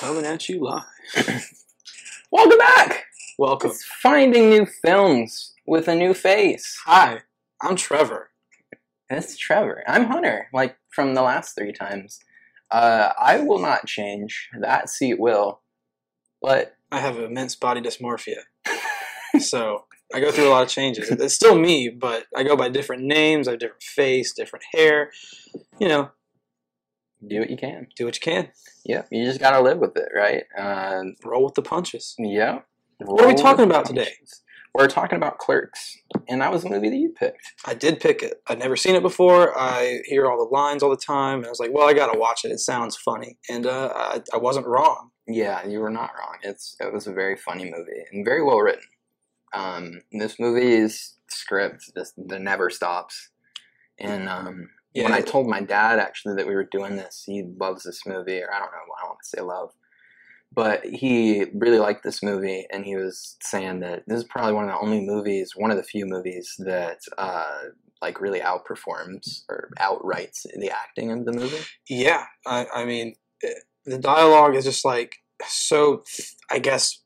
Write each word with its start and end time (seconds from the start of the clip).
Coming 0.00 0.24
at 0.24 0.48
you 0.48 0.64
live. 0.64 0.82
Welcome 2.32 2.56
back. 2.56 3.04
Welcome. 3.36 3.72
It's 3.72 3.84
finding 3.84 4.48
new 4.48 4.64
films 4.64 5.52
with 5.66 5.88
a 5.88 5.94
new 5.94 6.14
face. 6.14 6.80
Hi, 6.86 7.20
I'm 7.60 7.76
Trevor. 7.76 8.30
It's 9.10 9.36
Trevor. 9.36 9.84
I'm 9.86 10.06
Hunter. 10.06 10.48
Like 10.54 10.78
from 10.88 11.12
the 11.12 11.20
last 11.20 11.54
three 11.54 11.74
times. 11.74 12.18
Uh, 12.70 13.10
I 13.20 13.40
will 13.40 13.58
not 13.58 13.84
change. 13.84 14.48
That 14.58 14.88
seat 14.88 15.20
will. 15.20 15.60
But 16.40 16.76
I 16.90 16.98
have 17.00 17.18
immense 17.18 17.54
body 17.54 17.82
dysmorphia. 17.82 18.44
so 19.38 19.84
I 20.14 20.20
go 20.20 20.32
through 20.32 20.48
a 20.48 20.48
lot 20.48 20.62
of 20.62 20.70
changes. 20.70 21.10
It's 21.10 21.34
still 21.34 21.58
me, 21.58 21.90
but 21.90 22.24
I 22.34 22.42
go 22.42 22.56
by 22.56 22.70
different 22.70 23.02
names, 23.02 23.46
I 23.46 23.50
have 23.50 23.60
different 23.60 23.82
face, 23.82 24.32
different 24.32 24.64
hair. 24.72 25.10
You 25.78 25.88
know, 25.88 26.10
do 27.26 27.40
what 27.40 27.50
you 27.50 27.56
can. 27.56 27.86
do 27.96 28.04
what 28.06 28.14
you 28.16 28.20
can. 28.20 28.48
Yeah, 28.84 29.02
you 29.10 29.24
just 29.24 29.40
gotta 29.40 29.60
live 29.60 29.78
with 29.78 29.96
it, 29.96 30.08
right? 30.14 30.44
Uh, 30.56 31.02
Roll 31.24 31.44
with 31.44 31.54
the 31.54 31.62
punches. 31.62 32.14
yeah. 32.18 32.60
What 32.98 33.24
are 33.24 33.28
we 33.28 33.34
talking 33.34 33.64
about 33.64 33.86
today? 33.86 34.12
We're 34.74 34.86
talking 34.88 35.16
about 35.16 35.38
Clerks, 35.38 35.96
and 36.28 36.40
that 36.42 36.52
was 36.52 36.62
the 36.62 36.70
movie 36.70 36.90
that 36.90 36.96
you 36.96 37.12
picked. 37.18 37.40
I 37.66 37.74
did 37.74 37.98
pick 37.98 38.22
it. 38.22 38.40
I'd 38.46 38.58
never 38.60 38.76
seen 38.76 38.94
it 38.94 39.02
before. 39.02 39.58
I 39.58 40.00
hear 40.04 40.30
all 40.30 40.36
the 40.38 40.54
lines 40.54 40.82
all 40.82 40.90
the 40.90 40.96
time, 40.96 41.38
and 41.38 41.46
I 41.46 41.48
was 41.48 41.58
like, 41.58 41.72
well, 41.72 41.88
I 41.88 41.92
gotta 41.92 42.18
watch 42.18 42.44
it. 42.44 42.52
It 42.52 42.60
sounds 42.60 42.96
funny. 42.96 43.38
And 43.48 43.66
uh, 43.66 43.90
I, 43.94 44.22
I 44.32 44.36
wasn't 44.36 44.66
wrong. 44.66 45.10
Yeah, 45.26 45.66
you 45.66 45.80
were 45.80 45.90
not 45.90 46.10
wrong. 46.16 46.36
It's 46.42 46.76
it 46.78 46.92
was 46.92 47.06
a 47.06 47.12
very 47.12 47.36
funny 47.36 47.64
movie 47.64 48.04
and 48.12 48.24
very 48.24 48.44
well 48.44 48.58
written. 48.58 48.84
Um, 49.52 50.00
this 50.12 50.38
movie's 50.38 51.16
script 51.28 51.90
just 51.96 52.14
never 52.16 52.70
stops. 52.70 53.30
And 53.98 54.28
um, 54.28 54.68
Yeah, 54.94 55.04
when 55.04 55.12
I 55.12 55.20
told 55.20 55.46
my 55.46 55.60
dad 55.60 55.98
actually 55.98 56.36
that 56.36 56.46
we 56.46 56.54
were 56.54 56.64
doing 56.64 56.96
this, 56.96 57.22
he 57.24 57.44
loves 57.60 57.84
this 57.84 58.02
movie, 58.06 58.40
or 58.40 58.52
I 58.52 58.58
don't 58.58 58.72
know, 58.72 58.94
I 58.98 59.02
don't 59.02 59.10
want 59.10 59.18
to 59.22 59.28
say 59.28 59.40
love, 59.40 59.72
but 60.52 60.84
he 60.84 61.46
really 61.54 61.78
liked 61.78 62.02
this 62.02 62.22
movie, 62.22 62.66
and 62.72 62.84
he 62.84 62.96
was 62.96 63.36
saying 63.42 63.80
that 63.80 64.02
this 64.06 64.18
is 64.18 64.24
probably 64.24 64.52
one 64.52 64.64
of 64.64 64.70
the 64.70 64.78
only 64.78 65.00
movies, 65.00 65.52
one 65.54 65.70
of 65.70 65.76
the 65.76 65.84
few 65.84 66.06
movies 66.06 66.54
that 66.58 66.98
uh, 67.18 67.58
like 68.02 68.20
really 68.20 68.40
outperforms 68.40 69.42
or 69.48 69.70
outrights 69.78 70.46
the 70.58 70.70
acting 70.70 71.12
of 71.12 71.24
the 71.24 71.32
movie. 71.32 71.64
yeah, 71.88 72.24
I, 72.46 72.66
I 72.74 72.84
mean, 72.84 73.14
eh, 73.44 73.48
the 73.84 73.98
dialogue 73.98 74.56
is 74.56 74.64
just 74.64 74.84
like 74.84 75.12
so, 75.46 76.02
I 76.50 76.58
guess, 76.58 77.00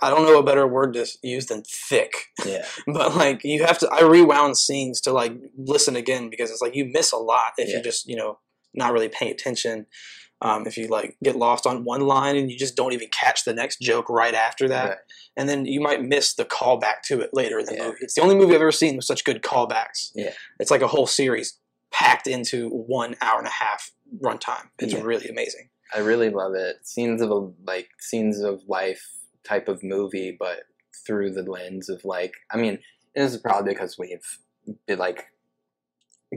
I 0.00 0.10
don't 0.10 0.24
know 0.24 0.38
a 0.38 0.42
better 0.42 0.66
word 0.66 0.94
to 0.94 1.06
use 1.22 1.46
than 1.46 1.62
thick. 1.64 2.12
Yeah, 2.46 2.64
but 2.86 3.14
like 3.16 3.42
you 3.44 3.64
have 3.64 3.78
to 3.80 3.88
i 3.90 4.02
rewound 4.02 4.56
scenes 4.56 5.00
to 5.02 5.12
like 5.12 5.32
listen 5.56 5.96
again 5.96 6.30
because 6.30 6.50
it's 6.50 6.62
like 6.62 6.74
you 6.74 6.86
miss 6.92 7.12
a 7.12 7.16
lot 7.18 7.52
if 7.58 7.68
Yeah. 7.68 7.76
you 7.78 7.82
just 7.82 8.06
you 8.08 8.16
know 8.16 8.38
not 8.74 8.92
really 8.92 9.08
paying 9.08 9.30
attention 9.30 9.86
um, 10.40 10.66
if 10.66 10.76
you 10.76 10.88
like 10.88 11.16
get 11.22 11.36
lost 11.36 11.66
on 11.68 11.84
one 11.84 12.00
line 12.00 12.36
and 12.36 12.50
you 12.50 12.58
just 12.58 12.74
don't 12.74 12.92
even 12.92 13.08
catch 13.10 13.44
the 13.44 13.52
next 13.54 13.80
joke 13.80 14.08
right 14.08 14.34
after 14.34 14.66
that 14.68 14.88
Right. 14.88 14.98
and 15.36 15.48
then 15.48 15.66
you 15.66 15.80
might 15.80 16.02
miss 16.02 16.34
the 16.34 16.44
callback 16.44 17.02
to 17.08 17.20
it 17.20 17.30
later 17.32 17.58
in 17.60 17.66
the 17.66 17.74
Yeah. 17.76 17.84
movie 17.88 17.98
it's 18.00 18.14
the 18.14 18.22
only 18.22 18.34
movie 18.34 18.54
i've 18.54 18.60
ever 18.62 18.72
seen 18.72 18.96
with 18.96 19.04
such 19.04 19.24
good 19.24 19.42
callbacks 19.42 20.10
Yeah. 20.14 20.32
it's 20.58 20.70
like 20.70 20.82
a 20.82 20.88
whole 20.88 21.06
series 21.06 21.58
packed 21.92 22.26
into 22.26 22.70
one 22.70 23.14
hour 23.20 23.38
and 23.38 23.46
a 23.46 23.50
half 23.50 23.90
runtime 24.20 24.68
it's 24.78 24.94
Yeah. 24.94 25.02
really 25.02 25.28
amazing 25.28 25.68
I 25.94 25.98
really 25.98 26.30
love 26.30 26.54
it. 26.54 26.76
Scenes 26.86 27.20
of 27.20 27.30
a 27.30 27.50
like 27.66 27.88
scenes 28.00 28.40
of 28.40 28.62
life 28.66 29.06
type 29.44 29.68
of 29.68 29.82
movie, 29.82 30.36
but 30.38 30.60
through 31.06 31.30
the 31.32 31.42
lens 31.42 31.88
of 31.88 32.04
like 32.04 32.34
I 32.50 32.56
mean, 32.56 32.78
this 33.14 33.32
is 33.34 33.40
probably 33.40 33.72
because 33.74 33.96
we've 33.98 34.38
been, 34.86 34.98
like 34.98 35.26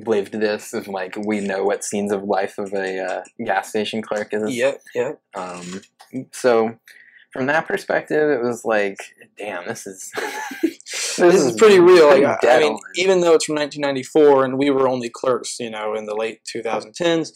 lived 0.06 0.34
this 0.34 0.74
of 0.74 0.88
like 0.88 1.16
we 1.26 1.40
know 1.40 1.64
what 1.64 1.84
scenes 1.84 2.12
of 2.12 2.24
life 2.24 2.58
of 2.58 2.74
a 2.74 3.00
uh, 3.00 3.24
gas 3.46 3.70
station 3.70 4.02
clerk 4.02 4.30
is. 4.34 4.54
yep 4.56 4.82
yep 4.94 5.22
Um, 5.36 5.82
so 6.34 6.76
from 7.32 7.48
that 7.48 7.68
perspective, 7.68 8.30
it 8.30 8.42
was 8.42 8.64
like, 8.64 8.96
damn, 9.38 9.66
this 9.68 9.86
is 9.86 10.10
this, 10.64 11.20
is 11.20 11.56
pretty 11.58 11.80
real. 11.82 12.08
Like, 12.08 12.24
I- 12.46 12.56
I 12.56 12.60
mean, 12.60 12.74
on. 12.74 12.80
even 12.96 13.20
though 13.22 13.34
it's 13.34 13.46
from 13.46 13.56
1994 13.56 14.46
and 14.46 14.58
we 14.58 14.70
were 14.70 14.88
only 14.88 15.10
clerks, 15.10 15.60
you 15.60 15.70
know, 15.70 15.96
in 15.96 16.06
the 16.06 16.16
late 16.16 16.42
2010s, 16.46 17.34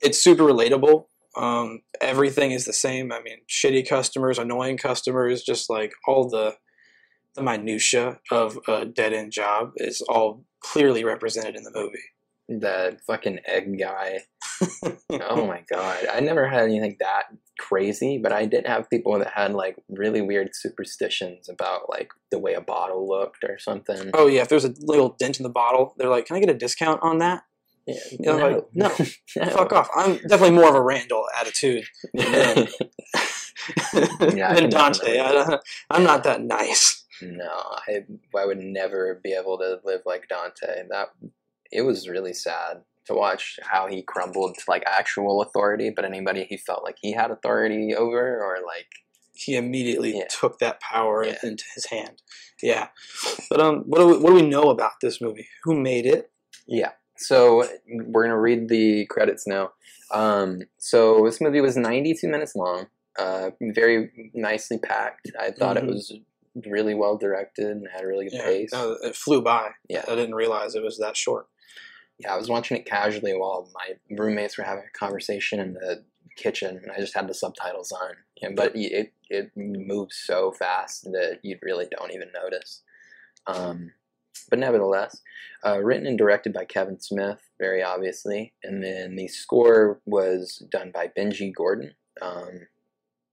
it's 0.00 0.22
super 0.22 0.44
relatable. 0.44 1.06
Um, 1.36 1.80
everything 2.00 2.50
is 2.50 2.64
the 2.64 2.72
same. 2.72 3.12
I 3.12 3.22
mean, 3.22 3.38
shitty 3.48 3.88
customers, 3.88 4.38
annoying 4.38 4.78
customers, 4.78 5.42
just 5.42 5.70
like 5.70 5.92
all 6.06 6.28
the 6.28 6.56
the 7.36 7.42
minutia 7.42 8.18
of 8.32 8.58
a 8.66 8.84
dead 8.84 9.12
end 9.12 9.32
job 9.32 9.70
is 9.76 10.00
all 10.08 10.44
clearly 10.60 11.04
represented 11.04 11.56
in 11.56 11.62
the 11.62 11.70
movie. 11.72 11.98
the 12.48 12.98
fucking 13.06 13.38
egg 13.46 13.78
guy. 13.78 14.18
oh 15.20 15.46
my 15.46 15.62
god, 15.70 16.06
I 16.12 16.18
never 16.18 16.48
had 16.48 16.64
anything 16.64 16.96
that 16.98 17.26
crazy, 17.60 18.18
but 18.18 18.32
I 18.32 18.46
did 18.46 18.66
have 18.66 18.90
people 18.90 19.16
that 19.18 19.32
had 19.32 19.52
like 19.54 19.76
really 19.88 20.20
weird 20.20 20.50
superstitions 20.52 21.48
about 21.48 21.88
like 21.88 22.10
the 22.32 22.40
way 22.40 22.54
a 22.54 22.60
bottle 22.60 23.08
looked 23.08 23.44
or 23.44 23.58
something. 23.60 24.10
Oh 24.14 24.26
yeah, 24.26 24.42
if 24.42 24.48
there's 24.48 24.64
a 24.64 24.74
little 24.80 25.14
dent 25.20 25.38
in 25.38 25.44
the 25.44 25.48
bottle, 25.48 25.94
they're 25.96 26.08
like, 26.08 26.26
"Can 26.26 26.36
I 26.36 26.40
get 26.40 26.50
a 26.50 26.54
discount 26.54 27.00
on 27.02 27.18
that?" 27.18 27.44
Yeah, 28.18 28.36
know, 28.36 28.36
like, 28.36 28.64
no, 28.74 28.88
No. 29.44 29.50
Fuck 29.50 29.72
off. 29.72 29.88
I'm 29.94 30.16
definitely 30.16 30.50
more 30.52 30.68
of 30.68 30.74
a 30.74 30.82
Randall 30.82 31.26
attitude 31.38 31.84
Yeah, 32.14 32.66
than 34.54 34.54
can 34.54 34.70
Dante. 34.70 35.18
I, 35.20 35.58
I'm 35.90 36.02
not 36.02 36.24
that 36.24 36.42
nice. 36.42 37.04
no, 37.22 37.50
I 37.88 38.04
I 38.36 38.46
would 38.46 38.58
never 38.58 39.20
be 39.22 39.32
able 39.32 39.58
to 39.58 39.80
live 39.84 40.00
like 40.06 40.28
Dante. 40.28 40.84
That 40.88 41.08
it 41.70 41.82
was 41.82 42.08
really 42.08 42.32
sad 42.32 42.82
to 43.06 43.14
watch 43.14 43.58
how 43.62 43.86
he 43.88 44.02
crumbled 44.02 44.54
to 44.56 44.62
like 44.68 44.82
actual 44.86 45.42
authority, 45.42 45.90
but 45.94 46.04
anybody 46.04 46.44
he 46.48 46.56
felt 46.56 46.84
like 46.84 46.96
he 47.00 47.12
had 47.12 47.30
authority 47.30 47.94
over 47.94 48.42
or 48.42 48.58
like 48.66 48.86
he 49.34 49.56
immediately 49.56 50.16
Yeah. 50.16 50.24
took 50.28 50.58
that 50.58 50.80
power 50.80 51.24
Yeah. 51.24 51.36
into 51.42 51.64
his 51.74 51.86
hand. 51.86 52.22
Yeah, 52.62 52.88
but 53.50 53.60
um, 53.60 53.84
what 53.86 53.98
do 53.98 54.06
we, 54.06 54.18
what 54.18 54.30
do 54.30 54.34
we 54.34 54.42
know 54.46 54.70
about 54.70 54.92
this 55.00 55.20
movie? 55.20 55.48
Who 55.64 55.78
made 55.80 56.06
it? 56.06 56.30
Yeah. 56.66 56.92
So 57.20 57.68
we're 58.06 58.24
gonna 58.24 58.38
read 58.40 58.68
the 58.68 59.06
credits 59.06 59.46
now. 59.46 59.72
Um, 60.10 60.62
so 60.78 61.24
this 61.24 61.40
movie 61.40 61.60
was 61.60 61.76
92 61.76 62.26
minutes 62.28 62.56
long. 62.56 62.86
Uh, 63.18 63.50
very 63.60 64.30
nicely 64.34 64.78
packed. 64.78 65.30
I 65.38 65.50
thought 65.50 65.76
Mhm. 65.76 65.82
it 65.82 65.86
was 65.86 66.12
really 66.66 66.94
well 66.94 67.16
directed 67.16 67.66
and 67.66 67.86
had 67.92 68.02
a 68.02 68.06
really 68.06 68.24
good 68.24 68.34
Yeah, 68.38 68.44
pace. 68.44 68.72
no, 68.72 68.92
it 69.02 69.14
flew 69.14 69.42
by. 69.42 69.70
Yeah. 69.88 70.04
I 70.08 70.14
didn't 70.16 70.34
realize 70.34 70.74
it 70.74 70.82
was 70.82 70.98
that 70.98 71.16
short. 71.16 71.46
Yeah, 72.18 72.34
I 72.34 72.36
was 72.36 72.48
watching 72.48 72.76
it 72.76 72.86
casually 72.86 73.34
while 73.34 73.70
my 73.74 73.98
roommates 74.16 74.58
were 74.58 74.64
having 74.64 74.84
a 74.84 74.98
conversation 74.98 75.60
in 75.60 75.74
the 75.74 76.04
kitchen, 76.36 76.78
and 76.78 76.90
I 76.90 76.98
just 76.98 77.14
had 77.14 77.28
the 77.28 77.34
subtitles 77.34 77.92
on. 77.92 78.14
Yeah, 78.36 78.50
but 78.56 78.72
it 78.74 79.12
it 79.28 79.52
moves 79.56 80.16
so 80.16 80.50
fast 80.52 81.04
that 81.04 81.40
you 81.42 81.58
really 81.62 81.86
don't 81.90 82.12
even 82.12 82.30
notice. 82.32 82.82
Um, 83.46 83.92
but 84.48 84.58
nevertheless, 84.58 85.20
uh, 85.64 85.78
written 85.78 86.06
and 86.06 86.18
directed 86.18 86.52
by 86.52 86.64
Kevin 86.64 87.00
Smith, 87.00 87.40
very 87.58 87.82
obviously, 87.82 88.52
and 88.62 88.82
then 88.82 89.16
the 89.16 89.28
score 89.28 90.00
was 90.06 90.62
done 90.70 90.90
by 90.92 91.08
Benji 91.08 91.54
Gordon. 91.54 91.94
Um, 92.20 92.66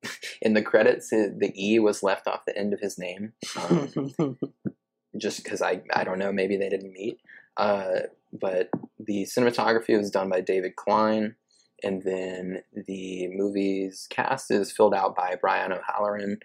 in 0.41 0.53
the 0.53 0.61
credits, 0.61 1.11
it, 1.11 1.39
the 1.39 1.53
E 1.55 1.79
was 1.79 2.03
left 2.03 2.27
off 2.27 2.45
the 2.45 2.57
end 2.57 2.73
of 2.73 2.79
his 2.79 2.97
name. 2.97 3.33
Um, 3.57 4.37
just 5.17 5.43
because 5.43 5.61
I, 5.61 5.81
I 5.93 6.03
don't 6.03 6.19
know, 6.19 6.31
maybe 6.31 6.57
they 6.57 6.69
didn't 6.69 6.93
meet. 6.93 7.19
Uh, 7.57 8.01
but 8.31 8.69
the 8.99 9.23
cinematography 9.23 9.97
was 9.97 10.11
done 10.11 10.29
by 10.29 10.41
David 10.41 10.75
Klein, 10.75 11.35
and 11.83 12.03
then 12.03 12.61
the 12.87 13.27
movie's 13.29 14.07
cast 14.09 14.51
is 14.51 14.71
filled 14.71 14.93
out 14.93 15.15
by 15.15 15.35
Brian 15.39 15.71
O'Halloran, 15.71 16.39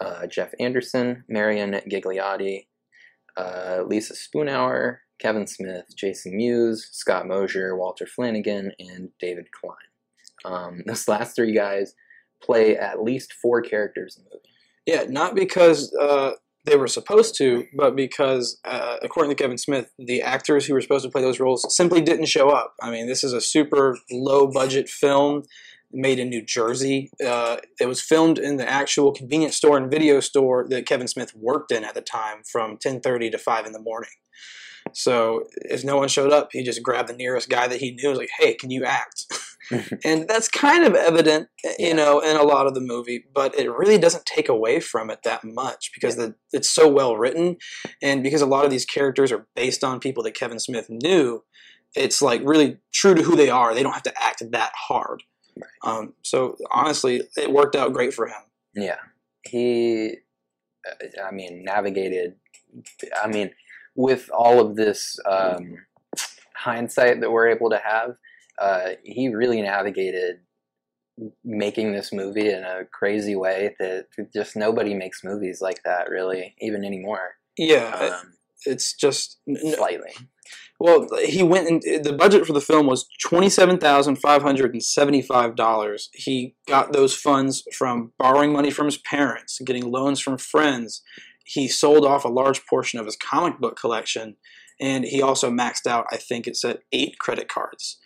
uh, 0.00 0.26
Jeff 0.26 0.52
Anderson, 0.60 1.24
Marion 1.28 1.80
Ghigliotti, 1.90 2.66
uh, 3.38 3.84
Lisa 3.86 4.14
Spoonauer, 4.14 4.98
Kevin 5.20 5.46
Smith, 5.46 5.84
Jason 5.96 6.36
Mewes, 6.36 6.88
Scott 6.92 7.26
Mosier, 7.26 7.76
Walter 7.76 8.06
Flanagan, 8.06 8.72
and 8.78 9.10
David 9.20 9.46
Klein. 9.52 9.76
Um, 10.44 10.82
those 10.86 11.08
last 11.08 11.34
three 11.34 11.54
guys 11.54 11.94
play 12.42 12.76
at 12.76 13.02
least 13.02 13.32
four 13.32 13.60
characters 13.62 14.16
in 14.16 14.24
the 14.24 14.30
movie. 14.30 14.48
yeah, 14.86 15.10
not 15.10 15.34
because 15.34 15.92
uh, 16.00 16.32
they 16.64 16.76
were 16.76 16.86
supposed 16.86 17.36
to, 17.38 17.64
but 17.76 17.96
because, 17.96 18.60
uh, 18.64 18.96
according 19.02 19.34
to 19.34 19.42
Kevin 19.42 19.58
Smith, 19.58 19.90
the 19.98 20.22
actors 20.22 20.66
who 20.66 20.74
were 20.74 20.80
supposed 20.80 21.04
to 21.04 21.10
play 21.10 21.22
those 21.22 21.40
roles 21.40 21.64
simply 21.74 22.00
didn't 22.00 22.26
show 22.26 22.50
up. 22.50 22.74
I 22.80 22.90
mean, 22.90 23.06
this 23.06 23.24
is 23.24 23.32
a 23.32 23.40
super 23.40 23.98
low 24.10 24.50
budget 24.50 24.88
film 24.88 25.42
made 25.92 26.18
in 26.18 26.28
New 26.28 26.44
Jersey. 26.44 27.10
Uh, 27.24 27.56
it 27.80 27.86
was 27.86 28.00
filmed 28.02 28.38
in 28.38 28.56
the 28.56 28.68
actual 28.68 29.12
convenience 29.12 29.56
store 29.56 29.76
and 29.76 29.90
video 29.90 30.20
store 30.20 30.66
that 30.68 30.86
Kevin 30.86 31.08
Smith 31.08 31.32
worked 31.34 31.72
in 31.72 31.84
at 31.84 31.94
the 31.94 32.02
time, 32.02 32.42
from 32.50 32.76
10:30 32.76 33.30
to 33.30 33.38
5 33.38 33.66
in 33.66 33.72
the 33.72 33.80
morning. 33.80 34.10
So 34.94 35.44
if 35.56 35.84
no 35.84 35.96
one 35.96 36.08
showed 36.08 36.32
up, 36.32 36.48
he 36.52 36.62
just 36.62 36.82
grabbed 36.82 37.08
the 37.08 37.16
nearest 37.16 37.48
guy 37.48 37.66
that 37.68 37.80
he 37.80 37.92
knew. 37.92 38.08
and 38.08 38.10
Was 38.10 38.18
like, 38.18 38.30
"Hey, 38.38 38.54
can 38.54 38.70
you 38.70 38.84
act?" 38.84 39.26
and 40.04 40.26
that's 40.26 40.48
kind 40.48 40.84
of 40.84 40.94
evident, 40.94 41.48
you 41.78 41.88
Yeah. 41.88 41.92
know, 41.94 42.20
in 42.20 42.36
a 42.36 42.42
lot 42.42 42.66
of 42.66 42.74
the 42.74 42.80
movie. 42.80 43.24
But 43.34 43.58
it 43.58 43.70
really 43.70 43.98
doesn't 43.98 44.24
take 44.24 44.48
away 44.48 44.80
from 44.80 45.10
it 45.10 45.20
that 45.24 45.44
much 45.44 45.90
because 45.94 46.16
the, 46.16 46.36
it's 46.52 46.70
so 46.70 46.88
well 46.88 47.16
written, 47.16 47.56
and 48.02 48.22
because 48.22 48.40
a 48.40 48.46
lot 48.46 48.64
of 48.64 48.70
these 48.70 48.86
characters 48.86 49.30
are 49.30 49.46
based 49.54 49.84
on 49.84 50.00
people 50.00 50.22
that 50.22 50.34
Kevin 50.34 50.58
Smith 50.60 50.86
knew. 50.88 51.44
It's 51.94 52.20
like 52.22 52.42
really 52.44 52.78
true 52.92 53.14
to 53.14 53.22
who 53.22 53.34
they 53.34 53.48
are. 53.50 53.74
They 53.74 53.82
don't 53.82 53.94
have 53.94 54.02
to 54.04 54.22
act 54.22 54.42
that 54.52 54.72
hard. 54.88 55.22
Um, 55.82 56.14
so 56.22 56.56
honestly, 56.70 57.22
it 57.36 57.52
worked 57.52 57.76
out 57.76 57.92
great 57.92 58.14
for 58.14 58.26
him. 58.26 58.42
Yeah, 58.74 58.98
he. 59.42 60.16
uh, 60.86 61.22
I 61.24 61.30
mean, 61.30 61.64
navigated. 61.64 62.34
I 63.22 63.28
mean, 63.28 63.50
with 63.94 64.30
all 64.30 64.60
of 64.60 64.76
this 64.76 65.18
um, 65.26 65.78
hindsight 66.54 67.20
that 67.20 67.30
we're 67.30 67.48
able 67.48 67.70
to 67.70 67.80
have, 67.84 68.16
uh, 68.60 68.90
he 69.04 69.28
really 69.28 69.62
navigated 69.62 70.40
making 71.44 71.92
this 71.92 72.12
movie 72.12 72.48
in 72.48 72.62
a 72.62 72.84
crazy 72.92 73.34
way 73.34 73.74
that 73.80 74.06
just 74.32 74.54
nobody 74.54 74.94
makes 74.94 75.24
movies 75.24 75.60
like 75.60 75.82
that 75.84 76.08
really 76.08 76.54
even 76.60 76.84
anymore 76.84 77.32
Yeah, 77.56 78.18
um, 78.22 78.34
it's 78.64 78.94
just 78.94 79.38
slightly 79.74 80.12
well. 80.78 81.08
He 81.24 81.42
went 81.42 81.68
and 81.68 82.04
the 82.04 82.12
budget 82.12 82.46
for 82.46 82.52
the 82.52 82.60
film 82.60 82.86
was 82.86 83.06
twenty 83.22 83.48
seven 83.48 83.78
thousand 83.78 84.16
five 84.16 84.42
hundred 84.42 84.72
and 84.72 84.82
seventy 84.82 85.22
five 85.22 85.56
dollars. 85.56 86.08
He 86.12 86.54
got 86.66 86.92
those 86.92 87.14
funds 87.14 87.64
from 87.76 88.12
borrowing 88.18 88.52
money 88.52 88.70
from 88.70 88.86
his 88.86 88.98
parents, 88.98 89.60
getting 89.64 89.90
loans 89.90 90.20
from 90.20 90.38
friends. 90.38 91.02
He 91.44 91.68
sold 91.68 92.04
off 92.04 92.24
a 92.24 92.28
large 92.28 92.66
portion 92.66 92.98
of 92.98 93.06
his 93.06 93.16
comic 93.16 93.58
book 93.58 93.78
collection, 93.78 94.36
and 94.80 95.04
he 95.04 95.22
also 95.22 95.50
maxed 95.50 95.86
out. 95.86 96.06
I 96.10 96.16
think 96.16 96.46
it 96.46 96.56
said 96.56 96.80
eight 96.92 97.18
credit 97.18 97.48
cards. 97.48 97.98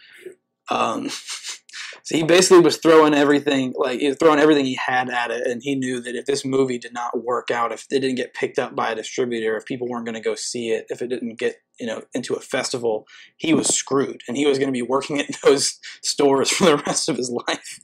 Um, 0.70 1.10
so 2.02 2.16
he 2.16 2.22
basically 2.22 2.60
was 2.60 2.78
throwing 2.78 3.14
everything, 3.14 3.74
like 3.76 4.00
he 4.00 4.08
was 4.08 4.16
throwing 4.16 4.38
everything 4.38 4.64
he 4.64 4.74
had 4.74 5.10
at 5.10 5.30
it, 5.30 5.46
and 5.46 5.62
he 5.62 5.74
knew 5.74 6.00
that 6.00 6.14
if 6.14 6.26
this 6.26 6.44
movie 6.44 6.78
did 6.78 6.92
not 6.92 7.24
work 7.24 7.50
out, 7.50 7.72
if 7.72 7.86
it 7.90 8.00
didn't 8.00 8.16
get 8.16 8.34
picked 8.34 8.58
up 8.58 8.74
by 8.74 8.90
a 8.90 8.94
distributor, 8.94 9.56
if 9.56 9.64
people 9.64 9.88
weren't 9.88 10.06
going 10.06 10.14
to 10.14 10.20
go 10.20 10.34
see 10.34 10.70
it, 10.70 10.86
if 10.88 11.02
it 11.02 11.08
didn't 11.08 11.38
get 11.38 11.56
you 11.78 11.86
know 11.86 12.02
into 12.14 12.34
a 12.34 12.40
festival, 12.40 13.06
he 13.36 13.54
was 13.54 13.68
screwed, 13.68 14.22
and 14.26 14.36
he 14.36 14.46
was 14.46 14.58
going 14.58 14.68
to 14.68 14.72
be 14.72 14.82
working 14.82 15.20
at 15.20 15.28
those 15.44 15.78
stores 16.02 16.50
for 16.50 16.64
the 16.64 16.76
rest 16.78 17.08
of 17.08 17.16
his 17.16 17.30
life. 17.30 17.80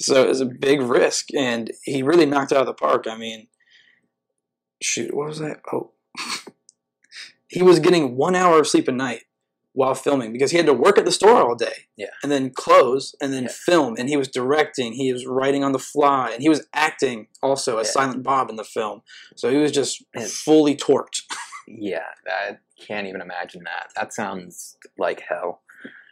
So 0.00 0.22
it 0.22 0.28
was 0.28 0.40
a 0.40 0.46
big 0.46 0.80
risk, 0.80 1.28
and 1.34 1.70
he 1.82 2.02
really 2.02 2.26
knocked 2.26 2.52
it 2.52 2.56
out 2.56 2.62
of 2.62 2.66
the 2.66 2.74
park. 2.74 3.06
I 3.08 3.16
mean, 3.16 3.48
shoot, 4.80 5.14
what 5.14 5.28
was 5.28 5.38
that? 5.40 5.60
Oh, 5.72 5.92
he 7.48 7.62
was 7.62 7.80
getting 7.80 8.16
one 8.16 8.36
hour 8.36 8.60
of 8.60 8.68
sleep 8.68 8.88
a 8.88 8.92
night 8.92 9.22
while 9.78 9.94
filming 9.94 10.32
because 10.32 10.50
he 10.50 10.56
had 10.56 10.66
to 10.66 10.74
work 10.74 10.98
at 10.98 11.04
the 11.04 11.12
store 11.12 11.40
all 11.40 11.54
day. 11.54 11.86
Yeah. 11.96 12.08
And 12.24 12.32
then 12.32 12.50
close 12.50 13.14
and 13.22 13.32
then 13.32 13.44
Yeah. 13.44 13.50
film. 13.52 13.94
And 13.96 14.08
he 14.08 14.16
was 14.16 14.26
directing, 14.26 14.92
he 14.94 15.12
was 15.12 15.24
writing 15.24 15.62
on 15.62 15.70
the 15.70 15.78
fly, 15.78 16.32
and 16.32 16.42
he 16.42 16.48
was 16.48 16.66
acting 16.74 17.28
also 17.44 17.78
as 17.78 17.86
Yeah. 17.86 17.92
Silent 17.92 18.24
Bob 18.24 18.50
in 18.50 18.56
the 18.56 18.64
film. 18.64 19.02
So 19.36 19.50
he 19.50 19.56
was 19.56 19.70
just 19.70 20.02
Yeah. 20.16 20.26
fully 20.26 20.74
torqued. 20.76 21.22
yeah 21.70 22.06
i 22.26 22.56
can't 22.80 23.06
even 23.06 23.20
imagine 23.20 23.62
that 23.64 23.92
that 23.94 24.14
sounds 24.14 24.76
like 24.96 25.20
hell 25.20 25.60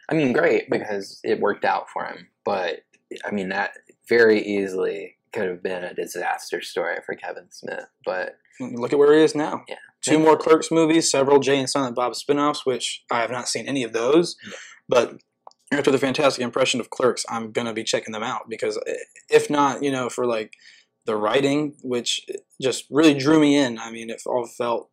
i 0.07 0.13
mean 0.13 0.31
great 0.31 0.69
because 0.69 1.19
it 1.23 1.39
worked 1.39 1.65
out 1.65 1.89
for 1.89 2.05
him 2.05 2.27
but 2.45 2.81
i 3.25 3.31
mean 3.31 3.49
that 3.49 3.71
very 4.07 4.39
easily 4.39 5.16
could 5.37 5.49
have 5.49 5.63
been 5.63 5.83
a 5.83 5.93
disaster 5.93 6.61
story 6.61 6.97
for 7.05 7.15
kevin 7.15 7.47
smith 7.51 7.87
but 8.05 8.37
Look 8.59 8.93
at 8.93 8.99
where 8.99 9.13
he 9.13 9.23
is 9.23 9.35
now. 9.35 9.63
Yeah. 9.67 9.75
Two 10.01 10.19
more 10.19 10.37
Clerks 10.37 10.71
movies, 10.71 11.11
several 11.11 11.39
Jay 11.39 11.59
and 11.59 11.69
Silent 11.69 11.95
Bob 11.95 12.15
spin-offs, 12.15 12.65
which 12.65 13.03
I 13.11 13.19
have 13.21 13.31
not 13.31 13.47
seen 13.47 13.67
any 13.67 13.83
of 13.83 13.93
those. 13.93 14.35
Yeah. 14.45 14.53
But 14.87 15.21
after 15.71 15.91
the 15.91 15.97
fantastic 15.97 16.43
impression 16.43 16.79
of 16.79 16.89
Clerks, 16.89 17.25
I'm 17.29 17.51
gonna 17.51 17.73
be 17.73 17.83
checking 17.83 18.13
them 18.13 18.23
out 18.23 18.49
because 18.49 18.79
eh, 18.87 18.93
if 19.29 19.49
not, 19.49 19.83
you 19.83 19.91
know, 19.91 20.09
for 20.09 20.25
like 20.25 20.53
the 21.05 21.15
writing, 21.15 21.75
which 21.81 22.25
just 22.61 22.85
really 22.89 23.13
drew 23.13 23.39
me 23.39 23.57
in. 23.57 23.77
I 23.77 23.91
mean, 23.91 24.09
it 24.09 24.21
all 24.25 24.47
felt 24.47 24.89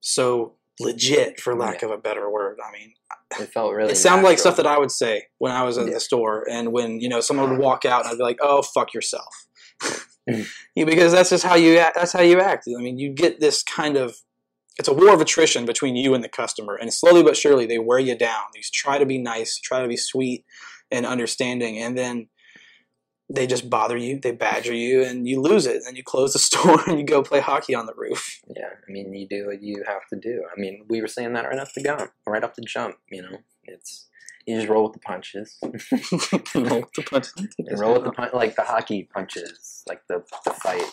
so 0.00 0.54
legit, 0.80 1.40
for 1.40 1.54
lack 1.54 1.82
of 1.82 1.90
a 1.90 1.96
better 1.96 2.28
word. 2.30 2.58
I 2.66 2.72
mean, 2.72 2.94
it 3.40 3.52
felt 3.52 3.72
really 3.74 3.92
it 3.92 3.96
sounded 3.96 4.24
like 4.24 4.38
stuff 4.38 4.56
that 4.56 4.66
I 4.66 4.78
would 4.78 4.90
say 4.90 5.24
when 5.38 5.52
I 5.52 5.62
was 5.62 5.78
at 5.78 5.86
Yeah. 5.86 5.94
the 5.94 6.00
store, 6.00 6.46
and 6.50 6.72
when 6.72 7.00
you 7.00 7.08
know 7.08 7.20
someone 7.20 7.50
would 7.50 7.58
walk 7.60 7.84
out, 7.84 8.02
and 8.02 8.10
I'd 8.10 8.18
be 8.18 8.22
like, 8.24 8.38
"Oh, 8.42 8.62
fuck 8.62 8.92
yourself," 8.94 9.46
Mm. 10.28 10.46
yeah, 10.74 10.84
because 10.84 11.12
that's 11.12 11.30
just 11.30 11.44
how 11.44 11.54
you 11.54 11.76
act, 11.78 11.96
that's 11.96 12.12
how 12.12 12.22
you 12.22 12.40
act. 12.40 12.66
I 12.68 12.80
mean, 12.82 12.98
you 12.98 13.10
get 13.10 13.40
this 13.40 13.62
kind 13.62 13.96
of 13.96 14.16
it's 14.76 14.88
a 14.88 14.92
war 14.92 15.14
of 15.14 15.20
attrition 15.20 15.66
between 15.66 15.94
you 15.94 16.14
and 16.14 16.24
the 16.24 16.28
customer, 16.28 16.74
and 16.74 16.92
slowly 16.92 17.22
but 17.22 17.36
surely 17.36 17.66
they 17.66 17.78
wear 17.78 17.98
you 18.00 18.16
down. 18.16 18.42
You 18.54 18.62
try 18.72 18.98
to 18.98 19.06
be 19.06 19.18
nice, 19.18 19.58
try 19.60 19.80
to 19.82 19.88
be 19.88 19.96
sweet 19.96 20.44
and 20.90 21.06
understanding, 21.06 21.78
and 21.78 21.96
then 21.96 22.28
they 23.34 23.46
just 23.46 23.68
bother 23.68 23.96
you, 23.96 24.18
they 24.18 24.32
badger 24.32 24.74
you, 24.74 25.02
and 25.02 25.28
you 25.28 25.40
lose 25.40 25.66
it. 25.66 25.82
And 25.86 25.96
you 25.96 26.02
close 26.02 26.32
the 26.32 26.38
store 26.50 26.80
and 26.86 26.98
you 26.98 27.04
go 27.04 27.22
play 27.22 27.40
hockey 27.40 27.74
on 27.74 27.86
the 27.86 27.94
roof. 27.96 28.40
yeah 28.54 28.68
i 28.86 28.92
mean 28.92 29.12
you 29.12 29.26
do 29.28 29.46
what 29.46 29.62
you 29.62 29.82
have 29.86 30.06
to 30.08 30.16
do 30.16 30.42
i 30.54 30.60
mean 30.60 30.84
we 30.88 31.00
were 31.00 31.08
saying 31.08 31.32
that 31.32 31.44
right 31.46 31.58
off 31.58 31.72
the 31.74 31.82
gun 31.82 32.08
right 32.26 32.44
off 32.44 32.54
the 32.54 32.62
jump 32.62 32.96
you 33.10 33.22
know 33.22 33.38
it's 33.64 34.08
you 34.46 34.56
just 34.56 34.68
roll 34.68 34.84
with 34.84 34.92
the 34.92 34.98
punches 34.98 35.56
roll 35.62 36.80
with 36.80 36.92
the 36.94 37.06
punch. 37.08 37.28
and 37.58 37.78
roll 37.78 37.94
with 37.94 38.04
the 38.04 38.12
punch 38.12 38.32
like 38.34 38.56
the 38.56 38.62
hockey 38.62 39.08
punches 39.12 39.82
like 39.88 40.02
the, 40.08 40.22
the 40.44 40.52
fight 40.52 40.84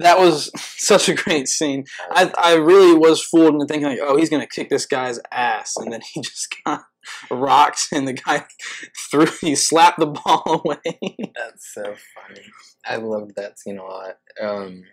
That 0.00 0.18
was 0.18 0.50
such 0.56 1.08
a 1.08 1.14
great 1.14 1.48
scene. 1.48 1.84
I, 2.12 2.32
I 2.38 2.54
really 2.54 2.96
was 2.96 3.22
fooled 3.22 3.54
into 3.54 3.66
thinking 3.66 3.88
like, 3.88 3.98
oh, 4.00 4.16
he's 4.16 4.30
gonna 4.30 4.46
kick 4.46 4.70
this 4.70 4.86
guy's 4.86 5.18
ass, 5.32 5.74
and 5.76 5.92
then 5.92 6.00
he 6.12 6.20
just 6.20 6.54
got 6.64 6.82
rocked, 7.30 7.88
and 7.92 8.06
the 8.06 8.12
guy 8.12 8.46
threw, 9.10 9.26
he 9.40 9.54
slapped 9.54 9.98
the 9.98 10.06
ball 10.06 10.42
away. 10.64 11.16
That's 11.36 11.72
so 11.74 11.82
funny. 11.84 12.42
I 12.86 12.96
loved 12.96 13.36
that 13.36 13.58
scene 13.58 13.78
a 13.78 13.84
lot. 13.84 14.16
Um, 14.40 14.84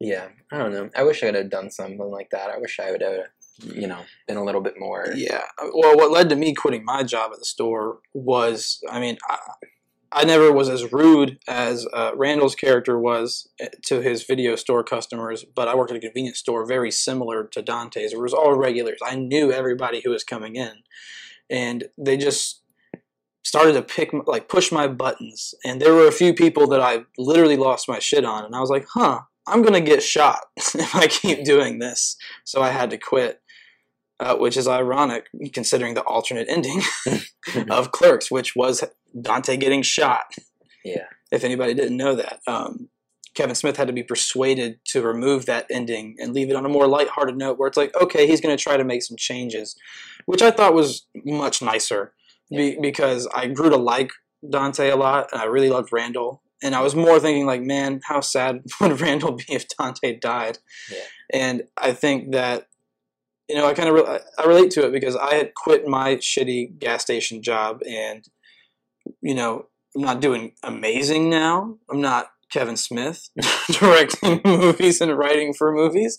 yeah, 0.00 0.28
I 0.52 0.58
don't 0.58 0.72
know. 0.72 0.90
I 0.96 1.02
wish 1.02 1.22
I'd 1.22 1.34
have 1.34 1.50
done 1.50 1.70
something 1.70 1.98
like 1.98 2.30
that. 2.30 2.50
I 2.50 2.58
wish 2.58 2.78
I 2.78 2.92
would 2.92 3.02
have, 3.02 3.26
you 3.62 3.86
know, 3.88 4.00
been 4.28 4.36
a 4.36 4.44
little 4.44 4.60
bit 4.60 4.74
more. 4.78 5.06
yeah. 5.16 5.42
Well, 5.60 5.96
what 5.96 6.12
led 6.12 6.28
to 6.28 6.36
me 6.36 6.54
quitting 6.54 6.84
my 6.84 7.02
job 7.02 7.32
at 7.32 7.40
the 7.40 7.44
store 7.44 7.98
was, 8.14 8.80
I 8.88 9.00
mean, 9.00 9.18
I, 9.28 9.38
I 10.10 10.24
never 10.24 10.50
was 10.50 10.68
as 10.68 10.92
rude 10.92 11.38
as 11.46 11.86
uh, 11.92 12.12
Randall's 12.14 12.54
character 12.54 12.98
was 12.98 13.48
eh, 13.60 13.68
to 13.86 14.00
his 14.00 14.24
video 14.24 14.56
store 14.56 14.82
customers, 14.82 15.44
but 15.44 15.68
I 15.68 15.74
worked 15.74 15.90
at 15.90 15.98
a 15.98 16.00
convenience 16.00 16.38
store 16.38 16.66
very 16.66 16.90
similar 16.90 17.44
to 17.48 17.62
Dante's. 17.62 18.12
It 18.12 18.20
was 18.20 18.32
all 18.32 18.54
regulars. 18.54 18.98
I 19.04 19.16
knew 19.16 19.52
everybody 19.52 20.00
who 20.02 20.10
was 20.10 20.24
coming 20.24 20.56
in, 20.56 20.82
and 21.50 21.84
they 21.98 22.16
just 22.16 22.62
started 23.44 23.74
to 23.74 23.82
pick 23.82 24.12
like 24.26 24.48
push 24.48 24.72
my 24.72 24.88
buttons. 24.88 25.54
And 25.64 25.80
there 25.80 25.94
were 25.94 26.08
a 26.08 26.12
few 26.12 26.32
people 26.32 26.66
that 26.68 26.80
I 26.80 27.04
literally 27.18 27.56
lost 27.56 27.88
my 27.88 27.98
shit 27.98 28.24
on, 28.24 28.44
and 28.44 28.54
I 28.54 28.60
was 28.60 28.70
like, 28.70 28.86
huh. 28.94 29.20
I'm 29.50 29.62
gonna 29.62 29.80
get 29.80 30.02
shot 30.02 30.40
if 30.56 30.94
I 30.94 31.06
keep 31.06 31.42
doing 31.42 31.78
this. 31.78 32.18
So 32.44 32.60
I 32.60 32.68
had 32.68 32.90
to 32.90 32.98
quit, 32.98 33.40
uh, 34.20 34.36
which 34.36 34.56
is 34.56 34.66
ironic 34.66 35.26
considering 35.52 35.94
the 35.94 36.02
alternate 36.02 36.48
ending 36.48 36.82
of 37.70 37.92
Clerks, 37.92 38.30
which 38.30 38.56
was 38.56 38.84
Dante 39.20 39.56
getting 39.56 39.82
shot. 39.82 40.34
yeah, 40.84 41.04
If 41.30 41.44
anybody 41.44 41.74
didn't 41.74 41.96
know 41.96 42.14
that, 42.14 42.40
um, 42.46 42.88
Kevin 43.34 43.54
Smith 43.54 43.76
had 43.76 43.86
to 43.86 43.92
be 43.92 44.02
persuaded 44.02 44.80
to 44.86 45.02
remove 45.02 45.46
that 45.46 45.66
ending 45.70 46.16
and 46.18 46.34
leave 46.34 46.50
it 46.50 46.56
on 46.56 46.66
a 46.66 46.68
more 46.68 46.88
lighthearted 46.88 47.36
note, 47.36 47.58
where 47.58 47.68
it's 47.68 47.76
like, 47.76 47.94
okay, 48.02 48.26
he's 48.26 48.40
going 48.40 48.56
to 48.56 48.60
try 48.62 48.76
to 48.76 48.84
make 48.84 49.02
some 49.02 49.16
changes, 49.16 49.76
which 50.26 50.42
I 50.42 50.50
thought 50.50 50.74
was 50.74 51.06
much 51.24 51.62
nicer 51.62 52.12
be- 52.50 52.78
because 52.80 53.28
I 53.32 53.46
grew 53.46 53.70
to 53.70 53.76
like 53.76 54.10
Dante 54.48 54.88
a 54.90 54.96
lot, 54.96 55.28
and 55.32 55.40
I 55.40 55.44
really 55.44 55.70
loved 55.70 55.92
Randall. 55.92 56.42
And 56.62 56.74
I 56.74 56.80
was 56.80 56.96
more 56.96 57.20
thinking, 57.20 57.46
like, 57.46 57.62
man, 57.62 58.00
how 58.04 58.20
sad 58.20 58.62
would 58.80 59.00
Randall 59.00 59.32
be 59.32 59.44
if 59.48 59.66
Dante 59.68 60.18
died? 60.18 60.58
Yeah. 60.90 60.98
And 61.32 61.62
I 61.76 61.92
think 61.92 62.32
that 62.32 62.66
you 63.48 63.56
know, 63.56 63.66
I 63.66 63.74
kind 63.74 63.88
of 63.88 63.94
re- 63.94 64.20
I 64.38 64.44
relate 64.44 64.70
to 64.72 64.86
it 64.86 64.92
because 64.92 65.16
I 65.16 65.34
had 65.34 65.54
quit 65.54 65.86
my 65.86 66.16
shitty 66.16 66.78
gas 66.78 67.02
station 67.02 67.42
job, 67.42 67.80
and 67.88 68.24
you 69.22 69.34
know, 69.34 69.66
I'm 69.96 70.02
not 70.02 70.20
doing 70.20 70.52
amazing 70.62 71.30
now. 71.30 71.78
I'm 71.90 72.00
not 72.00 72.30
Kevin 72.50 72.76
Smith 72.76 73.28
directing 73.70 74.40
movies 74.44 75.00
and 75.00 75.16
writing 75.16 75.52
for 75.52 75.72
movies, 75.72 76.18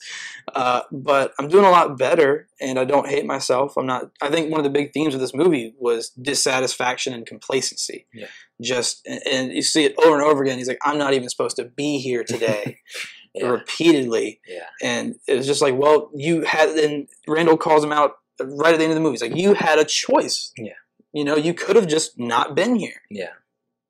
uh, 0.55 0.81
but 0.91 1.33
I'm 1.39 1.47
doing 1.47 1.65
a 1.65 1.71
lot 1.71 1.97
better, 1.97 2.47
and 2.59 2.79
I 2.79 2.85
don't 2.85 3.07
hate 3.07 3.25
myself. 3.25 3.77
I'm 3.77 3.85
not. 3.85 4.11
I 4.21 4.29
think 4.29 4.51
one 4.51 4.59
of 4.59 4.63
the 4.63 4.69
big 4.69 4.91
themes 4.93 5.13
of 5.13 5.19
this 5.19 5.33
movie 5.33 5.73
was 5.77 6.09
dissatisfaction 6.09 7.13
and 7.13 7.25
complacency. 7.25 8.07
Yeah. 8.13 8.27
Just 8.61 9.05
and, 9.05 9.21
and 9.31 9.51
you 9.53 9.61
see 9.61 9.85
it 9.85 9.95
over 10.03 10.15
and 10.15 10.23
over 10.23 10.43
again. 10.43 10.57
He's 10.57 10.67
like, 10.67 10.79
I'm 10.83 10.97
not 10.97 11.13
even 11.13 11.29
supposed 11.29 11.55
to 11.57 11.65
be 11.65 11.99
here 11.99 12.23
today. 12.23 12.79
yeah, 13.33 13.47
repeatedly. 13.47 14.39
Yeah, 14.47 14.65
and 14.81 15.15
it 15.27 15.35
was 15.35 15.45
just 15.45 15.61
like 15.61 15.75
well 15.75 16.09
you 16.15 16.41
had 16.41 16.69
and 16.69 17.07
randall 17.27 17.57
calls 17.57 17.83
him 17.83 17.91
out 17.91 18.13
right 18.41 18.73
at 18.73 18.77
the 18.77 18.83
end 18.83 18.91
of 18.91 18.95
the 18.95 19.01
movie. 19.01 19.13
He's 19.13 19.21
like 19.21 19.35
you 19.35 19.53
had 19.53 19.79
a 19.79 19.85
choice. 19.85 20.51
Yeah. 20.57 20.73
you 21.13 21.23
know 21.23 21.35
you 21.35 21.53
could 21.53 21.75
have 21.75 21.87
just 21.87 22.19
not 22.19 22.55
been 22.55 22.75
here. 22.75 23.01
Yeah. 23.09 23.31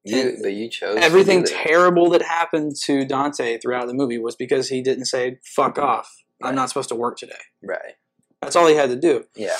You, 0.05 0.38
but 0.41 0.53
you 0.53 0.69
chose 0.69 0.98
everything 0.98 1.43
terrible 1.43 2.10
that 2.12 2.22
happened 2.22 2.75
to 2.84 3.05
dante 3.05 3.58
throughout 3.60 3.88
the 3.88 3.93
movie 3.93 4.17
was 4.17 4.36
because 4.36 4.69
he 4.69 4.81
didn't 4.81 5.05
say 5.05 5.39
fuck 5.43 5.77
off. 5.77 6.24
I'm 6.41 6.55
not 6.55 6.69
supposed 6.69 6.89
to 6.89 6.96
work 6.96 7.17
today. 7.17 7.34
Right. 7.62 7.96
that's 8.41 8.55
all 8.55 8.67
he 8.67 8.75
had 8.75 8.89
to 8.89 8.96
do. 8.96 9.25
Yeah, 9.36 9.58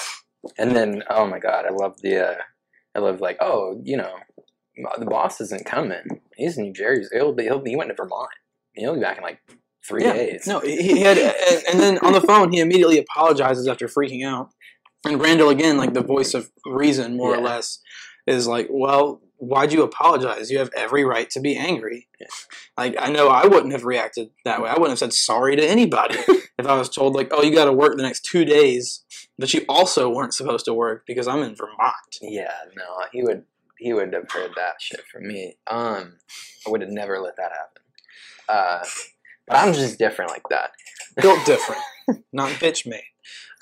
and 0.58 0.76
then 0.76 1.04
oh 1.10 1.28
my 1.28 1.40
god, 1.40 1.66
I 1.66 1.72
love 1.72 2.02
the, 2.02 2.30
uh, 2.30 2.36
I 2.96 3.00
love 3.00 3.20
like 3.20 3.38
oh 3.42 3.82
you 3.84 3.98
know, 3.98 4.16
the 4.98 5.06
boss 5.06 5.42
isn't 5.42 5.66
coming. 5.66 6.22
He's 6.36 6.58
in 6.58 6.64
New 6.64 6.74
Jersey. 6.74 7.10
He'll 7.12 7.34
be, 7.34 7.44
he'll 7.44 7.60
be, 7.60 7.72
he 7.72 7.76
went 7.76 7.90
to 7.90 7.96
Vermont. 7.96 8.30
He'll 8.74 8.96
be 8.96 9.02
back 9.02 9.18
in 9.18 9.24
like 9.24 9.40
three 9.90 10.04
Yeah. 10.04 10.14
days. 10.14 10.48
no 10.48 10.60
he, 10.62 11.02
had 11.02 11.18
and, 11.18 11.64
and 11.72 11.80
then 11.80 11.98
on 12.00 12.14
the 12.14 12.22
phone 12.22 12.52
he 12.54 12.60
immediately 12.60 12.98
apologizes 13.00 13.68
after 13.68 13.88
freaking 13.88 14.26
out 14.26 14.50
and 15.06 15.22
randall 15.22 15.50
again 15.50 15.76
like 15.78 15.94
the 15.94 16.02
voice 16.04 16.34
of 16.34 16.50
reason 16.66 17.18
more 17.18 17.36
or 17.36 17.42
less 17.42 17.80
is 18.28 18.48
like 18.48 18.68
well 18.70 19.22
why'd 19.42 19.72
you 19.72 19.84
apologize? 19.84 20.52
You 20.52 20.60
have 20.60 20.70
every 20.76 21.06
right 21.06 21.30
to 21.30 21.40
be 21.40 21.56
angry. 21.56 22.10
Like 22.78 22.96
I 23.00 23.10
know 23.10 23.30
I 23.30 23.48
wouldn't 23.48 23.72
have 23.72 23.86
reacted 23.86 24.32
that 24.44 24.62
way. 24.62 24.70
I 24.70 24.74
wouldn't 24.74 24.90
have 24.92 25.00
said 25.00 25.14
sorry 25.14 25.56
to 25.56 25.66
anybody 25.66 26.16
if 26.60 26.66
I 26.68 26.78
was 26.78 26.90
told 26.90 27.16
like, 27.16 27.30
"Oh, 27.32 27.42
you 27.42 27.56
got 27.56 27.66
to 27.66 27.72
work 27.74 27.96
the 27.96 28.04
next 28.04 28.26
two 28.26 28.44
days," 28.44 29.04
but 29.38 29.54
you 29.54 29.64
also 29.70 30.10
weren't 30.10 30.34
supposed 30.34 30.66
to 30.66 30.74
work 30.74 31.06
because 31.08 31.26
I'm 31.26 31.42
in 31.42 31.56
Vermont. 31.56 32.18
Yeah, 32.22 32.52
no, 32.76 32.84
he 33.14 33.24
would 33.24 33.46
he 33.78 33.94
would 33.94 34.12
have 34.14 34.30
heard 34.30 34.52
that 34.58 34.82
shit 34.82 35.06
from 35.10 35.26
me. 35.28 35.56
Um, 35.68 36.18
I 36.68 36.70
would 36.70 36.82
have 36.82 36.90
never 36.90 37.20
let 37.22 37.38
that 37.38 37.52
happen. 37.54 37.82
Uh, 38.50 38.84
but 39.50 39.58
I'm 39.58 39.74
just 39.74 40.00
different 40.00 40.32
like 40.32 40.44
that. 40.50 40.72
Built 41.22 41.46
different, 41.46 41.82
not 42.32 42.52
bitch 42.52 42.88
made. 42.88 43.02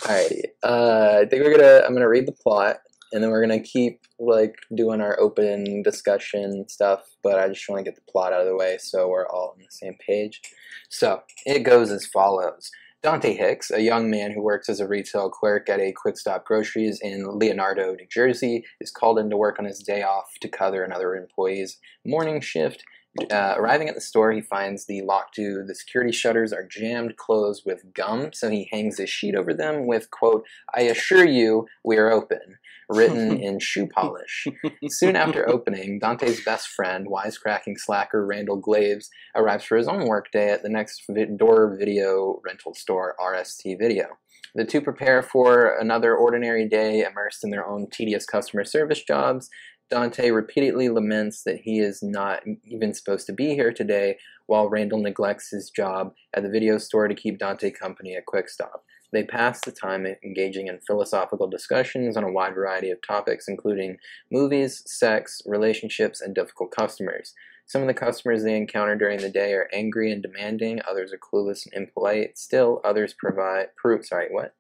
Alrighty. 0.03 0.41
Uh, 0.61 1.21
I 1.21 1.25
think 1.25 1.43
we're 1.43 1.57
gonna. 1.57 1.83
I'm 1.85 1.93
gonna 1.93 2.09
read 2.09 2.27
the 2.27 2.33
plot, 2.33 2.77
and 3.11 3.23
then 3.23 3.31
we're 3.31 3.41
gonna 3.41 3.59
keep 3.59 4.01
like 4.19 4.55
doing 4.75 5.01
our 5.01 5.19
open 5.19 5.81
discussion 5.81 6.65
stuff. 6.69 7.01
But 7.23 7.39
I 7.39 7.47
just 7.47 7.67
want 7.67 7.79
to 7.79 7.89
get 7.89 7.95
the 7.95 8.11
plot 8.11 8.33
out 8.33 8.41
of 8.41 8.47
the 8.47 8.55
way 8.55 8.77
so 8.79 9.07
we're 9.07 9.27
all 9.27 9.55
on 9.55 9.59
the 9.59 9.65
same 9.69 9.95
page. 10.05 10.41
So 10.89 11.23
it 11.45 11.63
goes 11.63 11.91
as 11.91 12.05
follows. 12.05 12.69
Dante 13.03 13.35
Hicks, 13.35 13.69
a 13.71 13.81
young 13.81 14.09
man 14.09 14.31
who 14.31 14.41
works 14.41 14.69
as 14.69 14.79
a 14.79 14.87
retail 14.87 15.29
clerk 15.29 15.69
at 15.69 15.79
a 15.79 15.93
Quick 15.93 16.17
Stop 16.17 16.45
Groceries 16.45 16.99
in 17.01 17.37
Leonardo, 17.37 17.93
New 17.93 18.07
Jersey, 18.11 18.65
is 18.81 18.91
called 18.91 19.19
into 19.19 19.37
work 19.37 19.59
on 19.59 19.65
his 19.65 19.79
day 19.79 20.01
off 20.01 20.25
to 20.41 20.49
cover 20.49 20.83
another 20.83 21.15
employee's 21.15 21.77
morning 22.05 22.41
shift. 22.41 22.83
Uh, 23.31 23.55
arriving 23.57 23.89
at 23.89 23.95
the 23.95 24.01
store, 24.01 24.31
he 24.31 24.41
finds 24.41 24.85
the 24.85 25.01
lock 25.01 25.31
to 25.33 25.63
the 25.65 25.75
security 25.75 26.11
shutters 26.11 26.53
are 26.53 26.65
jammed 26.65 27.17
closed 27.17 27.63
with 27.65 27.93
gum, 27.93 28.31
so 28.33 28.49
he 28.49 28.69
hangs 28.71 28.99
a 28.99 29.05
sheet 29.05 29.35
over 29.35 29.53
them 29.53 29.87
with, 29.87 30.11
quote, 30.11 30.45
I 30.75 30.83
assure 30.83 31.25
you 31.25 31.67
we 31.83 31.97
are 31.97 32.11
open, 32.11 32.57
written 32.89 33.37
in 33.41 33.59
shoe 33.59 33.87
polish. 33.87 34.47
Soon 34.87 35.15
after 35.15 35.47
opening, 35.49 35.99
Dante's 35.99 36.43
best 36.43 36.67
friend, 36.69 37.07
wisecracking 37.07 37.77
slacker 37.77 38.25
Randall 38.25 38.57
Graves, 38.57 39.09
arrives 39.35 39.63
for 39.63 39.77
his 39.77 39.87
own 39.87 40.07
workday 40.07 40.51
at 40.51 40.63
the 40.63 40.69
next 40.69 41.03
door 41.37 41.75
video 41.77 42.39
rental 42.45 42.73
store, 42.73 43.15
RST 43.19 43.79
Video. 43.79 44.17
The 44.55 44.65
two 44.65 44.81
prepare 44.81 45.21
for 45.21 45.77
another 45.77 46.15
ordinary 46.15 46.67
day 46.67 47.03
immersed 47.03 47.43
in 47.43 47.51
their 47.51 47.67
own 47.67 47.87
tedious 47.91 48.25
customer 48.25 48.63
service 48.63 49.03
jobs. 49.03 49.49
Dante 49.89 50.31
repeatedly 50.31 50.89
laments 50.89 51.43
that 51.43 51.61
he 51.61 51.79
is 51.79 52.03
not 52.03 52.43
even 52.65 52.93
supposed 52.93 53.25
to 53.27 53.33
be 53.33 53.55
here 53.55 53.71
today, 53.71 54.17
while 54.45 54.69
Randall 54.69 55.01
neglects 55.01 55.49
his 55.49 55.69
job 55.69 56.13
at 56.33 56.43
the 56.43 56.49
video 56.49 56.77
store 56.77 57.07
to 57.07 57.15
keep 57.15 57.39
Dante 57.39 57.71
company 57.71 58.15
at 58.15 58.25
Quick 58.25 58.49
Stop. 58.49 58.83
They 59.13 59.23
pass 59.23 59.61
the 59.63 59.71
time 59.71 60.05
engaging 60.25 60.67
in 60.67 60.81
philosophical 60.85 61.47
discussions 61.47 62.17
on 62.17 62.25
a 62.25 62.31
wide 62.31 62.53
variety 62.53 62.89
of 62.89 63.01
topics, 63.01 63.47
including 63.47 63.97
movies, 64.29 64.83
sex, 64.85 65.41
relationships, 65.45 66.19
and 66.19 66.35
difficult 66.35 66.71
customers. 66.71 67.33
Some 67.65 67.81
of 67.81 67.87
the 67.87 67.93
customers 67.93 68.43
they 68.43 68.57
encounter 68.57 68.95
during 68.95 69.19
the 69.19 69.29
day 69.29 69.53
are 69.53 69.69
angry 69.73 70.11
and 70.11 70.21
demanding, 70.21 70.81
others 70.87 71.13
are 71.13 71.17
clueless 71.17 71.65
and 71.65 71.73
impolite. 71.73 72.37
Still, 72.37 72.81
others 72.83 73.13
provide 73.13 73.75
prove 73.77 74.05
sorry, 74.05 74.27
what? 74.29 74.53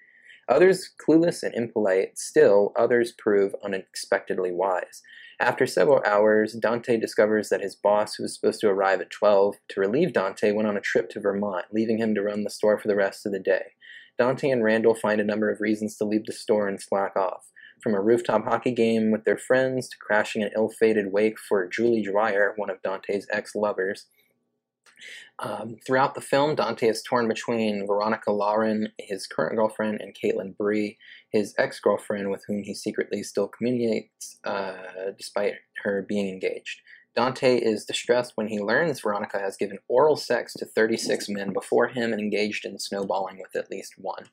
Others 0.49 0.91
clueless 0.97 1.43
and 1.43 1.53
impolite, 1.53 2.17
still 2.17 2.71
others 2.77 3.11
prove 3.11 3.53
unexpectedly 3.63 4.51
wise. 4.51 5.01
After 5.39 5.67
several 5.67 6.01
hours, 6.03 6.53
Dante 6.53 6.97
discovers 6.97 7.49
that 7.49 7.61
his 7.61 7.75
boss, 7.75 8.15
who 8.15 8.23
was 8.23 8.33
supposed 8.33 8.59
to 8.61 8.69
arrive 8.69 9.01
at 9.01 9.11
12 9.11 9.55
to 9.69 9.79
relieve 9.79 10.13
Dante, 10.13 10.51
went 10.51 10.67
on 10.67 10.77
a 10.77 10.81
trip 10.81 11.09
to 11.11 11.19
Vermont, 11.19 11.65
leaving 11.71 11.99
him 11.99 12.15
to 12.15 12.23
run 12.23 12.43
the 12.43 12.49
store 12.49 12.79
for 12.79 12.87
the 12.87 12.95
rest 12.95 13.25
of 13.25 13.31
the 13.31 13.39
day. 13.39 13.73
Dante 14.17 14.49
and 14.49 14.63
Randall 14.63 14.95
find 14.95 15.21
a 15.21 15.25
number 15.25 15.51
of 15.51 15.61
reasons 15.61 15.95
to 15.97 16.05
leave 16.05 16.25
the 16.25 16.33
store 16.33 16.67
and 16.67 16.81
slack 16.81 17.15
off. 17.15 17.51
From 17.83 17.93
a 17.93 18.01
rooftop 18.01 18.45
hockey 18.45 18.71
game 18.71 19.11
with 19.11 19.25
their 19.25 19.37
friends 19.37 19.87
to 19.89 19.97
crashing 19.97 20.41
an 20.41 20.49
ill 20.55 20.69
fated 20.69 21.11
wake 21.11 21.37
for 21.37 21.67
Julie 21.67 22.01
Dwyer, 22.01 22.53
one 22.55 22.71
of 22.71 22.81
Dante's 22.81 23.27
ex 23.31 23.53
lovers. 23.53 24.07
Um, 25.39 25.77
throughout 25.85 26.15
the 26.15 26.21
film, 26.21 26.55
Dante 26.55 26.87
is 26.87 27.03
torn 27.03 27.27
between 27.27 27.85
Veronica 27.85 28.31
Loughran, 28.31 28.91
his 28.99 29.27
current 29.27 29.55
girlfriend, 29.55 30.01
and 30.01 30.15
Caitlin 30.15 30.57
Bree, 30.57 30.97
his 31.31 31.53
ex 31.57 31.79
girlfriend, 31.79 32.31
with 32.31 32.43
whom 32.47 32.63
he 32.63 32.73
secretly 32.73 33.23
still 33.23 33.47
communicates 33.47 34.39
uh, 34.43 35.11
despite 35.17 35.53
her 35.83 36.01
being 36.01 36.27
engaged. 36.27 36.81
Dante 37.17 37.57
is 37.57 37.83
distressed 37.83 38.33
when 38.35 38.47
he 38.47 38.59
learns 38.59 38.99
Veronica 38.99 39.39
has 39.39 39.57
given 39.57 39.79
oral 39.87 40.15
sex 40.15 40.53
to 40.53 40.65
36 40.67 41.27
men 41.29 41.51
before 41.51 41.87
him 41.87 42.13
and 42.13 42.21
engaged 42.21 42.63
in 42.63 42.77
snowballing 42.77 43.39
with 43.39 43.55
at 43.55 43.71
least 43.71 43.95
one. 43.97 44.25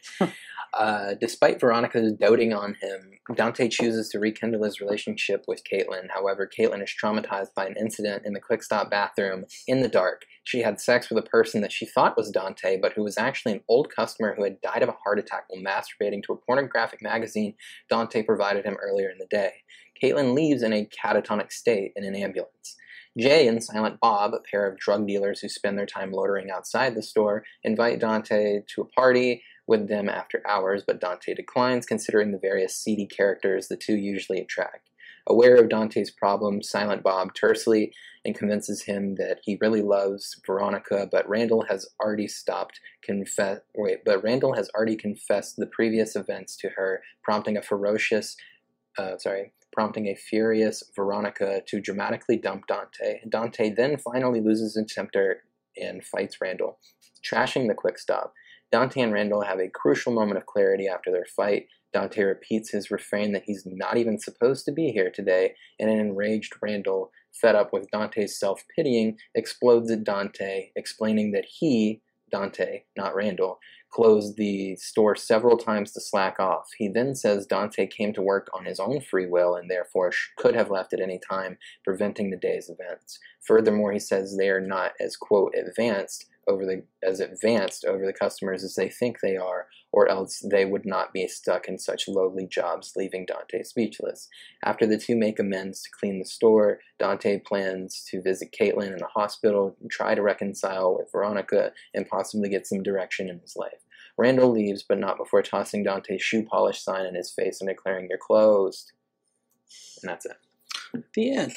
uh, 0.75 1.15
despite 1.19 1.59
Veronica's 1.59 2.13
doting 2.13 2.53
on 2.53 2.77
him, 2.83 3.13
Dante 3.35 3.69
chooses 3.69 4.11
to 4.11 4.19
rekindle 4.19 4.65
his 4.65 4.83
relationship 4.83 5.47
with 5.49 5.65
Caitlin. 5.65 6.09
However, 6.13 6.47
Caitlin 6.47 6.83
is 6.83 6.93
traumatized 7.03 7.55
by 7.55 7.65
an 7.65 7.77
incident 7.81 8.27
in 8.27 8.35
the 8.35 8.41
quick 8.41 8.63
stop 8.63 8.91
bathroom 8.91 9.47
in 9.67 9.81
the 9.81 9.89
dark. 9.89 10.27
She 10.43 10.61
had 10.61 10.79
sex 10.79 11.09
with 11.09 11.25
a 11.25 11.27
person 11.27 11.63
that 11.63 11.73
she 11.73 11.87
thought 11.87 12.19
was 12.19 12.31
Dante, 12.31 12.77
but 12.77 12.93
who 12.93 13.03
was 13.03 13.17
actually 13.17 13.53
an 13.53 13.63
old 13.67 13.91
customer 13.91 14.35
who 14.35 14.45
had 14.45 14.61
died 14.61 14.83
of 14.83 14.91
a 14.91 14.97
heart 15.05 15.19
attack 15.19 15.45
while 15.49 15.63
masturbating 15.63 16.23
to 16.25 16.35
a 16.35 16.37
pornographic 16.37 17.01
magazine 17.01 17.55
Dante 17.89 18.23
provided 18.23 18.67
him 18.67 18.77
earlier 18.83 19.09
in 19.09 19.17
the 19.17 19.27
day. 19.31 19.63
Caitlin 20.05 20.35
leaves 20.35 20.63
in 20.63 20.73
a 20.73 20.87
catatonic 20.87 21.51
state 21.51 21.93
in 21.97 22.05
an 22.05 22.15
ambulance. 22.15 22.77
Jay 23.17 23.49
and 23.49 23.63
Silent 23.63 24.01
Bob, 24.01 24.35
a 24.35 24.41
pair 24.41 24.67
of 24.67 24.79
drug 24.79 25.07
dealers 25.07 25.41
who 25.41 25.49
spend 25.49 25.79
their 25.79 25.87
time 25.87 26.11
loitering 26.13 26.51
outside 26.51 26.95
the 26.95 27.03
store, 27.03 27.45
invite 27.63 28.01
Dante 28.01 28.63
to 28.75 28.83
a 28.83 28.87
party 28.87 29.43
with 29.67 29.89
them 29.89 30.09
after 30.11 30.43
hours, 30.47 30.83
but 30.87 31.01
Dante 31.01 31.33
declines 31.33 31.87
considering 31.87 32.33
the 32.33 32.39
various 32.39 32.77
seedy 32.77 33.07
characters 33.07 33.69
the 33.69 33.77
two 33.77 33.97
usually 33.97 34.41
attract. 34.41 34.91
Aware 35.27 35.57
of 35.57 35.71
Dante's 35.71 36.11
problem, 36.11 36.63
Silent 36.63 37.03
Bob 37.03 37.33
tersely 37.35 37.95
and 38.27 38.35
convinces 38.35 38.83
him 38.83 39.15
that 39.15 39.39
he 39.43 39.57
really 39.59 39.81
loves 39.81 40.39
Veronica, 40.45 41.09
but 41.11 41.27
Randall 41.27 41.65
has 41.71 41.89
already 41.99 42.29
stopped 42.29 42.81
confess 43.03 43.61
wait, 43.75 44.05
but 44.05 44.23
Randall 44.23 44.55
has 44.55 44.69
already 44.77 44.97
confessed 44.97 45.57
the 45.57 45.67
previous 45.67 46.15
events 46.15 46.57
to 46.57 46.71
her, 46.77 47.01
prompting 47.23 47.57
a 47.57 47.63
ferocious 47.63 48.37
uh, 48.99 49.19
sorry, 49.19 49.53
prompting 49.75 50.07
a 50.07 50.15
furious 50.15 50.83
Veronica 50.95 51.61
to 51.67 51.81
dramatically 51.81 52.37
dump 52.37 52.67
Dante. 52.69 53.21
Dante 53.29 53.75
then 53.75 53.99
finally 53.99 54.41
loses 54.41 54.77
his 54.77 54.93
temper 54.93 55.43
and 55.77 56.05
fights 56.05 56.37
Randall, 56.41 56.79
trashing 57.29 57.67
the 57.67 57.75
quick 57.75 57.99
stop. 57.99 58.33
Dante 58.71 59.01
and 59.01 59.13
Randall 59.13 59.43
have 59.43 59.59
a 59.59 59.69
crucial 59.69 60.13
moment 60.13 60.39
of 60.39 60.47
clarity 60.47 60.87
after 60.87 61.11
their 61.11 61.27
fight. 61.37 61.67
Dante 61.93 62.23
repeats 62.23 62.71
his 62.71 62.91
refrain 62.91 63.33
that 63.33 63.45
he's 63.47 63.65
not 63.67 63.97
even 63.97 64.19
supposed 64.19 64.65
to 64.65 64.73
be 64.73 64.91
here 64.91 65.11
today, 65.11 65.55
and 65.79 65.91
an 65.91 65.99
enraged 65.99 66.55
Randall, 66.63 67.11
fed 67.41 67.55
up 67.57 67.73
with 67.73 67.91
Dante's 67.91 68.39
self 68.39 68.63
pitying, 68.75 69.19
explodes 69.35 69.91
at 69.91 70.05
Dante, 70.05 70.71
explaining 70.77 71.33
that 71.33 71.45
he, 71.45 72.01
Dante, 72.31 72.83
not 72.97 73.15
Randall, 73.15 73.59
closed 73.95 74.37
the 74.37 74.75
store 74.77 75.15
several 75.15 75.57
times 75.57 75.93
to 75.93 76.01
slack 76.01 76.41
off. 76.41 76.69
He 76.77 76.89
then 76.89 77.15
says 77.15 77.47
Dante 77.47 77.87
came 77.87 78.13
to 78.15 78.23
work 78.23 78.49
on 78.53 78.65
his 78.65 78.81
own 78.81 79.01
free 79.01 79.27
will 79.27 79.55
and 79.55 79.71
therefore 79.71 80.11
could 80.37 80.57
have 80.57 80.71
left 80.71 80.93
at 80.93 81.01
any 81.01 81.21
time, 81.31 81.59
preventing 81.85 82.31
the 82.31 82.37
day's 82.37 82.69
events. 82.69 83.19
Furthermore, 83.47 83.93
he 83.93 84.01
says 84.01 84.37
they 84.37 84.49
are 84.49 84.61
not 84.61 84.93
as 85.01 85.17
quote 85.17 85.55
advanced 85.55 86.27
over 86.47 86.67
the 86.67 86.83
as 87.07 87.21
advanced 87.21 87.85
over 87.85 88.05
the 88.05 88.13
customers 88.13 88.65
as 88.65 88.75
they 88.75 88.89
think 88.89 89.19
they 89.21 89.37
are, 89.37 89.67
or 89.93 90.09
else 90.09 90.43
they 90.51 90.65
would 90.65 90.85
not 90.85 91.13
be 91.13 91.27
stuck 91.29 91.69
in 91.69 91.79
such 91.79 92.09
lowly 92.09 92.47
jobs, 92.47 92.93
leaving 92.97 93.25
Dante 93.27 93.63
speechless. 93.63 94.29
After 94.65 94.87
the 94.87 94.99
two 94.99 95.17
make 95.17 95.39
amends 95.39 95.83
to 95.83 95.91
clean 95.99 96.19
the 96.19 96.27
store, 96.27 96.81
Dante 96.99 97.41
plans 97.41 98.05
to 98.11 98.23
visit 98.23 98.55
Caitlin 98.59 98.93
in 98.93 98.99
the 98.99 99.07
hospital, 99.07 99.77
try 99.91 100.15
to 100.15 100.23
reconcile 100.23 100.97
with 100.97 101.13
Veronica, 101.13 101.73
and 101.95 102.09
possibly 102.09 102.49
get 102.49 102.67
some 102.67 102.83
direction 102.83 103.29
in 103.29 103.39
his 103.39 103.55
life. 103.57 103.84
Randall 104.17 104.51
leaves, 104.51 104.85
but 104.89 104.99
not 104.99 105.17
before 105.17 105.43
tossing 105.43 105.83
Dante's 105.83 106.23
shoe 106.23 106.45
polish 106.45 106.81
sign 106.81 107.07
in 107.07 107.15
his 107.15 107.33
face 107.33 107.61
and 107.61 107.69
declaring, 107.69 108.07
You're 108.09 108.19
closed. 108.19 108.93
And 110.03 110.11
that's 110.11 110.27
it. 110.27 110.37
The 111.15 111.35
end. 111.35 111.53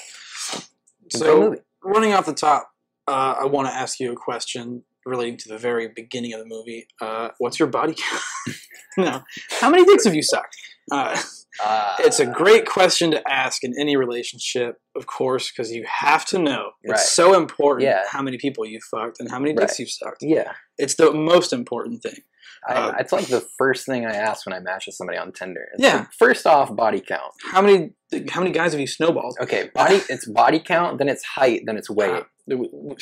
Great 0.51 1.13
So, 1.13 1.55
running 1.83 2.13
off 2.13 2.25
the 2.25 2.33
top, 2.33 2.71
uh, 3.07 3.35
I 3.41 3.45
want 3.45 3.67
to 3.67 3.73
ask 3.73 3.99
you 3.99 4.11
a 4.11 4.15
question 4.15 4.83
relating 5.05 5.37
to 5.37 5.49
the 5.49 5.57
very 5.57 5.87
beginning 5.87 6.33
of 6.33 6.39
the 6.39 6.45
movie. 6.45 6.87
Uh, 6.99 7.29
what's 7.37 7.59
your 7.59 7.67
body 7.67 7.95
count? 7.95 8.57
no. 8.97 9.23
How 9.61 9.69
many 9.69 9.85
dicks 9.85 10.05
have 10.05 10.15
you 10.15 10.23
sucked? 10.23 10.55
Uh, 10.91 11.17
Uh, 11.63 11.95
it's 11.99 12.19
a 12.19 12.25
great 12.25 12.65
question 12.65 13.11
to 13.11 13.21
ask 13.31 13.63
in 13.63 13.73
any 13.79 13.95
relationship, 13.95 14.75
of 14.95 15.07
course, 15.07 15.49
because 15.51 15.71
you 15.71 15.85
have 15.87 16.25
to 16.25 16.37
know. 16.39 16.71
It's 16.83 16.91
Right. 16.91 16.99
so 16.99 17.33
important 17.35 17.83
Yeah. 17.89 18.03
how 18.09 18.21
many 18.21 18.37
people 18.37 18.65
you 18.65 18.79
fucked 18.91 19.19
and 19.19 19.29
how 19.31 19.39
many 19.39 19.53
dicks 19.53 19.73
Right. 19.73 19.79
you've 19.79 19.89
sucked. 19.91 20.17
Yeah. 20.21 20.51
It's 20.77 20.95
the 20.95 21.11
most 21.11 21.53
important 21.53 22.03
thing. 22.03 22.19
I, 22.67 22.73
Uh, 22.73 22.95
it's 22.99 23.11
like 23.11 23.27
the 23.27 23.45
first 23.57 23.85
thing 23.85 24.05
I 24.05 24.13
ask 24.13 24.45
when 24.45 24.53
I 24.53 24.59
match 24.59 24.85
with 24.87 24.95
somebody 24.95 25.17
on 25.17 25.31
Tinder. 25.31 25.67
It's 25.73 25.83
Yeah. 25.83 25.97
like, 25.99 26.13
first 26.17 26.45
off, 26.47 26.75
body 26.75 27.01
count. 27.01 27.33
How 27.51 27.61
many 27.61 27.91
how 28.29 28.39
many 28.39 28.53
guys 28.53 28.71
have 28.71 28.79
you 28.79 28.87
snowballed? 28.87 29.35
Okay, 29.41 29.69
body. 29.75 29.99
It's 30.09 30.25
body 30.29 30.59
count, 30.61 30.97
then 30.97 31.09
it's 31.09 31.23
height, 31.25 31.63
then 31.65 31.75
it's 31.77 31.89
weight. 31.89 32.23
Uh, 32.49 32.95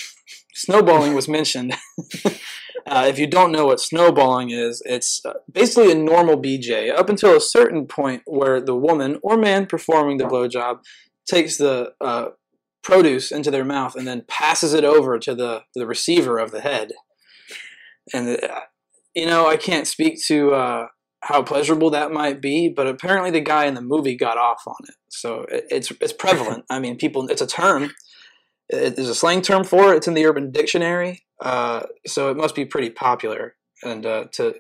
snowballing 0.56 1.14
was 1.14 1.28
mentioned. 1.28 1.76
uh, 2.88 3.06
if 3.08 3.18
you 3.18 3.26
don't 3.26 3.52
know 3.52 3.66
what 3.66 3.80
snowballing 3.80 4.52
is, 4.52 4.82
it's 4.86 5.22
uh, 5.26 5.34
basically 5.52 5.92
a 5.92 5.96
normal 5.96 6.40
BJ 6.40 6.96
up 6.96 7.10
until 7.10 7.36
a 7.36 7.42
certain 7.42 7.88
point 7.88 8.22
where 8.26 8.62
the 8.62 8.76
woman 8.76 9.18
or 9.24 9.38
man 9.38 9.66
performing 9.66 10.18
the 10.18 10.26
blowjob 10.26 10.80
takes 11.28 11.58
the 11.58 11.94
uh, 12.00 12.30
produce 12.84 13.32
into 13.32 13.50
their 13.50 13.66
mouth 13.66 13.96
and 13.96 14.08
then 14.08 14.24
passes 14.28 14.74
it 14.74 14.84
over 14.84 15.18
to 15.18 15.34
the 15.34 15.64
the 15.74 15.88
receiver 15.88 16.38
of 16.38 16.52
the 16.52 16.62
head. 16.62 16.92
And 18.14 18.44
uh, 18.44 18.62
you 19.16 19.26
know, 19.26 19.48
I 19.48 19.58
can't 19.58 19.88
speak 19.88 20.24
to 20.26 20.54
uh, 20.54 20.88
how 21.22 21.42
pleasurable 21.42 21.90
that 21.90 22.12
might 22.12 22.40
be, 22.40 22.70
but 22.70 22.86
apparently 22.86 23.32
the 23.32 23.42
guy 23.42 23.66
in 23.66 23.74
the 23.74 23.82
movie 23.82 24.16
got 24.16 24.38
off 24.38 24.62
on 24.68 24.76
it. 24.88 24.96
So 25.10 25.46
it, 25.50 25.66
it's 25.72 25.92
it's 26.00 26.14
prevalent. 26.14 26.66
I 26.70 26.80
mean, 26.80 26.98
people. 26.98 27.28
It's 27.28 27.42
a 27.42 27.48
term. 27.48 27.92
It, 28.70 28.96
there's 28.96 29.10
a 29.10 29.16
slang 29.16 29.42
term 29.42 29.64
for 29.64 29.94
it. 29.94 29.98
It's 29.98 30.08
in 30.08 30.14
the 30.14 30.26
Urban 30.26 30.52
Dictionary. 30.52 31.24
Uh, 31.42 31.84
so 32.08 32.30
it 32.32 32.38
must 32.38 32.56
be 32.56 32.66
pretty 32.66 32.90
popular. 32.90 33.56
And 33.84 34.06
uh, 34.06 34.26
to, 34.34 34.56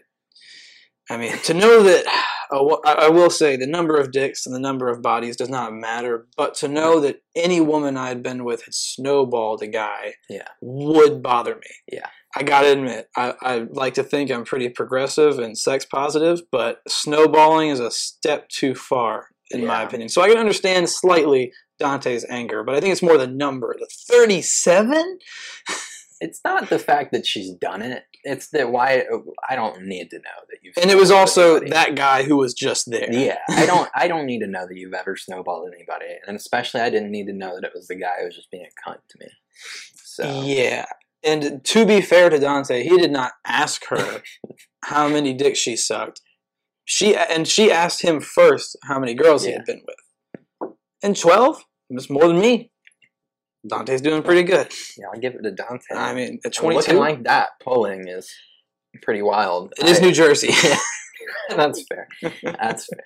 I 1.09 1.17
mean, 1.17 1.37
to 1.43 1.53
know 1.53 1.83
that, 1.83 2.05
uh, 2.51 2.75
I 2.85 3.09
will 3.09 3.29
say 3.31 3.55
the 3.55 3.65
number 3.67 3.97
of 3.97 4.11
dicks 4.11 4.45
and 4.45 4.53
the 4.53 4.59
number 4.59 4.89
of 4.89 5.01
bodies 5.01 5.35
does 5.35 5.49
not 5.49 5.73
matter. 5.73 6.27
But 6.37 6.53
to 6.55 6.67
know 6.67 6.99
that 6.99 7.21
any 7.35 7.59
woman 7.61 7.97
I 7.97 8.09
had 8.09 8.21
been 8.21 8.43
with 8.43 8.65
had 8.65 8.73
snowballed 8.73 9.63
a 9.63 9.67
guy, 9.67 10.15
Yeah. 10.29 10.47
would 10.61 11.23
bother 11.23 11.55
me. 11.55 11.69
Yeah. 11.91 12.07
I 12.37 12.43
gotta 12.43 12.73
admit, 12.73 13.07
I, 13.15 13.33
I 13.41 13.57
like 13.71 13.93
to 13.93 14.03
think 14.03 14.29
I'm 14.29 14.43
pretty 14.43 14.67
progressive 14.67 15.39
and 15.39 15.57
sex 15.57 15.85
positive, 15.85 16.41
but 16.51 16.79
snowballing 16.87 17.69
is 17.69 17.79
a 17.79 17.89
step 17.89 18.49
too 18.49 18.75
far, 18.75 19.29
in 19.51 19.65
my 19.65 19.83
opinion. 19.83 20.09
So 20.09 20.21
I 20.21 20.27
can 20.27 20.37
understand 20.37 20.89
slightly 20.89 21.53
Dante's 21.79 22.25
anger, 22.29 22.63
but 22.63 22.75
I 22.75 22.79
think 22.79 22.91
it's 22.91 23.01
more 23.01 23.17
the 23.17 23.27
number. 23.27 23.75
The 23.77 23.87
37? 23.87 25.19
It's 26.21 26.39
not 26.45 26.69
the 26.69 26.79
fact 26.79 27.11
that 27.11 27.25
she's 27.25 27.51
done 27.51 27.81
it. 27.81 28.03
It's 28.23 28.49
that 28.51 28.71
why 28.71 29.03
I 29.49 29.55
don't 29.55 29.83
need 29.83 30.09
to 30.11 30.17
know 30.17 30.45
that 30.49 30.57
you've. 30.63 30.75
And 30.81 30.89
it 30.89 30.97
was 30.97 31.11
also 31.11 31.57
anybody. 31.57 31.71
that 31.71 31.95
guy 31.95 32.23
who 32.23 32.37
was 32.37 32.53
just 32.53 32.89
there. 32.89 33.11
Yeah, 33.11 33.37
I 33.49 33.65
don't. 33.67 33.89
I 33.93 34.07
don't 34.07 34.25
need 34.25 34.39
to 34.39 34.47
know 34.47 34.65
that 34.65 34.77
you've 34.77 34.93
ever 34.93 35.17
snowballed 35.17 35.69
anybody, 35.75 36.15
and 36.25 36.37
especially 36.37 36.81
I 36.81 36.89
didn't 36.89 37.11
need 37.11 37.27
to 37.27 37.33
know 37.33 37.55
that 37.55 37.65
it 37.65 37.71
was 37.75 37.87
the 37.87 37.95
guy 37.95 38.13
who 38.19 38.25
was 38.25 38.35
just 38.35 38.49
being 38.49 38.65
a 38.65 38.89
cunt 38.89 38.99
to 39.09 39.17
me. 39.19 39.27
So 39.95 40.43
Yeah. 40.43 40.85
And 41.23 41.63
to 41.65 41.85
be 41.85 42.01
fair 42.01 42.29
to 42.29 42.39
Dante, 42.39 42.83
he 42.83 42.97
did 42.97 43.11
not 43.11 43.33
ask 43.45 43.85
her 43.87 44.21
how 44.85 45.09
many 45.09 45.33
dicks 45.33 45.59
she 45.59 45.75
sucked. 45.75 46.21
She 46.85 47.15
and 47.15 47.47
she 47.47 47.71
asked 47.71 48.03
him 48.03 48.21
first 48.21 48.77
how 48.83 48.99
many 48.99 49.15
girls 49.15 49.43
he 49.43 49.51
had 49.51 49.65
been 49.65 49.81
with. 49.85 49.95
And 51.03 51.17
twelve? 51.17 51.63
That's 51.89 52.09
more 52.09 52.27
than 52.27 52.39
me. 52.39 52.71
Dante's 53.67 54.01
doing 54.01 54.21
pretty 54.23 54.43
good. 54.43 54.71
yeah, 54.97 55.05
I'll 55.13 55.19
give 55.19 55.33
it 55.35 55.41
to 55.43 55.51
Dante. 55.51 55.95
I 55.95 56.13
mean, 56.13 56.35
at 56.35 56.39
And 56.45 56.53
twenty 56.53 56.75
looking 56.77 56.97
like 56.97 57.23
that 57.23 57.49
pulling 57.63 58.07
is 58.07 58.29
pretty 59.01 59.21
wild. 59.21 59.73
it 59.79 59.85
is 59.87 59.99
I- 59.99 60.01
New 60.01 60.11
Jersey. 60.11 60.53
That's 61.49 61.83
fair. 61.87 62.07
That's 62.43 62.87
fair. 62.87 63.03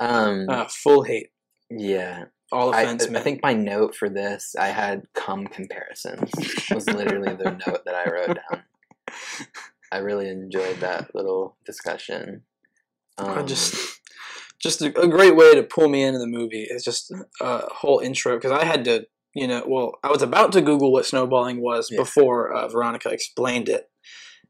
Um, 0.00 0.46
uh, 0.48 0.66
full 0.68 1.02
hate. 1.04 1.28
yeah, 1.70 2.24
All 2.50 2.70
offense, 2.70 3.06
I 3.06 3.10
man. 3.10 3.22
think 3.22 3.40
my 3.42 3.52
note 3.52 3.94
for 3.94 4.08
this, 4.08 4.54
I 4.58 4.68
had 4.68 5.02
cum 5.14 5.46
comparisons. 5.46 6.30
was 6.72 6.88
literally 6.90 7.34
the 7.36 7.50
note 7.66 7.84
that 7.84 7.94
I 7.94 8.10
wrote 8.10 8.36
down. 8.50 8.62
I 9.92 9.98
really 9.98 10.28
enjoyed 10.28 10.80
that 10.80 11.14
little 11.14 11.56
discussion. 11.64 12.42
Um, 13.18 13.38
I 13.38 13.42
just 13.42 13.93
just 14.64 14.82
a, 14.82 14.86
a 15.00 15.06
great 15.06 15.36
way 15.36 15.54
to 15.54 15.62
pull 15.62 15.88
me 15.88 16.02
into 16.02 16.18
the 16.18 16.26
movie 16.26 16.66
is 16.68 16.82
just 16.84 17.12
a 17.40 17.58
whole 17.72 18.00
intro 18.00 18.34
because 18.36 18.50
I 18.50 18.64
had 18.64 18.84
to 18.86 19.06
you 19.34 19.46
know 19.46 19.62
well 19.68 19.92
I 20.02 20.08
was 20.10 20.22
about 20.22 20.50
to 20.52 20.60
Google 20.60 20.90
what 20.92 21.06
snowballing 21.06 21.60
was 21.62 21.88
Yeah. 21.90 21.98
before 21.98 22.52
uh, 22.52 22.66
Veronica 22.68 23.10
explained 23.10 23.68
it 23.68 23.88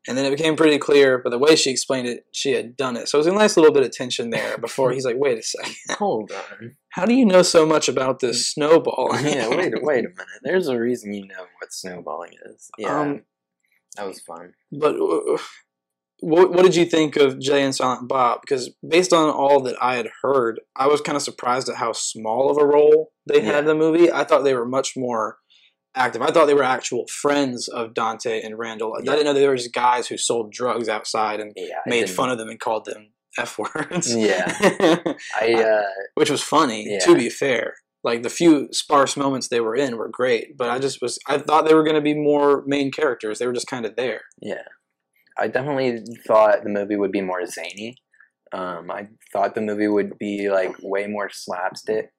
and 0.06 0.16
then 0.18 0.24
it 0.26 0.30
became 0.36 0.56
pretty 0.56 0.78
clear 0.78 1.18
but 1.18 1.30
the 1.30 1.38
way 1.38 1.56
she 1.56 1.70
explained 1.70 2.06
it 2.08 2.26
she 2.32 2.52
had 2.52 2.76
done 2.76 2.96
it 2.96 3.08
so 3.08 3.16
it 3.18 3.20
was 3.24 3.26
a 3.26 3.32
nice 3.32 3.56
little 3.56 3.72
bit 3.72 3.82
of 3.82 3.90
tension 3.92 4.30
there 4.30 4.56
before 4.58 4.92
he's 4.92 5.04
like 5.06 5.16
wait 5.18 5.38
a 5.38 5.42
second 5.42 5.74
hold 5.98 6.30
on. 6.32 6.76
how 6.90 7.04
do 7.06 7.14
you 7.14 7.26
know 7.26 7.42
so 7.42 7.64
much 7.66 7.88
about 7.88 8.20
this 8.20 8.46
snowball 8.52 9.08
yeah, 9.22 9.48
wait, 9.48 9.72
a- 9.74 9.80
wait 9.82 10.04
a 10.04 10.08
minute. 10.20 10.40
There's 10.42 10.68
a 10.68 10.78
reason 10.78 11.12
you 11.14 11.26
know 11.26 11.44
what 11.60 11.72
snowballing 11.72 12.32
is. 12.50 12.70
Yeah, 12.78 13.00
Um, 13.00 13.22
that 13.96 14.06
was 14.06 14.20
fun. 14.20 14.52
But 14.72 14.96
uh, 14.96 15.38
what, 16.20 16.52
what 16.52 16.62
did 16.64 16.76
you 16.76 16.84
think 16.84 17.16
of 17.16 17.38
Jay 17.38 17.62
and 17.62 17.74
Silent 17.74 18.08
Bob? 18.08 18.40
Because 18.40 18.70
based 18.88 19.12
on 19.12 19.28
all 19.30 19.60
that 19.62 19.76
I 19.82 19.96
had 19.96 20.08
heard, 20.22 20.60
I 20.76 20.86
was 20.86 21.00
kind 21.00 21.16
of 21.16 21.22
surprised 21.22 21.68
at 21.68 21.76
how 21.76 21.92
small 21.92 22.50
of 22.50 22.56
a 22.56 22.66
role 22.66 23.12
they 23.26 23.40
had 23.40 23.60
in 23.60 23.64
the 23.66 23.74
movie. 23.74 24.10
I 24.10 24.24
thought 24.24 24.42
they 24.44 24.54
were 24.54 24.66
much 24.66 24.96
more 24.96 25.38
active. 25.94 26.22
I 26.22 26.30
thought 26.30 26.46
they 26.46 26.54
were 26.54 26.62
actual 26.62 27.06
friends 27.08 27.68
of 27.68 27.94
Dante 27.94 28.40
and 28.42 28.58
Randall. 28.58 28.94
I 28.96 29.02
didn't 29.02 29.24
know 29.24 29.32
they 29.32 29.46
were 29.48 29.56
just 29.56 29.72
guys 29.72 30.06
who 30.08 30.16
sold 30.16 30.52
drugs 30.52 30.88
outside 30.88 31.40
and 31.40 31.52
Yeah, 31.56 31.76
made 31.86 32.08
fun 32.10 32.30
of 32.30 32.38
them 32.38 32.48
and 32.48 32.58
called 32.60 32.84
them 32.84 33.12
F 33.38 33.58
words. 33.58 34.14
Yeah. 34.14 34.52
I 35.40 35.54
uh, 35.54 35.82
Which 36.14 36.30
was 36.30 36.42
funny, 36.42 36.84
Yeah. 36.88 37.00
to 37.00 37.14
be 37.14 37.28
fair. 37.28 37.74
Like 38.02 38.22
the 38.22 38.28
few 38.30 38.68
sparse 38.70 39.16
moments 39.16 39.48
they 39.48 39.60
were 39.60 39.74
in 39.74 39.96
were 39.96 40.10
great, 40.10 40.58
but 40.58 40.68
I 40.68 40.78
just 40.78 41.00
was 41.00 41.18
I 41.26 41.38
thought 41.38 41.64
they 41.66 41.74
were 41.74 41.84
going 41.84 41.96
to 41.96 42.02
be 42.02 42.14
more 42.14 42.62
main 42.66 42.90
characters. 42.92 43.38
They 43.38 43.46
were 43.46 43.52
just 43.54 43.66
kind 43.66 43.86
of 43.86 43.96
there. 43.96 44.20
Yeah, 44.42 44.62
I 45.38 45.48
definitely 45.48 46.04
thought 46.26 46.62
the 46.62 46.70
movie 46.70 46.96
would 46.96 47.12
be 47.12 47.20
more 47.20 47.44
zany. 47.46 47.96
Um, 48.52 48.90
I 48.90 49.08
thought 49.32 49.54
the 49.54 49.60
movie 49.60 49.88
would 49.88 50.18
be 50.18 50.50
like 50.50 50.76
way 50.80 51.06
more 51.06 51.28
slapstick. 51.32 52.10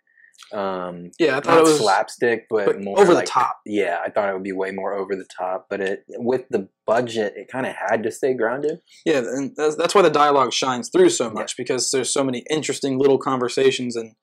Um, 0.53 1.11
Yeah, 1.17 1.37
I 1.37 1.39
thought 1.39 1.59
it 1.59 1.63
was 1.63 1.77
slapstick, 1.77 2.47
but, 2.49 2.65
but 2.65 2.81
more 2.81 2.99
over 2.99 3.13
the 3.13 3.23
top. 3.23 3.59
Yeah, 3.65 3.99
I 4.05 4.09
thought 4.09 4.29
it 4.29 4.33
would 4.33 4.43
be 4.43 4.51
way 4.51 4.71
more 4.71 4.93
over 4.93 5.15
the 5.15 5.25
top. 5.37 5.67
But 5.69 5.81
it 5.81 6.03
with 6.09 6.43
the 6.49 6.67
budget, 6.85 7.33
it 7.35 7.47
kind 7.49 7.65
of 7.65 7.73
had 7.73 8.03
to 8.03 8.11
stay 8.11 8.33
grounded. 8.33 8.79
Yeah, 9.05 9.19
and 9.19 9.55
that's, 9.55 9.75
that's 9.75 9.95
why 9.95 10.01
the 10.01 10.09
dialogue 10.09 10.51
shines 10.51 10.89
through 10.89 11.09
so 11.09 11.29
much 11.29 11.55
because 11.55 11.89
there's 11.91 12.13
so 12.13 12.23
many 12.23 12.43
interesting 12.49 12.99
little 12.99 13.17
conversations 13.17 13.95
and 13.95 14.15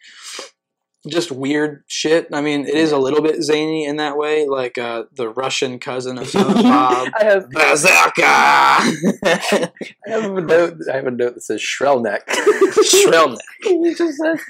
just 1.09 1.33
weird 1.33 1.83
shit. 1.89 2.29
I 2.33 2.41
mean, 2.41 2.67
it 2.67 2.75
is 2.75 2.93
a 2.93 2.99
little 2.99 3.23
bit 3.23 3.43
zany 3.43 3.85
in 3.85 3.97
that 3.97 4.17
way, 4.17 4.47
like 4.47 4.79
uh, 4.79 5.05
the 5.13 5.29
Russian 5.31 5.79
cousin 5.79 6.19
of 6.19 6.33
Bob. 6.33 7.09
I 7.21 7.25
have 7.25 7.51
Bazooka! 7.51 8.23
I 8.23 9.71
have 10.07 10.37
a 10.37 10.41
note. 10.41 10.79
I 10.91 10.97
have 10.97 11.07
a 11.07 11.11
note 11.11 11.35
that 11.35 11.43
says 11.43 11.61
Shrelneck. 11.61 12.25
Shrelneck. 12.29 13.39
he 13.63 13.95
just 13.95 14.19
says 14.19 14.41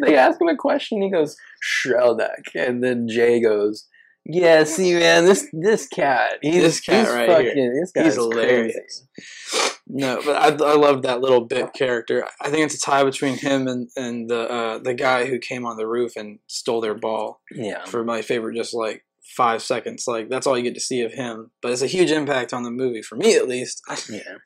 they 0.00 0.16
ask 0.16 0.40
him 0.40 0.48
a 0.48 0.56
question. 0.56 1.02
He 1.02 1.10
goes 1.10 1.36
Shrelneck, 1.62 2.54
and 2.54 2.82
then 2.82 3.06
Jay 3.06 3.40
goes, 3.40 3.86
"Yeah, 4.24 4.64
see, 4.64 4.94
man, 4.94 5.26
this 5.26 5.46
this 5.52 5.86
cat, 5.86 6.38
he's, 6.40 6.62
This 6.62 6.80
cat 6.80 7.06
he's 7.06 7.14
right 7.14 7.28
fucking, 7.28 7.56
here. 7.56 7.74
This 7.78 7.92
guy's 7.92 8.14
hilarious. 8.14 9.06
crazy." 9.14 9.76
No, 9.92 10.20
but 10.24 10.36
I, 10.36 10.48
I 10.64 10.74
love 10.76 11.02
that 11.02 11.20
little 11.20 11.46
bit 11.46 11.72
character. 11.72 12.24
I 12.40 12.50
think 12.50 12.64
it's 12.64 12.76
a 12.76 12.80
tie 12.80 13.02
between 13.02 13.36
him 13.36 13.66
and, 13.66 13.88
and 13.96 14.30
the 14.30 14.50
uh, 14.50 14.78
the 14.78 14.94
guy 14.94 15.26
who 15.26 15.38
came 15.38 15.66
on 15.66 15.76
the 15.76 15.86
roof 15.88 16.16
and 16.16 16.38
stole 16.46 16.80
their 16.80 16.94
ball. 16.94 17.40
Yeah, 17.52 17.84
for 17.84 18.04
my 18.04 18.22
favorite 18.22 18.56
just 18.56 18.74
like 18.74 19.04
five 19.36 19.62
seconds 19.62 20.08
like 20.08 20.28
that's 20.28 20.44
all 20.44 20.58
you 20.58 20.64
get 20.64 20.74
to 20.74 20.80
see 20.80 21.02
of 21.02 21.12
him 21.12 21.52
but 21.62 21.70
it's 21.70 21.82
a 21.82 21.86
huge 21.86 22.10
impact 22.10 22.52
on 22.52 22.64
the 22.64 22.70
movie 22.70 23.00
for 23.00 23.14
me 23.14 23.36
at 23.36 23.46
least 23.46 23.80
yeah. 24.10 24.38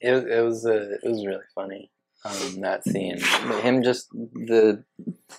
It 0.00 0.10
was 0.10 0.24
it 0.24 0.44
was 0.44 0.66
uh, 0.66 0.96
it 1.02 1.08
was 1.08 1.26
really 1.26 1.44
funny. 1.54 1.90
Um, 2.24 2.60
that 2.62 2.82
scene, 2.82 3.18
But 3.46 3.62
him 3.62 3.84
just 3.84 4.08
the 4.10 4.84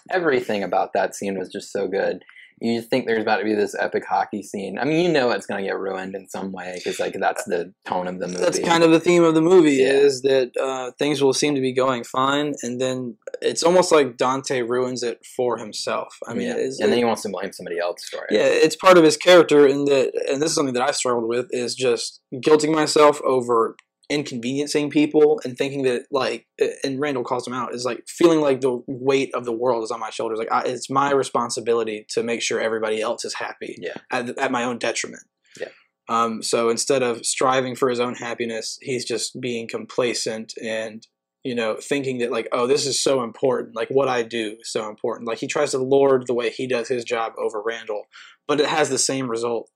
everything 0.10 0.63
about 0.63 0.93
that 0.93 1.15
scene 1.15 1.38
was 1.38 1.50
just 1.50 1.72
so 1.72 1.88
good. 1.88 2.24
You 2.60 2.82
think 2.82 3.06
there's 3.06 3.22
about 3.22 3.38
to 3.38 3.43
be 3.43 3.54
this 3.54 3.76
epic 3.80 4.04
hockey 4.10 4.41
scene. 4.41 4.80
I 4.80 4.84
mean, 4.86 5.06
you 5.06 5.12
know 5.12 5.30
it's 5.32 5.46
gonna 5.46 5.62
get 5.63 5.78
ruined 5.78 6.15
in 6.15 6.28
some 6.28 6.52
way 6.52 6.74
because 6.76 7.00
like 7.00 7.13
that's 7.20 7.43
the 7.46 7.74
tone 7.86 8.08
of 8.08 8.20
the 8.20 8.28
movie. 8.28 8.39
that's 8.39 8.60
kind 8.60 8.84
of 8.84 8.91
the 8.91 9.00
theme 9.00 9.24
of 9.24 9.36
the 9.36 9.41
movie 9.41 9.74
Yeah. 9.74 9.89
is 9.91 10.22
that 10.24 10.52
uh, 10.60 10.91
things 10.98 11.22
will 11.22 11.34
seem 11.34 11.54
to 11.56 11.62
be 11.62 11.72
going 11.74 12.04
fine 12.04 12.54
and 12.63 12.82
then 12.82 13.15
it's 13.41 13.62
almost 13.63 13.91
like 13.91 14.17
dante 14.17 14.62
ruins 14.62 15.04
it 15.04 15.24
for 15.36 15.58
himself 15.58 16.17
i 16.28 16.34
mean 16.34 16.48
yeah. 16.48 16.56
and 16.56 16.91
then 16.91 16.98
he 16.98 17.06
wants 17.06 17.22
to 17.24 17.30
blame 17.30 17.52
somebody 17.54 17.78
else 17.80 18.04
for 18.10 18.24
it. 18.26 18.32
yeah 18.32 18.46
it's 18.46 18.76
part 18.76 18.98
of 18.98 19.04
his 19.04 19.17
character 19.17 19.67
in 19.67 19.86
that 19.86 20.12
and 20.30 20.41
this 20.41 20.50
is 20.50 20.56
something 20.56 20.74
that 20.74 20.84
i 20.88 20.91
struggled 20.91 21.28
with 21.28 21.48
is 21.52 21.76
just 21.76 22.22
guilting 22.36 22.74
myself 22.74 23.22
over 23.24 23.76
inconveniencing 24.10 24.89
people 24.89 25.39
and 25.43 25.58
thinking 25.58 25.84
that 25.84 26.04
like 26.12 26.48
and 26.84 27.00
randall 27.00 27.24
calls 27.24 27.46
him 27.46 27.54
out 27.54 27.74
is 27.74 27.84
like 27.86 28.04
feeling 28.08 28.39
like 28.39 28.62
the 28.62 28.82
weight 28.88 29.30
of 29.36 29.43
the 29.46 29.52
world 29.52 29.84
is 29.84 29.91
on 29.91 30.00
my 30.00 30.10
shoulders. 30.10 30.39
Like 30.39 30.52
I, 30.52 30.63
it's 30.63 30.89
my 30.89 31.12
responsibility 31.12 32.06
to 32.12 32.24
make 32.24 32.41
sure 32.41 32.60
everybody 32.60 33.02
else 33.02 33.26
is 33.26 33.34
happy 33.34 33.76
Yeah. 33.80 33.96
at, 34.12 34.38
at 34.38 34.52
my 34.52 34.63
own 34.63 34.78
detriment. 34.78 35.24
Yeah. 35.60 35.67
um, 36.10 36.41
so 36.41 36.70
instead 36.70 37.04
of 37.04 37.26
striving 37.26 37.76
for 37.76 37.89
his 37.89 38.00
own 38.00 38.15
happiness 38.15 38.78
he's 38.82 39.04
just 39.06 39.39
being 39.41 39.67
complacent 39.67 40.54
and 40.63 41.06
you 41.43 41.56
know 41.56 41.78
thinking 41.82 42.20
that 42.20 42.32
like 42.32 42.48
oh 42.52 42.65
this 42.67 42.86
is 42.86 43.02
so 43.04 43.24
important. 43.24 43.76
Like 43.76 43.89
what 43.89 44.08
i 44.08 44.24
do 44.24 44.56
is 44.62 44.72
so 44.72 44.88
important. 44.89 45.28
Like 45.28 45.39
he 45.39 45.48
tries 45.48 45.72
to 45.72 45.80
lord 45.80 46.28
the 46.28 46.34
way 46.34 46.50
he 46.50 46.65
does 46.67 46.88
his 46.88 47.04
job 47.04 47.34
over 47.38 47.62
randall 47.65 48.04
but 48.48 48.62
it 48.62 48.67
has 48.67 48.89
the 48.89 48.98
same 48.98 49.30
result 49.30 49.70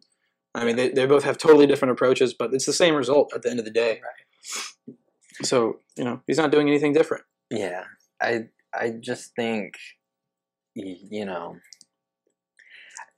i 0.55 0.65
mean 0.65 0.75
they, 0.75 0.89
they 0.89 1.05
both 1.05 1.23
have 1.23 1.37
totally 1.37 1.65
different 1.67 1.91
approaches 1.91 2.33
but 2.33 2.53
it's 2.53 2.65
the 2.65 2.73
same 2.73 2.95
result 2.95 3.31
at 3.35 3.41
the 3.41 3.49
end 3.49 3.59
of 3.59 3.65
the 3.65 3.71
day 3.71 3.99
Right. 4.87 4.95
so 5.43 5.79
you 5.97 6.03
know 6.03 6.21
he's 6.27 6.37
not 6.37 6.51
doing 6.51 6.67
anything 6.67 6.93
different 6.93 7.23
Yeah, 7.49 7.83
I 8.21 8.45
I 8.73 8.91
just 9.01 9.35
think 9.35 9.75
you 10.73 11.25
know, 11.25 11.57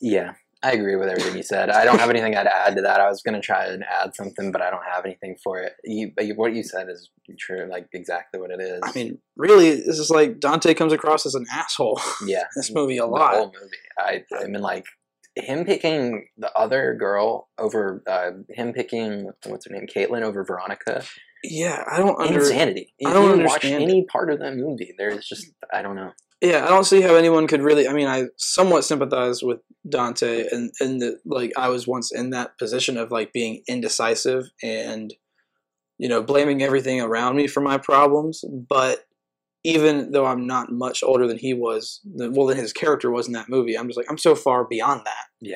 yeah, 0.02 0.34
I 0.64 0.72
agree 0.72 0.96
with 0.96 1.08
everything 1.08 1.38
you 1.38 1.44
said. 1.44 1.70
I 1.70 1.86
don't 1.86 2.00
have 2.00 2.10
anything 2.10 2.36
I'd 2.36 2.48
add 2.48 2.76
to 2.78 2.82
that. 2.82 3.00
I 3.00 3.08
was 3.08 3.22
going 3.22 3.36
to 3.36 3.42
try 3.46 3.68
and 3.68 3.84
add 3.84 4.16
something, 4.16 4.52
but 4.52 4.60
I 4.62 4.72
don't 4.72 4.84
have 4.92 5.06
anything 5.06 5.36
for 5.44 5.60
it. 5.60 5.74
You, 5.84 6.12
what 6.36 6.56
you 6.56 6.64
said 6.64 6.90
is 6.90 7.12
true, 7.40 7.68
like 7.70 7.88
exactly 7.94 8.40
what 8.42 8.50
it 8.50 8.60
is. 8.60 8.80
I 8.84 8.92
mean, 8.94 9.20
really, 9.38 9.76
this 9.76 10.00
is 10.00 10.10
like 10.10 10.40
Dante 10.40 10.74
comes 10.74 10.94
across 10.94 11.28
as 11.28 11.36
an 11.36 11.46
asshole. 11.52 12.02
yeah, 12.26 12.46
this 12.56 12.72
movie 12.74 12.98
a 12.98 13.02
the 13.02 13.08
lot. 13.08 13.36
whole 13.36 13.54
movie. 13.62 13.76
I, 14.00 14.24
I 14.36 14.46
mean, 14.48 14.62
like 14.62 14.86
him 15.36 15.66
picking 15.66 16.28
the 16.38 16.52
other 16.54 16.96
girl 16.96 17.50
over 17.58 18.04
uh, 18.08 18.32
him 18.50 18.74
picking 18.74 19.32
what's 19.46 19.68
her 19.68 19.74
name, 19.74 19.88
Caitlin 19.88 20.22
over 20.22 20.44
Veronica. 20.44 21.04
Yeah, 21.44 21.84
I 21.92 21.98
don't 21.98 22.20
under, 22.22 22.40
Insanity. 22.40 22.94
I 23.06 23.12
don't 23.14 23.40
you 23.40 23.46
watch 23.46 23.66
any 23.66 24.06
part 24.06 24.32
of 24.32 24.40
that 24.40 24.56
movie, 24.56 24.94
there's 24.98 25.28
just 25.28 25.52
I 25.72 25.82
don't 25.82 25.96
know. 25.96 26.12
Yeah, 26.42 26.66
I 26.66 26.70
don't 26.70 26.84
see 26.84 27.02
how 27.02 27.16
anyone 27.16 27.48
could 27.48 27.62
really. 27.62 27.88
I 27.88 27.94
mean, 27.94 28.08
I 28.08 28.26
somewhat 28.38 28.84
sympathize 28.84 29.42
with 29.42 29.60
Dante, 29.88 30.46
and 30.52 30.72
and 30.80 31.02
the, 31.02 31.20
like 31.26 31.54
I 31.58 31.70
was 31.70 31.88
once 31.88 32.12
in 32.14 32.32
that 32.32 32.58
position 32.58 32.98
of 32.98 33.12
like 33.12 33.32
being 33.32 33.64
indecisive 33.68 34.52
and 34.62 35.14
you 35.98 36.10
know 36.10 36.22
blaming 36.22 36.62
everything 36.62 37.00
around 37.02 37.38
me 37.38 37.48
for 37.48 37.62
my 37.62 37.78
problems. 37.78 38.44
But 38.44 39.06
even 39.64 40.12
though 40.12 40.26
I'm 40.26 40.46
not 40.46 40.72
much 40.72 41.04
older 41.04 41.28
than 41.28 41.38
he 41.38 41.54
was, 41.54 42.02
well, 42.06 42.48
than 42.48 42.58
his 42.58 42.74
character 42.74 43.10
was 43.10 43.28
in 43.28 43.34
that 43.34 43.50
movie, 43.50 43.78
I'm 43.78 43.88
just 43.88 43.98
like 43.98 44.10
I'm 44.10 44.18
so 44.18 44.36
far 44.36 44.66
beyond 44.66 45.02
that. 45.06 45.26
Yeah. 45.42 45.56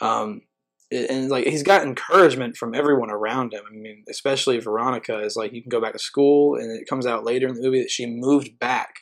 Um, 0.00 0.42
and 0.90 1.30
like 1.30 1.46
he's 1.46 1.62
got 1.62 1.82
encouragement 1.82 2.56
from 2.56 2.74
everyone 2.74 3.10
around 3.10 3.54
him. 3.54 3.62
I 3.66 3.74
mean, 3.74 4.04
especially 4.08 4.58
Veronica 4.58 5.20
is 5.20 5.36
like 5.36 5.52
you 5.52 5.62
can 5.62 5.70
go 5.70 5.80
back 5.80 5.94
to 5.94 5.98
school, 5.98 6.56
and 6.56 6.70
it 6.70 6.86
comes 6.88 7.06
out 7.06 7.24
later 7.24 7.48
in 7.48 7.54
the 7.54 7.62
movie 7.62 7.80
that 7.80 7.90
she 7.90 8.06
moved 8.06 8.58
back 8.58 8.94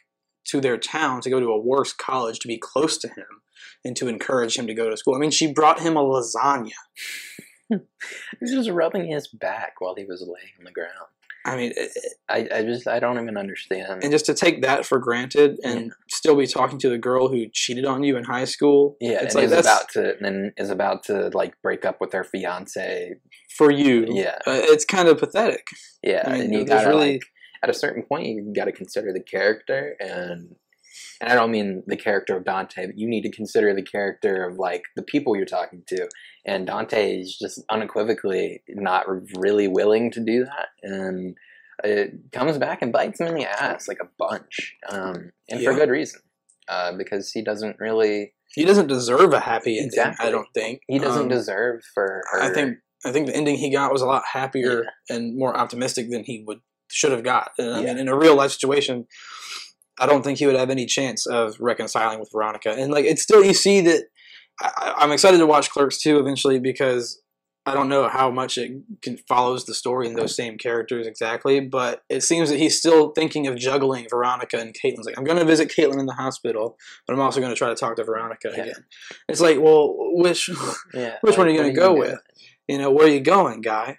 to 0.47 0.61
their 0.61 0.79
town 0.79 1.21
to 1.23 1.31
go 1.31 1.41
to 1.41 1.53
a 1.53 1.61
worse 1.61 1.93
college 1.93 2.39
to 2.41 2.49
be 2.49 2.59
close 2.59 2.97
to 2.99 3.09
him 3.09 3.43
and 3.85 3.97
to 3.97 4.09
encourage 4.09 4.57
him 4.57 4.67
to 4.67 4.75
go 4.75 4.89
to 4.89 4.97
school. 4.97 5.15
I 5.15 5.19
mean, 5.19 5.31
she 5.31 5.53
brought 5.53 5.81
him 5.81 5.97
a 5.97 6.03
lasagna. 6.03 6.73
He 7.71 7.77
was 8.41 8.51
just 8.51 8.71
rubbing 8.71 9.07
his 9.07 9.29
back 9.29 9.75
while 9.79 9.95
he 9.95 10.05
was 10.05 10.23
laying 10.23 10.55
on 10.59 10.65
the 10.65 10.73
ground. 10.73 10.91
I 11.45 11.57
mean, 11.57 11.73
it- 11.77 11.91
I, 12.29 12.49
I 12.55 12.63
just 12.63 12.87
I 12.87 13.01
don't 13.01 13.21
even 13.21 13.37
understand. 13.37 14.03
and 14.05 14.13
just 14.13 14.27
to 14.27 14.35
take 14.35 14.63
that 14.63 14.87
for 14.87 14.99
granted 14.99 15.59
and 15.65 15.93
still 16.09 16.37
be 16.37 16.47
talking 16.47 16.79
to 16.79 16.89
the 16.89 16.99
girl 16.99 17.29
who 17.29 17.47
cheated 17.53 17.85
on 17.85 18.05
you 18.05 18.17
in 18.17 18.25
high 18.25 18.45
school. 18.45 18.97
yeah, 19.01 19.23
it's 19.23 19.35
and 19.35 19.37
like 19.37 19.45
is 19.45 19.51
that's 19.51 19.67
about 19.67 19.89
to 19.91 20.17
and 20.25 20.53
is 20.57 20.71
about 20.71 21.03
to 21.05 21.31
like 21.35 21.55
break 21.63 21.85
up 21.85 22.01
with 22.01 22.13
her 22.13 22.23
fiance. 22.25 23.15
for 23.57 23.71
you. 23.71 24.07
Yeah. 24.09 24.37
uh, 24.47 24.53
it's 24.63 24.85
kind 24.85 25.09
of 25.09 25.19
pathetic. 25.19 25.67
Yeah, 26.03 26.23
I 26.27 26.33
mean, 26.33 26.41
and 26.43 26.55
you 26.55 26.65
gotta 26.65 26.89
really- 26.89 27.13
like 27.15 27.23
at 27.63 27.69
a 27.69 27.75
certain 27.75 28.03
point 28.05 28.27
you 28.27 28.53
got 28.55 28.65
to 28.67 28.73
consider 28.73 29.13
the 29.13 29.21
character 29.23 29.95
and 30.01 30.55
and 31.21 31.31
I 31.31 31.35
don't 31.35 31.51
mean 31.51 31.83
the 31.87 31.97
character 31.97 32.37
of 32.37 32.45
Dante, 32.45 32.87
but 32.87 32.99
you 32.99 33.09
need 33.09 33.23
to 33.23 33.31
consider 33.31 33.75
the 33.75 33.83
character 33.83 34.45
of 34.45 34.57
like 34.59 34.83
the 34.97 35.03
people 35.03 35.37
you're 35.37 35.45
talking 35.47 35.83
to. 35.89 36.09
And 36.47 36.67
Dante 36.67 37.21
is 37.21 37.37
just 37.41 37.63
unequivocally 37.71 38.63
not 38.69 39.05
really 39.37 39.69
willing 39.69 40.11
to 40.13 40.25
do 40.25 40.45
that, 40.45 40.69
and 40.83 41.37
it 41.85 42.13
comes 42.33 42.59
back 42.59 42.83
and 42.83 42.93
bites 42.93 43.21
him 43.21 43.29
in 43.29 43.35
the 43.35 43.45
ass 43.47 43.89
like 43.89 43.99
a 44.03 44.09
bunch, 44.19 44.77
um, 44.89 45.33
and 45.49 45.63
for 45.63 45.73
Yeah. 45.73 45.79
good 45.79 45.91
reason, 45.91 46.21
uh, 46.69 46.93
because 46.97 47.31
he 47.33 47.43
doesn't 47.43 47.77
really 47.79 48.35
He 48.55 48.65
doesn't 48.65 48.89
deserve 48.89 49.33
a 49.33 49.39
happy 49.41 49.77
ending. 49.79 49.87
Exactly. 49.87 50.27
I 50.27 50.31
don't 50.31 50.49
think 50.55 50.81
he 50.89 50.99
doesn't 50.99 51.23
Um, 51.23 51.29
deserve 51.29 51.83
for 51.95 52.23
her. 52.33 52.43
I 52.43 52.53
think 52.53 52.79
I 53.05 53.13
think 53.13 53.29
the 53.29 53.37
ending 53.37 53.57
he 53.57 53.71
got 53.71 53.93
was 53.93 54.03
a 54.03 54.07
lot 54.07 54.25
happier 54.31 54.85
and 55.09 55.39
more 55.39 55.57
optimistic 55.57 56.11
than 56.11 56.25
he 56.25 56.43
would 56.47 56.61
should 56.91 57.13
have 57.13 57.23
got. 57.23 57.53
And 57.59 57.71
I 57.73 57.83
mean, 57.83 57.99
in 57.99 58.09
a 58.09 58.17
real 58.19 58.35
life 58.35 58.51
situation, 58.51 59.07
I 60.01 60.07
don't 60.07 60.23
think 60.23 60.39
he 60.39 60.47
would 60.47 60.57
have 60.57 60.71
any 60.71 60.87
chance 60.87 61.27
of 61.27 61.55
reconciling 61.61 62.19
with 62.19 62.31
Veronica. 62.33 62.71
And 62.77 62.91
like, 62.91 63.05
it's 63.05 63.23
still 63.23 63.45
you 63.45 63.55
see 63.55 63.81
that 63.83 64.05
I, 64.61 64.95
I'm 64.99 65.13
excited 65.13 65.39
to 65.39 65.47
watch 65.47 65.71
Clerks 65.71 65.99
2 66.03 66.19
eventually 66.19 66.59
because 66.59 67.21
I 67.67 67.75
don't 67.75 67.91
know 67.91 68.09
how 68.09 68.31
much 68.31 68.57
it 68.57 68.73
can, 69.03 69.19
follows 69.29 69.67
the 69.67 69.75
story 69.75 70.07
in 70.07 70.15
those 70.15 70.35
same 70.35 70.57
characters 70.57 71.07
exactly, 71.07 71.61
but 71.61 72.03
it 72.09 72.23
seems 72.23 72.49
that 72.49 72.59
he's 72.59 72.79
still 72.79 73.11
thinking 73.11 73.47
of 73.47 73.57
juggling 73.57 74.07
Veronica 74.09 74.57
and 74.59 74.75
Caitlin's 74.75 75.05
like, 75.05 75.19
I'm 75.19 75.25
going 75.25 75.39
to 75.39 75.45
visit 75.45 75.71
Caitlin 75.77 76.01
in 76.01 76.07
the 76.07 76.15
hospital, 76.15 76.79
but 77.07 77.13
I'm 77.13 77.21
also 77.21 77.39
going 77.41 77.53
to 77.53 77.59
try 77.59 77.69
to 77.69 77.75
talk 77.75 77.97
to 77.97 78.05
Veronica 78.05 78.49
Yeah. 78.57 78.63
again. 78.63 78.85
It's 79.29 79.43
like, 79.43 79.61
well, 79.61 79.95
which 79.99 80.49
yeah, 80.95 81.17
which 81.21 81.37
one 81.37 81.47
are 81.47 81.51
you 81.51 81.59
gonna 81.61 81.73
go 81.75 81.95
doing? 81.95 82.13
with? 82.13 82.21
you 82.67 82.79
know, 82.79 82.91
where 82.91 83.07
are 83.07 83.11
you 83.11 83.21
going, 83.21 83.61
guy? 83.61 83.99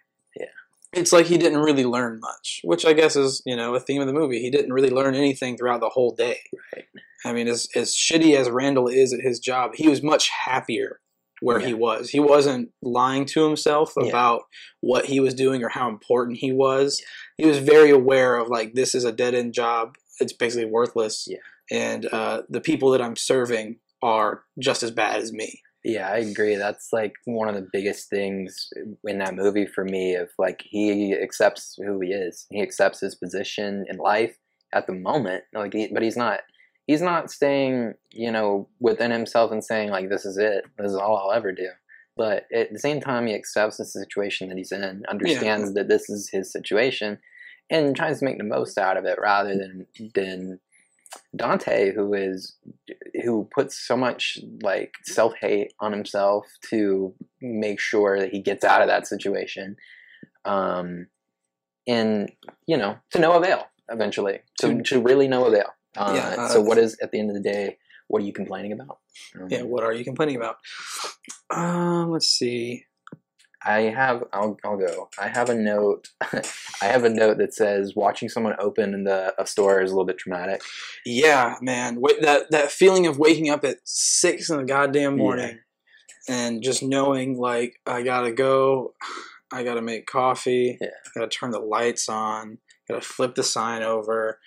Yeah. 0.94 1.00
It's 1.02 1.14
like 1.14 1.26
he 1.28 1.38
didn't 1.38 1.60
really 1.60 1.86
learn 1.86 2.20
much, 2.20 2.62
which 2.64 2.86
I 2.86 2.94
guess 2.94 3.16
is, 3.16 3.42
you 3.46 3.56
know, 3.56 3.76
a 3.76 3.80
theme 3.80 4.02
of 4.02 4.08
the 4.08 4.14
movie. 4.14 4.40
He 4.42 4.50
didn't 4.52 4.74
really 4.74 4.90
learn 4.90 5.16
anything 5.16 5.58
throughout 5.58 5.80
the 5.80 5.90
whole 5.90 6.14
day. 6.16 6.40
Right. 6.76 6.86
I 7.26 7.34
mean, 7.34 7.48
as 7.48 7.68
as 7.76 7.96
shitty 7.96 8.36
as 8.36 8.50
Randall 8.50 8.88
is 8.88 9.14
at 9.14 9.22
his 9.22 9.40
job, 9.40 9.72
he 9.76 9.88
was 9.88 10.02
much 10.04 10.30
happier 10.30 11.00
where 11.42 11.60
he 11.60 11.74
was. 11.74 12.10
He 12.10 12.20
wasn't 12.20 12.70
lying 12.84 13.26
to 13.26 13.44
himself 13.46 13.94
Yeah. 14.00 14.10
about 14.10 14.44
what 14.82 15.06
he 15.06 15.20
was 15.20 15.34
doing 15.34 15.64
or 15.64 15.70
how 15.70 15.90
important 15.90 16.38
he 16.38 16.52
was. 16.52 17.02
He 17.38 17.46
was 17.48 17.58
very 17.58 17.90
aware 17.90 18.36
of 18.36 18.48
like 18.50 18.74
this 18.74 18.94
is 18.94 19.06
a 19.06 19.12
dead 19.12 19.34
end 19.34 19.54
job. 19.54 19.96
It's 20.20 20.34
basically 20.34 20.66
worthless. 20.70 21.28
Yeah. 21.28 21.38
And 21.72 22.06
uh, 22.12 22.42
the 22.50 22.62
people 22.62 22.92
that 22.92 23.02
I'm 23.02 23.16
serving 23.16 23.78
are 24.04 24.44
just 24.60 24.84
as 24.84 24.92
bad 24.92 25.22
as 25.22 25.32
me. 25.32 25.62
Yeah, 25.84 26.10
I 26.10 26.18
agree. 26.18 26.56
That's 26.56 26.90
like 26.94 27.14
one 27.26 27.50
of 27.50 27.56
the 27.56 27.68
biggest 27.74 28.10
things 28.10 28.70
in 29.04 29.18
that 29.18 29.36
movie 29.36 29.66
for 29.66 29.84
me 29.84 30.16
of 30.16 30.30
like 30.38 30.62
he 30.64 31.14
accepts 31.14 31.76
who 31.84 32.00
he 32.02 32.10
is. 32.10 32.46
He 32.52 32.62
accepts 32.62 33.00
his 33.00 33.16
position 33.16 33.86
in 33.90 33.98
life 33.98 34.38
at 34.74 34.86
the 34.86 34.94
moment. 34.94 35.44
Like 35.54 35.74
he, 35.74 35.90
but 35.92 36.04
he's 36.04 36.18
not 36.18 36.42
he's 36.86 37.02
not 37.02 37.32
staying, 37.32 37.94
you 38.12 38.32
know, 38.32 38.70
within 38.80 39.12
himself 39.12 39.52
and 39.52 39.64
saying 39.64 39.90
like 39.90 40.10
this 40.10 40.26
is 40.26 40.38
it. 40.38 40.66
This 40.78 40.92
is 40.92 40.98
all 40.98 41.18
I'll 41.18 41.36
ever 41.36 41.52
do. 41.52 41.70
But 42.16 42.46
at 42.54 42.72
the 42.72 42.80
same 42.80 43.02
time 43.02 43.26
he 43.26 43.34
accepts 43.34 43.78
the 43.78 43.86
situation 43.86 44.50
that 44.50 44.58
he's 44.58 44.72
in, 44.72 45.04
understands 45.10 45.74
that 45.74 45.88
this 45.88 46.10
is 46.10 46.30
his 46.32 46.52
situation 46.52 47.18
and 47.72 47.96
tries 47.96 48.20
to 48.20 48.26
make 48.26 48.38
the 48.38 48.44
most 48.44 48.78
out 48.78 48.98
of 48.98 49.06
it 49.06 49.18
rather 49.20 49.56
than 49.56 49.88
than 50.14 50.60
Dante, 51.36 51.94
who 51.94 52.14
is 52.14 52.56
who 53.24 53.48
puts 53.54 53.78
so 53.78 53.96
much 53.96 54.40
like 54.62 54.96
self 55.04 55.34
hate 55.40 55.74
on 55.80 55.92
himself 55.92 56.46
to 56.70 57.14
make 57.42 57.80
sure 57.80 58.20
that 58.20 58.32
he 58.32 58.40
gets 58.42 58.64
out 58.64 58.82
of 58.82 58.88
that 58.88 59.08
situation, 59.08 59.78
um, 60.46 61.08
and 61.88 62.32
you 62.68 62.78
know 62.78 62.98
to 63.12 63.20
no 63.20 63.34
avail 63.34 63.66
eventually 63.90 64.40
to 64.60 64.82
to 64.84 65.02
really 65.02 65.28
no 65.28 65.46
avail. 65.46 65.68
Uh, 65.98 66.14
Yeah, 66.16 66.44
uh, 66.44 66.48
so 66.48 66.62
what 66.62 66.78
is 66.78 66.98
at 67.02 67.12
the 67.12 67.20
end 67.20 67.30
of 67.30 67.36
the 67.36 67.42
day? 67.42 67.78
What 68.08 68.22
are 68.22 68.26
you 68.26 68.34
complaining 68.34 68.74
about? 68.74 69.00
Um, 69.40 69.48
Yeah, 69.50 69.64
what 69.64 69.84
are 69.84 69.94
you 69.94 70.04
complaining 70.04 70.36
about? 70.36 70.58
Um, 71.50 72.12
let's 72.12 72.28
see. 72.28 72.86
I 73.64 73.82
have. 73.82 74.24
I'll. 74.34 74.58
I'll 74.64 74.78
go. 74.78 75.10
I 75.20 75.28
have 75.28 75.50
a 75.50 75.56
note. 75.56 76.10
I 76.22 76.86
have 76.86 77.04
a 77.04 77.10
note 77.10 77.38
that 77.38 77.54
says 77.54 77.94
watching 77.96 78.28
someone 78.30 78.56
open 78.60 78.94
in 78.94 79.04
the 79.04 79.34
a 79.40 79.46
store 79.46 79.82
is 79.82 79.92
a 79.92 79.94
little 79.94 80.06
bit 80.06 80.18
traumatic. 80.18 80.62
Yeah, 81.06 81.56
man, 81.62 81.98
Wait, 82.02 82.22
that 82.22 82.50
that 82.52 82.72
feeling 82.72 83.06
of 83.08 83.20
waking 83.20 83.50
up 83.50 83.64
at 83.64 83.78
six 83.86 84.50
in 84.50 84.58
the 84.58 84.64
goddamn 84.64 85.14
Yeah. 85.14 85.24
morning 85.24 85.60
and 86.28 86.62
just 86.64 86.82
knowing 86.84 87.38
like 87.38 87.76
I 87.86 88.02
gotta 88.04 88.32
go, 88.32 88.94
I 89.54 89.64
gotta 89.64 89.82
make 89.82 90.08
coffee, 90.08 90.78
Yeah. 90.82 90.88
gotta 91.16 91.28
turn 91.30 91.52
the 91.52 91.60
lights 91.60 92.10
on, 92.10 92.58
gotta 92.90 93.02
flip 93.02 93.36
the 93.36 93.44
sign 93.44 93.84
over. 93.84 94.40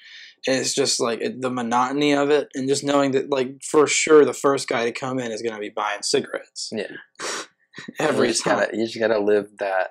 And 0.47 0.57
it's 0.57 0.75
just 0.75 1.01
like 1.01 1.21
it, 1.23 1.41
the 1.41 1.51
monotony 1.51 2.13
of 2.15 2.29
it, 2.31 2.49
and 2.55 2.69
just 2.69 2.85
knowing 2.85 3.13
that 3.13 3.31
like 3.31 3.63
for 3.63 3.87
sure 3.87 4.25
the 4.25 4.35
first 4.35 4.69
guy 4.69 4.85
to 4.85 4.93
come 4.93 5.19
in 5.19 5.33
is 5.33 5.41
gonna 5.41 5.59
be 5.61 5.71
buying 5.71 6.03
cigarettes 6.03 6.71
Yeah. 6.73 6.89
every 7.99 8.29
you 8.29 8.33
just 8.33 8.45
time. 8.45 8.59
Gotta, 8.59 8.77
you 8.77 8.87
just 8.87 8.99
gotta 8.99 9.19
live 9.19 9.49
that, 9.59 9.91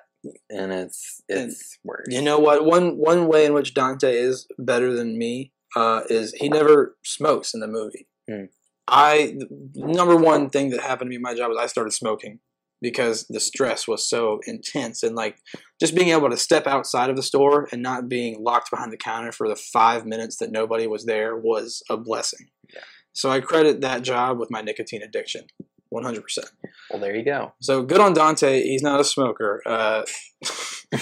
and 0.50 0.72
it's 0.72 1.22
And 1.28 1.50
it's 1.50 1.78
worse. 1.84 2.06
You 2.08 2.22
know 2.22 2.38
what? 2.38 2.64
One 2.64 2.96
one 2.96 3.26
way 3.26 3.46
in 3.46 3.54
which 3.54 3.74
Dante 3.74 4.14
is 4.14 4.46
better 4.58 4.92
than 4.92 5.18
me 5.18 5.52
uh, 5.76 6.02
is 6.08 6.34
he 6.34 6.48
never 6.48 6.96
smokes 7.04 7.54
in 7.54 7.60
the 7.60 7.68
movie. 7.68 8.06
Hmm. 8.28 8.44
I 8.86 9.34
number 9.74 10.16
one 10.16 10.50
thing 10.50 10.70
that 10.70 10.80
happened 10.80 11.08
to 11.08 11.10
me 11.10 11.16
in 11.16 11.22
my 11.22 11.34
job 11.34 11.50
is 11.50 11.56
I 11.58 11.66
started 11.66 11.92
smoking 11.92 12.40
because 12.82 13.26
the 13.30 13.40
stress 13.40 13.88
was 13.88 14.06
so 14.06 14.40
intense 14.46 15.02
and 15.02 15.16
like 15.16 15.38
just 15.80 15.94
being 15.94 16.10
able 16.10 16.28
to 16.28 16.36
step 16.36 16.66
outside 16.66 17.08
of 17.08 17.16
the 17.16 17.22
store 17.22 17.66
and 17.72 17.82
not 17.82 18.10
being 18.10 18.42
locked 18.44 18.70
behind 18.70 18.92
the 18.92 18.98
counter 18.98 19.32
for 19.32 19.48
the 19.48 19.56
five 19.56 20.04
minutes 20.04 20.36
that 20.36 20.52
nobody 20.52 20.86
was 20.86 21.06
there 21.06 21.34
was 21.34 21.82
a 21.88 21.96
blessing. 21.96 22.46
Yeah. 22.74 22.82
So 23.14 23.30
I 23.30 23.40
credit 23.40 23.80
that 23.80 24.02
job 24.02 24.38
with 24.38 24.50
my 24.50 24.60
nicotine 24.60 25.02
addiction, 25.02 25.46
one 25.94 26.04
hundred 26.04 26.22
percent. 26.24 26.48
Well, 26.90 27.00
there 27.00 27.16
you 27.16 27.24
go. 27.24 27.52
So 27.60 27.82
good 27.82 28.00
on 28.00 28.12
Dante. 28.12 28.62
He's 28.62 28.82
not 28.82 29.00
a 29.00 29.04
smoker. 29.04 29.62
Uh, 29.64 30.02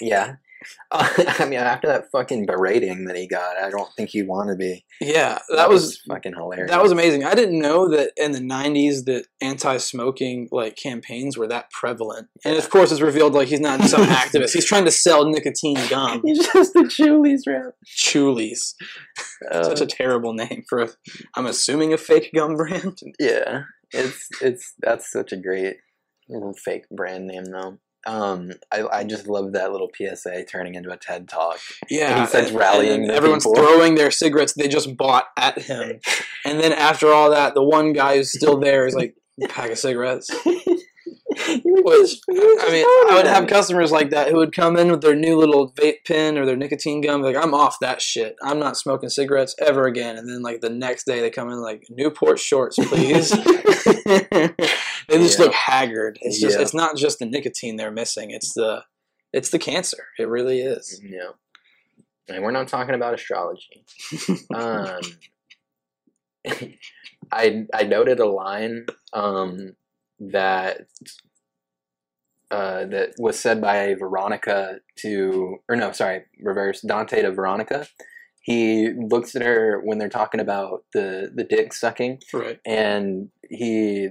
Yeah. 0.00 0.34
Uh, 0.92 1.08
I 1.38 1.44
mean, 1.46 1.58
after 1.58 1.88
that 1.88 2.04
fucking 2.12 2.46
berating 2.46 3.06
that 3.06 3.16
he 3.16 3.26
got, 3.26 3.56
I 3.56 3.68
don't 3.70 3.88
think 3.96 4.10
he 4.10 4.22
wanted 4.22 4.52
to 4.52 4.56
be. 4.58 4.84
yeah, 5.00 5.38
that, 5.56 5.68
was 5.68 6.00
fucking 6.08 6.34
hilarious. 6.34 6.70
That 6.70 6.80
was 6.82 6.92
amazing. 6.92 7.24
I 7.24 7.34
didn't 7.34 7.58
know 7.58 7.88
that 7.90 8.12
in 8.16 8.30
the 8.32 8.38
'90s 8.40 9.04
that 9.06 9.24
anti-smoking 9.40 10.48
like 10.52 10.76
campaigns 10.76 11.36
were 11.36 11.48
that 11.48 11.70
prevalent. 11.72 12.28
And 12.44 12.56
of 12.56 12.70
course, 12.70 12.92
it's 12.92 13.00
revealed 13.00 13.34
like 13.34 13.48
he's 13.48 13.58
not 13.60 13.80
some 13.82 14.02
activist. 14.06 14.52
He's 14.52 14.64
trying 14.66 14.84
to 14.84 14.92
sell 14.92 15.28
nicotine 15.28 15.78
gum. 15.90 16.22
He's 16.24 16.46
just 16.52 16.76
a 16.76 16.80
Chewlies 16.84 17.40
rep. 17.46 17.74
Chewlies, 17.84 18.74
Uh, 19.50 19.64
such 19.64 19.80
a 19.80 19.86
terrible 19.86 20.32
name 20.32 20.62
for. 20.68 20.78
A, 20.82 20.88
I'm 21.34 21.46
assuming 21.46 21.92
a 21.92 21.98
fake 21.98 22.30
gum 22.34 22.54
brand. 22.56 22.98
yeah. 23.18 23.62
It's 23.92 24.28
it's 24.40 24.74
that's 24.80 25.10
such 25.10 25.32
a 25.32 25.36
great 25.36 25.76
fake 26.64 26.84
brand 26.90 27.26
name 27.26 27.44
though. 27.44 27.78
Um, 28.04 28.50
I, 28.72 28.84
I 28.90 29.04
just 29.04 29.28
love 29.28 29.52
that 29.52 29.70
little 29.70 29.88
PSA 29.96 30.44
turning 30.46 30.74
into 30.74 30.90
a 30.90 30.96
TED 30.96 31.28
talk. 31.28 31.60
Yeah, 31.88 32.20
he 32.20 32.26
starts 32.26 32.50
rallying 32.50 33.08
everyone's 33.08 33.44
people. 33.44 33.54
throwing 33.54 33.94
their 33.94 34.10
cigarettes 34.10 34.54
they 34.54 34.66
just 34.66 34.96
bought 34.96 35.26
at 35.36 35.58
him, 35.58 36.00
and 36.44 36.60
then 36.60 36.72
after 36.72 37.12
all 37.12 37.30
that, 37.30 37.54
the 37.54 37.62
one 37.62 37.92
guy 37.92 38.16
who's 38.16 38.32
still 38.32 38.58
there 38.58 38.86
is 38.86 38.94
like 38.94 39.14
pack 39.48 39.70
of 39.70 39.78
cigarettes. 39.78 40.28
Which 41.64 42.20
I 42.30 42.70
mean, 42.70 42.84
I 42.86 43.12
would 43.14 43.26
have 43.26 43.46
customers 43.46 43.90
like 43.90 44.10
that 44.10 44.28
who 44.28 44.36
would 44.36 44.54
come 44.54 44.76
in 44.76 44.90
with 44.90 45.00
their 45.00 45.14
new 45.14 45.36
little 45.38 45.72
vape 45.72 46.04
pen 46.06 46.36
or 46.38 46.44
their 46.46 46.56
nicotine 46.56 47.00
gum. 47.00 47.22
Like, 47.22 47.36
I'm 47.36 47.54
off 47.54 47.76
that 47.80 48.00
shit. 48.02 48.36
I'm 48.42 48.58
not 48.58 48.76
smoking 48.76 49.08
cigarettes 49.08 49.54
ever 49.58 49.86
again. 49.86 50.16
And 50.16 50.28
then 50.28 50.42
like 50.42 50.60
the 50.60 50.70
next 50.70 51.04
day, 51.04 51.20
they 51.20 51.30
come 51.30 51.48
in 51.50 51.60
like 51.60 51.84
Newport 51.90 52.38
shorts, 52.38 52.76
please. 52.76 53.30
they 54.06 54.50
just 55.18 55.38
Yeah. 55.38 55.44
look 55.46 55.54
haggard. 55.54 56.18
It's 56.22 56.40
just 56.40 56.56
Yeah. 56.56 56.62
it's 56.62 56.74
not 56.74 56.96
just 56.96 57.18
the 57.18 57.26
nicotine 57.26 57.76
they're 57.76 57.90
missing. 57.90 58.30
It's 58.30 58.52
the 58.54 58.84
it's 59.32 59.50
the 59.50 59.58
cancer. 59.58 60.04
It 60.18 60.28
really 60.28 60.60
is. 60.60 61.00
Yeah. 61.02 61.30
And 62.28 62.42
we're 62.42 62.50
not 62.52 62.68
talking 62.68 62.94
about 62.94 63.14
astrology. 63.14 63.84
um, 64.54 65.00
I 67.32 67.66
I 67.72 67.82
noted 67.84 68.20
a 68.20 68.26
line 68.26 68.86
um, 69.12 69.74
that 70.30 70.82
uh, 72.50 72.84
that 72.86 73.14
was 73.18 73.38
said 73.38 73.60
by 73.60 73.94
Veronica 73.94 74.80
to, 74.98 75.56
or 75.68 75.76
no, 75.76 75.90
sorry, 75.92 76.24
reverse 76.40 76.82
Dante 76.82 77.22
to 77.22 77.32
Veronica. 77.32 77.86
He 78.42 78.90
looks 78.90 79.34
at 79.34 79.42
her 79.42 79.80
when 79.82 79.98
they're 79.98 80.08
talking 80.08 80.40
about 80.40 80.84
the 80.92 81.30
the 81.34 81.44
dick 81.44 81.72
sucking, 81.72 82.20
Right. 82.32 82.58
and 82.66 83.28
he 83.48 84.10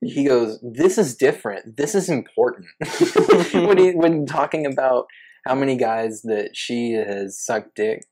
he 0.00 0.24
goes, 0.26 0.58
"This 0.62 0.98
is 0.98 1.16
different. 1.16 1.76
This 1.76 1.94
is 1.94 2.08
important." 2.08 2.66
when 3.54 3.78
he 3.78 3.90
when 3.94 4.26
talking 4.26 4.66
about 4.66 5.06
how 5.46 5.54
many 5.54 5.76
guys 5.76 6.22
that 6.22 6.50
she 6.54 6.92
has 6.92 7.40
sucked 7.42 7.76
dick 7.76 8.02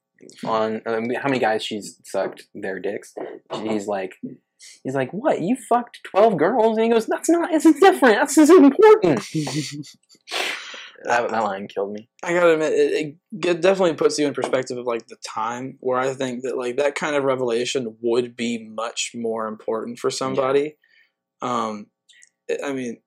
on, 0.45 0.81
um, 0.87 1.11
how 1.11 1.29
many 1.29 1.41
guys 1.41 1.63
she's 1.65 2.01
sucked 2.05 2.45
their 2.55 2.79
dicks, 2.81 3.15
he's 3.63 3.87
like. 3.87 4.15
He's 4.85 4.95
like, 4.95 5.11
what? 5.13 5.41
You 5.41 5.57
fucked 5.69 6.01
twelve 6.05 6.37
girls? 6.39 6.77
And 6.77 6.85
he 6.85 6.91
goes, 6.91 7.07
"That's 7.07 7.29
not. 7.29 7.53
It's 7.53 7.65
different. 7.65 8.17
That's 8.17 8.39
is 8.39 8.51
important." 8.51 9.23
that, 11.05 11.29
that 11.31 11.45
line 11.45 11.69
killed 11.69 11.93
me. 11.93 12.09
I 12.23 12.33
gotta 12.33 12.55
admit, 12.55 12.73
it, 12.73 13.17
it 13.45 13.61
definitely 13.61 13.95
puts 13.95 14.19
you 14.19 14.27
in 14.27 14.35
perspective 14.35 14.79
of 14.79 14.87
like 14.87 15.07
the 15.07 15.17
time 15.27 15.77
where 15.81 15.99
I 15.99 16.13
think 16.15 16.43
that 16.43 16.57
like 16.57 16.77
that 16.77 16.95
kind 16.95 17.17
of 17.17 17.25
revelation 17.25 17.97
would 18.01 18.37
be 18.37 18.67
much 18.69 19.13
more 19.15 19.47
important 19.47 19.99
for 19.99 20.11
somebody. 20.11 20.77
Um, 21.43 21.87
I- 22.51 22.69
I 22.69 22.73
mean, 22.73 22.99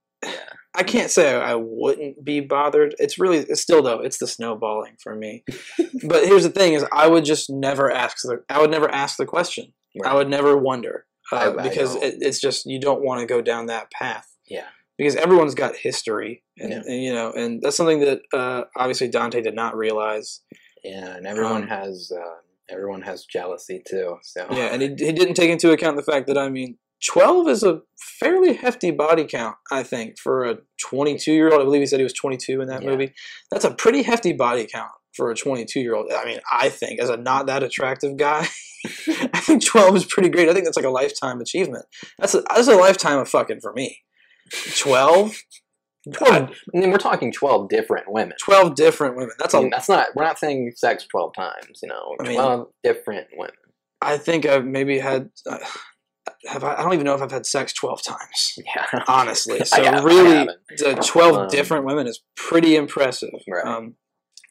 I 0.76 0.84
can't 0.84 1.10
say 1.10 1.34
I 1.34 1.56
wouldn't 1.56 2.24
be 2.24 2.42
bothered. 2.42 2.94
It's 3.00 3.18
really, 3.18 3.38
it's 3.40 3.62
still 3.62 3.82
though, 3.82 4.00
it's 4.02 4.18
the 4.18 4.28
snowballing 4.28 4.96
for 5.02 5.16
me. 5.16 5.44
but 6.08 6.26
here's 6.26 6.44
the 6.44 6.50
thing: 6.52 6.74
is 6.74 6.86
I 6.92 7.08
would 7.08 7.26
just 7.26 7.50
never 7.50 7.92
ask 7.92 8.18
the, 8.24 8.44
I 8.50 8.62
would 8.62 8.72
never 8.72 8.90
ask 8.90 9.18
the 9.18 9.26
question. 9.26 9.74
I 10.06 10.14
would 10.14 10.30
never 10.30 10.56
wonder 10.56 11.06
uh, 11.32 11.36
I- 11.36 11.60
I 11.60 11.70
because 11.70 11.94
don't. 11.96 12.04
it, 12.04 12.15
it's 12.22 12.39
just 12.39 12.65
you 12.65 12.80
don't 12.80 13.02
want 13.04 13.22
to 13.22 13.26
go 13.26 13.42
down 13.42 13.68
that 13.68 13.92
path 13.92 14.28
Yeah. 14.48 14.68
because 14.98 15.15
everyone's 15.15 15.56
got 15.56 15.76
history, 15.76 16.44
and, 16.58 16.72
Yeah. 16.72 16.82
and, 16.86 17.04
you 17.04 17.13
know, 17.13 17.32
and 17.32 17.62
that's 17.62 17.76
something 17.78 18.00
that 18.02 18.22
uh, 18.34 18.63
obviously 18.76 19.08
Dante 19.10 19.42
did 19.42 19.56
not 19.56 19.76
realize. 19.78 20.42
Yeah, 20.84 21.15
and 21.18 21.28
everyone 21.28 21.63
Um, 21.63 21.68
has 21.70 22.12
uh, 22.15 22.36
everyone 22.70 23.02
has 23.02 23.26
jealousy 23.26 23.82
too. 23.88 24.18
So 24.24 24.48
Yeah, 24.52 24.68
and 24.74 24.82
he, 24.82 24.88
he 24.89 25.12
didn't 25.12 25.34
take 25.36 25.50
into 25.50 25.72
account 25.72 25.98
the 25.98 26.04
fact 26.04 26.28
that 26.28 26.38
I 26.38 26.50
mean, 26.50 26.78
twelve 27.06 27.48
is 27.50 27.63
a 27.63 27.82
fairly 28.20 28.54
hefty 28.54 28.92
body 28.92 29.26
count. 29.26 29.56
I 29.72 29.84
think 29.84 30.18
for 30.20 30.46
a 30.46 30.58
twenty-two 30.82 31.34
year 31.34 31.52
old, 31.52 31.62
I 31.62 31.65
believe 31.65 31.82
he 31.82 31.86
said 31.86 32.00
he 32.00 32.04
was 32.04 32.13
twenty-two 32.13 32.62
in 32.62 32.68
that 32.70 32.84
Yeah. 32.84 32.89
movie. 32.92 33.13
That's 33.52 33.65
a 33.65 33.72
pretty 33.74 34.04
hefty 34.04 34.32
body 34.34 34.65
count 34.68 34.92
for 35.20 35.30
a 35.30 35.36
twenty-two 35.36 35.82
year 35.82 35.96
old. 35.96 36.12
I 36.12 36.26
mean, 36.26 36.40
I 36.52 36.70
think 36.70 37.00
as 37.00 37.10
a 37.10 37.18
not 37.18 37.46
that 37.48 37.62
attractive 37.62 38.18
guy, 38.18 38.48
I 38.86 39.40
think 39.42 39.64
twelve 39.66 39.96
is 39.96 40.06
pretty 40.06 40.30
great. 40.30 40.50
I 40.50 40.54
think 40.54 40.66
that's 40.66 40.78
like 40.78 40.86
a 40.86 40.90
lifetime 40.90 41.40
achievement. 41.42 41.86
That's 42.18 42.34
a, 42.34 42.42
that's 42.50 42.68
a 42.68 42.76
lifetime 42.76 43.20
of 43.20 43.30
fucking 43.30 43.60
for 43.62 43.74
me. 43.74 44.00
Twelve. 44.78 45.36
12, 46.14 46.50
I 46.74 46.78
mean, 46.78 46.92
we're 46.92 46.98
talking 46.98 47.30
12 47.32 47.68
different 47.68 48.06
women. 48.10 48.34
12 48.42 48.74
different 48.74 49.18
women. 49.18 49.34
That's 49.38 49.54
I 49.54 49.60
a 49.60 49.62
mean, 49.62 49.70
that's 49.70 49.90
not, 49.90 50.08
we're 50.16 50.24
not 50.24 50.40
saying 50.40 50.72
sex 50.78 51.06
12 51.12 51.34
times, 51.36 51.82
you 51.84 51.90
know, 51.90 52.16
I 52.22 52.24
mean- 52.24 52.38
12 52.38 52.68
different 52.84 53.28
women. 53.36 53.54
I 54.02 54.18
think 54.18 54.46
I've 54.46 54.66
maybe 54.66 54.98
had. 55.00 55.30
Uh, 55.46 55.58
have 56.48 56.64
I, 56.64 56.76
I 56.76 56.82
don't 56.84 56.94
even 56.94 57.06
know 57.06 57.16
if 57.16 57.22
I've 57.22 57.32
had 57.32 57.46
sex 57.46 57.74
twelve 57.74 58.02
times, 58.02 58.58
Yeah. 58.66 59.04
honestly. 59.08 59.60
So 59.66 59.82
I 59.84 60.02
really, 60.02 60.48
the 60.78 60.96
twelve 61.06 61.36
Um, 61.38 61.48
different 61.50 61.86
women 61.86 62.08
is 62.08 62.22
pretty 62.36 62.76
impressive. 62.76 63.30
Right. 63.48 63.66
Um, 63.66 63.96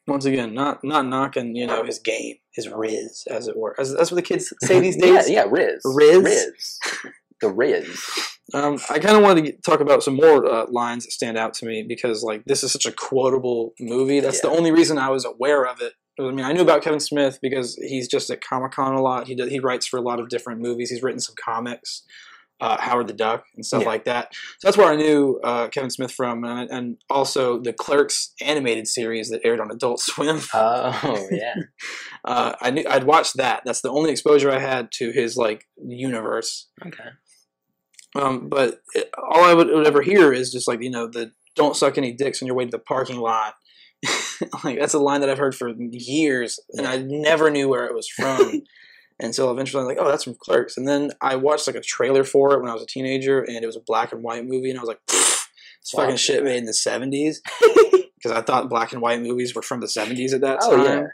once 0.09 0.25
again, 0.25 0.55
not 0.55 0.83
not 0.83 1.07
knocking 1.07 1.55
you 1.55 1.67
know 1.67 1.85
his 1.85 1.99
game, 1.99 2.37
his 2.53 2.69
riz, 2.69 3.25
as 3.31 3.49
it 3.49 3.57
were. 3.57 3.79
As, 3.79 3.95
that's 3.95 4.11
what 4.11 4.17
the 4.17 4.23
kids 4.23 4.53
say 4.63 4.81
these 4.81 4.97
days. 4.97 5.29
Yeah, 5.29 5.45
yeah, 5.45 5.51
Riz. 5.51 5.83
Riz? 5.85 6.25
Riz. 6.25 6.79
The 7.41 7.51
Riz. 7.51 8.05
Um, 8.55 8.79
I 8.89 8.99
kind 8.99 9.17
of 9.17 9.23
wanted 9.23 9.45
to 9.45 9.53
get, 9.53 9.63
talk 9.63 9.81
about 9.81 10.03
some 10.03 10.17
more 10.17 10.45
uh, 10.45 10.67
lines 10.71 11.05
that 11.05 11.13
stand 11.13 11.37
out 11.37 11.53
to 11.55 11.67
me 11.67 11.85
because 11.87 12.23
like 12.23 12.45
this 12.47 12.65
is 12.65 12.73
such 12.73 12.87
a 12.87 12.93
quotable 12.93 13.75
movie. 13.79 14.21
That's 14.21 14.41
the 14.41 14.49
only 14.49 14.73
reason 14.73 14.99
I 14.99 15.11
was 15.11 15.25
aware 15.25 15.67
of 15.67 15.81
it. 15.81 15.93
I 16.19 16.31
mean, 16.33 16.45
I 16.45 16.53
knew 16.53 16.63
about 16.63 16.83
Kevin 16.83 16.99
Smith 16.99 17.39
because 17.41 17.77
he's 17.77 18.09
just 18.09 18.29
at 18.31 18.41
Comic 18.41 18.73
Con 18.73 18.95
a 18.95 19.03
lot. 19.03 19.29
He 19.29 19.37
does, 19.37 19.51
he 19.51 19.61
writes 19.61 19.87
for 19.87 19.99
a 19.99 20.03
lot 20.03 20.19
of 20.19 20.29
different 20.29 20.61
movies. 20.61 20.91
He's 20.91 21.03
written 21.03 21.21
some 21.21 21.37
comics, 21.43 22.03
uh, 22.61 22.81
Howard 22.81 23.07
the 23.07 23.13
Duck 23.13 23.45
and 23.55 23.65
stuff 23.65 23.83
Yeah. 23.83 23.89
like 23.89 24.05
that. 24.05 24.35
So 24.59 24.67
that's 24.69 24.77
where 24.77 24.89
I 24.89 24.97
knew 24.97 25.41
uh, 25.45 25.69
Kevin 25.69 25.91
Smith 25.91 26.13
from, 26.13 26.45
and, 26.45 26.69
and 26.71 26.97
also 27.09 27.61
the 27.61 27.73
Clerks 27.73 28.33
animated 28.41 28.87
series 28.89 29.29
that 29.31 29.41
aired 29.45 29.61
on 29.61 29.71
Adult 29.71 30.01
Swim. 30.03 30.41
Oh, 30.55 31.29
yeah. 31.31 31.55
Uh, 32.25 32.53
I 32.61 32.71
knew 32.71 32.85
I'd 32.91 33.05
watched 33.05 33.37
that. 33.37 33.63
That's 33.65 33.81
the 33.81 33.91
only 33.91 34.11
exposure 34.11 34.51
I 34.51 34.59
had 34.59 34.91
to 34.95 35.13
his 35.13 35.37
like 35.37 35.67
universe. 35.83 36.69
Okay. 36.85 37.11
Um, 38.17 38.49
but 38.49 38.81
it, 38.95 39.09
all 39.17 39.45
I 39.45 39.55
would, 39.55 39.69
would 39.69 39.87
ever 39.87 40.03
hear 40.03 40.33
is 40.33 40.53
just 40.53 40.67
like 40.69 40.83
you 40.83 40.91
know 40.91 41.07
the 41.07 41.31
"don't 41.55 41.77
suck 41.77 41.97
any 41.97 42.13
dicks 42.13 42.43
on 42.43 42.47
your 42.47 42.57
way 42.57 42.65
to 42.65 42.71
the 42.71 42.79
parking 42.81 43.19
lot." 43.19 43.55
like 44.65 44.79
that's 44.79 44.95
a 44.95 44.99
line 44.99 45.21
that 45.21 45.31
I've 45.31 45.39
heard 45.39 45.55
for 45.55 45.71
years, 45.79 46.59
and 46.73 46.87
I 46.87 46.99
never 46.99 47.51
knew 47.51 47.69
where 47.69 47.87
it 47.87 47.95
was 47.95 48.09
from 48.09 48.63
until 49.21 49.51
eventually 49.51 49.81
I'm 49.83 49.87
like, 49.89 49.99
"Oh, 50.01 50.09
that's 50.09 50.25
from 50.25 50.35
Clerks." 50.35 50.77
And 50.77 50.87
then 50.87 51.11
I 51.21 51.37
watched 51.37 51.67
like 51.67 51.77
a 51.77 51.81
trailer 51.81 52.25
for 52.25 52.55
it 52.55 52.61
when 52.61 52.71
I 52.71 52.75
was 52.75 52.83
a 52.83 52.87
teenager, 52.87 53.41
and 53.43 53.63
it 53.63 53.67
was 53.67 53.77
a 53.77 53.81
black 53.87 54.13
and 54.13 54.23
white 54.23 54.45
movie, 54.47 54.71
and 54.71 54.79
I 54.79 54.83
was 54.83 54.89
like, 54.89 55.01
Wow. 55.95 56.03
fucking 56.03 56.17
shit 56.17 56.45
made 56.45 56.59
in 56.59 56.67
the 56.67 56.73
'70s." 56.73 57.37
Because 58.21 58.37
I 58.37 58.43
thought 58.43 58.69
black 58.69 58.93
and 58.93 59.01
white 59.01 59.23
movies 59.23 59.55
were 59.55 59.63
from 59.63 59.79
the 59.79 59.87
'70s 59.87 60.33
at 60.35 60.41
that 60.41 60.59
Oh, 60.63 60.77
time. 60.77 61.07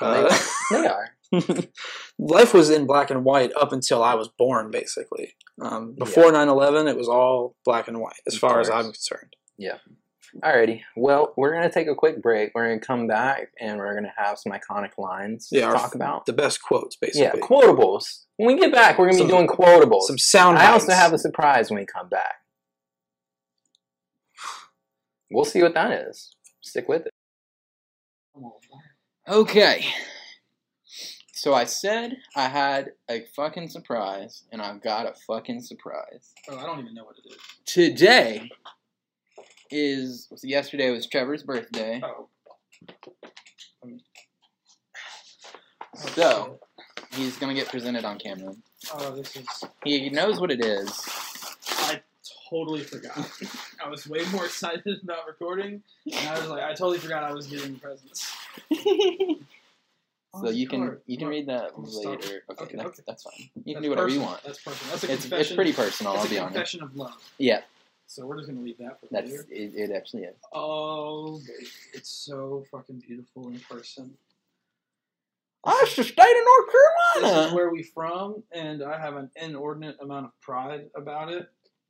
yeah. 0.00 0.06
Uh, 0.06 0.38
They 0.70 0.86
are. 0.86 1.08
life 2.20 2.54
was 2.54 2.70
in 2.70 2.86
black 2.86 3.10
and 3.10 3.24
white 3.24 3.50
up 3.60 3.72
until 3.72 4.00
I 4.02 4.14
was 4.14 4.28
born, 4.28 4.70
basically. 4.70 5.34
Um, 5.60 5.96
before 5.98 6.30
9 6.30 6.48
11, 6.48 6.86
it 6.86 6.96
was 6.96 7.08
all 7.08 7.56
black 7.64 7.88
and 7.88 8.00
white, 8.00 8.20
as 8.28 8.36
far 8.38 8.60
as. 8.60 8.70
I'm 8.70 8.84
concerned. 8.84 9.34
Alrighty. 10.40 10.80
Well, 10.96 11.34
we're 11.36 11.50
going 11.52 11.64
to 11.64 11.70
take 11.70 11.88
a 11.88 11.94
quick 11.94 12.22
break. 12.22 12.52
We're 12.54 12.66
going 12.68 12.80
to 12.80 12.86
come 12.86 13.06
back 13.06 13.48
and 13.60 13.78
we're 13.78 13.92
going 13.92 14.04
to 14.04 14.12
have 14.16 14.38
some 14.38 14.52
iconic 14.52 14.96
lines 14.96 15.48
Yeah, 15.52 15.62
to 15.62 15.66
our- 15.68 15.74
talk 15.74 15.94
about. 15.94 16.24
The 16.26 16.32
best 16.32 16.62
quotes, 16.62 16.96
basically. 16.96 17.22
Yeah, 17.40 17.46
quotables. 17.46 18.24
When 18.36 18.46
we 18.54 18.58
get 18.58 18.72
back, 18.72 18.98
we're 18.98 19.06
going 19.10 19.18
to 19.18 19.24
be 19.24 19.30
doing 19.30 19.46
quotables. 19.46 20.02
Some 20.02 20.18
sound 20.18 20.58
I 20.58 20.70
also 20.72 20.92
have 20.92 21.12
a 21.12 21.18
surprise 21.18 21.70
when 21.70 21.80
we 21.80 21.86
come 21.86 22.08
back. 22.08 22.36
We'll 25.30 25.44
see 25.44 25.62
what 25.62 25.74
that 25.74 25.90
is. 26.08 26.34
Stick 26.62 26.88
with 26.88 27.06
it. 27.06 27.12
Okay. 29.28 29.84
So 31.34 31.54
I 31.54 31.64
said 31.64 32.16
I 32.36 32.48
had 32.48 32.92
a 33.10 33.24
fucking 33.34 33.68
surprise, 33.68 34.44
and 34.52 34.62
I've 34.62 34.80
got 34.82 35.06
a 35.06 35.14
fucking 35.26 35.60
surprise. 35.62 36.32
Oh, 36.48 36.56
I 36.56 36.66
don't 36.66 36.78
even 36.80 36.94
know 36.94 37.04
what 37.04 37.16
it 37.24 37.28
is. 37.28 37.36
Today 37.64 38.48
is 39.72 40.28
yesterday 40.42 40.90
was 40.90 41.06
Trevor's 41.06 41.42
birthday. 41.42 42.00
Oh. 42.04 42.28
So 46.14 46.58
he's 47.14 47.36
gonna 47.38 47.54
get 47.54 47.68
presented 47.68 48.04
on 48.04 48.18
camera. 48.18 48.54
Oh, 48.94 49.10
this 49.14 49.36
is. 49.36 49.46
He 49.84 50.10
knows 50.10 50.40
what 50.40 50.50
it 50.50 50.64
is. 50.64 50.90
I 51.68 52.00
totally 52.50 52.82
forgot. 52.82 53.30
I 53.84 53.88
was 53.88 54.06
way 54.06 54.20
more 54.32 54.44
excited 54.44 55.00
about 55.02 55.26
recording, 55.26 55.82
and 56.12 56.28
I 56.28 56.38
was 56.38 56.48
like, 56.48 56.62
I 56.62 56.70
totally 56.74 56.98
forgot 56.98 57.22
I 57.24 57.32
was 57.32 57.46
getting 57.46 57.76
presents. 57.78 58.32
So 60.40 60.48
you 60.48 60.66
can 60.66 60.96
you 61.06 61.18
can 61.18 61.28
read 61.28 61.46
that 61.48 61.78
later. 61.78 62.42
Okay, 62.50 62.64
Okay, 62.64 62.76
that's, 62.76 62.88
okay. 62.88 63.02
that's 63.06 63.22
fine. 63.22 63.50
You 63.64 63.74
can 63.74 63.74
That's 63.74 63.84
do 63.84 63.90
whatever 63.90 64.08
you 64.08 64.20
want. 64.22 64.42
That's 64.42 64.62
personal. 64.62 64.90
That's 64.92 65.04
a 65.04 65.12
It's 65.12 65.22
confession. 65.22 65.40
it's 65.46 65.54
pretty 65.54 65.72
personal. 65.74 66.12
That's 66.14 66.24
I'll 66.24 66.30
be 66.30 66.36
a 66.36 66.40
honest. 66.40 66.54
confession 66.54 66.82
of 66.82 66.96
love. 66.96 67.22
Yeah, 67.38 67.60
So 68.12 68.26
we're 68.26 68.36
just 68.36 68.48
gonna 68.48 68.60
leave 68.60 68.76
that 68.78 69.00
for 69.00 69.06
that's 69.10 69.30
later. 69.30 69.46
it, 69.50 69.72
it. 69.74 69.90
Actually 69.90 70.24
is. 70.24 70.34
Oh, 70.52 71.40
it's 71.94 72.10
so 72.10 72.62
fucking 72.70 73.02
beautiful 73.06 73.48
in 73.48 73.58
person. 73.60 74.12
That's 75.64 75.96
the 75.96 76.04
state 76.04 76.18
of 76.18 76.44
North 76.44 76.72
This 77.14 77.24
is 77.24 77.30
Carolina. 77.30 77.54
where 77.54 77.70
we 77.70 77.82
from, 77.84 78.42
and 78.52 78.82
I 78.82 78.98
have 79.00 79.16
an 79.16 79.30
inordinate 79.36 79.96
amount 80.02 80.26
of 80.26 80.40
pride 80.40 80.90
about 80.94 81.30
it. 81.30 81.48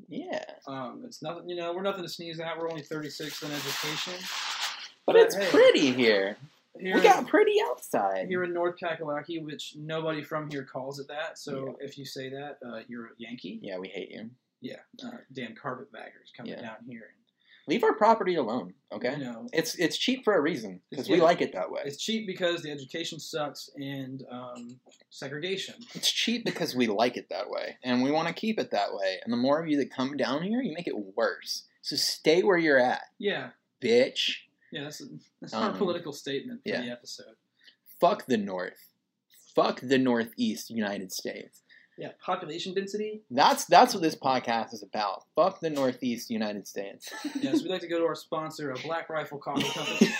Yeah, 0.08 0.44
Um, 0.66 1.02
it's 1.06 1.22
nothing, 1.22 1.48
you 1.48 1.56
know, 1.56 1.72
we're 1.72 1.82
nothing 1.82 2.02
to 2.02 2.08
sneeze 2.08 2.38
at. 2.38 2.58
We're 2.58 2.68
only 2.70 2.82
36 2.82 3.42
in 3.42 3.50
education. 3.50 4.12
but 5.06 5.16
it's 5.16 5.34
hey, 5.34 5.48
pretty 5.50 5.90
here. 5.92 6.36
Here, 6.78 6.94
We 6.96 7.00
got 7.02 7.26
pretty 7.28 7.56
outside. 7.70 8.28
here 8.28 8.44
in 8.44 8.52
North 8.52 8.76
Kakalaki, 8.78 9.42
which 9.42 9.74
nobody 9.76 10.22
from 10.22 10.50
here 10.50 10.64
calls 10.64 10.98
it 11.00 11.08
that. 11.08 11.38
So 11.38 11.76
if 11.80 11.96
you 11.98 12.04
say 12.04 12.28
that, 12.30 12.58
uh, 12.66 12.80
you're 12.88 13.06
a 13.06 13.10
Yankee. 13.16 13.58
Yeah, 13.62 13.78
we 13.78 13.88
hate 13.88 14.10
you. 14.10 14.30
Yeah, 14.62 14.76
uh, 15.04 15.10
damn 15.32 15.54
carpetbaggers 15.54 16.32
coming 16.36 16.52
Yeah. 16.52 16.62
down 16.62 16.76
here. 16.88 17.14
Leave 17.68 17.84
our 17.84 17.94
property 17.94 18.34
alone, 18.36 18.74
okay? 18.90 19.12
You 19.18 19.24
know, 19.24 19.48
It's 19.52 19.74
it's 19.76 19.96
cheap 19.96 20.24
for 20.24 20.34
a 20.34 20.40
reason 20.40 20.80
because 20.90 21.08
we 21.08 21.18
Yeah. 21.18 21.22
like 21.24 21.40
it 21.40 21.52
that 21.52 21.70
way. 21.70 21.82
it's 21.84 21.96
cheap 22.02 22.26
because 22.26 22.62
the 22.62 22.70
education 22.70 23.20
sucks 23.20 23.70
and 23.76 24.24
um, 24.30 24.80
segregation. 25.10 25.74
It's 25.94 26.10
cheap 26.10 26.44
because 26.44 26.74
we 26.74 26.86
like 26.88 27.16
it 27.16 27.28
that 27.28 27.48
way, 27.50 27.78
and 27.84 28.02
we 28.02 28.10
want 28.10 28.26
to 28.28 28.34
keep 28.34 28.58
it 28.58 28.70
that 28.72 28.94
way. 28.94 29.20
And 29.22 29.32
the 29.32 29.36
more 29.36 29.60
of 29.60 29.68
you 29.68 29.76
that 29.78 29.92
come 29.92 30.16
down 30.16 30.42
here, 30.42 30.60
you 30.62 30.72
make 30.74 30.86
it 30.88 30.96
worse. 31.16 31.64
So 31.82 31.94
stay 31.96 32.42
where 32.42 32.58
you're 32.58 32.78
at, 32.80 33.02
Yeah, 33.18 33.50
bitch. 33.80 34.38
yeah, 34.72 34.84
that's, 34.84 35.02
that's 35.40 35.54
our 35.54 35.70
Um, 35.70 35.76
political 35.78 36.12
statement 36.12 36.62
for 36.62 36.68
yeah. 36.68 36.80
the 36.80 36.90
episode. 36.90 37.36
Fuck 38.00 38.26
the 38.26 38.38
North. 38.38 38.92
Fuck 39.54 39.80
the 39.82 39.98
Northeast 39.98 40.70
United 40.70 41.12
States. 41.12 41.62
Yeah, 42.02 42.08
population 42.20 42.74
density. 42.74 43.22
That's 43.30 43.64
that's 43.66 43.94
what 43.94 44.02
this 44.02 44.16
podcast 44.16 44.74
is 44.74 44.82
about. 44.82 45.22
Fuck 45.36 45.60
the 45.60 45.70
Northeast 45.70 46.30
United 46.30 46.66
States. 46.66 47.08
Yes, 47.40 47.62
we'd 47.62 47.70
like 47.70 47.80
to 47.82 47.86
go 47.86 48.00
to 48.00 48.04
our 48.06 48.16
sponsor, 48.16 48.72
a 48.72 48.74
Black 48.80 49.08
Rifle 49.08 49.38
Coffee 49.38 49.62
Company. 49.68 50.10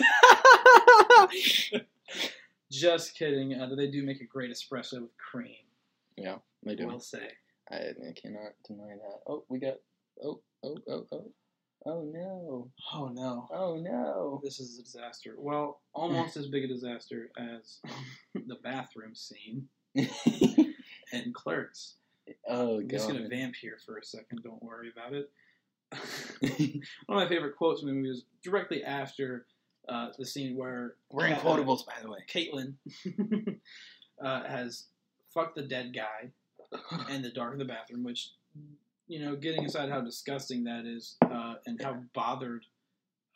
Just 2.70 3.16
kidding. 3.16 3.60
Uh, 3.60 3.74
they 3.76 3.88
do 3.90 4.04
make 4.04 4.20
a 4.20 4.24
great 4.24 4.52
espresso 4.52 5.02
with 5.02 5.16
cream. 5.18 5.56
yeah, 6.16 6.36
they 6.64 6.76
do. 6.76 6.86
We'll 6.86 7.00
say. 7.00 7.32
I, 7.70 7.76
I 7.76 8.12
cannot 8.14 8.52
deny 8.64 8.90
that. 8.94 9.20
Oh, 9.26 9.42
we 9.48 9.58
got. 9.58 9.74
Oh, 10.24 10.40
oh, 10.62 10.78
oh, 10.88 11.06
oh. 11.10 11.32
Oh 11.84 12.02
no. 12.14 12.70
Oh 12.94 13.08
no, 13.08 13.48
Oh 13.52 13.76
no. 13.76 14.40
this 14.44 14.60
is 14.60 14.78
a 14.78 14.84
disaster. 14.84 15.34
Well, 15.36 15.80
almost 15.94 16.36
as 16.36 16.46
big 16.46 16.62
a 16.62 16.68
disaster 16.68 17.30
as 17.36 17.80
the 18.34 18.54
bathroom 18.62 19.16
scene 19.16 19.66
in 21.12 21.32
Clerks. 21.32 21.94
oh 22.48 22.80
I'm 22.80 22.88
just 22.88 23.08
gonna 23.08 23.28
vamp 23.28 23.54
here 23.54 23.78
for 23.84 23.98
a 23.98 24.04
second. 24.04 24.42
Don't 24.42 24.62
worry 24.62 24.90
about 24.96 25.12
it. 25.12 25.30
One 27.06 27.22
of 27.22 27.24
my 27.24 27.28
favorite 27.28 27.56
quotes 27.56 27.80
from 27.80 27.90
the 27.90 27.94
movie 27.94 28.08
was 28.08 28.24
directly 28.42 28.82
after 28.82 29.46
uh, 29.88 30.08
the 30.18 30.26
scene 30.26 30.56
where 30.56 30.94
We're 31.10 31.26
in 31.26 31.34
uh, 31.34 31.40
quotables, 31.40 31.84
by 31.86 31.94
the 32.02 32.10
way. 32.10 32.18
Caitlin 32.32 32.74
uh, 34.24 34.44
has 34.44 34.86
fucked 35.34 35.56
the 35.56 35.62
dead 35.62 35.94
guy 35.94 36.30
in 37.10 37.22
the 37.22 37.30
dark 37.30 37.54
of 37.54 37.58
the 37.58 37.64
bathroom, 37.64 38.04
which, 38.04 38.30
you 39.08 39.24
know, 39.24 39.36
getting 39.36 39.64
inside 39.64 39.90
how 39.90 40.00
disgusting 40.00 40.64
that 40.64 40.86
is 40.86 41.16
uh, 41.30 41.54
and 41.66 41.80
how 41.82 41.96
bothered, 42.14 42.64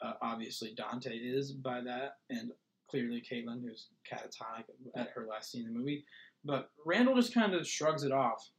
uh, 0.03 0.13
obviously, 0.23 0.73
Dante 0.75 1.17
is 1.17 1.53
by 1.53 1.81
that, 1.81 2.19
and 2.31 2.53
clearly 2.89 3.21
Caitlin, 3.21 3.63
who's 3.63 3.89
catatonic 4.11 4.65
at 4.95 5.11
her 5.11 5.27
last 5.29 5.51
scene 5.51 5.67
in 5.67 5.73
the 5.73 5.79
movie. 5.79 6.05
But 6.47 6.71
Randall 6.85 7.17
just 7.17 7.35
kind 7.35 7.55
of 7.55 7.67
shrugs 7.67 8.05
it 8.05 8.13
off 8.13 8.51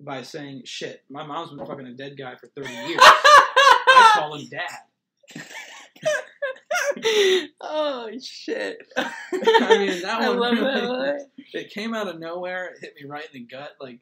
by 0.00 0.22
saying, 0.22 0.62
shit, 0.64 1.04
my 1.08 1.24
mom's 1.24 1.50
been 1.50 1.64
fucking 1.64 1.86
a 1.86 1.94
dead 1.94 2.18
guy 2.18 2.34
for 2.34 2.48
30 2.48 2.68
years. 2.68 3.00
I 3.00 4.10
call 4.14 4.36
him 4.36 4.48
dad. 4.48 5.44
oh 7.60 8.10
shit! 8.22 8.78
I 8.96 9.78
mean, 9.78 10.02
that 10.02 10.22
I 10.22 10.30
one 10.30 10.56
that 10.56 10.62
really- 10.62 10.86
line. 10.86 11.20
it 11.52 11.70
came 11.70 11.94
out 11.94 12.08
of 12.08 12.18
nowhere. 12.18 12.74
It 12.74 12.80
hit 12.80 12.94
me 13.00 13.08
right 13.08 13.24
in 13.32 13.42
the 13.42 13.46
gut. 13.46 13.72
Like, 13.80 14.00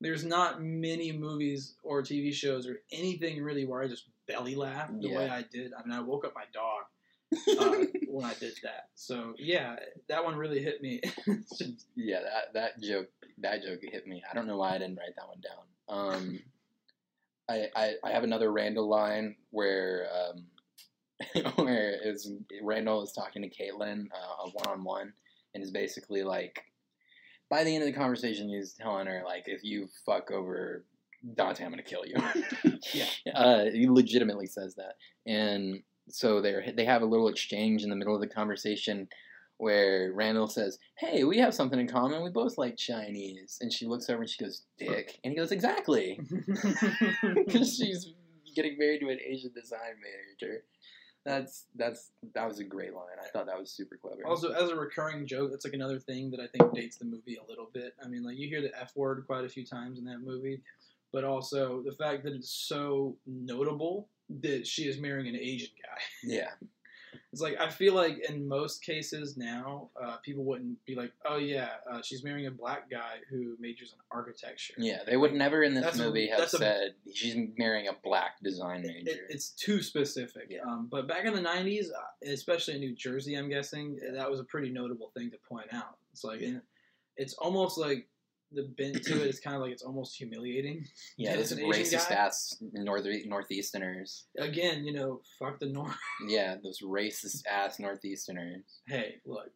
there's 0.00 0.24
not 0.24 0.62
many 0.62 1.12
movies 1.12 1.74
or 1.82 2.02
TV 2.02 2.32
shows 2.32 2.66
or 2.66 2.80
anything 2.90 3.42
really 3.42 3.64
where 3.64 3.82
I 3.82 3.88
just 3.88 4.08
belly 4.26 4.54
laughed 4.54 5.00
the 5.00 5.12
way 5.14 5.28
I 5.28 5.42
did. 5.42 5.72
I 5.72 5.86
mean, 5.86 5.96
I 5.96 6.00
woke 6.00 6.24
up 6.24 6.34
my 6.34 6.44
dog 6.52 6.82
uh, 7.58 7.84
when 8.08 8.24
I 8.24 8.34
did 8.34 8.54
that. 8.62 8.88
So 8.94 9.34
yeah, 9.38 9.76
that 10.08 10.24
one 10.24 10.36
really 10.36 10.62
hit 10.62 10.82
me. 10.82 11.00
Just- 11.58 11.86
Yeah, 11.96 12.20
that 12.20 12.54
that 12.54 12.80
joke 12.82 13.08
that 13.38 13.62
joke 13.62 13.80
hit 13.82 14.06
me. 14.06 14.22
I 14.30 14.34
don't 14.34 14.46
know 14.46 14.56
why 14.56 14.74
I 14.74 14.78
didn't 14.78 14.96
write 14.98 15.14
that 15.16 15.28
one 15.28 15.40
down. 15.40 16.14
Um, 16.14 16.40
I, 17.48 17.66
I 17.74 17.94
I 18.04 18.10
have 18.12 18.24
another 18.24 18.50
Randall 18.52 18.88
line 18.88 19.36
where 19.50 20.06
um, 20.14 20.46
where 21.56 21.96
is 22.02 22.30
Randall 22.62 23.02
is 23.02 23.12
talking 23.12 23.42
to 23.42 23.48
Caitlin 23.48 24.06
uh, 24.12 24.48
one 24.52 24.66
on 24.66 24.84
one, 24.84 25.12
and 25.54 25.62
is 25.62 25.70
basically 25.70 26.22
like, 26.22 26.62
by 27.50 27.64
the 27.64 27.74
end 27.74 27.82
of 27.84 27.92
the 27.92 27.98
conversation, 27.98 28.48
he's 28.48 28.72
telling 28.72 29.06
her 29.06 29.22
like, 29.24 29.44
if 29.46 29.62
you 29.62 29.88
fuck 30.06 30.30
over 30.30 30.84
Dante, 31.34 31.64
I'm 31.64 31.70
gonna 31.70 31.82
kill 31.82 32.04
you. 32.06 32.16
Yeah. 32.94 33.32
uh, 33.34 33.64
he 33.70 33.88
legitimately 33.88 34.46
says 34.46 34.74
that, 34.76 34.94
and 35.26 35.82
so 36.14 36.40
they 36.40 36.72
they 36.76 36.84
have 36.84 37.02
a 37.02 37.06
little 37.06 37.28
exchange 37.28 37.82
in 37.82 37.90
the 37.90 37.96
middle 37.96 38.14
of 38.14 38.20
the 38.20 38.26
conversation 38.26 39.08
where 39.58 40.12
Randall 40.12 40.48
says, 40.48 40.78
"Hey, 40.96 41.24
we 41.24 41.38
have 41.38 41.54
something 41.54 41.78
in 41.78 41.88
common. 41.88 42.22
We 42.22 42.30
both 42.30 42.58
like 42.58 42.76
Chinese." 42.76 43.58
And 43.60 43.72
she 43.72 43.86
looks 43.86 44.08
over 44.10 44.22
and 44.22 44.30
she 44.30 44.42
goes, 44.42 44.62
"Dick," 44.78 45.20
and 45.22 45.32
he 45.32 45.36
goes, 45.36 45.52
"Exactly," 45.52 46.20
because 47.34 47.76
she's 47.76 48.12
getting 48.54 48.76
married 48.78 49.00
to 49.00 49.08
an 49.08 49.18
Asian 49.24 49.52
design 49.52 49.96
manager. 50.02 50.64
That's 51.24 51.66
that's 51.76 52.10
that 52.34 52.48
was 52.48 52.58
a 52.58 52.64
great 52.64 52.92
line. 52.94 53.16
I 53.22 53.28
thought 53.28 53.46
that 53.46 53.58
was 53.58 53.70
super 53.70 53.96
clever. 53.96 54.26
also, 54.26 54.50
as 54.50 54.70
a 54.70 54.74
recurring 54.74 55.26
joke, 55.26 55.52
that's 55.52 55.64
like 55.64 55.74
another 55.74 56.00
thing 56.00 56.32
that 56.32 56.40
I 56.40 56.48
think 56.48 56.74
dates 56.74 56.96
the 56.96 57.04
movie 57.04 57.36
a 57.36 57.48
little 57.48 57.68
bit. 57.72 57.94
I 58.04 58.08
mean, 58.08 58.24
like 58.24 58.36
you 58.36 58.48
hear 58.48 58.60
the 58.60 58.76
F 58.76 58.96
word 58.96 59.24
quite 59.26 59.44
a 59.44 59.48
few 59.48 59.64
times 59.64 60.00
in 60.00 60.04
that 60.06 60.18
movie, 60.18 60.60
but 61.12 61.24
also 61.24 61.82
the 61.82 61.92
fact 61.92 62.24
that 62.24 62.32
it's 62.34 62.50
so 62.50 63.16
notable 63.26 64.08
that 64.40 64.66
she 64.66 64.84
is 64.88 64.98
marrying 64.98 65.28
an 65.28 65.36
Asian 65.40 65.70
guy. 65.82 66.00
yeah, 66.24 66.50
It's 67.32 67.42
like 67.42 67.60
I 67.60 67.68
feel 67.68 67.92
like 67.94 68.18
in 68.30 68.48
most 68.48 68.82
cases 68.82 69.36
now, 69.36 69.90
uh, 70.02 70.16
people 70.18 70.44
wouldn't 70.44 70.82
be 70.86 70.94
like, 70.94 71.12
"Oh 71.26 71.36
yeah, 71.36 71.68
uh, 71.90 72.00
she's 72.02 72.24
marrying 72.24 72.46
a 72.46 72.50
black 72.50 72.90
guy 72.90 73.16
who 73.28 73.56
majors 73.60 73.92
in 73.92 73.98
architecture." 74.10 74.74
yeah. 74.78 75.00
They 75.06 75.16
would 75.18 75.34
never 75.34 75.62
in 75.62 75.74
this 75.74 75.84
That's 75.84 75.98
a- 75.98 76.04
movie 76.04 76.28
have 76.28 76.38
that's 76.38 76.54
a- 76.54 76.58
said 76.58 76.94
she's 77.12 77.36
marrying 77.58 77.88
a 77.88 77.92
black 78.02 78.42
design 78.42 78.84
It, 78.84 79.04
major. 79.04 79.26
it's 79.28 79.50
too 79.50 79.82
specific. 79.82 80.46
Yeah. 80.48 80.60
Um, 80.66 80.88
but 80.90 81.06
back 81.06 81.26
in 81.26 81.34
the 81.34 81.42
'90s, 81.42 81.86
uh, 81.90 82.30
especially 82.32 82.74
in 82.74 82.80
New 82.80 82.94
Jersey, 82.94 83.34
I'm 83.34 83.50
guessing 83.50 83.98
that 84.14 84.30
was 84.30 84.40
a 84.40 84.44
pretty 84.44 84.70
notable 84.70 85.10
thing 85.14 85.30
to 85.32 85.38
point 85.46 85.72
out. 85.74 85.96
It's 86.12 86.24
like, 86.24 86.40
and 86.40 86.62
it's 87.18 87.34
almost 87.34 87.76
like 87.76 88.08
the 88.54 88.64
bent 88.76 89.02
to 89.04 89.22
it 89.22 89.26
is 89.28 89.40
kind 89.40 89.56
of 89.56 89.62
like 89.62 89.72
it's 89.72 89.82
almost 89.82 90.16
humiliating. 90.16 90.84
yeah, 91.16 91.34
it's 91.34 91.50
those 91.50 91.58
an 91.58 91.64
Asian 91.64 91.98
racist 91.98 92.08
guy. 92.08 92.14
ass 92.14 92.56
north 92.72 93.04
northeasterners. 93.04 94.24
Again, 94.38 94.84
you 94.84 94.92
know, 94.92 95.20
fuck 95.38 95.58
the 95.58 95.66
North. 95.66 95.96
Yeah, 96.28 96.56
those 96.62 96.80
racist 96.80 97.42
ass 97.50 97.78
northeasterners. 97.78 98.62
Hey, 98.86 99.16
look, 99.26 99.50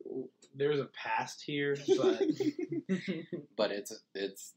there's 0.54 0.80
a 0.80 0.88
past 1.00 1.42
here, 1.44 1.76
but 1.96 2.22
But 3.56 3.72
it's 3.72 3.92
it's 4.14 4.52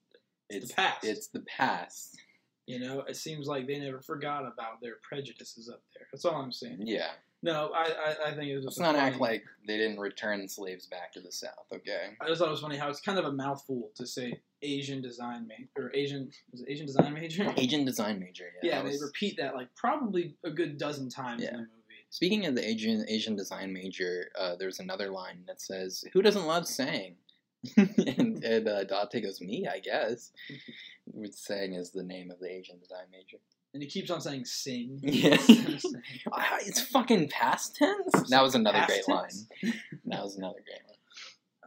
It's 0.49 0.67
it's 0.67 0.69
the 0.69 0.75
past. 0.75 1.03
It's 1.03 1.27
the 1.27 1.41
past. 1.41 2.17
You 2.65 2.79
know, 2.79 3.01
it 3.01 3.15
seems 3.17 3.47
like 3.47 3.65
they 3.65 3.79
never 3.79 3.99
forgot 3.99 4.41
about 4.41 4.79
their 4.81 4.97
prejudices 5.01 5.69
up 5.69 5.81
there. 5.95 6.05
That's 6.11 6.25
all 6.25 6.35
I'm 6.35 6.51
saying. 6.51 6.83
Yeah. 6.85 7.09
No, 7.41 7.71
I 7.73 7.83
I, 7.83 8.27
I 8.29 8.33
think 8.35 8.49
it 8.49 8.55
was 8.57 8.65
Let's 8.65 8.79
not 8.79 8.95
funny, 8.95 8.99
act 9.11 9.19
like 9.21 9.43
they 9.65 9.77
didn't 9.77 9.99
return 9.99 10.47
slaves 10.49 10.85
back 10.87 11.13
to 11.13 11.21
the 11.21 11.31
South, 11.31 11.67
okay? 11.73 12.09
I 12.19 12.27
just 12.27 12.39
thought 12.39 12.47
it 12.49 12.51
was 12.51 12.59
funny 12.61 12.77
how 12.77 12.89
it's 12.89 12.99
kind 13.01 13.17
of 13.17 13.25
a 13.25 13.31
mouthful 13.31 13.91
to 13.95 14.05
say 14.05 14.39
Asian 14.61 15.01
design 15.01 15.47
major 15.47 15.69
or 15.77 15.91
Asian 15.95 16.29
was 16.51 16.61
it 16.61 16.67
Asian 16.69 16.85
design 16.85 17.13
major. 17.13 17.53
Asian 17.57 17.85
design 17.85 18.19
major, 18.19 18.45
yeah. 18.61 18.69
Yeah, 18.77 18.81
they 18.83 18.89
was- 18.89 19.01
repeat 19.01 19.37
that 19.37 19.55
like 19.55 19.73
probably 19.75 20.35
a 20.43 20.51
good 20.51 20.77
dozen 20.77 21.09
times 21.09 21.41
Yeah. 21.43 21.49
in 21.49 21.53
the 21.55 21.59
movie. 21.59 21.75
Speaking 22.09 22.45
of 22.45 22.55
the 22.55 22.67
Asian 22.67 23.05
Asian 23.07 23.35
design 23.35 23.71
major, 23.71 24.31
uh, 24.37 24.55
there's 24.57 24.79
another 24.79 25.09
line 25.09 25.43
that 25.47 25.61
says, 25.61 26.03
"Who 26.13 26.21
doesn't 26.21 26.45
love 26.47 26.67
saying?" 26.67 27.15
and 27.77 28.43
and 28.43 28.67
uh, 28.67 28.83
Dante 28.83 29.21
goes, 29.21 29.39
"Me, 29.41 29.67
I 29.67 29.79
guess." 29.79 30.31
Which 31.11 31.33
Sang 31.33 31.73
is 31.73 31.91
the 31.91 32.03
name 32.03 32.31
of 32.31 32.39
the 32.39 32.51
Asian 32.51 32.79
design 32.79 33.05
major. 33.11 33.37
And 33.73 33.83
he 33.83 33.89
keeps 33.89 34.09
on 34.09 34.19
saying 34.21 34.45
sing. 34.45 34.99
Yeah. 35.03 35.33
Instead 35.33 35.69
of 35.73 35.81
sing. 35.81 36.01
Ah, 36.31 36.57
It's 36.61 36.81
fucking 36.81 37.29
past 37.29 37.75
tense. 37.75 38.29
That 38.29 38.41
was 38.41 38.55
another 38.55 38.79
Past 38.79 38.87
great 38.89 39.05
tense. 39.05 39.45
line. 39.63 39.73
That 40.05 40.23
was 40.23 40.37
another 40.37 40.55
great 40.65 40.81
line. 40.87 40.95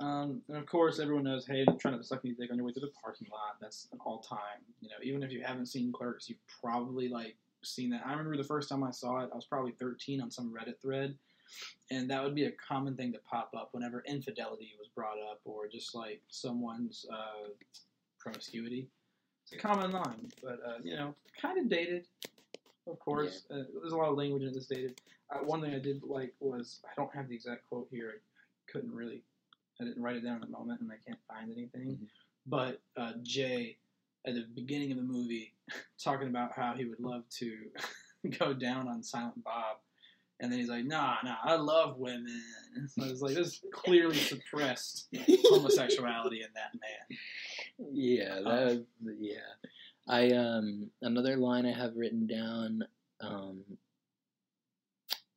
Um, 0.00 0.42
and 0.48 0.56
of 0.56 0.66
course, 0.66 0.98
everyone 0.98 1.22
knows, 1.24 1.46
hey, 1.46 1.64
they're 1.64 1.76
trying 1.76 1.96
to 1.96 2.02
suck 2.02 2.24
me 2.24 2.34
dick 2.36 2.50
on 2.50 2.56
your 2.56 2.66
way 2.66 2.72
to 2.72 2.80
the 2.80 2.90
parking 3.04 3.28
lot. 3.30 3.56
That's 3.60 3.86
an 3.92 3.98
all 4.04 4.18
time. 4.18 4.64
You 4.80 4.88
know, 4.88 4.96
even 5.02 5.22
if 5.22 5.30
you 5.30 5.42
haven't 5.44 5.66
seen 5.66 5.92
Clerks, 5.92 6.28
you've 6.28 6.38
probably 6.60 7.08
like 7.08 7.36
seen 7.62 7.90
that. 7.90 8.02
I 8.04 8.10
remember 8.10 8.36
the 8.36 8.42
first 8.42 8.68
time 8.68 8.82
I 8.82 8.90
saw 8.90 9.20
it, 9.20 9.30
I 9.32 9.36
was 9.36 9.44
probably 9.44 9.72
13 9.78 10.20
on 10.20 10.28
some 10.30 10.52
Reddit 10.52 10.80
thread, 10.82 11.14
and 11.92 12.10
that 12.10 12.24
would 12.24 12.34
be 12.34 12.46
a 12.46 12.50
common 12.52 12.96
thing 12.96 13.12
to 13.12 13.18
pop 13.20 13.50
up 13.56 13.68
whenever 13.72 14.02
infidelity 14.08 14.72
was 14.76 14.88
brought 14.88 15.18
up 15.30 15.40
or 15.44 15.68
just 15.68 15.94
like 15.94 16.20
someone's 16.28 17.06
uh, 17.12 17.50
promiscuity. 18.18 18.88
It's 19.52 19.62
a 19.62 19.66
common 19.66 19.90
line, 19.90 20.30
but 20.42 20.60
uh, 20.66 20.78
you 20.82 20.96
know, 20.96 21.14
kind 21.40 21.58
of 21.58 21.68
dated. 21.68 22.06
Of 22.86 22.98
course, 22.98 23.44
uh, 23.50 23.64
there's 23.80 23.92
a 23.92 23.96
lot 23.96 24.08
of 24.08 24.16
language 24.16 24.42
in 24.42 24.52
this 24.52 24.66
dated. 24.66 25.00
Uh, 25.30 25.38
one 25.38 25.60
thing 25.60 25.74
I 25.74 25.78
did 25.78 26.02
like 26.04 26.32
was 26.40 26.80
I 26.86 26.90
don't 26.96 27.14
have 27.14 27.28
the 27.28 27.34
exact 27.34 27.68
quote 27.68 27.88
here. 27.90 28.12
I 28.16 28.72
couldn't 28.72 28.94
really 28.94 29.22
I 29.80 29.84
didn't 29.84 30.02
write 30.02 30.16
it 30.16 30.24
down 30.24 30.36
in 30.36 30.40
the 30.40 30.46
moment, 30.58 30.80
and 30.80 30.90
I 30.90 30.96
can't 31.06 31.18
find 31.28 31.52
anything. 31.52 31.98
Mhm. 31.98 32.06
But 32.46 32.80
uh, 32.96 33.12
Jay, 33.22 33.76
at 34.26 34.34
the 34.34 34.46
beginning 34.54 34.90
of 34.90 34.96
the 34.96 35.02
movie, 35.04 35.52
talking 36.02 36.28
about 36.28 36.52
how 36.52 36.74
he 36.74 36.86
would 36.86 37.00
love 37.00 37.24
to 37.38 37.56
go 38.38 38.54
down 38.54 38.88
on 38.88 39.02
Silent 39.02 39.44
Bob, 39.44 39.76
and 40.40 40.50
then 40.50 40.58
he's 40.58 40.70
like, 40.70 40.86
"Nah, 40.86 41.16
nah, 41.24 41.36
I 41.44 41.56
love 41.56 41.98
women." 41.98 42.42
So 42.88 43.04
it's 43.04 43.20
like 43.20 43.34
this 43.34 43.60
clearly 43.70 44.16
suppressed 44.16 45.08
homosexuality 45.44 46.40
in 46.40 46.48
that 46.54 46.72
man. 46.72 47.18
Yeah, 47.90 48.40
that 48.44 48.84
yeah. 49.18 49.38
I 50.08 50.30
um 50.30 50.90
another 51.02 51.36
line 51.36 51.66
I 51.66 51.72
have 51.72 51.96
written 51.96 52.26
down 52.26 52.82
um 53.20 53.62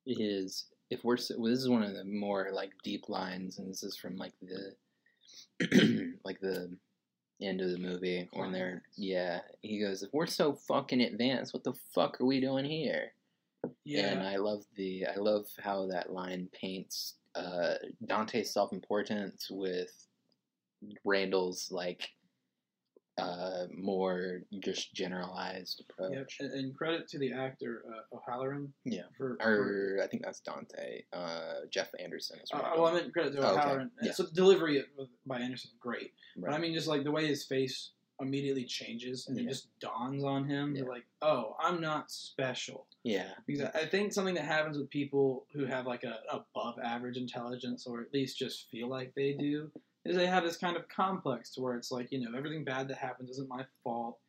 is 0.06 0.66
if 0.89 1.04
we're 1.04 1.18
well, 1.38 1.52
this 1.52 1.60
is 1.60 1.70
one 1.70 1.84
of 1.84 1.93
the 1.93 2.04
more 2.04 2.50
like 2.52 2.72
deep 2.84 3.10
lines 3.10 3.60
and 3.60 3.70
this 3.70 3.84
is 3.84 3.98
from 3.98 4.18
like 4.18 4.34
the 4.41 6.14
like 6.24 6.39
the 6.39 6.76
end 7.41 7.60
of 7.62 7.70
the 7.70 7.78
movie 7.78 8.30
when 8.34 8.52
they're 8.52 8.82
yeah 8.96 9.41
he 9.62 9.80
goes 9.80 10.04
if 10.04 10.14
we're 10.14 10.26
so 10.26 10.54
fucking 10.54 11.02
advanced 11.02 11.54
what 11.54 11.64
the 11.64 11.74
fuck 11.93 12.20
are 12.22 12.26
we 12.26 12.39
doing 12.39 12.66
here? 12.66 13.12
Yeah, 13.84 14.12
and 14.12 14.22
I 14.22 14.38
love 14.38 14.64
the 14.76 15.08
I 15.08 15.18
love 15.18 15.48
how 15.60 15.88
that 15.88 16.12
line 16.12 16.50
paints 16.54 17.16
uh, 17.36 17.76
Dante's 18.06 18.52
self 18.52 18.72
importance 18.72 19.48
with 19.50 20.08
Randall's 21.04 21.72
like 21.72 22.10
uh, 23.18 23.66
more 23.74 24.41
just 24.59 24.93
generalized 24.93 25.84
Yep. 25.99 26.09
approach. 26.11 26.38
And, 26.39 26.51
and 26.51 26.76
credit 26.76 27.07
to 27.09 27.18
the 27.20 27.32
actor 27.34 27.84
uh, 27.89 28.16
O'Halloran. 28.16 28.74
Yeah. 28.84 29.03
For, 29.18 29.38
for 29.41 29.97
Or 29.97 30.03
I 30.03 30.07
think 30.07 30.24
that's 30.24 30.41
Dante. 30.41 31.03
Uh, 31.13 31.61
Jeff 31.72 31.89
Anderson 31.99 32.39
is 32.43 32.49
uh, 32.53 32.59
well, 32.76 32.88
I 32.88 32.93
meant 32.93 33.13
credit 33.13 33.34
to 33.34 33.39
Oh, 33.39 33.51
okay. 33.51 33.59
O'Halloran. 33.59 33.91
Yeah. 34.01 34.11
So 34.11 34.24
the 34.24 34.32
delivery 34.32 34.80
of- 34.80 35.07
by 35.26 35.39
Anderson 35.39 35.72
great, 35.80 36.11
but 36.38 36.51
I 36.53 36.57
mean 36.57 36.74
just 36.74 36.88
like 36.88 37.03
the 37.03 37.11
way 37.11 37.26
his 37.28 37.45
face 37.45 37.91
immediately 38.22 38.63
changes 38.63 39.28
and 39.28 39.38
it 39.38 39.45
just 39.47 39.68
dawns 39.82 40.24
on 40.24 40.47
him. 40.47 40.74
Yeah. 40.74 40.84
You're 40.84 40.91
like, 40.93 41.05
oh, 41.22 41.55
I'm 41.59 41.82
not 41.82 42.09
special. 42.11 42.88
yeah. 43.03 43.30
Because 43.45 43.70
I 43.76 43.80
I 43.82 43.86
think 43.88 44.13
something 44.13 44.36
that 44.36 44.45
happens 44.45 44.78
with 44.78 44.89
people 44.89 45.45
who 45.53 45.66
have 45.66 45.86
like 45.86 46.03
a 46.03 46.20
above 46.30 46.76
average 46.84 47.18
intelligence, 47.18 47.86
or 47.88 48.01
at 48.01 48.13
least 48.13 48.38
just 48.38 48.70
feel 48.70 48.88
like 48.89 49.13
they 49.16 49.34
do, 49.34 49.70
is 50.06 50.16
they 50.16 50.28
have 50.28 50.43
this 50.43 50.58
kind 50.58 50.78
of 50.78 50.88
complex 50.88 51.49
to 51.51 51.62
where 51.62 51.76
it's 51.76 51.91
like, 51.91 52.12
you 52.12 52.20
know, 52.20 52.38
everything 52.38 52.64
bad 52.64 52.88
that 52.88 52.97
happens 52.97 53.30
isn't 53.32 53.49
my 53.49 53.66
fault, 53.84 54.20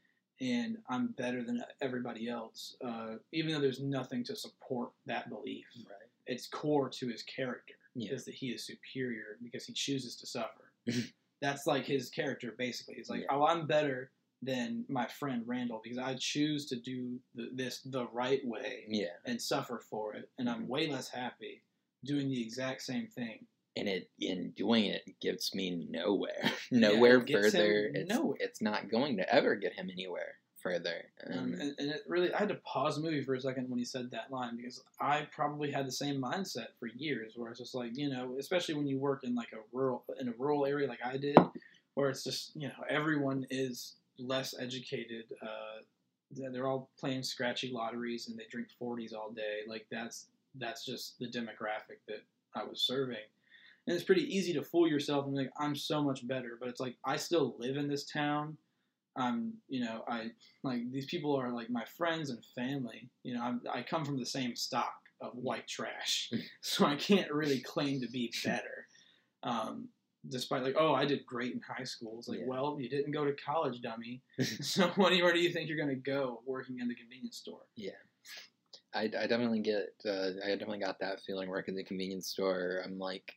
and 0.40 0.78
I'm 0.88 1.08
better 1.08 1.42
than 1.44 1.62
everybody 1.80 2.28
else. 2.28 2.76
Uh, 2.84 3.16
even 3.32 3.52
though 3.52 3.60
there's 3.60 3.80
nothing 3.82 4.24
to 4.24 4.36
support 4.36 4.90
that 5.06 5.28
belief, 5.28 5.66
Right. 5.88 6.08
it's 6.26 6.46
core 6.46 6.88
to 6.88 7.08
his 7.08 7.22
character 7.22 7.74
Yeah. 7.94 8.12
is 8.12 8.24
that 8.24 8.34
he 8.34 8.50
is 8.50 8.64
superior 8.64 9.38
because 9.42 9.66
he 9.66 9.72
chooses 9.72 10.16
to 10.16 10.26
suffer. 10.26 10.72
That's 11.40 11.66
like 11.66 11.84
his 11.84 12.08
character 12.10 12.52
basically. 12.56 12.94
He's 12.94 13.10
like, 13.10 13.20
Yeah. 13.22 13.26
oh, 13.30 13.44
I'm 13.46 13.66
better 13.66 14.10
than 14.42 14.84
my 14.88 15.06
friend 15.06 15.42
Randall 15.46 15.80
because 15.82 15.98
I 15.98 16.14
choose 16.18 16.66
to 16.66 16.76
do 16.76 17.18
the, 17.34 17.50
this 17.52 17.80
the 17.82 18.06
right 18.08 18.44
way 18.46 18.84
Yeah. 18.88 19.16
and 19.26 19.40
suffer 19.40 19.78
for 19.78 20.14
it, 20.14 20.30
and 20.38 20.48
I'm 20.48 20.68
way 20.68 20.86
less 20.88 21.08
happy 21.08 21.62
doing 22.04 22.28
the 22.28 22.40
exact 22.42 22.82
same 22.82 23.08
thing. 23.08 23.46
And 23.76 23.88
it 23.88 24.10
in 24.18 24.52
doing 24.56 24.86
it 24.86 25.02
gets 25.20 25.54
me 25.54 25.86
nowhere. 25.90 26.50
nowhere 26.70 27.18
it 27.18 27.30
further. 27.30 27.90
It's 27.94 28.08
nowhere. 28.08 28.36
it's 28.40 28.62
not 28.62 28.90
going 28.90 29.18
to 29.18 29.34
ever 29.34 29.54
get 29.54 29.74
him 29.74 29.90
anywhere 29.92 30.36
further. 30.66 31.04
Um, 31.30 31.38
Um, 31.38 31.52
and, 31.60 31.74
and 31.78 31.90
it 31.90 32.02
really, 32.08 32.32
I 32.32 32.38
had 32.38 32.48
to 32.48 32.56
pause 32.56 32.96
the 32.96 33.02
movie 33.02 33.22
for 33.22 33.34
a 33.34 33.40
second 33.40 33.68
when 33.70 33.78
he 33.78 33.84
said 33.84 34.10
that 34.10 34.30
line 34.30 34.56
because 34.56 34.82
I 35.00 35.28
probably 35.34 35.70
had 35.70 35.86
the 35.86 35.92
same 35.92 36.20
mindset 36.20 36.68
for 36.80 36.88
years, 36.88 37.34
where 37.36 37.50
it's 37.50 37.60
just 37.60 37.74
like, 37.74 37.96
you 37.96 38.08
know, 38.08 38.36
especially 38.38 38.74
when 38.74 38.86
you 38.86 38.98
work 38.98 39.24
in 39.24 39.34
like 39.34 39.52
a 39.52 39.58
rural 39.72 40.04
in 40.18 40.28
a 40.28 40.34
rural 40.38 40.66
area 40.66 40.88
like 40.88 41.04
I 41.04 41.16
did, 41.16 41.36
where 41.94 42.10
it's 42.10 42.24
just 42.24 42.56
you 42.56 42.68
know 42.68 42.74
everyone 42.88 43.46
is 43.50 43.96
less 44.18 44.54
educated. 44.58 45.24
Uh, 45.42 45.82
they're 46.32 46.50
they're 46.50 46.66
all 46.66 46.90
playing 46.98 47.22
scratchy 47.22 47.70
lotteries 47.72 48.28
and 48.28 48.38
they 48.38 48.46
drink 48.50 48.68
forties 48.78 49.12
all 49.12 49.30
day. 49.30 49.60
Like 49.68 49.86
that's 49.90 50.26
that's 50.56 50.84
just 50.84 51.18
the 51.18 51.26
demographic 51.26 52.00
that 52.08 52.24
I 52.54 52.64
was 52.64 52.80
serving. 52.80 53.16
And 53.86 53.94
it's 53.94 54.04
pretty 54.04 54.24
easy 54.24 54.52
to 54.54 54.62
fool 54.62 54.88
yourself 54.88 55.26
and 55.26 55.34
be 55.34 55.42
like, 55.42 55.52
I'm 55.58 55.76
so 55.76 56.02
much 56.02 56.26
better. 56.26 56.56
But 56.58 56.68
it's 56.68 56.80
like, 56.80 56.96
I 57.04 57.16
still 57.16 57.54
live 57.58 57.76
in 57.76 57.88
this 57.88 58.04
town. 58.04 58.56
I'm, 59.16 59.54
you 59.68 59.84
know, 59.84 60.02
I, 60.08 60.30
like, 60.62 60.90
these 60.90 61.06
people 61.06 61.34
are 61.36 61.52
like 61.52 61.70
my 61.70 61.84
friends 61.96 62.30
and 62.30 62.44
family. 62.54 63.08
You 63.22 63.34
know, 63.34 63.42
I'm, 63.42 63.60
I 63.72 63.82
come 63.82 64.04
from 64.04 64.18
the 64.18 64.26
same 64.26 64.56
stock 64.56 64.92
of 65.20 65.32
white 65.34 65.68
trash. 65.68 66.30
so 66.60 66.84
I 66.84 66.96
can't 66.96 67.32
really 67.32 67.60
claim 67.60 68.00
to 68.00 68.08
be 68.08 68.32
better. 68.44 68.86
Um, 69.42 69.88
despite, 70.28 70.64
like, 70.64 70.76
oh, 70.78 70.92
I 70.92 71.04
did 71.04 71.24
great 71.24 71.52
in 71.52 71.60
high 71.60 71.84
school. 71.84 72.16
It's 72.18 72.28
like, 72.28 72.40
Yeah. 72.40 72.46
well, 72.48 72.76
you 72.80 72.90
didn't 72.90 73.12
go 73.12 73.24
to 73.24 73.32
college, 73.34 73.80
dummy. 73.80 74.20
so 74.60 74.88
what 74.96 75.10
do 75.10 75.16
you, 75.16 75.22
where 75.22 75.32
do 75.32 75.40
you 75.40 75.52
think 75.52 75.68
you're 75.68 75.78
going 75.78 75.88
to 75.88 75.94
go 76.10 76.42
working 76.44 76.80
in 76.80 76.88
the 76.88 76.94
convenience 76.96 77.36
store? 77.36 77.60
I, 78.94 79.02
I 79.02 79.26
definitely 79.26 79.60
get 79.60 79.94
uh, 80.08 80.30
I 80.44 80.50
definitely 80.50 80.78
got 80.78 80.98
that 81.00 81.20
feeling 81.26 81.48
working 81.48 81.72
in 81.72 81.76
the 81.76 81.84
convenience 81.84 82.28
store. 82.28 82.82
I'm 82.84 82.98
like, 82.98 83.34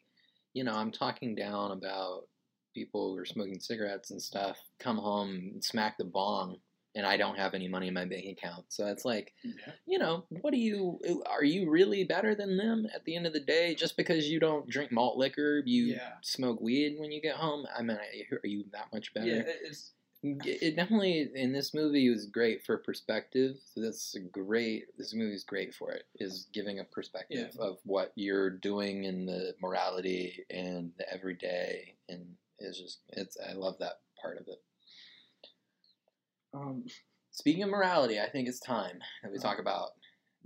you 0.60 0.66
know, 0.66 0.74
I'm 0.74 0.92
talking 0.92 1.36
down 1.36 1.72
about 1.72 2.24
people 2.76 3.14
who 3.14 3.18
are 3.18 3.26
smoking 3.26 3.62
cigarettes 3.62 4.12
and 4.12 4.22
stuff. 4.22 4.58
Come 4.78 4.98
home, 4.98 5.30
and 5.54 5.64
smack 5.64 5.98
the 5.98 6.04
bong, 6.04 6.58
and 6.96 7.06
I 7.06 7.16
don't 7.16 7.38
have 7.38 7.54
any 7.54 7.70
money 7.70 7.88
in 7.88 7.94
my 7.94 8.04
bank 8.04 8.26
account. 8.38 8.66
So 8.68 8.88
it's 8.88 9.06
like, 9.06 9.34
Yeah. 9.42 9.72
you 9.86 10.00
know, 10.00 10.26
what 10.42 10.52
do 10.52 10.60
you 10.60 11.00
are 11.28 11.46
you 11.46 11.70
really 11.70 12.04
better 12.04 12.36
than 12.36 12.58
them 12.58 12.88
at 12.94 13.06
the 13.06 13.16
end 13.16 13.26
of 13.26 13.32
the 13.32 13.40
day? 13.40 13.74
Just 13.74 13.96
because 13.96 14.28
you 14.28 14.38
don't 14.42 14.68
drink 14.68 14.92
malt 14.92 15.18
liquor, 15.18 15.64
you 15.66 15.86
Yeah. 15.94 16.16
smoke 16.24 16.60
weed 16.60 17.00
when 17.00 17.14
you 17.14 17.22
get 17.22 17.38
home. 17.38 17.66
I 17.74 17.82
mean, 17.82 17.96
are 17.98 18.48
you 18.48 18.66
that 18.74 18.92
much 18.92 19.14
better? 19.14 19.28
Yeah, 19.28 19.44
it's, 19.46 19.94
it 20.22 20.76
definitely 20.76 21.30
in 21.34 21.54
this 21.54 21.74
movie 21.74 22.10
was 22.10 22.26
great 22.26 22.64
for 22.66 22.78
perspective. 22.78 23.56
So 23.74 23.82
that's 23.82 24.16
great. 24.32 24.86
This 24.98 25.14
movie 25.14 25.34
is 25.34 25.44
great 25.44 25.74
for 25.74 25.92
it. 25.92 26.04
Is 26.16 26.48
giving 26.54 26.80
a 26.80 26.84
perspective 26.84 27.56
of 27.60 27.78
what 27.84 28.12
you're 28.16 28.50
doing 28.50 29.06
in 29.06 29.26
the 29.26 29.56
morality 29.62 30.46
and 30.50 30.92
the 30.98 31.12
everyday, 31.12 31.96
and 32.10 32.26
it's 32.60 32.80
just 32.80 33.00
it's. 33.10 33.38
I 33.50 33.54
love 33.54 33.78
that 33.80 34.00
part 34.22 34.38
of 34.38 34.48
it. 34.48 34.62
um, 36.54 36.84
Speaking 37.32 37.64
of 37.64 37.70
morality, 37.70 38.20
I 38.20 38.28
think 38.30 38.50
it's 38.50 38.60
time 38.60 39.00
that 39.24 39.32
we 39.32 39.38
talk 39.38 39.60
about 39.60 39.92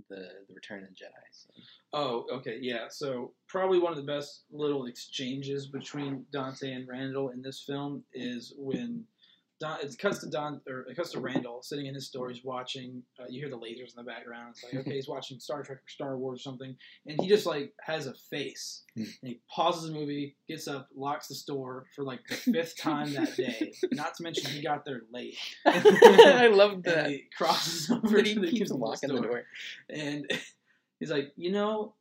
the 0.08 0.28
the 0.48 0.54
Return 0.54 0.84
of 0.84 0.90
the 0.90 0.94
Jedi. 0.94 1.10
So, 1.32 1.48
Oh, 1.96 2.26
okay, 2.32 2.58
yeah. 2.60 2.88
So 2.88 3.32
probably 3.48 3.78
one 3.78 3.92
of 3.92 3.96
the 3.96 4.04
best 4.12 4.42
little 4.50 4.86
exchanges 4.86 5.66
between 5.66 6.26
Dante 6.32 6.72
and 6.72 6.88
Randall 6.88 7.30
in 7.30 7.40
this 7.40 7.62
film 7.64 8.02
is 8.12 8.52
when 8.56 9.04
Don, 9.64 9.80
it 9.80 9.96
cuts 9.98 10.18
to 10.18 10.28
Don 10.28 10.60
or 10.68 10.80
it 10.80 10.94
cuts 10.94 11.12
to 11.12 11.20
Randall 11.20 11.62
sitting 11.62 11.86
in 11.86 11.94
his 11.94 12.06
store. 12.06 12.28
He's 12.28 12.44
watching. 12.44 13.02
Uh, 13.18 13.24
you 13.30 13.40
hear 13.40 13.48
the 13.48 13.56
lasers 13.56 13.96
in 13.96 13.96
the 13.96 14.02
background. 14.02 14.50
It's 14.50 14.64
like 14.64 14.74
okay, 14.86 14.94
he's 14.94 15.08
watching 15.08 15.40
Star 15.40 15.62
Trek 15.62 15.78
or 15.78 15.88
Star 15.88 16.18
Wars 16.18 16.40
or 16.40 16.42
something, 16.42 16.76
and 17.06 17.18
he 17.20 17.28
just 17.28 17.46
like 17.46 17.72
has 17.80 18.06
a 18.06 18.12
face. 18.14 18.82
and 18.96 19.06
he 19.22 19.40
pauses 19.50 19.88
the 19.88 19.94
movie, 19.98 20.36
gets 20.48 20.68
up, 20.68 20.88
locks 20.94 21.28
the 21.28 21.34
store 21.34 21.86
for 21.96 22.04
like 22.04 22.20
the 22.28 22.34
fifth 22.34 22.76
time 22.78 23.12
that 23.14 23.34
day. 23.36 23.72
Not 23.92 24.14
to 24.16 24.22
mention 24.22 24.50
he 24.50 24.62
got 24.62 24.84
there 24.84 25.02
late. 25.10 25.38
I 25.66 26.48
love 26.52 26.82
that. 26.82 27.08
he 27.08 27.24
crosses 27.36 27.90
over 27.90 28.22
to 28.22 28.28
he 28.28 28.34
the 28.38 28.50
keeps 28.50 28.70
locking 28.70 29.08
the 29.08 29.16
store 29.16 29.28
door. 29.28 29.44
and 29.88 30.30
he's 31.00 31.10
like, 31.10 31.32
you 31.36 31.52
know, 31.52 31.94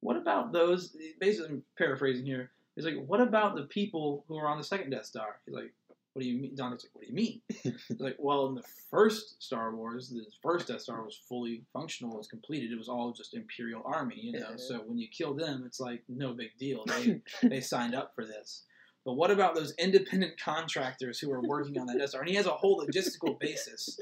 what 0.00 0.16
about 0.16 0.52
those? 0.52 0.96
Basically, 1.20 1.48
I'm 1.50 1.62
paraphrasing 1.76 2.24
here. 2.24 2.50
He's 2.76 2.84
like, 2.84 3.04
what 3.06 3.20
about 3.20 3.56
the 3.56 3.64
people 3.64 4.24
who 4.28 4.38
are 4.38 4.46
on 4.46 4.56
the 4.56 4.64
second 4.64 4.90
Death 4.90 5.06
Star? 5.06 5.40
He's 5.44 5.54
like, 5.54 5.72
what 6.18 6.24
do 6.24 6.30
you 6.30 6.42
mean? 6.42 6.56
Donnie's 6.56 6.82
like, 6.82 6.94
what 6.94 7.02
do 7.02 7.08
you 7.10 7.14
mean? 7.14 7.40
He's 7.62 8.00
like, 8.00 8.16
well, 8.18 8.48
in 8.48 8.56
the 8.56 8.64
first 8.90 9.40
Star 9.40 9.72
Wars, 9.72 10.08
the 10.08 10.24
first 10.42 10.66
Death 10.66 10.80
Star 10.80 11.04
was 11.04 11.16
fully 11.28 11.62
functional, 11.72 12.14
it 12.14 12.18
was 12.18 12.26
completed. 12.26 12.72
It 12.72 12.76
was 12.76 12.88
all 12.88 13.12
just 13.12 13.34
Imperial 13.34 13.82
Army, 13.84 14.16
you 14.18 14.32
know. 14.32 14.48
Yeah. 14.50 14.56
So 14.56 14.78
when 14.84 14.98
you 14.98 15.06
kill 15.16 15.32
them, 15.32 15.62
it's 15.64 15.78
like 15.78 16.02
no 16.08 16.32
big 16.32 16.50
deal. 16.58 16.84
They 16.98 17.20
they 17.48 17.60
signed 17.60 17.94
up 17.94 18.16
for 18.16 18.24
this. 18.24 18.64
But 19.08 19.14
what 19.14 19.30
about 19.30 19.54
those 19.54 19.72
independent 19.78 20.38
contractors 20.38 21.18
who 21.18 21.32
are 21.32 21.40
working 21.40 21.78
on 21.78 21.86
that 21.86 21.96
Death 21.98 22.10
Star? 22.10 22.20
And 22.20 22.28
he 22.28 22.36
has 22.36 22.44
a 22.44 22.50
whole 22.50 22.84
logistical 22.84 23.40
basis 23.40 23.98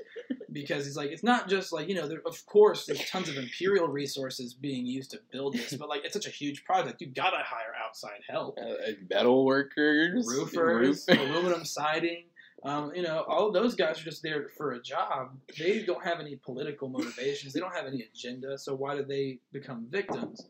because 0.50 0.84
he's 0.84 0.96
like, 0.96 1.10
it's 1.12 1.22
not 1.22 1.48
just 1.48 1.72
like 1.72 1.88
you 1.88 1.94
know, 1.94 2.08
there, 2.08 2.22
of 2.26 2.44
course, 2.46 2.86
there's 2.86 3.08
tons 3.08 3.28
of 3.28 3.36
imperial 3.36 3.86
resources 3.86 4.52
being 4.52 4.84
used 4.84 5.12
to 5.12 5.20
build 5.30 5.54
this, 5.54 5.74
but 5.74 5.88
like 5.88 6.04
it's 6.04 6.12
such 6.12 6.26
a 6.26 6.30
huge 6.30 6.64
project, 6.64 7.00
you 7.00 7.06
gotta 7.06 7.36
hire 7.36 7.72
outside 7.86 8.18
help, 8.28 8.58
Uh, 8.60 8.72
metal 9.08 9.44
workers, 9.44 10.26
roofers, 10.26 11.06
roof- 11.08 11.20
aluminum 11.20 11.64
siding. 11.64 12.24
Um, 12.64 12.90
you 12.92 13.02
know, 13.02 13.24
all 13.28 13.52
those 13.52 13.76
guys 13.76 14.00
are 14.00 14.04
just 14.04 14.24
there 14.24 14.48
for 14.56 14.72
a 14.72 14.82
job. 14.82 15.38
They 15.56 15.84
don't 15.84 16.04
have 16.04 16.18
any 16.18 16.34
political 16.34 16.88
motivations. 16.88 17.52
They 17.52 17.60
don't 17.60 17.76
have 17.76 17.86
any 17.86 18.08
agenda. 18.12 18.58
So 18.58 18.74
why 18.74 18.96
do 18.96 19.04
they 19.04 19.38
become 19.52 19.86
victims? 19.88 20.44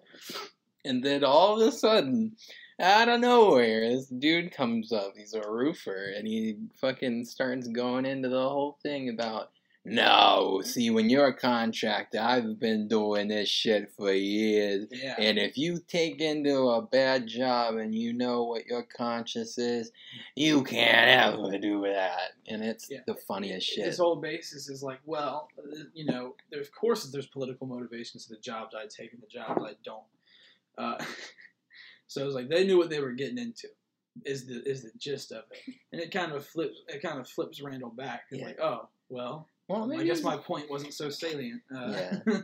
And 0.87 1.03
then 1.03 1.25
all 1.25 1.61
of 1.61 1.67
a 1.69 1.73
sudden, 1.73 2.37
out 2.79 3.09
of 3.09 3.21
nowhere, 3.21 3.89
this 3.89 4.07
dude 4.07 4.53
comes 4.53 4.93
up. 4.93 5.15
He's 5.17 5.35
a 5.35 5.43
roofer, 5.49 6.13
and 6.17 6.27
he 6.27 6.57
fucking 6.75 7.25
starts 7.25 7.69
going 7.69 8.07
into 8.07 8.29
the 8.29 8.49
whole 8.49 8.79
thing 8.83 9.09
about 9.09 9.51
No, 9.89 10.63
see, 10.65 10.91
when 10.91 11.09
you're 11.09 11.29
a 11.29 11.37
contractor, 11.37 12.19
I've 12.21 12.59
been 12.59 12.89
doing 12.89 13.29
this 13.29 13.49
shit 13.49 13.93
for 13.97 14.13
years. 14.13 14.89
Yeah. 14.91 15.15
And 15.17 15.39
if 15.39 15.57
you 15.57 15.79
take 15.87 16.21
into 16.21 16.69
a 16.71 16.83
bad 16.83 17.29
job 17.29 17.77
and 17.77 17.95
you 17.95 18.13
know 18.13 18.43
what 18.43 18.67
your 18.67 18.83
conscience 18.83 19.59
is, 19.59 19.93
you 20.35 20.65
can't 20.65 21.09
ever 21.09 21.57
do 21.59 21.83
that. 21.83 22.33
And 22.49 22.65
it's 22.65 22.91
Yeah. 22.91 23.03
the 23.07 23.15
funniest 23.15 23.69
shit. 23.69 23.85
His 23.85 23.99
whole 23.99 24.17
basis 24.17 24.69
is 24.69 24.83
like, 24.83 24.99
well, 25.07 25.49
uh, 25.57 25.85
you 25.95 26.05
know, 26.05 26.35
of 26.53 26.73
course 26.73 27.05
there's 27.13 27.29
political 27.29 27.69
motivations 27.69 28.27
to 28.27 28.35
the 28.35 28.41
jobs 28.41 28.75
I 28.75 28.87
take 28.89 29.13
and 29.13 29.23
the 29.23 29.29
jobs 29.29 29.63
I 29.65 29.75
don't. 29.85 30.03
Uh, 30.79 30.97
so 32.07 32.25
it's 32.27 32.35
like 32.35 32.49
they 32.49 32.67
knew 32.67 32.79
what 32.79 32.91
they 32.91 33.01
were 33.01 33.13
getting 33.13 33.39
into. 33.39 33.69
Is 34.25 34.47
the 34.47 34.63
is 34.69 34.83
the 34.83 34.91
gist 34.99 35.31
of 35.33 35.45
it, 35.51 35.75
and 35.93 36.01
it 36.01 36.11
kind 36.11 36.33
of 36.33 36.47
flips 36.47 36.77
it 36.89 37.03
kind 37.03 37.19
of 37.21 37.29
flips 37.29 37.61
Randall 37.61 37.91
back. 37.91 38.23
It's 38.31 38.41
Yeah. 38.41 38.47
like, 38.47 38.61
oh 38.61 38.89
well, 39.11 39.49
well, 39.69 39.93
I 39.93 40.05
guess 40.05 40.23
my 40.23 40.37
point 40.37 40.71
wasn't 40.71 40.95
so 40.95 41.11
salient. 41.11 41.61
Uh, 41.75 41.93
Yeah. 41.93 42.19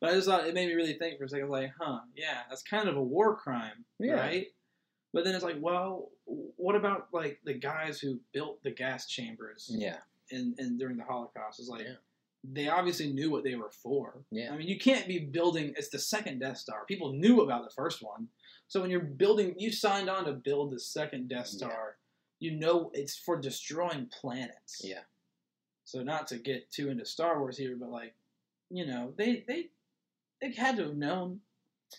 but 0.00 0.10
I 0.10 0.12
just 0.14 0.28
thought 0.28 0.46
it 0.46 0.54
made 0.54 0.68
me 0.68 0.74
really 0.74 0.94
think 0.94 1.18
for 1.18 1.24
a 1.24 1.28
second, 1.28 1.48
like, 1.48 1.70
huh, 1.80 2.00
yeah, 2.16 2.40
that's 2.48 2.62
kind 2.62 2.88
of 2.88 2.96
a 2.96 3.02
war 3.02 3.36
crime, 3.36 3.84
Yeah. 3.98 4.14
right? 4.14 4.46
But 5.14 5.24
then 5.24 5.34
it's 5.34 5.44
like, 5.44 5.56
well, 5.60 6.10
what 6.26 6.74
about 6.76 7.08
like 7.12 7.38
the 7.44 7.54
guys 7.54 7.98
who 8.00 8.20
built 8.32 8.62
the 8.62 8.70
gas 8.72 9.06
chambers 9.06 9.68
Yeah, 9.72 9.98
in, 10.30 10.54
in 10.58 10.76
during 10.78 10.96
the 10.96 11.04
Holocaust? 11.04 11.60
It's 11.60 11.68
like 11.68 11.82
Yeah. 11.84 11.94
They 12.44 12.68
obviously 12.68 13.12
knew 13.12 13.30
what 13.30 13.44
they 13.44 13.54
were 13.54 13.70
for. 13.70 14.24
yeah. 14.30 14.52
I 14.52 14.56
mean, 14.56 14.66
you 14.68 14.78
can't 14.78 15.06
be 15.06 15.18
building. 15.20 15.74
It's 15.76 15.90
the 15.90 15.98
second 15.98 16.40
Death 16.40 16.58
Star. 16.58 16.84
People 16.86 17.12
knew 17.12 17.40
about 17.42 17.64
the 17.64 17.70
first 17.74 18.02
one, 18.02 18.28
so 18.68 18.80
when 18.80 18.90
you're 18.90 19.00
building, 19.00 19.54
you 19.58 19.70
signed 19.70 20.08
on 20.10 20.24
to 20.24 20.32
build 20.32 20.72
the 20.72 20.80
second 20.80 21.28
Death 21.28 21.48
Yeah. 21.52 21.58
Star. 21.68 21.96
You 22.40 22.52
know 22.58 22.90
it's 22.94 23.16
for 23.16 23.36
destroying 23.40 24.06
planets. 24.20 24.80
Yeah. 24.82 25.02
So 25.84 26.02
not 26.02 26.26
to 26.28 26.38
get 26.38 26.70
too 26.72 26.90
into 26.90 27.04
Star 27.04 27.38
Wars 27.38 27.56
here, 27.58 27.76
but 27.78 27.90
like, 27.90 28.14
you 28.70 28.86
know, 28.86 29.12
they 29.16 29.44
they 29.46 29.70
they 30.40 30.52
had 30.52 30.76
to 30.78 30.84
have 30.84 30.96
known, 30.96 31.40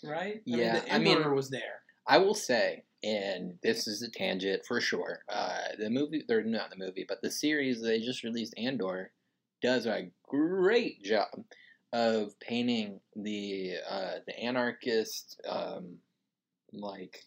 right? 0.03 0.35
I 0.37 0.41
Yeah, 0.45 0.73
mean, 0.73 0.83
the 0.85 0.93
I 0.93 0.97
mean- 0.99 1.35
was 1.35 1.49
there. 1.49 1.81
I 2.05 2.17
will 2.17 2.33
say, 2.35 2.83
and 3.01 3.57
this 3.63 3.87
is 3.87 4.01
a 4.01 4.09
tangent 4.11 4.65
for 4.65 4.81
sure. 4.81 5.23
Uh, 5.29 5.59
the 5.79 5.89
movie, 5.89 6.25
or 6.29 6.43
not 6.43 6.69
the 6.69 6.75
movie, 6.75 7.05
but 7.07 7.21
the 7.21 7.31
series 7.31 7.81
they 7.81 8.01
just 8.01 8.23
released, 8.23 8.53
Andor, 8.57 9.11
does 9.63 9.87
a 9.87 10.09
great 10.27 11.01
job 11.01 11.29
of 11.93 12.37
painting 12.39 12.99
the 13.15 13.75
uh, 13.89 14.15
the 14.27 14.37
anarchist 14.39 15.41
um, 15.47 15.95
like 16.73 17.23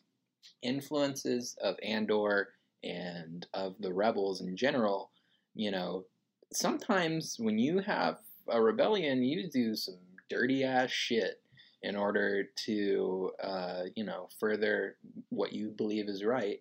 influences 0.63 1.57
of 1.63 1.77
Andor 1.83 2.51
and 2.85 3.47
of 3.55 3.75
the 3.81 3.93
rebels 3.93 4.43
in 4.43 4.57
general. 4.57 5.11
You 5.55 5.71
know, 5.71 6.05
sometimes 6.53 7.37
when 7.39 7.59
you 7.59 7.79
have 7.81 8.19
a 8.49 8.61
rebellion, 8.61 9.23
you 9.23 9.49
do 9.51 9.75
some 9.75 9.99
dirty 10.29 10.63
ass 10.63 10.91
shit 10.91 11.41
in 11.83 11.97
order 11.97 12.45
to, 12.67 13.31
uh, 13.43 13.83
you 13.95 14.05
know, 14.05 14.29
further 14.39 14.97
what 15.31 15.53
you 15.53 15.71
believe 15.71 16.09
is 16.09 16.25
right. 16.25 16.61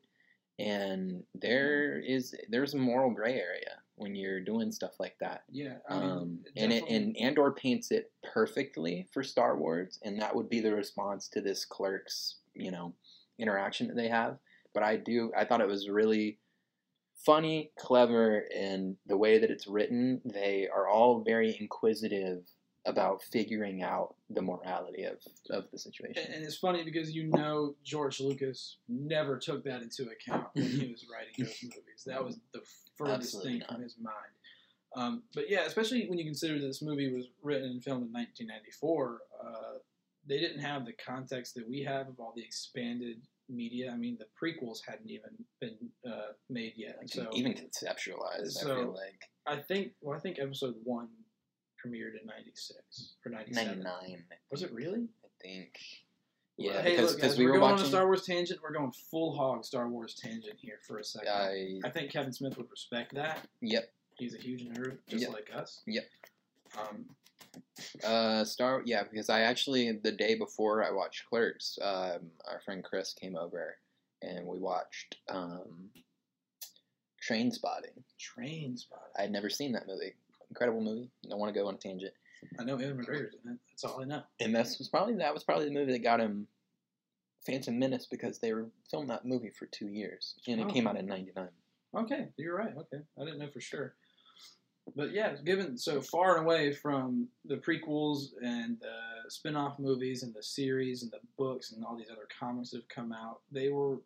And 0.58 1.24
there 1.34 2.00
is 2.00 2.34
there's 2.50 2.76
a 2.76 2.78
moral 2.78 3.12
gray 3.12 3.34
area 3.34 3.75
when 3.96 4.16
you're 4.16 4.42
doing 4.42 4.72
stuff 4.72 5.00
like 5.00 5.16
that. 5.20 5.44
Yeah, 5.50 5.78
I 5.90 6.00
mean, 6.00 6.10
Um, 6.10 6.40
and 6.56 6.74
it, 6.74 6.84
and 6.90 7.16
Andor 7.18 7.52
paints 7.52 7.92
it 7.92 8.12
perfectly 8.34 9.08
for 9.14 9.24
Star 9.24 9.58
Wars, 9.58 10.00
and 10.04 10.22
that 10.22 10.36
would 10.36 10.50
be 10.50 10.60
the 10.60 10.74
response 10.74 11.28
to 11.30 11.42
this 11.42 11.66
clerk's, 11.66 12.36
you 12.54 12.72
know, 12.72 12.94
interaction 13.40 13.88
that 13.88 13.96
they 13.96 14.10
have. 14.10 14.38
But 14.74 14.84
I 14.84 14.98
do, 14.98 15.32
I 15.38 15.46
thought 15.46 15.62
it 15.62 15.68
was 15.68 15.90
really 15.90 16.40
funny, 17.26 17.72
clever, 17.80 18.46
and 18.56 18.98
the 19.08 19.18
way 19.18 19.40
that 19.40 19.50
it's 19.50 19.68
written, 19.68 20.22
they 20.26 20.68
are 20.68 20.88
all 20.88 21.24
very 21.24 21.58
inquisitive 21.60 22.44
about 22.86 23.22
figuring 23.24 23.82
out 23.82 24.16
the 24.30 24.42
morality 24.42 25.04
of, 25.04 25.18
of 25.50 25.66
the 25.72 25.78
situation. 25.78 26.24
And, 26.34 26.44
it's 26.44 26.58
funny 26.58 26.84
because 26.84 27.12
you 27.16 27.24
know 27.28 27.76
George 27.84 28.20
Lucas 28.20 28.78
never 28.88 29.38
took 29.38 29.64
that 29.64 29.82
into 29.82 30.04
account 30.10 30.48
when 30.54 30.66
he 30.68 30.92
was 30.92 31.06
writing 31.12 31.34
those 31.40 31.58
movies. 31.64 32.04
That 32.06 32.24
was 32.24 32.38
the 32.54 32.62
furthest 32.98 33.36
Absolutely 33.36 33.52
thing 33.52 33.60
not. 33.62 33.70
from 33.72 33.82
his 33.82 33.96
mind. 34.00 34.16
Um, 34.96 35.24
but 35.34 35.50
yeah, 35.50 35.66
especially 35.66 36.08
when 36.08 36.18
you 36.18 36.26
consider 36.26 36.60
that 36.60 36.66
this 36.68 36.82
movie 36.82 37.12
was 37.14 37.26
written 37.44 37.70
and 37.70 37.84
filmed 37.84 38.06
in 38.08 38.14
1994, 38.14 39.20
uh, 39.44 39.48
they 40.28 40.40
didn't 40.40 40.62
have 40.62 40.86
the 40.86 40.94
context 40.94 41.56
that 41.56 41.68
we 41.68 41.82
have 41.84 42.08
of 42.08 42.20
all 42.20 42.34
the 42.36 42.42
expanded 42.44 43.18
media. 43.50 43.92
I 43.92 43.98
mean, 43.98 44.18
the 44.18 44.26
prequels 44.42 44.80
hadn't 44.88 45.10
even 45.10 45.32
been 45.60 45.76
uh, 46.10 46.32
made 46.50 46.74
yet. 46.78 46.98
Like, 47.00 47.10
So 47.10 47.28
even 47.34 47.54
conceptualized, 47.54 48.58
I 48.58 48.62
so- 48.62 48.76
feel 48.76 48.94
like 48.94 49.30
I 49.48 49.58
think, 49.58 49.92
well, 50.02 50.16
I 50.18 50.20
think 50.20 50.40
episode 50.40 50.76
one 50.84 51.10
premiered 51.86 52.20
in 52.20 52.26
'96 52.28 53.16
or 53.26 53.32
'97. 53.32 53.84
99, 53.84 54.24
Was 54.52 54.64
it 54.64 54.72
really? 54.74 55.08
I 55.24 55.28
think. 55.42 55.80
Yeah, 56.58 56.82
hey, 56.82 56.92
because 56.92 57.12
look, 57.12 57.16
because 57.18 57.32
guys, 57.34 57.40
we 57.40 57.46
we're 57.46 57.54
were 57.54 57.60
going 57.60 57.74
on 57.74 57.82
a 57.82 57.86
Star 57.86 58.06
Wars 58.06 58.24
tangent. 58.26 58.62
We're 58.64 58.72
going 58.72 58.92
full 59.12 59.36
hog 59.36 59.66
Star 59.66 59.90
Wars 59.90 60.16
tangent 60.16 60.56
here 60.58 60.80
for 60.88 61.00
a 61.00 61.04
second. 61.04 61.28
I 61.30 61.80
I 61.84 61.90
think 61.90 62.12
Kevin 62.12 62.32
Smith 62.32 62.56
would 62.58 62.72
respect 62.72 63.14
that. 63.16 63.48
yep. 63.62 63.92
He's 64.18 64.34
a 64.34 64.38
huge 64.38 64.64
nerd, 64.66 64.98
just 65.10 65.24
Yep. 65.24 65.34
like 65.34 65.50
us. 65.54 65.82
Yep. 65.86 66.06
Um, 66.78 67.06
Uh, 68.04 68.44
Star, 68.46 68.82
yeah, 68.86 69.04
because 69.04 69.30
I 69.30 69.42
actually 69.42 69.92
the 69.92 70.12
day 70.14 70.36
before 70.36 70.84
I 70.84 70.92
watched 70.92 71.26
Clerks, 71.30 71.78
um, 71.82 72.32
our 72.46 72.62
friend 72.64 72.82
Chris 72.84 73.14
came 73.14 73.36
over 73.36 73.78
and 74.22 74.46
we 74.48 74.58
watched 74.60 75.18
um, 75.30 75.90
Trainspotting. 77.22 78.04
train 78.20 78.78
Spotting. 78.78 79.12
I 79.18 79.24
had 79.24 79.32
never 79.32 79.50
seen 79.50 79.72
that 79.74 79.88
movie. 79.88 80.14
Incredible 80.56 80.80
movie. 80.82 81.10
Don't 81.30 81.38
want 81.38 81.54
to 81.54 81.60
go 81.60 81.68
on 81.68 81.74
a 81.76 81.78
tangent. 81.78 82.14
I 82.58 82.64
know 82.64 82.80
Ewan 82.80 82.98
McGregor's 82.98 83.36
in 83.44 83.52
it. 83.52 83.58
That's 83.70 83.84
all 83.84 84.02
I 84.02 84.06
know. 84.06 84.22
And 84.40 84.56
this 84.56 84.78
was 84.80 84.88
probably 84.88 85.16
that 85.16 85.34
was 85.34 85.44
probably 85.44 85.66
the 85.66 85.72
movie 85.74 85.92
that 85.92 86.04
got 86.04 86.22
him 86.22 86.48
Phantom 87.46 87.78
Menace 87.78 88.08
because 88.10 88.40
they 88.40 88.54
were 88.54 88.68
filming 88.90 89.10
that 89.10 89.26
movie 89.26 89.50
for 89.50 89.66
two 89.66 89.88
years 89.90 90.36
and 90.48 90.62
it 90.62 90.68
Oh. 90.68 90.70
came 90.72 90.88
out 90.88 90.96
in 90.96 91.06
'99. 91.08 91.50
Okay, 91.94 92.30
you're 92.38 92.56
right. 92.58 92.74
Okay, 92.78 93.04
I 93.20 93.26
didn't 93.26 93.40
know 93.40 93.50
for 93.50 93.60
sure. 93.60 93.96
But 94.96 95.12
yeah, 95.12 95.36
given 95.44 95.78
so 95.78 96.00
far 96.02 96.38
and 96.38 96.46
away 96.46 96.72
from 96.72 97.28
the 97.44 97.56
prequels 97.58 98.28
and 98.42 98.80
the 98.80 99.30
spin-off 99.30 99.78
movies 99.80 100.24
and 100.24 100.34
the 100.34 100.44
series 100.44 101.04
and 101.04 101.12
the 101.12 101.20
books 101.38 101.72
and 101.74 101.84
all 101.84 101.98
these 101.98 102.10
other 102.12 102.28
comics 102.40 102.70
that 102.70 102.78
have 102.78 102.88
come 102.88 103.12
out, 103.12 103.42
they 103.52 103.70
were 103.70 103.98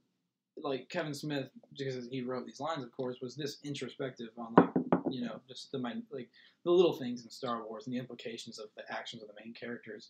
like 0.64 0.90
Kevin 0.90 1.14
Smith, 1.14 1.50
because 1.78 2.08
he 2.10 2.22
wrote 2.22 2.46
these 2.46 2.60
lines, 2.60 2.84
of 2.84 2.92
course, 2.92 3.18
was 3.22 3.36
this 3.36 3.58
introspective 3.64 4.30
on 4.38 4.54
like 4.56 4.70
you 5.12 5.22
know 5.26 5.40
just 5.48 5.72
the 5.72 5.80
min- 5.80 6.04
like 6.12 6.30
the 6.66 6.72
little 6.72 6.94
things 6.94 7.24
in 7.24 7.30
Star 7.30 7.64
Wars 7.66 7.86
and 7.88 7.96
the 7.96 8.00
implications 8.00 8.60
of 8.60 8.68
the 8.76 8.84
actions 8.94 9.22
of 9.22 9.28
the 9.30 9.34
main 9.44 9.54
characters. 9.54 10.10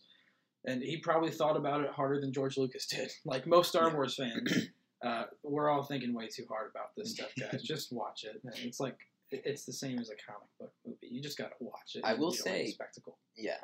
And 0.66 0.82
he 0.82 0.98
probably 0.98 1.30
thought 1.30 1.56
about 1.56 1.80
it 1.82 1.90
harder 1.90 2.20
than 2.20 2.32
George 2.32 2.58
Lucas 2.58 2.86
did. 2.86 3.10
Like 3.24 3.46
most 3.46 3.70
Star. 3.70 3.92
Wars 3.94 4.16
fans, 4.16 4.68
uh, 5.04 5.24
we're 5.42 5.70
all 5.70 5.82
thinking 5.84 6.12
way 6.12 6.28
too 6.28 6.44
hard 6.50 6.70
about 6.70 6.94
this 6.96 7.12
stuff, 7.12 7.30
guys. 7.38 7.62
Just 7.64 7.92
watch 7.92 8.24
it. 8.24 8.40
It's 8.62 8.80
like 8.80 8.98
it's 9.30 9.64
the 9.64 9.72
same 9.72 9.98
as 9.98 10.10
a 10.10 10.16
comic 10.16 10.48
book 10.58 10.72
movie. 10.84 11.08
You 11.08 11.22
just 11.22 11.38
gotta 11.38 11.54
watch 11.60 11.94
it. 11.94 12.02
I 12.04 12.14
will 12.14 12.32
say- 12.32 12.66
spectacle. 12.66 13.16
Yeah. 13.36 13.58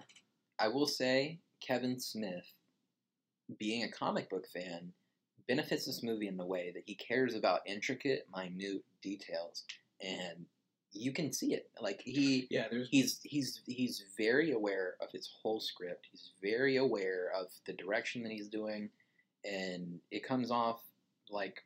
I 0.58 0.68
will 0.68 0.86
say 0.86 1.40
Kevin 1.60 1.98
Smith, 1.98 2.46
being 3.58 3.82
a 3.82 3.90
comic 3.90 4.30
book 4.30 4.46
fan, 4.48 4.92
benefits 5.48 5.86
this 5.86 6.02
movie 6.02 6.28
in 6.28 6.36
the 6.36 6.46
way 6.46 6.70
that 6.74 6.84
he 6.86 6.94
cares 6.94 7.34
about 7.34 7.60
intricate, 7.66 8.26
minute 8.34 8.82
details. 9.02 9.64
And 10.00 10.46
you 10.96 11.12
can 11.12 11.32
see 11.32 11.54
it. 11.54 11.70
Like 11.80 12.00
he 12.04 12.46
Yeah, 12.50 12.66
there's 12.70 12.88
he's 12.90 13.20
he's 13.22 13.60
he's 13.66 14.04
very 14.16 14.52
aware 14.52 14.94
of 15.00 15.08
his 15.12 15.30
whole 15.42 15.60
script. 15.60 16.06
He's 16.10 16.30
very 16.42 16.76
aware 16.76 17.30
of 17.38 17.46
the 17.66 17.72
direction 17.72 18.22
that 18.22 18.32
he's 18.32 18.48
doing 18.48 18.90
and 19.46 20.00
it 20.10 20.26
comes 20.26 20.50
off 20.50 20.80
like 21.30 21.64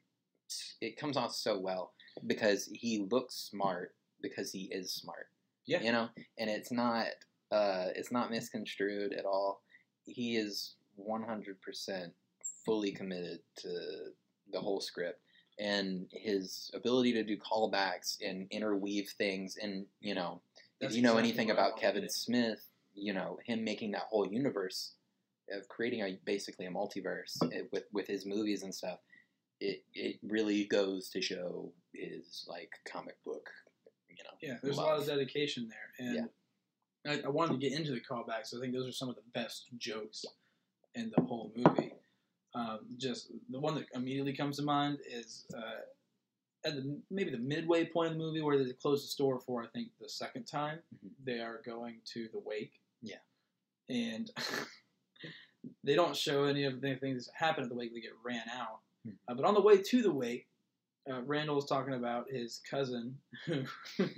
it 0.80 0.96
comes 0.96 1.16
off 1.16 1.32
so 1.32 1.58
well 1.58 1.92
because 2.26 2.68
he 2.72 3.06
looks 3.10 3.34
smart 3.50 3.94
because 4.22 4.50
he 4.50 4.68
is 4.72 4.92
smart 4.92 5.28
yeah. 5.66 5.80
you 5.80 5.92
know 5.92 6.08
and 6.38 6.50
it's 6.50 6.72
not 6.72 7.06
uh 7.52 7.86
it's 7.94 8.12
not 8.12 8.30
misconstrued 8.30 9.12
at 9.12 9.24
all 9.24 9.62
he 10.04 10.36
is 10.36 10.74
100% 11.08 12.10
fully 12.66 12.92
committed 12.92 13.38
to 13.56 13.68
the 14.52 14.60
whole 14.60 14.80
script 14.80 15.20
and 15.60 16.06
his 16.12 16.70
ability 16.74 17.12
to 17.12 17.22
do 17.22 17.36
callbacks 17.36 18.16
and 18.26 18.46
interweave 18.50 19.10
things 19.18 19.56
and 19.62 19.86
you 20.00 20.14
know 20.14 20.40
That's 20.80 20.92
if 20.92 20.96
you 20.96 21.02
know 21.02 21.18
exactly 21.18 21.28
anything 21.28 21.50
about 21.50 21.78
Kevin 21.78 22.04
it. 22.04 22.12
Smith 22.12 22.66
you 22.94 23.12
know 23.12 23.38
him 23.44 23.62
making 23.62 23.92
that 23.92 24.04
whole 24.08 24.26
universe 24.26 24.94
of 25.52 25.68
creating 25.68 26.00
a 26.00 26.18
basically 26.24 26.66
a 26.66 26.70
multiverse 26.70 27.36
eh, 27.52 27.62
with 27.72 27.84
with 27.92 28.06
his 28.06 28.24
movies 28.26 28.62
and 28.62 28.74
stuff 28.74 28.98
it 29.60 29.84
it 29.94 30.16
really 30.22 30.64
goes 30.64 31.10
to 31.10 31.20
show 31.20 31.70
his 31.92 32.46
like 32.48 32.70
comic 32.90 33.16
book 33.24 33.50
you 34.08 34.24
know 34.24 34.30
Yeah, 34.40 34.58
there's 34.62 34.78
a 34.78 34.80
lot 34.80 34.98
of 34.98 35.06
dedication 35.06 35.68
there, 35.68 36.06
and 36.06 36.28
I, 37.06 37.26
I 37.26 37.28
wanted 37.30 37.52
to 37.52 37.58
get 37.58 37.78
into 37.78 37.92
the 37.92 38.00
callbacks. 38.00 38.54
I 38.56 38.60
think 38.60 38.74
those 38.74 38.88
are 38.88 38.92
some 38.92 39.08
of 39.08 39.16
the 39.16 39.22
best 39.32 39.66
jokes 39.78 40.24
in 40.94 41.10
the 41.16 41.22
whole 41.22 41.52
movie. 41.56 41.92
Um, 42.54 42.80
just 42.96 43.30
the 43.50 43.60
one 43.60 43.74
that 43.76 43.86
immediately 43.94 44.32
comes 44.34 44.56
to 44.56 44.62
mind 44.64 44.98
is 45.08 45.46
uh, 45.56 45.82
at 46.64 46.74
the 46.74 47.00
maybe 47.10 47.30
the 47.30 47.38
midway 47.38 47.84
point 47.86 48.08
of 48.12 48.18
the 48.18 48.18
movie 48.24 48.40
where 48.42 48.62
they 48.62 48.72
close 48.72 49.02
the 49.02 49.08
store 49.08 49.38
for 49.38 49.62
I 49.62 49.66
think 49.68 49.88
the 50.00 50.08
second 50.08 50.44
time, 50.46 50.80
Mhm. 50.94 51.10
they 51.24 51.38
are 51.40 51.62
going 51.64 52.00
to 52.06 52.28
the 52.32 52.38
wake. 52.40 52.80
Yeah. 53.02 53.16
and 53.88 54.30
they 55.84 55.94
don't 55.94 56.16
show 56.16 56.44
any 56.44 56.64
of 56.64 56.80
the 56.80 56.94
things 56.96 57.26
that 57.26 57.34
happen 57.34 57.62
at 57.64 57.68
the 57.70 57.74
wake. 57.76 57.92
They 57.94 58.00
get 58.00 58.12
ran 58.24 58.48
out, 58.50 58.80
Hmm. 59.04 59.10
uh, 59.28 59.34
but 59.34 59.44
on 59.44 59.54
the 59.54 59.60
way 59.62 59.80
to 59.80 60.02
the 60.02 60.12
wake, 60.12 60.46
uh, 61.10 61.22
Randall 61.22 61.58
is 61.58 61.64
talking 61.64 61.94
about 61.94 62.30
his 62.30 62.60
cousin 62.70 63.18
who 63.46 63.64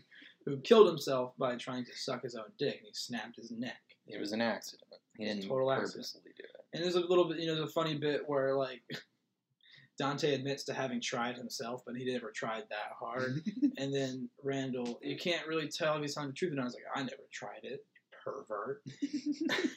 who 0.44 0.56
killed 0.62 0.88
himself 0.88 1.36
by 1.38 1.54
trying 1.56 1.84
to 1.84 1.96
suck 1.96 2.22
his 2.22 2.34
own 2.34 2.50
dick, 2.58 2.78
and 2.78 2.86
he 2.86 2.92
snapped 2.94 3.36
his 3.36 3.50
neck. 3.52 3.80
It 4.08 4.18
was 4.18 4.32
an 4.32 4.40
accident. 4.40 4.90
He 5.16 5.24
It 5.24 5.28
was 5.28 5.32
a 5.32 5.34
didn't 5.36 5.48
total 5.50 5.70
accident. 5.72 5.92
purposely 5.94 6.32
do 6.36 6.42
it. 6.44 6.61
And 6.72 6.82
there's 6.82 6.94
a 6.94 7.00
little 7.00 7.26
bit, 7.28 7.38
you 7.38 7.46
know, 7.46 7.54
there's 7.56 7.68
a 7.68 7.72
funny 7.72 7.94
bit 7.96 8.22
where 8.26 8.56
like 8.56 8.82
Dante 9.98 10.34
admits 10.34 10.64
to 10.64 10.74
having 10.74 11.00
tried 11.00 11.36
himself, 11.36 11.82
but 11.86 11.96
he 11.96 12.10
never 12.10 12.30
tried 12.30 12.64
that 12.70 12.92
hard. 12.98 13.42
and 13.78 13.94
then 13.94 14.28
Randall, 14.42 14.98
you 15.02 15.16
can't 15.16 15.46
really 15.46 15.68
tell 15.68 15.96
if 15.96 16.02
he's 16.02 16.14
telling 16.14 16.30
the 16.30 16.34
truth 16.34 16.52
or 16.52 16.56
not. 16.56 16.62
I 16.62 16.64
was 16.66 16.74
like, 16.74 16.84
I 16.94 17.00
never 17.00 17.22
tried 17.32 17.64
it, 17.64 17.84
pervert. 18.24 18.82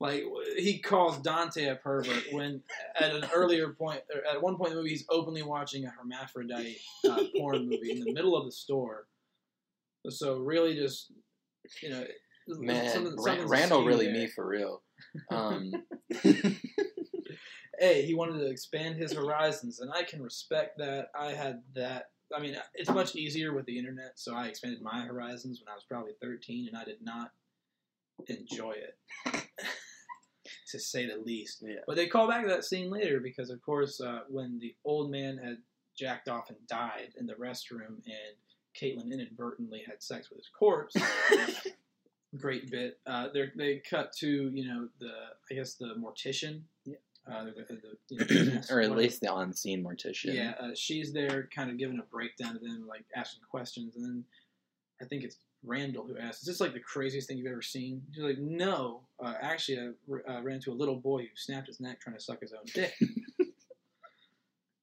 like 0.00 0.24
he 0.56 0.78
calls 0.78 1.18
Dante 1.18 1.66
a 1.66 1.76
pervert 1.76 2.24
when 2.32 2.62
at 2.98 3.14
an 3.14 3.26
earlier 3.34 3.70
point, 3.70 4.00
or 4.14 4.22
at 4.28 4.42
one 4.42 4.56
point 4.56 4.70
in 4.70 4.76
the 4.76 4.82
movie, 4.82 4.90
he's 4.90 5.04
openly 5.10 5.42
watching 5.42 5.84
a 5.84 5.90
hermaphrodite 5.90 6.78
uh, 7.08 7.24
porn 7.36 7.68
movie 7.68 7.90
in 7.90 8.00
the 8.00 8.12
middle 8.12 8.36
of 8.36 8.46
the 8.46 8.52
store. 8.52 9.06
So 10.08 10.38
really, 10.38 10.74
just 10.74 11.12
you 11.82 11.90
know, 11.90 12.04
Man, 12.46 13.16
Randall 13.46 13.84
really 13.84 14.06
there. 14.06 14.14
me 14.14 14.26
for 14.26 14.46
real. 14.46 14.82
Um, 15.30 15.72
hey, 17.78 18.04
he 18.04 18.14
wanted 18.14 18.38
to 18.38 18.46
expand 18.46 18.96
his 18.96 19.12
horizons, 19.12 19.80
and 19.80 19.90
I 19.92 20.02
can 20.02 20.22
respect 20.22 20.78
that. 20.78 21.08
I 21.18 21.32
had 21.32 21.62
that. 21.74 22.10
I 22.34 22.40
mean, 22.40 22.56
it's 22.74 22.90
much 22.90 23.14
easier 23.14 23.52
with 23.52 23.66
the 23.66 23.78
internet, 23.78 24.12
so 24.16 24.34
I 24.34 24.46
expanded 24.46 24.82
my 24.82 25.04
horizons 25.04 25.60
when 25.60 25.70
I 25.70 25.74
was 25.74 25.84
probably 25.84 26.12
13, 26.20 26.68
and 26.68 26.76
I 26.76 26.84
did 26.84 27.02
not 27.02 27.30
enjoy 28.28 28.72
it, 28.72 28.98
to 30.70 30.78
say 30.78 31.06
the 31.06 31.16
least. 31.16 31.62
Yeah. 31.66 31.80
But 31.86 31.96
they 31.96 32.06
call 32.06 32.28
back 32.28 32.42
to 32.42 32.48
that 32.48 32.64
scene 32.64 32.90
later 32.90 33.20
because, 33.20 33.50
of 33.50 33.60
course, 33.62 34.00
uh, 34.00 34.20
when 34.28 34.58
the 34.58 34.74
old 34.84 35.10
man 35.10 35.38
had 35.38 35.58
jacked 35.96 36.28
off 36.28 36.48
and 36.48 36.58
died 36.66 37.10
in 37.18 37.26
the 37.26 37.34
restroom, 37.34 38.00
and 38.06 38.36
Caitlin 38.80 39.12
inadvertently 39.12 39.82
had 39.86 40.02
sex 40.02 40.30
with 40.30 40.38
his 40.38 40.50
corpse. 40.58 40.96
Great 42.38 42.70
bit. 42.70 42.98
Uh, 43.06 43.28
they 43.32 43.50
they 43.56 43.82
cut 43.88 44.12
to 44.18 44.50
you 44.52 44.66
know 44.66 44.88
the 44.98 45.12
I 45.50 45.54
guess 45.54 45.74
the 45.74 45.94
mortician. 45.98 46.62
Yeah. 46.84 46.96
Uh, 47.26 47.44
the, 47.44 47.52
the, 48.10 48.26
the, 48.26 48.34
you 48.34 48.44
know, 48.52 48.60
or 48.68 48.80
at 48.80 48.90
whatever. 48.90 48.96
least 48.96 49.22
the 49.22 49.32
on-scene 49.32 49.82
mortician. 49.82 50.34
Yeah, 50.34 50.52
uh, 50.60 50.72
she's 50.74 51.10
there, 51.10 51.48
kind 51.56 51.70
of 51.70 51.78
giving 51.78 51.98
a 51.98 52.02
breakdown 52.02 52.52
to 52.52 52.58
them, 52.58 52.84
like 52.86 53.06
asking 53.16 53.40
questions, 53.50 53.96
and 53.96 54.04
then 54.04 54.24
I 55.00 55.06
think 55.06 55.24
it's 55.24 55.38
Randall 55.64 56.06
who 56.06 56.18
asks, 56.18 56.42
"Is 56.42 56.46
this 56.46 56.60
like 56.60 56.74
the 56.74 56.80
craziest 56.80 57.28
thing 57.28 57.38
you've 57.38 57.50
ever 57.50 57.62
seen?" 57.62 58.02
She's 58.12 58.22
like, 58.22 58.38
"No, 58.38 59.00
uh, 59.22 59.34
actually, 59.40 59.78
I 59.78 60.34
uh, 60.36 60.42
ran 60.42 60.56
into 60.56 60.70
a 60.70 60.74
little 60.74 60.96
boy 60.96 61.22
who 61.22 61.28
snapped 61.36 61.68
his 61.68 61.80
neck 61.80 62.00
trying 62.00 62.16
to 62.16 62.22
suck 62.22 62.40
his 62.40 62.52
own 62.52 62.64
dick." 62.74 62.92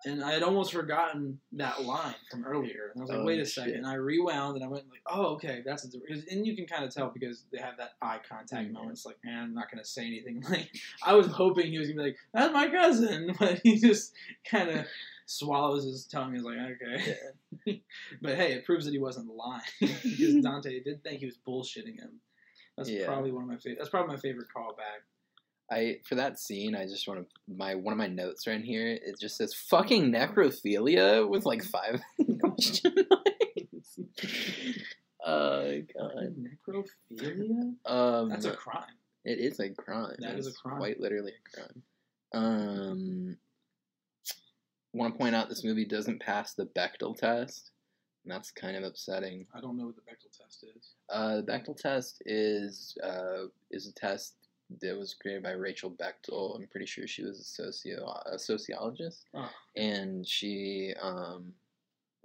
and 0.06 0.24
I 0.24 0.32
had 0.32 0.44
almost 0.44 0.72
forgotten 0.74 1.40
that 1.54 1.84
line 1.84 2.16
from 2.30 2.46
earlier, 2.46 2.92
and 2.94 3.02
I 3.02 3.04
was 3.04 3.10
like, 3.10 3.20
Oh, 3.20 3.26
"Wait 3.26 3.40
a 3.40 3.46
shit. 3.46 3.54
second. 3.54 3.76
And 3.76 3.86
I 3.88 3.94
rewound, 3.96 4.56
and 4.56 4.64
I 4.66 4.68
went 4.68 4.90
like, 4.90 5.02
"Oh, 5.08 5.26
okay, 5.36 5.62
that's 5.66 5.86
a. 5.86 5.90
And 6.30 6.46
you 6.46 6.56
can 6.56 6.66
kind 6.66 6.84
of 6.84 6.94
tell 6.94 7.10
because 7.10 7.46
they 7.52 7.60
have 7.60 7.78
that 7.78 7.92
eye 8.02 8.20
contact 8.28 8.70
Mhm. 8.70 8.74
moment. 8.74 8.92
It's 8.94 9.06
like, 9.06 9.18
man, 9.24 9.44
I'm 9.44 9.54
not 9.54 9.72
gonna 9.72 9.86
say 9.86 10.06
anything. 10.06 10.42
Like, 10.50 10.70
I 11.04 11.14
was 11.14 11.28
hoping 11.28 11.68
he 11.72 11.78
was 11.80 11.88
gonna 11.90 12.02
be 12.04 12.10
like, 12.10 12.18
"That's 12.34 12.54
my 12.54 12.70
cousin," 12.70 13.36
but 13.40 13.60
he 13.64 13.80
just 13.80 14.14
kind 14.46 14.70
of 14.70 14.86
swallows 15.26 15.86
his 15.86 16.06
tongue. 16.06 16.34
He's 16.34 16.44
like, 16.44 16.58
okay. 16.58 17.16
but 18.22 18.36
hey, 18.36 18.54
it 18.54 18.66
proves 18.66 18.86
that 18.86 18.92
he 18.92 19.00
wasn't 19.00 19.28
lying 19.34 19.62
because 19.80 20.36
Dante 20.44 20.82
did 20.84 21.04
think 21.04 21.20
he 21.20 21.26
was 21.26 21.38
bullshitting 21.48 22.00
him. 22.00 22.20
That's 22.78 22.90
Yeah. 22.90 23.06
probably 23.06 23.32
one 23.32 23.44
of 23.44 23.50
my 23.50 23.58
favorite. 23.58 23.78
That's 23.80 23.90
probably 23.90 24.16
my 24.16 24.20
favorite 24.20 24.48
callback. 24.56 25.04
I 25.72 25.98
for 26.06 26.16
that 26.16 26.38
scene, 26.38 26.76
I 26.76 26.84
just 26.86 27.08
want 27.08 27.22
to 27.22 27.56
my 27.56 27.76
one 27.76 27.94
of 27.94 27.98
my 27.98 28.08
notes 28.08 28.46
right 28.46 28.62
here. 28.62 28.88
It 28.88 29.20
just 29.20 29.38
says 29.38 29.54
"fucking 29.54 30.12
necrophilia" 30.12 31.28
with 31.28 31.46
like 31.46 31.64
five 31.64 32.02
question 32.40 32.94
marks. 33.10 33.62
Oh 35.26 35.82
god. 35.98 36.36
Necrophilia? 36.38 37.76
Um, 37.86 38.30
That's 38.30 38.46
a 38.46 38.54
crime. 38.54 38.84
It 39.24 39.40
is 39.40 39.60
a 39.60 39.70
crime. 39.70 40.16
That 40.20 40.38
is 40.38 40.48
a 40.48 40.54
crime. 40.54 40.78
Quite 40.78 41.00
literally 41.00 41.32
a 41.32 41.60
crime. 41.60 41.84
Um, 42.34 43.38
want 44.94 45.14
to 45.14 45.18
point 45.18 45.36
out 45.36 45.48
this 45.48 45.64
movie 45.64 45.86
doesn't 45.86 46.22
pass 46.22 46.54
the 46.54 46.66
Bechdel 46.66 47.16
test. 47.16 47.72
And 48.24 48.32
that's 48.32 48.52
kind 48.52 48.76
of 48.76 48.84
upsetting. 48.84 49.48
I 49.56 49.62
don't 49.62 49.78
know 49.78 49.86
what 49.86 49.96
the 49.96 50.02
Bechdel 50.02 50.38
test 50.38 50.64
is. 50.76 50.92
Uh, 51.10 51.38
the 51.38 51.44
Bechdel 51.44 51.78
test 51.78 52.22
is 52.26 52.98
uh, 53.04 53.46
is 53.72 53.88
a 53.88 53.94
test 53.94 54.36
that 54.80 54.98
was 54.98 55.14
created 55.14 55.44
by 55.44 55.52
Rachel 55.52 55.92
Bechdel. 55.92 56.56
I'm 56.56 56.68
pretty 56.68 56.86
sure 56.86 57.08
she 57.08 57.24
was 57.24 57.40
a 57.40 57.44
socio 57.44 58.06
a 58.26 58.38
sociologist, 58.40 59.26
Oh. 59.34 59.50
and 59.76 60.28
she 60.28 60.94
um, 61.02 61.54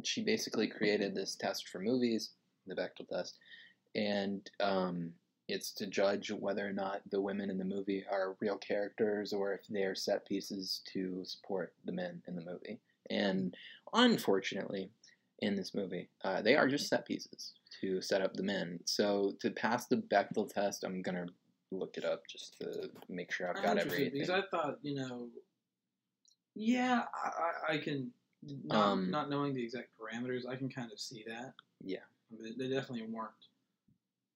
she 0.05 0.23
basically 0.23 0.67
created 0.69 1.15
this 1.15 1.35
test 1.35 1.69
for 1.69 1.81
movies, 1.81 2.31
the 2.67 2.75
Bechdel 2.75 3.09
test, 3.09 3.39
and 3.95 4.49
um, 4.61 5.13
it's 5.49 5.71
to 5.73 5.87
judge 5.87 6.31
whether 6.31 6.67
or 6.67 6.73
not 6.73 7.01
the 7.11 7.21
women 7.21 7.51
in 7.51 7.59
the 7.59 7.65
movie 7.65 8.05
are 8.11 8.37
real 8.41 8.57
characters 8.59 9.33
or 9.33 9.53
if 9.53 9.67
they 9.69 9.83
are 9.85 9.95
set 9.95 10.27
pieces 10.27 10.83
to 10.93 11.25
support 11.25 11.73
the 11.85 11.93
men 11.93 12.21
in 12.27 12.35
the 12.37 12.43
movie. 12.45 12.79
And 13.11 13.55
unfortunately, 13.95 14.91
in 15.41 15.55
this 15.55 15.75
movie, 15.75 16.09
uh, 16.25 16.43
they 16.43 16.57
are 16.57 16.67
just 16.69 16.89
set 16.89 17.07
pieces 17.07 17.53
to 17.81 18.01
set 18.01 18.23
up 18.23 18.35
the 18.35 18.43
men. 18.43 18.81
So 18.87 19.35
to 19.41 19.51
pass 19.51 19.87
the 19.87 19.97
Bechdel 19.99 20.53
test, 20.53 20.83
I'm 20.83 21.01
gonna 21.03 21.27
look 21.71 21.97
it 21.97 22.05
up 22.05 22.23
just 22.29 22.59
to 22.61 22.91
make 23.09 23.33
sure 23.33 23.49
I've 23.49 23.63
got 23.63 23.79
everything. 23.79 24.11
because 24.13 24.31
I 24.31 24.43
thought 24.51 24.79
you 24.83 24.95
know, 24.95 25.29
yeah, 26.55 27.03
I, 27.69 27.75
I, 27.75 27.79
can 27.79 28.11
not, 28.65 28.77
Um, 28.77 29.11
not 29.11 29.31
knowing 29.31 29.55
the 29.55 29.63
exact 29.63 29.89
parameters, 29.99 30.49
I 30.49 30.57
can 30.57 30.69
kind 30.69 30.91
of 30.93 30.99
see 30.99 31.25
that. 31.27 31.55
Yeah. 31.83 31.99
They, 32.31 32.53
they 32.53 32.75
definitely 32.75 33.07
weren't 33.11 33.31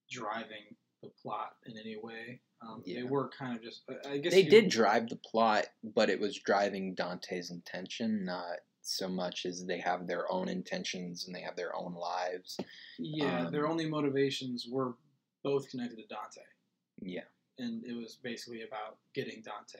driving 0.09 0.75
the 1.01 1.09
plot 1.21 1.55
in 1.65 1.77
any 1.77 1.97
way. 1.97 2.41
Um, 2.61 2.83
They 2.85 3.03
were 3.03 3.29
kind 3.29 3.55
of 3.55 3.63
just. 3.63 3.81
I 4.07 4.17
guess 4.17 4.31
They 4.31 4.43
did 4.43 4.69
drive 4.69 5.09
the 5.09 5.15
plot, 5.15 5.65
but 5.83 6.09
it 6.09 6.19
was 6.19 6.37
driving 6.37 6.93
Dante's 6.93 7.49
intention, 7.49 8.23
not 8.23 8.59
so 8.83 9.07
much 9.07 9.45
as 9.45 9.65
they 9.65 9.79
have 9.79 10.07
their 10.07 10.31
own 10.31 10.47
intentions 10.47 11.25
and 11.25 11.35
they 11.35 11.41
have 11.41 11.55
their 11.55 11.75
own 11.75 11.93
lives. 11.93 12.57
Yeah, 12.99 13.45
um, 13.45 13.51
their 13.51 13.67
only 13.67 13.89
motivations 13.89 14.67
were 14.69 14.95
both 15.43 15.69
connected 15.69 15.97
to 15.97 16.07
Dante, 16.07 16.41
Yeah. 17.01 17.23
and 17.57 17.83
it 17.85 17.93
was 17.93 18.15
basically 18.23 18.61
about 18.63 18.97
getting 19.13 19.41
Dante, 19.41 19.79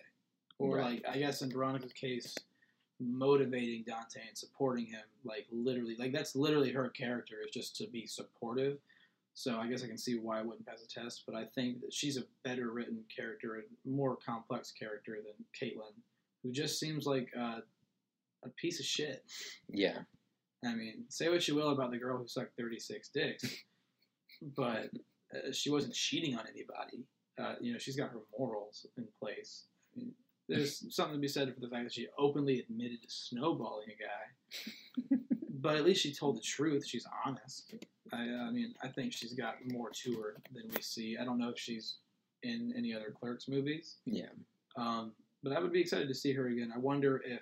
or 0.59 0.78
Right. 0.78 1.03
like 1.03 1.15
I 1.15 1.17
guess 1.19 1.41
in 1.41 1.51
Veronica's 1.51 1.93
case, 1.93 2.36
motivating 2.99 3.84
Dante 3.84 4.22
and 4.28 4.38
supporting 4.38 4.86
him, 4.86 5.03
like 5.24 5.47
literally, 5.51 5.95
like 5.97 6.11
that's 6.11 6.36
literally 6.36 6.72
her 6.72 6.89
character 6.89 7.38
is 7.45 7.51
just 7.51 7.76
to 7.78 7.88
be 7.88 8.05
supportive. 8.05 8.78
So 9.34 9.57
I 9.57 9.67
guess 9.69 9.82
I 9.84 9.88
can 9.88 9.97
see 9.97 10.15
why 10.19 10.39
I 10.39 10.41
wouldn't 10.43 10.65
pass 10.67 10.84
a 10.84 10.88
test, 10.88 11.24
but 11.26 11.36
I 11.36 11.45
think 11.45 11.80
that 11.82 11.93
she's 11.93 12.17
a 12.17 12.24
better 12.43 12.72
written 12.72 13.03
character 13.15 13.55
and 13.55 13.63
more 13.86 14.17
complex 14.17 14.72
character 14.72 15.17
than 15.24 15.34
Caitlin, 15.59 15.93
who 16.43 16.51
just 16.51 16.80
seems 16.80 17.05
like 17.07 17.30
uh, 17.39 17.61
a 18.43 18.49
piece 18.57 18.80
of 18.80 18.86
shit. 18.86 19.24
Yeah. 19.69 19.99
I 20.65 20.76
mean, 20.76 21.05
say 21.07 21.30
what 21.30 21.47
you 21.47 21.55
will 21.55 21.69
about 21.72 21.91
the 21.91 21.97
girl 21.97 22.17
who 22.17 22.28
sucked 22.28 22.57
36 22.57 23.07
dicks, 23.09 23.45
but 24.55 24.89
uh, 25.36 25.51
she 25.51 25.69
wasn't 25.69 25.93
cheating 25.93 26.36
on 26.38 26.45
anybody. 26.47 27.05
Uh, 27.39 27.55
you 27.61 27.71
know, 27.73 27.79
she's 27.79 27.95
got 27.95 28.09
her 28.11 28.19
morals 28.38 28.86
in 28.97 29.05
place. 29.19 29.65
I 29.95 29.99
mean, 29.99 30.11
there's 30.49 30.84
something 30.95 31.15
to 31.15 31.19
be 31.21 31.27
said 31.27 31.53
for 31.53 31.59
the 31.61 31.69
fact 31.69 31.84
that 31.86 31.93
she 31.93 32.07
openly 32.17 32.59
admitted 32.59 33.01
to 33.01 33.09
snowballing 33.09 33.88
a 33.89 35.15
guy. 35.15 35.17
but 35.61 35.75
at 35.75 35.86
least 35.86 36.01
she 36.01 36.13
told 36.13 36.38
the 36.38 36.41
truth. 36.41 36.86
She's 36.86 37.05
honest. 37.25 37.73
I, 38.13 38.17
I 38.23 38.51
mean, 38.51 38.73
I 38.84 38.88
think 38.89 39.13
she's 39.13 39.34
got 39.34 39.55
more 39.71 39.89
to 40.03 40.15
her 40.17 40.36
than 40.53 40.63
we 40.75 40.82
see. 40.82 41.17
I 41.19 41.23
don't 41.23 41.38
know 41.39 41.49
if 41.49 41.57
she's 41.59 41.97
in 42.43 42.73
any 42.77 42.93
other 42.93 43.13
Clerks 43.17 43.47
movies. 43.47 43.97
Yeah. 44.05 44.25
Um, 44.75 45.13
but 45.43 45.53
I 45.53 45.59
would 45.59 45.71
be 45.71 45.82
excited 45.82 46.07
to 46.07 46.13
see 46.15 46.34
her 46.34 46.47
again. 46.47 46.71
I 46.75 46.79
wonder 46.79 47.21
if 47.25 47.41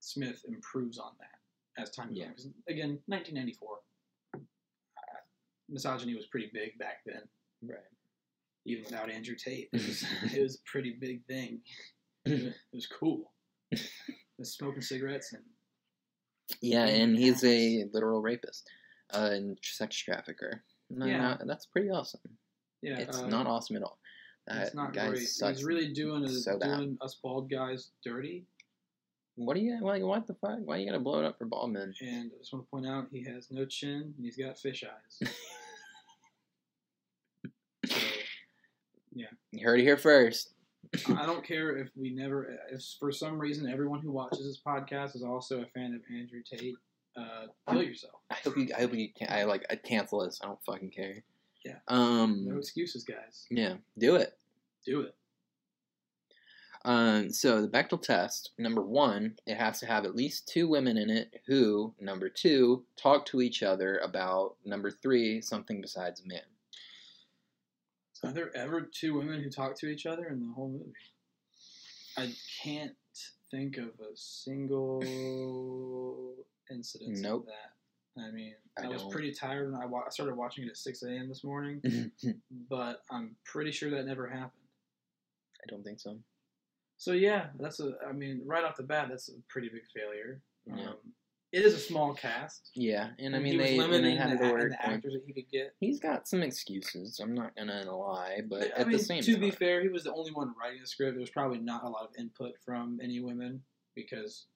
Smith 0.00 0.44
improves 0.48 0.98
on 0.98 1.12
that 1.20 1.82
as 1.82 1.90
time 1.90 2.08
goes 2.08 2.16
Yeah. 2.18 2.26
again, 2.68 2.98
1994. 3.06 3.78
Misogyny 5.70 6.14
was 6.14 6.26
pretty 6.26 6.50
big 6.52 6.76
back 6.78 6.98
then, 7.06 7.22
Right. 7.62 7.78
even 8.66 8.84
without 8.84 9.10
Andrew 9.10 9.36
Tate. 9.36 9.68
It 9.72 9.86
was, 9.86 10.04
it 10.34 10.42
was 10.42 10.56
a 10.56 10.70
pretty 10.70 10.96
big 11.00 11.24
thing. 11.26 11.60
It 12.26 12.54
was 12.72 12.86
cool. 12.86 13.32
Was 14.38 14.54
smoking 14.54 14.80
cigarettes 14.82 15.32
and 15.34 15.42
Yeah, 16.62 16.86
and 16.86 17.14
he's 17.16 17.44
a 17.44 17.84
literal 17.92 18.20
rapist, 18.22 18.66
uh, 19.12 19.30
and 19.32 19.58
sex 19.62 19.96
trafficker. 19.96 20.64
No, 20.88 21.04
Yeah. 21.06 21.36
no, 21.40 21.46
that's 21.46 21.66
pretty 21.66 21.90
awesome. 21.90 22.20
yeah, 22.82 22.98
it's 22.98 23.18
uh, 23.18 23.26
not 23.28 23.46
awesome 23.46 23.76
at 23.76 23.82
all. 23.82 23.98
That 24.46 24.66
It's 24.68 24.74
not 24.74 24.92
guy 24.94 25.08
great. 25.08 25.20
He's 25.20 25.62
really 25.64 25.92
doing 25.92 26.24
a, 26.24 26.28
so 26.30 26.58
doing 26.58 26.96
us 27.02 27.16
bald 27.22 27.50
guys 27.50 27.90
dirty. 28.02 28.46
What 29.36 29.54
do 29.56 29.60
you 29.62 29.78
like? 29.82 30.02
What 30.02 30.26
the 30.26 30.34
fuck? 30.34 30.58
Why 30.64 30.76
are 30.76 30.78
you 30.78 30.86
gotta 30.86 31.00
blow 31.00 31.20
it 31.20 31.26
up 31.26 31.36
for 31.38 31.44
bald 31.44 31.72
men? 31.72 31.94
And 32.00 32.30
I 32.34 32.38
just 32.38 32.52
want 32.52 32.64
to 32.66 32.70
point 32.70 32.86
out 32.86 33.08
he 33.12 33.22
has 33.24 33.50
no 33.50 33.64
chin 33.66 34.14
and 34.16 34.24
he's 34.24 34.36
got 34.36 34.58
fish 34.58 34.82
eyes. 34.84 35.30
You 39.12 39.26
heard 39.64 39.80
it 39.80 39.84
here 39.84 39.96
first. 39.96 40.52
I 41.08 41.26
don't 41.26 41.44
care 41.44 41.76
if 41.76 41.88
we 41.96 42.10
never, 42.10 42.56
if 42.70 42.82
for 42.98 43.12
some 43.12 43.38
reason 43.38 43.68
everyone 43.68 44.00
who 44.00 44.10
watches 44.10 44.44
this 44.44 44.60
podcast 44.66 45.14
is 45.14 45.22
also 45.22 45.62
a 45.62 45.66
fan 45.66 45.94
of 45.94 46.00
Andrew 46.14 46.42
Tate. 46.44 46.74
Uh, 47.16 47.46
kill 47.70 47.82
yourself. 47.82 48.14
I 48.30 48.36
hope 48.44 48.56
you. 48.56 48.68
I 48.76 48.80
hope 48.82 48.94
you. 48.94 49.08
Can, 49.16 49.28
I 49.30 49.44
like. 49.44 49.64
I 49.70 49.76
cancel 49.76 50.24
this. 50.24 50.40
I 50.42 50.46
don't 50.46 50.62
fucking 50.64 50.90
care. 50.90 51.22
Yeah. 51.64 51.76
Um. 51.88 52.46
No 52.48 52.58
excuses, 52.58 53.04
guys. 53.04 53.46
Yeah. 53.50 53.74
Do 53.98 54.16
it. 54.16 54.38
Do 54.86 55.02
it. 55.02 55.14
Um, 56.84 57.30
so 57.30 57.60
the 57.60 57.68
Bechdel 57.68 58.00
test, 58.00 58.52
number 58.58 58.80
one, 58.80 59.36
it 59.46 59.56
has 59.56 59.80
to 59.80 59.86
have 59.86 60.04
at 60.06 60.16
least 60.16 60.48
two 60.48 60.66
women 60.66 60.96
in 60.96 61.10
it 61.10 61.42
who, 61.46 61.94
number 62.00 62.30
two, 62.30 62.84
talk 62.96 63.26
to 63.26 63.42
each 63.42 63.62
other 63.62 63.98
about 63.98 64.56
number 64.64 64.90
three, 64.90 65.42
something 65.42 65.82
besides 65.82 66.22
a 66.24 66.28
man. 66.28 66.40
So 68.20 68.28
are 68.28 68.32
there 68.32 68.54
ever 68.54 68.82
two 68.82 69.14
women 69.14 69.42
who 69.42 69.48
talk 69.48 69.74
to 69.78 69.86
each 69.86 70.04
other 70.04 70.26
in 70.26 70.40
the 70.40 70.52
whole 70.52 70.68
movie? 70.68 70.92
I 72.18 72.30
can't 72.62 72.92
think 73.50 73.78
of 73.78 73.88
a 74.00 74.14
single 74.14 75.02
incident 76.70 77.18
Nope. 77.20 77.42
of 77.42 77.46
that. 77.46 77.72
I 78.22 78.30
mean, 78.30 78.56
I 78.78 78.84
I, 78.84 78.88
was 78.88 79.04
pretty 79.04 79.32
tired 79.32 79.72
when 79.72 79.80
I, 79.80 79.86
wa- 79.86 80.02
I 80.06 80.10
started 80.10 80.36
watching 80.36 80.64
it 80.64 80.70
at 80.70 80.76
6 80.76 81.02
a.m. 81.04 81.28
this 81.30 81.42
morning, 81.44 81.80
but 82.68 83.02
I'm 83.10 83.36
pretty 83.44 83.70
sure 83.72 83.88
that 83.90 84.04
never 84.04 84.26
happened. 84.28 84.50
I 85.62 85.66
don't 85.68 85.82
think 85.82 86.00
so. 86.00 86.18
So 86.98 87.12
yeah, 87.12 87.46
that's 87.58 87.80
a. 87.80 87.94
I 88.06 88.12
mean, 88.12 88.42
right 88.44 88.64
off 88.64 88.76
the 88.76 88.82
bat, 88.82 89.06
that's 89.08 89.30
a 89.30 89.40
pretty 89.48 89.70
big 89.70 89.84
failure. 89.94 90.42
Yeah. 90.66 90.88
Um, 90.88 90.96
it 91.52 91.64
is 91.64 91.74
a 91.74 91.78
small 91.78 92.14
cast, 92.14 92.70
Yeah, 92.74 93.08
and 93.18 93.34
I 93.34 93.40
mean 93.40 93.58
they, 93.58 93.76
and 93.76 93.92
they 94.04 94.14
had 94.14 94.38
the, 94.38 94.44
to 94.44 94.52
work. 94.52 94.70
the 94.70 94.86
actors 94.86 95.14
that 95.14 95.22
he 95.26 95.32
could 95.32 95.50
get. 95.50 95.74
He's 95.80 95.98
got 95.98 96.28
some 96.28 96.42
excuses. 96.42 97.18
I'm 97.20 97.34
not 97.34 97.56
gonna 97.56 97.96
lie, 97.96 98.40
but 98.48 98.70
at 98.76 98.86
mean, 98.86 98.96
the 98.96 99.02
same 99.02 99.16
time. 99.18 99.24
to 99.24 99.32
time, 99.32 99.40
be 99.40 99.50
fair, 99.50 99.82
he 99.82 99.88
was 99.88 100.04
the 100.04 100.12
only 100.12 100.30
one 100.30 100.54
writing 100.60 100.80
the 100.80 100.86
script. 100.86 101.14
There 101.14 101.20
was 101.20 101.30
probably 101.30 101.58
not 101.58 101.82
a 101.84 101.88
lot 101.88 102.04
of 102.04 102.10
input 102.18 102.52
from 102.64 103.00
any 103.02 103.20
women 103.20 103.62
because 103.96 104.46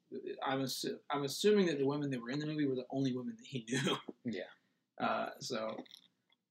I'm 0.46 0.62
assu- 0.62 0.98
I'm 1.10 1.24
assuming 1.24 1.66
that 1.66 1.78
the 1.78 1.86
women 1.86 2.10
that 2.10 2.22
were 2.22 2.30
in 2.30 2.38
the 2.38 2.46
movie 2.46 2.66
were 2.66 2.76
the 2.76 2.86
only 2.90 3.12
women 3.16 3.34
that 3.36 3.46
he 3.46 3.66
knew. 3.68 3.96
Yeah. 4.24 5.04
Uh, 5.04 5.30
so 5.40 5.76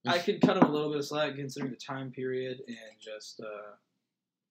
I 0.06 0.20
could 0.20 0.42
cut 0.42 0.58
him 0.58 0.64
a 0.64 0.70
little 0.72 0.90
bit 0.90 1.00
of 1.00 1.06
slack 1.06 1.36
considering 1.36 1.72
the 1.72 1.78
time 1.78 2.12
period 2.12 2.60
and 2.68 2.78
just 3.00 3.40
uh, 3.40 3.72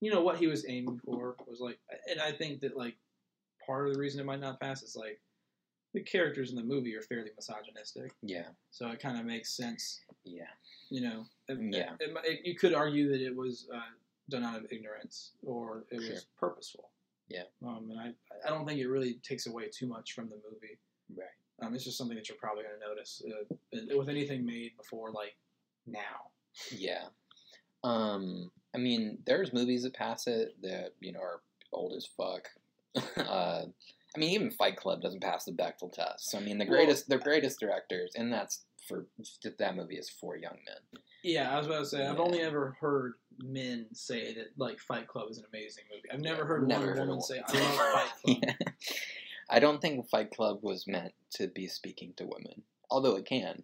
you 0.00 0.10
know 0.10 0.22
what 0.22 0.38
he 0.38 0.46
was 0.46 0.64
aiming 0.66 0.98
for 1.04 1.36
was 1.46 1.60
like, 1.60 1.78
and 2.10 2.18
I 2.20 2.32
think 2.32 2.60
that 2.62 2.76
like 2.76 2.96
part 3.66 3.86
of 3.88 3.94
the 3.94 4.00
reason 4.00 4.20
it 4.20 4.24
might 4.24 4.40
not 4.40 4.58
pass 4.58 4.82
is 4.82 4.96
like 4.96 5.20
the 5.94 6.00
characters 6.02 6.50
in 6.50 6.56
the 6.56 6.62
movie 6.62 6.94
are 6.96 7.02
fairly 7.02 7.30
misogynistic, 7.36 8.12
yeah, 8.22 8.48
so 8.70 8.88
it 8.88 9.00
kind 9.00 9.18
of 9.18 9.24
makes 9.26 9.52
sense 9.54 10.00
yeah, 10.24 10.44
you 10.90 11.00
know, 11.00 11.24
it, 11.48 11.58
Yeah. 11.60 11.94
it, 12.00 12.16
it, 12.24 12.40
you 12.46 12.54
could 12.54 12.74
argue 12.74 13.10
that 13.10 13.20
it 13.20 13.34
was 13.34 13.68
uh, 13.74 13.80
done 14.30 14.44
out 14.44 14.56
of 14.56 14.66
ignorance 14.70 15.32
or 15.44 15.84
it 15.90 16.00
Sure. 16.00 16.10
was 16.12 16.26
purposeful. 16.38 16.90
Yeah. 17.28 17.42
Um, 17.66 17.88
and 17.90 17.98
I, 17.98 18.12
I 18.46 18.50
don't 18.50 18.66
think 18.66 18.78
it 18.78 18.86
really 18.86 19.14
takes 19.22 19.46
away 19.46 19.68
too 19.68 19.86
much 19.88 20.12
from 20.12 20.28
the 20.28 20.36
movie. 20.48 20.78
right. 21.16 21.26
Um, 21.66 21.74
it's 21.74 21.84
just 21.84 21.96
something 21.98 22.16
that 22.16 22.28
you're 22.28 22.38
probably 22.38 22.62
going 22.64 22.74
to 22.80 22.86
notice 22.88 23.22
uh, 23.26 23.96
with 23.98 24.08
anything 24.08 24.44
made 24.46 24.76
before 24.76 25.10
like 25.10 25.34
now. 25.86 26.30
Yeah. 26.70 27.04
Um, 27.84 28.50
I 28.74 28.78
mean, 28.78 29.18
there's 29.26 29.52
movies 29.52 29.82
that 29.84 29.94
pass 29.94 30.26
it 30.26 30.54
that, 30.62 30.92
you 31.00 31.12
know, 31.12 31.20
are 31.20 31.40
old 31.72 31.94
as 31.94 32.06
fuck. 32.06 32.48
uh, 33.16 33.64
I 34.14 34.20
mean, 34.20 34.30
even 34.30 34.50
Fight 34.50 34.76
Club 34.76 35.00
doesn't 35.02 35.20
pass 35.22 35.44
the 35.44 35.52
Bechdel 35.52 35.92
test. 35.92 36.30
So, 36.30 36.38
I 36.38 36.42
mean, 36.42 36.58
the 36.58 36.64
Well- 36.66 36.76
greatest, 36.76 37.08
the 37.08 37.18
greatest 37.18 37.60
directors, 37.60 38.12
and 38.14 38.32
that's 38.32 38.64
for 38.88 39.06
that 39.58 39.76
movie 39.76 39.96
is 39.96 40.10
for 40.10 40.36
young 40.36 40.58
men. 40.66 41.02
Yeah, 41.22 41.54
I 41.54 41.58
was 41.58 41.66
about 41.66 41.78
to 41.80 41.86
say 41.86 42.04
I've 42.04 42.18
only 42.18 42.40
ever 42.40 42.76
heard 42.80 43.14
men 43.38 43.86
say 43.94 44.34
that 44.34 44.48
like 44.58 44.80
Fight 44.80 45.06
Club 45.06 45.30
is 45.30 45.38
an 45.38 45.44
amazing 45.52 45.84
movie. 45.94 46.10
I've 46.12 46.20
never 46.20 46.44
heard 46.44 46.66
Never 46.66 46.88
one 46.88 46.96
heard 46.96 47.08
woman 47.08 47.22
say 47.22 47.40
I 47.46 47.52
love 47.52 47.74
Fight 47.76 48.10
Club. 48.24 48.36
Yeah. 48.42 48.54
I 49.50 49.60
don't 49.60 49.80
think 49.80 50.08
Fight 50.08 50.30
Club 50.32 50.58
was 50.62 50.86
meant 50.86 51.12
to 51.34 51.46
be 51.46 51.68
speaking 51.68 52.12
to 52.16 52.24
women, 52.24 52.62
although 52.90 53.16
it 53.16 53.24
can. 53.24 53.62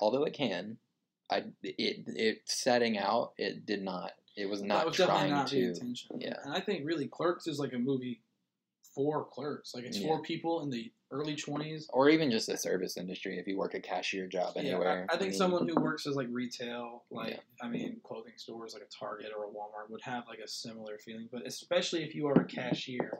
Although 0.00 0.24
it 0.24 0.34
can, 0.34 0.78
I 1.30 1.44
it 1.62 2.04
it 2.06 2.42
setting 2.44 2.98
out 2.98 3.32
it 3.38 3.66
did 3.66 3.82
not. 3.82 4.12
It 4.36 4.48
was 4.48 4.62
not 4.62 4.86
was 4.86 4.96
trying 4.96 5.30
not 5.30 5.48
to. 5.48 5.74
yeah. 6.18 6.34
and 6.44 6.54
I 6.54 6.60
think 6.60 6.86
really 6.86 7.08
Clerks 7.08 7.46
is 7.46 7.58
like 7.58 7.72
a 7.72 7.78
movie 7.78 8.20
for 8.96 9.26
clerks. 9.26 9.74
Like 9.74 9.84
it's 9.84 9.98
Yeah. 9.98 10.08
for 10.08 10.22
people 10.22 10.62
in 10.62 10.70
the 10.70 10.90
early 11.12 11.36
twenties. 11.36 11.86
Or 11.92 12.08
even 12.08 12.30
just 12.30 12.46
the 12.48 12.56
service 12.56 12.96
industry, 12.96 13.38
if 13.38 13.46
you 13.46 13.56
work 13.58 13.74
a 13.74 13.80
cashier 13.80 14.26
job 14.26 14.54
anywhere. 14.56 15.06
Yeah, 15.06 15.12
I, 15.12 15.14
I 15.14 15.18
think 15.18 15.30
mean, 15.32 15.38
someone 15.38 15.68
who 15.68 15.74
works 15.80 16.06
as 16.06 16.16
like 16.16 16.28
retail, 16.30 17.04
like 17.10 17.34
Yeah. 17.34 17.38
I 17.60 17.68
mean, 17.68 18.00
clothing 18.02 18.32
stores 18.36 18.72
like 18.74 18.82
a 18.82 18.86
Target 18.86 19.32
or 19.36 19.44
a 19.44 19.48
Walmart 19.48 19.90
would 19.90 20.00
have 20.02 20.24
like 20.26 20.38
a 20.40 20.48
similar 20.48 20.98
feeling. 20.98 21.28
But 21.30 21.46
especially 21.46 22.02
if 22.04 22.14
you 22.14 22.26
are 22.26 22.40
a 22.40 22.44
cashier, 22.44 23.18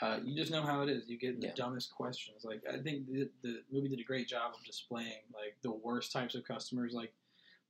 uh, 0.00 0.20
you 0.24 0.36
just 0.36 0.52
know 0.52 0.62
how 0.62 0.82
it 0.82 0.88
is. 0.88 1.08
You 1.08 1.18
get 1.18 1.40
the 1.40 1.48
Yeah. 1.48 1.54
dumbest 1.56 1.92
questions. 1.92 2.44
Like 2.44 2.62
I 2.72 2.78
think 2.78 3.06
the, 3.10 3.28
the 3.42 3.62
movie 3.72 3.88
did 3.88 3.98
a 4.00 4.04
great 4.04 4.28
job 4.28 4.52
of 4.56 4.64
displaying 4.64 5.22
like 5.34 5.56
the 5.62 5.72
worst 5.72 6.12
types 6.12 6.36
of 6.36 6.44
customers. 6.44 6.92
Like 6.94 7.12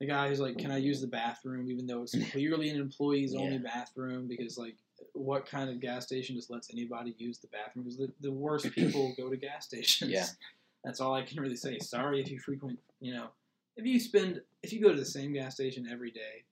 the 0.00 0.06
guy 0.06 0.28
who's 0.28 0.40
like, 0.40 0.58
"Can 0.58 0.70
I 0.70 0.76
use 0.76 1.00
the 1.00 1.06
bathroom?" 1.06 1.70
Even 1.70 1.86
though 1.86 2.02
it's 2.02 2.14
clearly 2.32 2.68
an 2.68 2.76
employee's 2.76 3.34
only 3.34 3.56
bathroom, 3.58 4.28
because 4.28 4.58
like. 4.58 4.76
What 5.12 5.46
kind 5.46 5.70
of 5.70 5.80
gas 5.80 6.06
station 6.06 6.36
just 6.36 6.50
lets 6.50 6.70
anybody 6.72 7.14
use 7.18 7.38
the 7.38 7.48
bathroom? 7.48 7.84
Because 7.84 7.98
the, 7.98 8.12
the 8.20 8.32
worst 8.32 8.70
people 8.72 9.12
go 9.18 9.28
to 9.30 9.36
gas 9.36 9.66
stations. 9.66 10.10
Yeah. 10.10 10.26
That's 10.84 11.00
all 11.00 11.14
I 11.14 11.22
can 11.22 11.40
really 11.40 11.56
say. 11.56 11.78
Sorry 11.78 12.20
if 12.20 12.30
you 12.30 12.38
frequent, 12.38 12.78
you 13.00 13.12
know, 13.12 13.28
if 13.76 13.84
you 13.84 13.98
spend, 13.98 14.40
if 14.62 14.72
you 14.72 14.80
go 14.80 14.90
to 14.92 14.96
the 14.98 15.04
same 15.04 15.32
gas 15.32 15.54
station 15.54 15.86
every 15.90 16.10
day, 16.12 16.44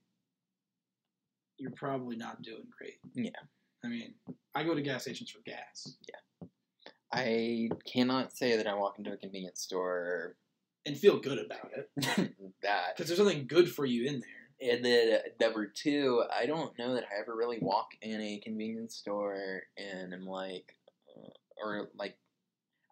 you're 1.57 1.71
probably 1.71 2.17
not 2.17 2.43
doing 2.43 2.65
great. 2.77 2.99
Yeah. 3.15 3.31
I 3.85 3.89
mean, 3.89 4.15
I 4.55 4.65
go 4.65 4.75
to 4.75 4.83
gas 4.83 5.03
stations 5.03 5.31
for 5.31 5.41
gas 5.45 5.97
Yeah. 6.09 6.49
I 7.13 7.69
cannot 7.87 8.37
say 8.37 8.57
that 8.57 8.67
I 8.67 8.75
walk 8.75 8.99
into 8.99 9.13
a 9.13 9.17
convenience 9.17 9.61
store 9.61 10.35
and 10.85 10.97
feel 10.99 11.21
good 11.21 11.39
about 11.39 11.71
it 11.77 11.91
that. 12.63 12.97
because 12.97 13.07
there's 13.09 13.19
something 13.19 13.47
good 13.47 13.71
for 13.71 13.87
you 13.87 14.07
in 14.07 14.15
there. 14.21 14.44
And 14.71 14.85
then 14.85 15.19
number 15.41 15.67
two, 15.67 16.23
I 16.35 16.47
don't 16.47 16.77
know 16.79 16.95
that 16.95 17.05
I 17.05 17.21
ever 17.21 17.37
really 17.37 17.59
walk 17.61 17.91
in 18.01 18.21
a 18.21 18.41
convenience 18.43 18.95
store 18.97 19.63
and 19.77 20.15
I'm 20.15 20.27
like, 20.27 20.75
uh, 21.17 21.29
or 21.63 21.91
like, 21.99 22.17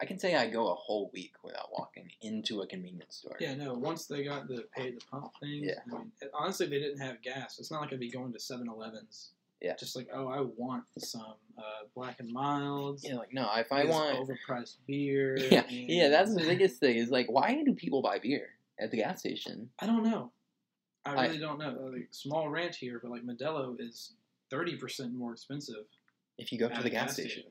I 0.00 0.04
can 0.04 0.18
say 0.18 0.34
I 0.34 0.48
go 0.48 0.68
a 0.70 0.74
whole 0.74 1.10
week 1.14 1.34
without 1.44 1.68
walking 1.72 2.10
into 2.22 2.60
a 2.60 2.66
convenience 2.66 3.16
store. 3.16 3.36
Yeah, 3.38 3.54
no. 3.54 3.74
Once 3.74 4.06
they 4.06 4.24
got 4.24 4.48
the 4.48 4.64
pay 4.76 4.90
the 4.90 5.00
pump 5.10 5.30
thing, 5.40 5.62
Yeah. 5.64 5.74
I 5.86 5.96
mean, 5.98 6.12
honestly, 6.34 6.66
they 6.66 6.80
didn't 6.80 6.98
have 6.98 7.22
gas. 7.22 7.58
It's 7.58 7.70
not 7.70 7.82
like 7.82 7.92
I'd 7.92 8.00
be 8.00 8.10
going 8.10 8.32
to 8.32 8.38
7-Elevens. 8.38 9.30
Yeah. 9.60 9.76
Just 9.78 9.94
like, 9.94 10.08
oh, 10.12 10.26
I 10.26 10.40
want 10.40 10.82
some 10.98 11.34
uh, 11.56 11.62
Black 11.94 12.18
and 12.18 12.32
Milds. 12.32 13.04
Yeah, 13.08 13.14
like 13.14 13.32
no, 13.32 13.48
if 13.56 13.70
I 13.70 13.84
want, 13.84 14.18
overpriced 14.18 14.78
beer. 14.88 15.36
yeah, 15.50 15.62
and- 15.68 15.88
yeah, 15.88 16.08
that's 16.08 16.34
the 16.34 16.42
biggest 16.42 16.80
thing. 16.80 16.96
Is 16.96 17.10
like, 17.10 17.30
why 17.30 17.62
do 17.64 17.72
people 17.72 18.02
buy 18.02 18.18
beer 18.18 18.48
at 18.80 18.90
the 18.90 18.96
gas 18.96 19.20
station? 19.20 19.70
I 19.78 19.86
don't 19.86 20.02
know. 20.02 20.32
I 21.04 21.14
I- 21.14 21.26
really 21.26 21.38
don't 21.38 21.58
know. 21.58 21.90
Like 21.92 22.08
small 22.10 22.48
rant 22.48 22.74
here, 22.74 22.98
but 23.02 23.10
like 23.10 23.22
Modelo 23.24 23.78
is 23.80 24.12
thirty 24.50 24.76
percent 24.76 25.12
more 25.14 25.32
expensive 25.32 25.84
If 26.38 26.52
you 26.52 26.58
go 26.58 26.68
to 26.68 26.82
the 26.82 26.90
gas 26.90 27.14
station, 27.14 27.44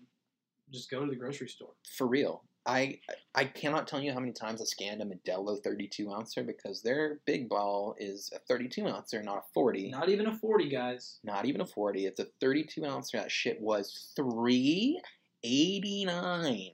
Just 0.71 0.89
go 0.89 1.03
to 1.03 1.09
the 1.09 1.17
grocery 1.17 1.49
store. 1.49 1.73
for 1.97 2.07
real. 2.07 2.43
I 2.65 2.99
I 3.33 3.45
cannot 3.45 3.87
tell 3.87 3.99
you 3.99 4.13
how 4.13 4.19
many 4.19 4.33
times 4.33 4.61
I 4.61 4.65
scanned 4.65 5.01
a 5.01 5.05
Modelo 5.05 5.59
32 5.63 6.13
ouncer 6.13 6.43
because 6.43 6.83
their 6.83 7.19
big 7.25 7.49
ball 7.49 7.95
is 7.97 8.31
a 8.35 8.39
32 8.39 8.87
ouncer, 8.87 9.23
not 9.23 9.37
a 9.39 9.43
40. 9.53 9.89
Not 9.89 10.09
even 10.09 10.27
a 10.27 10.37
forty, 10.37 10.69
guys. 10.69 11.17
Not 11.23 11.45
even 11.45 11.61
a 11.61 11.65
40. 11.65 12.05
It's 12.05 12.19
a 12.19 12.25
32 12.39 12.85
ouncer. 12.85 13.17
That 13.17 13.31
shit 13.31 13.59
was 13.59 14.11
389 14.15 16.71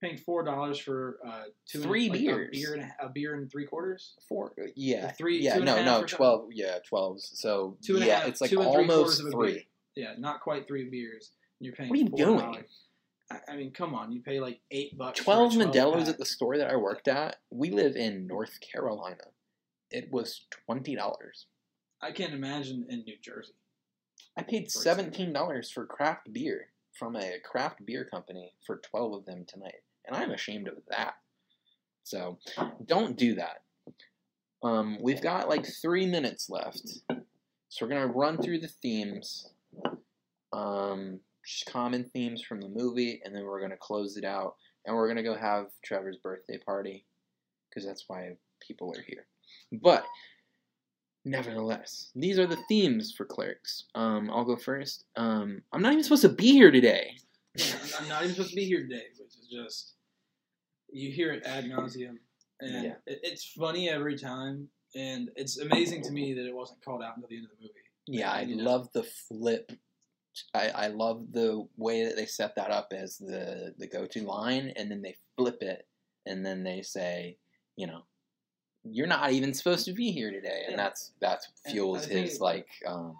Paying 0.00 0.18
four 0.18 0.44
dollars 0.44 0.78
for 0.78 1.18
uh, 1.26 1.44
two 1.66 1.80
Three 1.80 2.08
like, 2.08 2.20
beers. 2.20 2.48
a 2.48 2.50
beer 2.52 2.74
and 2.74 2.82
a, 2.82 3.06
a 3.06 3.08
beer 3.08 3.34
and 3.34 3.50
three 3.50 3.66
quarters. 3.66 4.14
Four, 4.28 4.52
yeah, 4.76 5.06
Or 5.08 5.10
three- 5.12 5.40
yeah, 5.40 5.56
a 5.56 5.60
no, 5.60 5.64
no, 5.64 5.80
or 5.80 5.84
something? 5.84 6.16
twelve, 6.16 6.48
yeah, 6.52 6.78
twelves. 6.88 7.30
So 7.34 7.76
Two 7.84 7.94
and 7.96 8.04
a 8.04 8.06
yeah, 8.06 8.18
half- 8.20 8.28
it's 8.28 8.40
like 8.40 8.50
two 8.50 8.60
and 8.60 8.72
three 8.72 8.82
almost 8.88 9.20
a 9.20 9.30
three. 9.30 9.52
beer. 9.52 9.62
Yeah, 9.96 10.14
not 10.18 10.40
quite 10.40 10.68
three 10.68 10.88
beers. 10.88 11.32
You're 11.58 11.72
paying. 11.74 11.88
What 11.90 11.98
are 11.98 12.02
you 12.02 12.08
$4. 12.10 12.16
doing? 12.16 12.64
I, 13.32 13.38
I 13.52 13.56
mean, 13.56 13.72
come 13.72 13.94
on. 13.96 14.12
You 14.12 14.20
pay 14.22 14.38
like 14.38 14.60
eight 14.70 14.96
bucks. 14.96 15.18
a 15.20 15.24
Twelve 15.24 15.52
Modelos 15.54 15.98
pack. 16.00 16.08
at 16.10 16.18
the 16.18 16.24
store 16.24 16.56
that 16.58 16.70
I 16.70 16.76
worked 16.76 17.08
at. 17.08 17.36
We 17.50 17.70
live 17.70 17.96
in 17.96 18.28
North 18.28 18.60
Carolina. 18.60 19.24
It 19.90 20.12
was 20.12 20.42
twenty 20.50 20.94
dollars. 20.94 21.46
I 22.00 22.12
can't 22.12 22.32
imagine 22.34 22.86
in 22.88 23.00
New 23.04 23.16
Jersey. 23.20 23.54
I 24.36 24.42
paid 24.44 24.70
seventeen 24.70 25.32
dollars 25.32 25.68
for 25.72 25.84
craft 25.84 26.32
beer 26.32 26.68
from 26.96 27.16
a 27.16 27.38
craft 27.44 27.84
beer 27.84 28.04
company 28.04 28.52
for 28.64 28.76
twelve 28.76 29.12
of 29.14 29.24
them 29.26 29.44
tonight, 29.48 29.82
and 30.08 30.16
I'm 30.16 30.32
ashamed 30.32 30.66
of 30.66 30.74
that. 30.88 31.14
So, 32.02 32.38
don't 32.86 33.16
do 33.16 33.34
that. 33.34 33.62
Um, 34.62 34.98
we've 35.00 35.22
got 35.22 35.48
like 35.48 35.66
three 35.66 36.06
minutes 36.06 36.50
left, 36.50 36.82
so 37.68 37.86
we're 37.86 37.88
gonna 37.88 38.06
run 38.06 38.38
through 38.38 38.60
the 38.60 38.68
themes. 38.68 39.50
Um, 40.52 41.20
just 41.44 41.66
common 41.66 42.10
themes 42.12 42.42
from 42.42 42.60
the 42.60 42.68
movie, 42.68 43.20
and 43.24 43.34
then 43.34 43.44
we're 43.44 43.60
gonna 43.60 43.76
close 43.76 44.16
it 44.16 44.24
out, 44.24 44.56
and 44.84 44.96
we're 44.96 45.06
gonna 45.06 45.22
go 45.22 45.36
have 45.36 45.66
Treyvor's 45.84 46.16
birthday 46.16 46.58
party, 46.58 47.04
because 47.68 47.86
that's 47.86 48.04
why 48.08 48.36
people 48.60 48.92
are 48.96 49.02
here. 49.02 49.26
But 49.80 50.04
nevertheless, 51.24 52.10
these 52.14 52.38
are 52.38 52.46
the 52.46 52.58
themes 52.68 53.12
for 53.16 53.26
Clerks. 53.26 53.84
Um, 53.94 54.30
I'll 54.30 54.44
go 54.44 54.56
first. 54.56 55.04
Um, 55.14 55.62
I'm 55.72 55.82
not 55.82 55.92
even 55.92 56.02
supposed 56.02 56.22
to 56.22 56.30
be 56.30 56.52
here 56.52 56.70
today. 56.70 57.16
I'm 58.00 58.08
not 58.08 58.22
even 58.22 58.34
supposed 58.34 58.50
to 58.50 58.56
be 58.56 58.64
here 58.64 58.82
today, 58.82 59.04
which 59.18 59.34
is 59.36 59.46
just 59.50 59.94
you 60.98 61.10
hear 61.12 61.32
it 61.32 61.44
ad 61.44 61.64
nauseum, 61.64 62.18
and 62.60 62.84
Yeah. 62.84 62.94
it, 63.06 63.20
it's 63.22 63.44
funny 63.44 63.88
every 63.88 64.18
time, 64.18 64.68
and 64.94 65.30
it's 65.36 65.58
amazing 65.58 66.02
to 66.02 66.10
me 66.12 66.34
that 66.34 66.46
it 66.46 66.54
wasn't 66.54 66.82
called 66.84 67.02
out 67.02 67.16
until 67.16 67.28
the 67.28 67.36
end 67.36 67.46
of 67.46 67.50
the 67.52 67.62
movie. 67.62 67.74
Yeah, 68.06 68.32
I 68.32 68.44
know. 68.44 68.62
love 68.64 68.92
the 68.92 69.04
flip. 69.04 69.72
I, 70.54 70.68
I 70.70 70.86
love 70.88 71.32
the 71.32 71.66
way 71.76 72.04
that 72.04 72.16
they 72.16 72.26
set 72.26 72.54
that 72.56 72.70
up 72.70 72.92
as 72.92 73.18
the, 73.18 73.74
the 73.78 73.86
go 73.86 74.06
to 74.06 74.22
line, 74.22 74.72
and 74.76 74.90
then 74.90 75.02
they 75.02 75.16
flip 75.36 75.62
it, 75.62 75.86
and 76.26 76.44
then 76.44 76.62
they 76.64 76.82
say, 76.82 77.36
you 77.76 77.86
know, 77.86 78.02
you're 78.84 79.06
not 79.06 79.32
even 79.32 79.52
supposed 79.52 79.84
to 79.86 79.92
be 79.92 80.10
here 80.10 80.30
today, 80.30 80.62
and 80.66 80.72
Yeah. 80.72 80.84
that's 80.84 81.12
that's 81.20 81.48
fuels 81.66 82.04
his 82.06 82.40
like 82.40 82.68
um, 82.86 83.14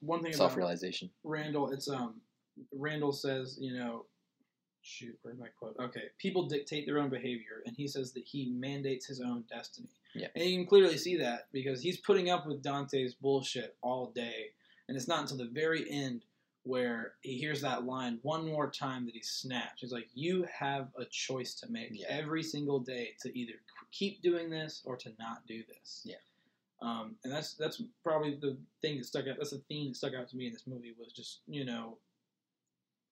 One 0.00 0.22
thing 0.22 0.32
self 0.32 0.56
realization. 0.56 1.10
Randall, 1.24 1.70
it's 1.70 1.88
um, 1.88 2.20
Randall 2.72 3.12
says, 3.12 3.56
you 3.60 3.74
know, 3.74 4.06
shoot, 4.86 5.18
where's 5.22 5.38
my 5.38 5.48
quote? 5.58 5.76
Okay, 5.80 6.04
people 6.18 6.46
dictate 6.46 6.86
their 6.86 6.98
own 6.98 7.10
behavior, 7.10 7.62
and 7.66 7.76
he 7.76 7.88
says 7.88 8.12
that 8.12 8.24
he 8.24 8.50
mandates 8.50 9.06
his 9.06 9.20
own 9.20 9.44
destiny. 9.50 9.88
Yeah. 10.14 10.28
and 10.34 10.44
you 10.44 10.56
can 10.56 10.66
clearly 10.66 10.96
see 10.96 11.16
that 11.18 11.48
because 11.52 11.82
he's 11.82 11.98
putting 11.98 12.30
up 12.30 12.46
with 12.46 12.62
Dante's 12.62 13.12
bullshit 13.14 13.76
all 13.82 14.12
day, 14.14 14.52
and 14.88 14.96
it's 14.96 15.08
not 15.08 15.20
until 15.22 15.36
the 15.38 15.50
very 15.52 15.90
end 15.90 16.22
where 16.62 17.12
he 17.20 17.36
hears 17.38 17.60
that 17.60 17.84
line 17.84 18.18
one 18.22 18.46
more 18.46 18.70
time 18.70 19.04
that 19.06 19.14
he 19.14 19.22
snaps. 19.22 19.80
He's 19.82 19.92
like, 19.92 20.08
"You 20.14 20.44
have 20.58 20.88
a 20.98 21.04
choice 21.04 21.54
to 21.56 21.70
make 21.70 21.90
Yeah. 21.92 22.06
every 22.08 22.42
single 22.42 22.80
day 22.80 23.14
to 23.22 23.38
either 23.38 23.52
keep 23.92 24.22
doing 24.22 24.48
this 24.50 24.82
or 24.84 24.96
to 24.96 25.12
not 25.18 25.46
do 25.46 25.62
this." 25.68 26.02
Yeah. 26.04 26.16
Um, 26.82 27.16
and 27.24 27.32
that's 27.32 27.54
that's 27.54 27.82
probably 28.02 28.34
the 28.36 28.56
thing 28.82 28.96
that 28.98 29.04
stuck 29.04 29.26
out. 29.28 29.36
That's 29.36 29.50
the 29.50 29.58
theme 29.68 29.88
that 29.90 29.96
stuck 29.96 30.14
out 30.14 30.28
to 30.30 30.36
me 30.36 30.46
in 30.46 30.52
this 30.52 30.66
movie 30.66 30.94
was 30.98 31.12
just 31.12 31.40
you 31.46 31.64
know, 31.64 31.98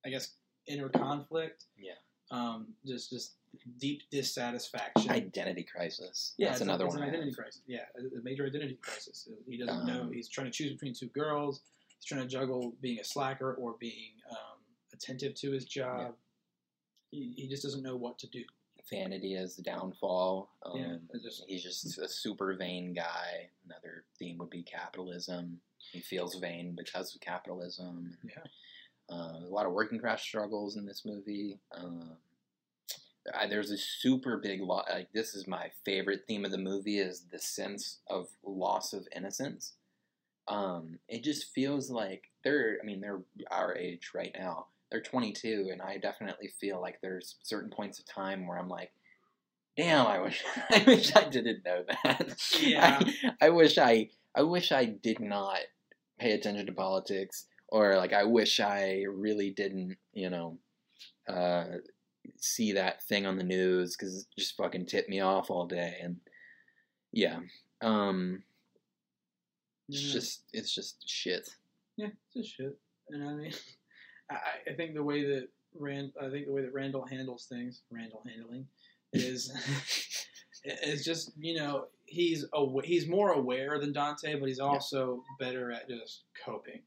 I 0.05 0.11
guess 0.11 0.33
inner 0.67 0.89
conflict. 0.89 1.65
Yeah. 1.79 1.93
Um, 2.31 2.69
just 2.87 3.11
just 3.11 3.35
deep 3.79 4.03
dissatisfaction. 4.11 5.11
Identity 5.11 5.63
crisis. 5.63 6.35
yeah, 6.39 6.49
that's 6.49 6.61
it's, 6.61 6.63
another 6.63 6.85
a, 6.85 6.87
it's 6.89 6.97
one. 6.97 7.05
an 7.05 7.11
identity 7.11 7.33
crisis. 7.33 7.61
Yeah, 7.67 7.81
a, 7.97 8.19
a 8.19 8.23
major 8.23 8.47
identity 8.47 8.79
crisis. 8.83 9.29
He 9.49 9.59
doesn't 9.59 9.87
know. 9.87 10.03
Um, 10.03 10.13
He's 10.13 10.29
trying 10.29 10.47
to 10.47 10.51
choose 10.51 10.73
between 10.73 10.95
two 10.95 11.09
girls. 11.09 11.61
He's 11.99 12.07
trying 12.07 12.23
to 12.23 12.27
juggle 12.29 12.75
being 12.81 12.99
a 13.01 13.05
slacker 13.05 13.55
or 13.55 13.77
being 13.79 14.13
um, 14.31 14.59
attentive 14.93 15.35
to 15.37 15.51
his 15.53 15.65
job. 15.65 16.15
He, 17.11 17.33
he 17.37 17.49
just 17.49 17.63
doesn't 17.63 17.83
know 17.83 17.97
what 17.97 18.19
to 18.21 18.27
do. 18.29 18.43
Vanity 18.91 19.35
as 19.37 19.57
the 19.57 19.63
downfall. 19.63 20.51
Um, 20.65 20.79
Yeah, 20.79 21.19
just- 21.23 21.45
he's 21.47 21.63
just 21.63 21.99
a 21.99 22.09
super 22.09 22.55
vain 22.55 22.93
guy. 22.93 23.49
Another 23.65 24.05
theme 24.19 24.37
would 24.39 24.51
be 24.51 24.63
capitalism. 24.63 25.61
He 25.93 26.01
feels 26.01 26.35
vain 26.37 26.75
because 26.77 27.15
of 27.15 27.21
capitalism. 27.21 28.17
Yeah. 28.25 28.43
Uh, 29.11 29.39
a 29.45 29.51
lot 29.51 29.67
of 29.67 29.73
working 29.73 29.99
class 29.99 30.23
struggles 30.23 30.77
in 30.77 30.87
this 30.87 31.03
movie. 31.05 31.59
Um, 31.77 32.13
I, 33.35 33.47
there's 33.47 33.71
a 33.71 33.79
super 33.79 34.39
big 34.39 34.61
lo- 34.61 34.83
like 34.91 35.13
this 35.13 35.35
is 35.35 35.47
my 35.47 35.71
favorite 35.85 36.25
theme 36.27 36.45
of 36.45 36.51
the 36.51 36.59
movie 36.59 36.99
is 36.99 37.25
the 37.31 37.39
sense 37.39 37.99
of 38.09 38.29
loss 38.45 38.93
of 38.93 39.07
innocence. 39.15 39.75
Um, 40.49 40.99
it 41.09 41.23
just 41.25 41.55
feels 41.55 41.91
like 41.91 42.31
they're 42.43 42.79
I 42.83 42.87
mean 42.87 43.01
they're 43.01 43.21
our 43.51 43.75
age 43.77 44.11
right 44.15 44.35
now. 44.39 44.67
They're 44.91 45.01
22 45.03 45.71
and 45.73 45.81
I 45.83 45.97
definitely 45.99 46.49
feel 46.61 46.81
like 46.81 47.01
there's 47.01 47.37
certain 47.43 47.71
points 47.71 47.99
of 47.99 48.07
time 48.07 48.47
where 48.47 48.59
I'm 48.59 48.69
like 48.69 48.93
damn 49.77 50.07
I 50.07 50.19
wish 50.21 50.45
I 50.71 50.85
wish 50.87 51.15
I 51.17 51.25
didn't 51.29 51.65
know 51.65 51.85
that. 52.05 52.37
Yeah. 52.61 53.01
I, 53.41 53.47
I 53.47 53.49
wish 53.51 53.79
I 53.79 54.11
I 54.35 54.43
wish 54.43 54.71
I 54.73 54.85
did 54.85 55.21
not 55.21 55.59
pay 56.19 56.33
attention 56.33 56.67
to 56.67 56.73
politics 56.73 57.47
or 57.75 57.97
like 57.97 58.13
I 58.13 58.23
wish 58.23 58.61
I 58.61 59.03
really 59.11 59.51
didn't, 59.51 59.97
you 60.13 60.31
know, 60.31 60.59
uh, 61.29 61.65
see 62.37 62.71
that 62.73 63.03
thing 63.03 63.27
on 63.27 63.37
the 63.37 63.43
news 63.43 63.97
because 63.97 64.21
it 64.21 64.27
just 64.41 64.57
fucking 64.57 64.87
tipped 64.87 65.09
me 65.09 65.19
off 65.21 65.51
all 65.51 65.67
day 65.67 65.97
and 66.01 66.17
yeah, 67.13 67.41
um, 67.83 68.45
it's 69.89 70.03
Yeah. 70.03 70.13
just 70.13 70.43
it's 70.53 70.73
just 70.73 71.09
shit. 71.09 71.49
Yeah, 71.97 72.07
it's 72.35 72.35
just 72.47 72.57
shit. 72.57 72.79
And 73.11 73.29
I 73.29 73.33
mean, 73.35 73.53
I, 74.31 74.37
I 74.71 74.75
think 74.75 74.95
the 74.95 75.03
way 75.03 75.25
that 75.25 75.49
Rand, 75.77 76.13
I 76.21 76.31
think 76.31 76.47
the 76.47 76.53
way 76.53 76.63
that 76.63 76.73
Randall 76.73 77.05
handles 77.05 77.47
things, 77.47 77.83
Randall 77.91 78.23
handling, 78.25 78.67
is 79.13 79.53
is 80.65 81.05
just 81.05 81.33
you 81.37 81.57
know 81.59 81.87
he's 82.07 82.45
aw- 82.53 82.81
he's 82.85 83.09
more 83.09 83.33
aware 83.33 83.81
than 83.81 83.93
Dante, 83.93 84.39
but 84.39 84.49
he's 84.49 84.61
also 84.61 85.25
better 85.41 85.73
at 85.73 85.89
just 85.89 86.23
coping. 86.45 86.83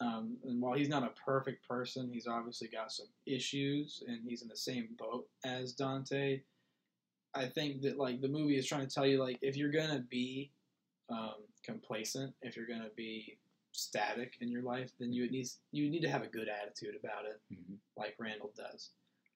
Um, 0.00 0.36
and 0.44 0.60
while 0.60 0.74
he's 0.76 0.88
not 0.88 1.02
a 1.02 1.10
perfect 1.24 1.66
person, 1.68 2.10
he's 2.12 2.26
obviously 2.26 2.68
got 2.68 2.92
some 2.92 3.08
issues, 3.26 4.02
and 4.06 4.20
he's 4.26 4.42
in 4.42 4.48
the 4.48 4.56
same 4.56 4.88
boat 4.98 5.26
as 5.44 5.72
Dante. 5.72 6.40
I 7.34 7.46
think 7.46 7.82
that 7.82 7.98
like 7.98 8.20
the 8.20 8.28
movie 8.28 8.56
is 8.56 8.66
trying 8.66 8.86
to 8.86 8.92
tell 8.94 9.06
you 9.06 9.22
like 9.22 9.38
if 9.42 9.56
you're 9.56 9.72
gonna 9.72 10.04
be 10.08 10.50
um, 11.10 11.34
complacent, 11.64 12.32
if 12.42 12.56
you're 12.56 12.66
gonna 12.66 12.90
be 12.96 13.38
static 13.72 14.34
in 14.40 14.48
your 14.48 14.62
life, 14.62 14.92
then 14.98 15.12
you 15.12 15.30
need 15.30 15.46
you 15.72 15.90
need 15.90 16.02
to 16.02 16.10
have 16.10 16.22
a 16.22 16.28
good 16.28 16.48
attitude 16.48 16.94
about 16.98 17.24
it, 17.24 17.40
like 17.96 18.14
Randall 18.18 18.52
does. 18.56 18.90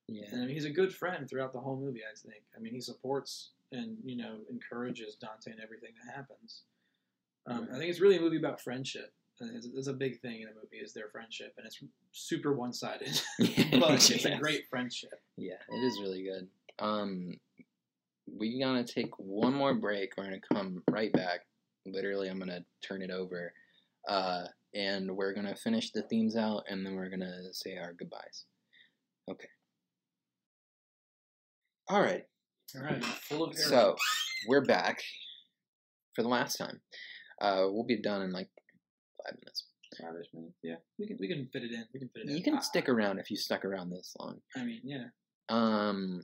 Yeah, 0.09 0.27
And 0.33 0.43
I 0.43 0.47
mean, 0.47 0.55
he's 0.55 0.65
a 0.65 0.71
good 0.71 0.95
friend 0.95 1.29
throughout 1.29 1.53
the 1.53 1.61
whole 1.61 1.77
movie. 1.77 2.01
I 2.01 2.15
think. 2.17 2.43
I 2.57 2.61
mean, 2.61 2.73
he 2.73 2.81
supports 2.81 3.51
and 3.73 3.97
you 4.05 4.17
know 4.17 4.37
encourages 4.51 5.17
Dante 5.17 5.53
in 5.53 5.61
everything 5.61 5.91
that 6.05 6.15
happens. 6.15 6.63
Um, 7.47 7.69
I 7.73 7.79
think 7.79 7.91
it's 7.91 8.01
really 8.01 8.17
a 8.17 8.21
movie 8.21 8.37
about 8.37 8.61
friendship. 8.61 9.13
And 9.41 9.65
it's, 9.75 9.89
a 9.89 9.93
big 9.93 10.21
thing 10.21 10.43
in 10.43 10.49
a 10.49 10.55
movie 10.55 10.77
is 10.83 10.93
their 10.93 11.09
friendship, 11.11 11.55
and 11.57 11.67
it's 11.67 11.83
super 12.13 12.53
one 12.53 12.73
sided, 12.73 13.21
but 13.39 14.11
it's 14.11 14.25
a 14.25 14.37
great 14.37 14.69
friendship. 14.71 15.21
Yeah, 15.37 15.55
it 15.69 15.85
is 15.85 15.99
really 16.01 16.23
good. 16.23 16.49
Um, 16.79 17.35
we 18.27 18.61
gonna 18.61 18.85
take 18.85 19.11
one 19.19 19.55
more 19.55 19.75
break. 19.75 20.13
We're 20.17 20.25
gonna 20.25 20.39
come 20.53 20.83
right 20.91 21.13
back. 21.13 21.41
Literally, 21.87 22.29
I'm 22.29 22.39
gonna 22.39 22.65
turn 22.87 23.03
it 23.03 23.11
over, 23.11 23.53
uh, 24.09 24.45
and 24.75 25.11
we're 25.17 25.35
gonna 25.35 25.57
finish 25.57 25.91
the 25.91 26.03
themes 26.03 26.37
out, 26.37 26.63
and 26.69 26.87
then 26.87 26.95
we're 26.95 27.11
gonna 27.11 27.53
say 27.53 27.77
our 27.77 27.95
goodbyes. 27.95 28.45
Okay. 29.29 29.49
All 31.89 32.01
right. 32.01 32.25
All 32.75 32.83
right, 32.83 33.05
full 33.05 33.45
of 33.45 33.59
So 33.59 33.97
we're 34.49 34.65
back 34.65 35.03
for 36.15 36.23
the 36.23 36.29
last 36.29 36.57
time. 36.57 36.81
Uh, 37.39 37.67
we'll 37.69 37.85
be 37.85 38.01
done 38.01 38.23
in 38.23 38.33
like 38.33 38.49
five 39.25 39.39
minutes. 39.41 39.65
five-ish 40.01 40.33
minutes. 40.35 40.57
Yeah, 40.63 40.77
we 40.99 41.07
can 41.07 41.17
we 41.21 41.29
can 41.29 41.49
fit 41.53 41.63
it 41.63 41.73
in. 41.73 41.85
We 41.93 42.01
can 42.01 42.09
fit 42.09 42.23
it 42.25 42.31
in. 42.31 42.37
You 42.37 42.43
can 42.43 42.61
stick 42.63 42.89
around 42.89 43.19
if 43.19 43.31
you 43.31 43.37
stuck 43.37 43.65
around 43.65 43.91
this 43.91 44.15
long. 44.19 44.41
I 44.57 44.65
mean, 44.65 44.81
yeah. 44.85 45.07
Um, 45.49 46.23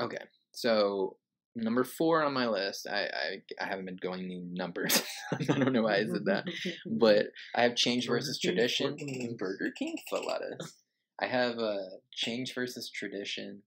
okay. 0.00 0.24
So 0.52 1.16
number 1.56 1.84
four 1.84 2.24
on 2.24 2.32
my 2.32 2.46
list, 2.46 2.86
I 2.88 3.04
I, 3.04 3.42
I 3.60 3.66
haven't 3.66 3.86
been 3.86 3.98
going 4.00 4.28
the 4.28 4.40
numbers. 4.52 5.02
I 5.32 5.44
don't 5.44 5.72
know 5.72 5.82
why 5.82 5.96
I 5.96 6.06
said 6.06 6.24
that, 6.26 6.44
but 6.86 7.26
I 7.54 7.62
have 7.62 7.76
change 7.76 8.06
versus 8.06 8.38
tradition. 8.38 8.96
Burger 9.38 9.72
King 9.78 9.96
lettuce. 10.12 10.74
I 11.20 11.26
have 11.26 11.58
uh, 11.58 11.76
change 12.12 12.54
versus 12.54 12.90
tradition 12.90 13.62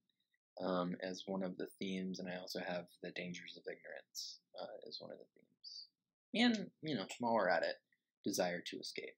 um, 0.62 0.96
as 1.02 1.22
one 1.26 1.42
of 1.42 1.56
the 1.56 1.66
themes, 1.78 2.18
and 2.18 2.28
I 2.28 2.38
also 2.38 2.60
have 2.60 2.86
the 3.02 3.10
dangers 3.12 3.56
of 3.56 3.62
ignorance 3.62 4.40
uh, 4.60 4.88
as 4.88 4.98
one 5.00 5.10
of 5.10 5.18
the 5.18 5.24
themes. 5.34 5.86
And 6.34 6.70
you 6.82 6.96
know, 6.96 7.06
while 7.20 7.34
we're 7.34 7.48
at 7.48 7.62
it, 7.62 7.76
desire 8.24 8.62
to 8.66 8.78
escape. 8.78 9.14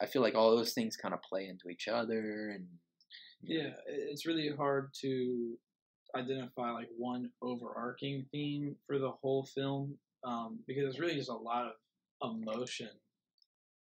I 0.00 0.06
feel 0.06 0.22
like 0.22 0.34
all 0.34 0.54
those 0.56 0.72
things 0.72 0.96
kind 0.96 1.14
of 1.14 1.22
play 1.22 1.48
into 1.48 1.68
each 1.68 1.88
other, 1.88 2.50
and 2.54 2.66
you 3.40 3.58
know, 3.58 3.64
Yeah, 3.64 3.70
it's 3.86 4.26
really 4.26 4.50
hard 4.56 4.90
to 5.02 5.56
identify 6.16 6.70
like 6.70 6.88
one 6.96 7.30
overarching 7.42 8.26
theme 8.32 8.76
for 8.86 8.98
the 8.98 9.10
whole 9.10 9.44
film 9.44 9.96
um, 10.24 10.58
because 10.66 10.84
it's 10.84 11.00
really 11.00 11.16
just 11.16 11.30
a 11.30 11.34
lot 11.34 11.66
of 11.66 12.32
emotion 12.32 12.90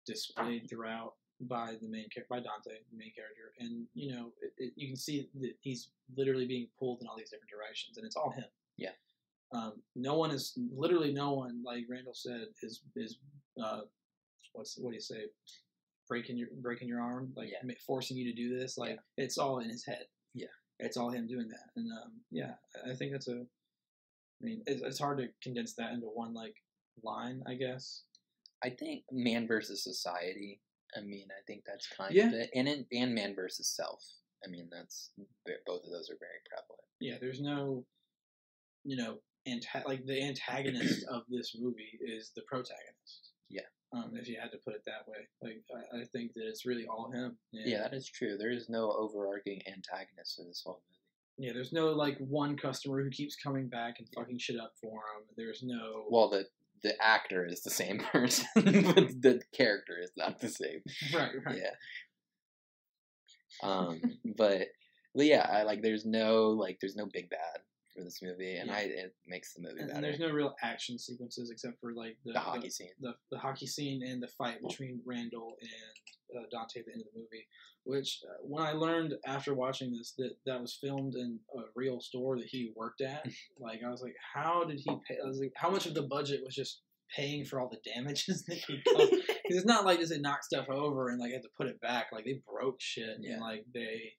displayed 0.06 0.68
throughout 0.68 1.14
by 1.42 1.74
the 1.82 1.88
main 1.88 2.08
character, 2.08 2.26
by 2.30 2.36
Dante, 2.36 2.78
the 2.90 2.96
main 2.96 3.12
character, 3.14 3.52
and 3.60 3.86
you 3.94 4.12
know 4.12 4.32
it, 4.40 4.52
it, 4.56 4.72
you 4.76 4.88
can 4.88 4.96
see 4.96 5.28
that 5.40 5.52
he's 5.60 5.90
literally 6.16 6.46
being 6.46 6.68
pulled 6.78 7.00
in 7.00 7.06
all 7.06 7.16
these 7.16 7.30
different 7.30 7.50
directions, 7.50 7.98
and 7.98 8.06
it's 8.06 8.16
all 8.16 8.30
him. 8.30 8.44
Yeah. 8.78 8.90
Um, 9.52 9.74
no 9.94 10.16
one 10.16 10.30
is 10.30 10.58
literally 10.74 11.12
no 11.12 11.34
one 11.34 11.62
like 11.64 11.84
Randall 11.88 12.14
said 12.14 12.46
is 12.62 12.80
is 12.96 13.18
uh, 13.62 13.80
what's 14.56 14.76
what 14.78 14.90
do 14.90 14.94
you 14.94 15.00
say 15.00 15.24
breaking 16.08 16.36
your 16.38 16.48
breaking 16.60 16.88
your 16.88 17.00
arm 17.00 17.32
like 17.36 17.50
Yeah. 17.50 17.74
forcing 17.86 18.16
you 18.16 18.30
to 18.32 18.36
do 18.36 18.58
this 18.58 18.78
like 18.78 18.98
it's 19.16 19.38
all 19.38 19.58
in 19.58 19.68
his 19.68 19.84
head 19.84 20.06
Yeah. 20.34 20.46
it's 20.78 20.96
all 20.96 21.10
him 21.10 21.26
doing 21.26 21.48
that 21.48 21.70
and 21.76 21.90
um, 21.92 22.12
yeah 22.30 22.54
I- 22.88 22.94
think 22.94 23.12
that's 23.12 23.28
a 23.28 23.40
I 24.40 24.44
mean 24.44 24.62
it's, 24.66 24.82
it's 24.82 24.98
hard 24.98 25.18
to 25.18 25.28
condense 25.42 25.74
that 25.74 25.92
into 25.92 26.06
one 26.06 26.32
like 26.34 26.54
line 27.02 27.42
I 27.46 27.54
guess 27.54 28.02
I 28.64 28.70
think 28.70 29.04
man 29.12 29.46
versus 29.46 29.82
society 29.84 30.60
I 30.96 31.00
mean, 31.00 31.26
I 31.30 31.42
think 31.46 31.64
that's 31.66 31.88
kind 31.88 32.14
Yeah. 32.14 32.28
of 32.28 32.32
it. 32.34 32.50
And 32.54 32.66
in, 32.68 32.86
and 32.92 33.12
Man 33.14 33.34
versus 33.34 33.66
Self. 33.68 34.02
I 34.46 34.48
mean, 34.48 34.68
that's 34.70 35.10
both 35.66 35.84
of 35.84 35.90
those 35.90 36.08
are 36.08 36.16
very 36.18 36.40
prevalent. 36.48 36.86
Yeah, 37.00 37.16
there's 37.20 37.40
no, 37.40 37.84
you 38.84 38.96
know, 38.96 39.18
anta- 39.46 39.84
like 39.84 40.06
the 40.06 40.22
antagonist 40.22 41.04
of 41.10 41.24
this 41.28 41.56
movie 41.60 41.98
is 42.00 42.30
the 42.36 42.42
protagonist. 42.42 43.32
Yeah. 43.50 43.66
Um, 43.92 44.12
if 44.14 44.28
you 44.28 44.36
had 44.40 44.50
to 44.50 44.58
put 44.58 44.74
it 44.74 44.82
that 44.86 45.06
way, 45.06 45.28
like 45.42 45.62
I, 45.72 46.00
I 46.00 46.04
think 46.04 46.34
that 46.34 46.46
it's 46.46 46.66
really 46.66 46.86
all 46.86 47.10
him. 47.10 47.36
And, 47.52 47.70
Yeah, 47.70 47.82
that 47.82 47.94
is 47.94 48.08
true. 48.08 48.36
There 48.36 48.50
is 48.50 48.68
no 48.68 48.90
overarching 48.90 49.62
antagonist 49.66 50.36
to 50.36 50.44
this 50.44 50.62
whole 50.64 50.82
movie. 51.38 51.48
Yeah, 51.48 51.52
there's 51.52 51.72
no 51.72 51.88
like 51.88 52.18
one 52.18 52.56
customer 52.56 53.02
who 53.02 53.10
keeps 53.10 53.36
coming 53.36 53.68
back 53.68 53.96
and 53.98 54.08
fucking 54.14 54.38
shit 54.38 54.58
up 54.58 54.72
for 54.80 54.90
him. 54.90 55.24
There's 55.36 55.62
no. 55.62 56.04
Well, 56.10 56.28
the 56.30 56.46
the 56.82 56.94
actor 57.02 57.46
is 57.46 57.62
the 57.62 57.70
same 57.70 57.98
person, 58.12 58.46
but 58.54 58.64
the 58.64 59.40
character 59.54 59.98
is 60.02 60.10
not 60.16 60.40
the 60.40 60.48
same. 60.48 60.82
right, 61.14 61.32
right. 61.44 61.58
Yeah. 61.58 61.70
Um, 63.62 64.00
but, 64.36 64.68
but 65.14 65.26
yeah, 65.26 65.48
I 65.50 65.62
like. 65.62 65.82
There's 65.82 66.04
no 66.04 66.48
like. 66.50 66.78
There's 66.80 66.96
no 66.96 67.06
big 67.12 67.30
bad 67.30 67.60
for 67.96 68.04
this 68.04 68.20
movie, 68.22 68.56
and 68.56 68.68
Yeah. 68.68 68.76
I 68.76 68.80
it 68.80 69.14
makes 69.26 69.54
the 69.54 69.62
movie 69.62 69.78
And, 69.78 69.88
better. 69.88 69.94
and 69.94 70.04
there's 70.04 70.18
no 70.20 70.30
real 70.30 70.54
action 70.62 70.98
sequences 70.98 71.50
except 71.50 71.80
for 71.80 71.92
like 71.94 72.16
the, 72.24 72.32
the 72.32 72.38
hockey 72.40 72.70
scene. 72.70 72.90
the, 73.00 73.14
the 73.30 73.38
hockey 73.38 73.66
scene 73.66 74.02
and 74.02 74.22
the 74.22 74.28
fight 74.28 74.60
between 74.62 75.00
Randall 75.04 75.56
and 75.60 76.38
uh, 76.38 76.46
Dante 76.50 76.80
at 76.80 76.86
the 76.86 76.92
end 76.92 77.02
of 77.02 77.12
the 77.12 77.18
movie. 77.20 77.46
Which, 77.84 78.20
uh, 78.28 78.38
when 78.42 78.64
I 78.64 78.72
learned 78.72 79.14
after 79.26 79.54
watching 79.54 79.92
this 79.92 80.12
that 80.18 80.32
that 80.44 80.60
was 80.60 80.74
filmed 80.74 81.14
in 81.14 81.38
a 81.56 81.60
real 81.76 82.00
store 82.00 82.36
that 82.36 82.46
he 82.48 82.72
worked 82.74 83.00
at, 83.00 83.24
like 83.60 83.80
I 83.86 83.90
was 83.90 84.02
like, 84.02 84.16
how 84.34 84.64
did 84.64 84.80
he 84.80 84.90
pay? 85.08 85.16
I 85.22 85.26
was 85.26 85.38
like, 85.40 85.52
how 85.56 85.70
much 85.70 85.86
of 85.86 85.94
the 85.94 86.02
budget 86.02 86.40
was 86.44 86.54
just 86.54 86.80
paying 87.14 87.44
for 87.44 87.60
all 87.60 87.68
the 87.68 87.78
damages 87.94 88.44
that 88.46 88.56
he 88.56 88.82
caused? 88.92 89.10
Because 89.12 89.56
it's 89.58 89.64
not 89.64 89.84
like 89.84 90.00
just 90.00 90.10
it 90.12 90.20
knocked 90.20 90.44
stuff 90.46 90.68
over 90.68 91.10
and 91.10 91.20
like 91.20 91.30
had 91.32 91.42
to 91.42 91.48
put 91.56 91.68
it 91.68 91.80
back. 91.80 92.06
Like 92.12 92.24
they 92.24 92.40
broke 92.52 92.80
shit 92.80 93.18
Yeah. 93.20 93.34
and 93.34 93.40
like 93.40 93.64
they 93.72 94.14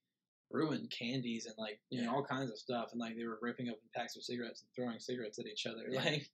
ruined 0.52 0.90
candies 0.90 1.46
and 1.46 1.56
like 1.58 1.80
you 1.90 2.02
know 2.02 2.14
all 2.16 2.24
kinds 2.24 2.50
of 2.52 2.58
stuff 2.58 2.90
and 2.92 3.00
like 3.02 3.16
they 3.18 3.26
were 3.26 3.38
ripping 3.42 3.68
open 3.70 3.82
packs 3.96 4.16
of 4.16 4.24
cigarettes 4.24 4.62
and 4.62 4.70
throwing 4.76 5.00
cigarettes 5.00 5.40
at 5.40 5.46
each 5.48 5.66
other. 5.66 5.84
Like, 5.92 6.30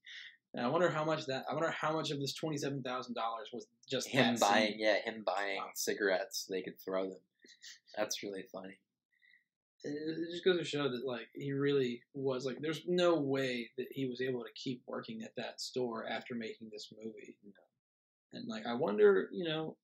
and 0.53 0.64
I 0.66 0.70
wonder 0.70 0.89
how 0.89 1.03
much 1.03 1.26
that. 1.26 1.45
I 1.49 1.53
wonder 1.53 1.72
how 1.72 1.93
much 1.93 2.11
of 2.11 2.20
this 2.20 2.34
twenty 2.34 2.57
seven 2.57 2.84
thousand 2.84 3.16
dollars 3.16 3.49
was 3.51 3.66
just 3.89 4.07
him 4.07 4.36
buying, 4.39 4.74
scene. 4.74 4.80
yeah, 4.80 4.97
him 5.03 5.24
buying 5.26 5.57
Wow. 5.57 5.70
cigarettes. 5.74 6.45
so 6.47 6.53
They 6.53 6.61
could 6.61 6.80
throw 6.80 7.09
them. 7.09 7.20
That's 7.97 8.22
really 8.22 8.43
funny. 8.51 8.78
It 9.84 9.89
it 9.89 10.32
just 10.32 10.45
goes 10.45 10.59
to 10.59 10.64
show 10.64 10.84
that 10.89 11.05
like 11.05 11.28
he 11.34 11.51
really 11.53 12.03
was 12.14 12.45
like. 12.45 12.57
There's 12.61 12.84
no 12.88 13.16
way 13.20 13.72
that 13.80 13.88
he 13.91 14.05
was 14.05 14.22
able 14.22 14.43
to 14.43 14.49
keep 14.55 14.84
working 14.86 15.24
at 15.24 15.36
that 15.38 15.59
store 15.59 16.07
after 16.07 16.36
making 16.36 16.70
this 16.72 16.93
movie. 17.03 17.36
And 18.32 18.47
like, 18.47 18.66
I 18.68 18.74
wonder, 18.76 19.30
you 19.32 19.43
know, 19.43 19.76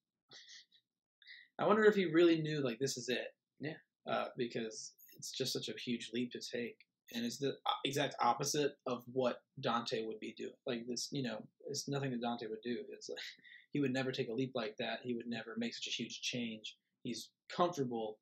I 1.59 1.65
wonder 1.67 1.84
if 1.86 1.95
he 1.95 2.05
really 2.05 2.41
knew 2.41 2.61
like 2.63 2.80
this 2.80 2.95
is 2.97 3.09
it. 3.09 3.34
Yeah. 3.59 3.73
Uh, 4.07 4.25
because 4.37 4.93
it's 5.17 5.31
just 5.31 5.53
such 5.53 5.69
a 5.69 5.79
huge 5.79 6.11
leap 6.13 6.31
to 6.31 6.39
take, 6.39 6.77
and 7.13 7.25
it's 7.25 7.37
the 7.37 7.55
exact 7.85 8.15
opposite 8.21 8.73
of 8.87 9.03
what 9.11 9.41
Dante 9.59 10.05
would 10.05 10.19
be 10.19 10.33
doing. 10.37 10.53
Like 10.65 10.85
this, 10.87 11.09
you 11.11 11.23
know, 11.23 11.43
it's 11.67 11.87
nothing 11.87 12.11
that 12.11 12.21
Dante 12.21 12.47
would 12.47 12.61
do. 12.63 12.77
It's 12.91 13.09
like 13.09 13.19
he 13.71 13.79
would 13.79 13.93
never 13.93 14.11
take 14.11 14.29
a 14.29 14.33
leap 14.33 14.51
like 14.55 14.75
that. 14.79 14.99
He 15.03 15.13
would 15.15 15.27
never 15.27 15.55
make 15.57 15.73
such 15.73 15.87
a 15.87 15.91
huge 16.03 16.21
change. 16.21 16.77
He's 17.03 17.29
comfortable, 17.55 18.19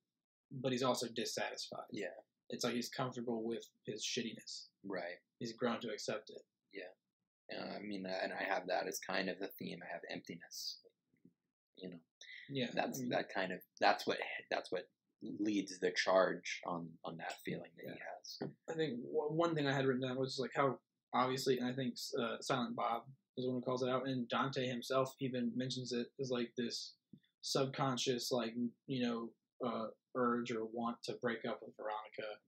but 0.51 0.71
he's 0.71 0.83
also 0.83 1.07
dissatisfied. 1.15 1.85
Yeah. 1.91 2.07
It's 2.49 2.63
like 2.63 2.75
he's 2.75 2.89
comfortable 2.89 3.45
with 3.45 3.65
his 3.85 4.03
shittiness. 4.03 4.67
Right. 4.85 5.19
He's 5.39 5.53
grown 5.53 5.81
to 5.81 5.89
accept 5.89 6.29
it. 6.29 6.41
Uh, 7.53 7.77
I 7.77 7.79
mean, 7.81 8.05
uh, 8.05 8.17
and 8.23 8.33
I 8.33 8.43
have 8.43 8.67
that 8.67 8.87
as 8.87 8.99
kind 8.99 9.29
of 9.29 9.39
the 9.39 9.49
theme. 9.59 9.79
I 9.81 9.91
have 9.91 10.01
emptiness. 10.11 10.79
You 11.77 11.91
know, 11.91 11.97
Yeah, 12.49 12.67
that's 12.73 12.99
I 12.99 13.01
mean, 13.01 13.09
that 13.09 13.33
kind 13.33 13.51
of 13.51 13.59
that's 13.79 14.05
what 14.07 14.17
that's 14.51 14.71
what 14.71 14.87
leads 15.39 15.79
the 15.79 15.91
charge 15.91 16.61
on 16.65 16.87
on 17.03 17.17
that 17.17 17.33
feeling 17.43 17.71
that 17.77 17.93
he 17.93 17.99
has. 17.99 18.51
I 18.69 18.73
think 18.73 18.99
one 19.11 19.55
thing 19.55 19.67
I 19.67 19.73
had 19.73 19.85
written 19.85 20.07
down 20.07 20.17
was 20.17 20.39
like 20.39 20.51
how 20.55 20.79
obviously, 21.13 21.57
and 21.59 21.67
I 21.67 21.73
think 21.73 21.95
uh, 22.19 22.37
Silent 22.41 22.75
Bob 22.75 23.03
is 23.37 23.45
the 23.45 23.51
one 23.51 23.59
who 23.59 23.65
calls 23.65 23.83
it 23.83 23.89
out, 23.89 24.07
and 24.07 24.27
Dante 24.29 24.67
himself 24.67 25.15
even 25.19 25.51
mentions 25.55 25.91
it 25.91 26.07
as 26.19 26.31
like 26.31 26.51
this 26.57 26.93
subconscious, 27.41 28.31
like 28.31 28.53
you 28.87 29.03
know, 29.05 29.29
uh, 29.65 29.87
urge 30.15 30.51
or 30.51 30.65
want 30.65 30.97
to 31.03 31.13
break 31.21 31.45
up 31.47 31.59
with 31.63 31.75
Veronica 31.77 32.39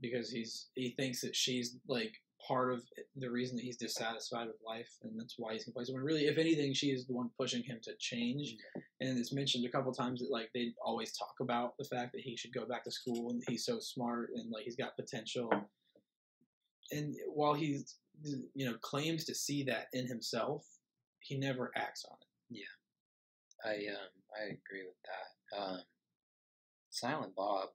because 0.00 0.30
he's 0.30 0.68
he 0.74 0.90
thinks 0.90 1.20
that 1.20 1.36
she's 1.36 1.76
like 1.88 2.14
part 2.46 2.72
of 2.72 2.82
the 3.16 3.30
reason 3.30 3.56
that 3.56 3.64
he's 3.64 3.76
dissatisfied 3.76 4.46
with 4.46 4.56
life, 4.66 4.90
and 5.02 5.18
that's 5.18 5.34
why 5.38 5.52
he's 5.52 5.64
complacent. 5.64 5.94
When 5.94 6.04
really, 6.04 6.26
if 6.26 6.38
anything, 6.38 6.72
she 6.74 6.88
is 6.88 7.06
the 7.06 7.14
one 7.14 7.30
pushing 7.38 7.62
him 7.62 7.78
to 7.84 7.92
change. 7.98 8.56
And 9.00 9.18
it's 9.18 9.32
mentioned 9.32 9.64
a 9.64 9.70
couple 9.70 9.92
times 9.92 10.20
that 10.20 10.30
like 10.30 10.50
they 10.54 10.72
always 10.84 11.16
talk 11.16 11.34
about 11.40 11.76
the 11.78 11.84
fact 11.84 12.12
that 12.12 12.22
he 12.22 12.36
should 12.36 12.52
go 12.52 12.66
back 12.66 12.84
to 12.84 12.90
school 12.90 13.30
and 13.30 13.42
he's 13.48 13.64
so 13.64 13.78
smart 13.78 14.30
and 14.34 14.50
like 14.50 14.64
he's 14.64 14.76
got 14.76 14.96
potential. 14.96 15.50
And 16.90 17.14
while 17.34 17.54
he's 17.54 17.98
you 18.54 18.66
know 18.66 18.74
claims 18.80 19.24
to 19.24 19.34
see 19.34 19.64
that 19.64 19.86
in 19.92 20.06
himself, 20.06 20.64
he 21.20 21.38
never 21.38 21.70
acts 21.76 22.04
on 22.10 22.16
it. 22.20 22.60
Yeah, 22.60 23.70
I 23.70 23.74
um 23.92 24.10
I 24.40 24.44
agree 24.44 24.84
with 24.86 24.96
that. 25.04 25.56
Um, 25.56 25.80
Silent 26.90 27.34
Bob 27.34 27.70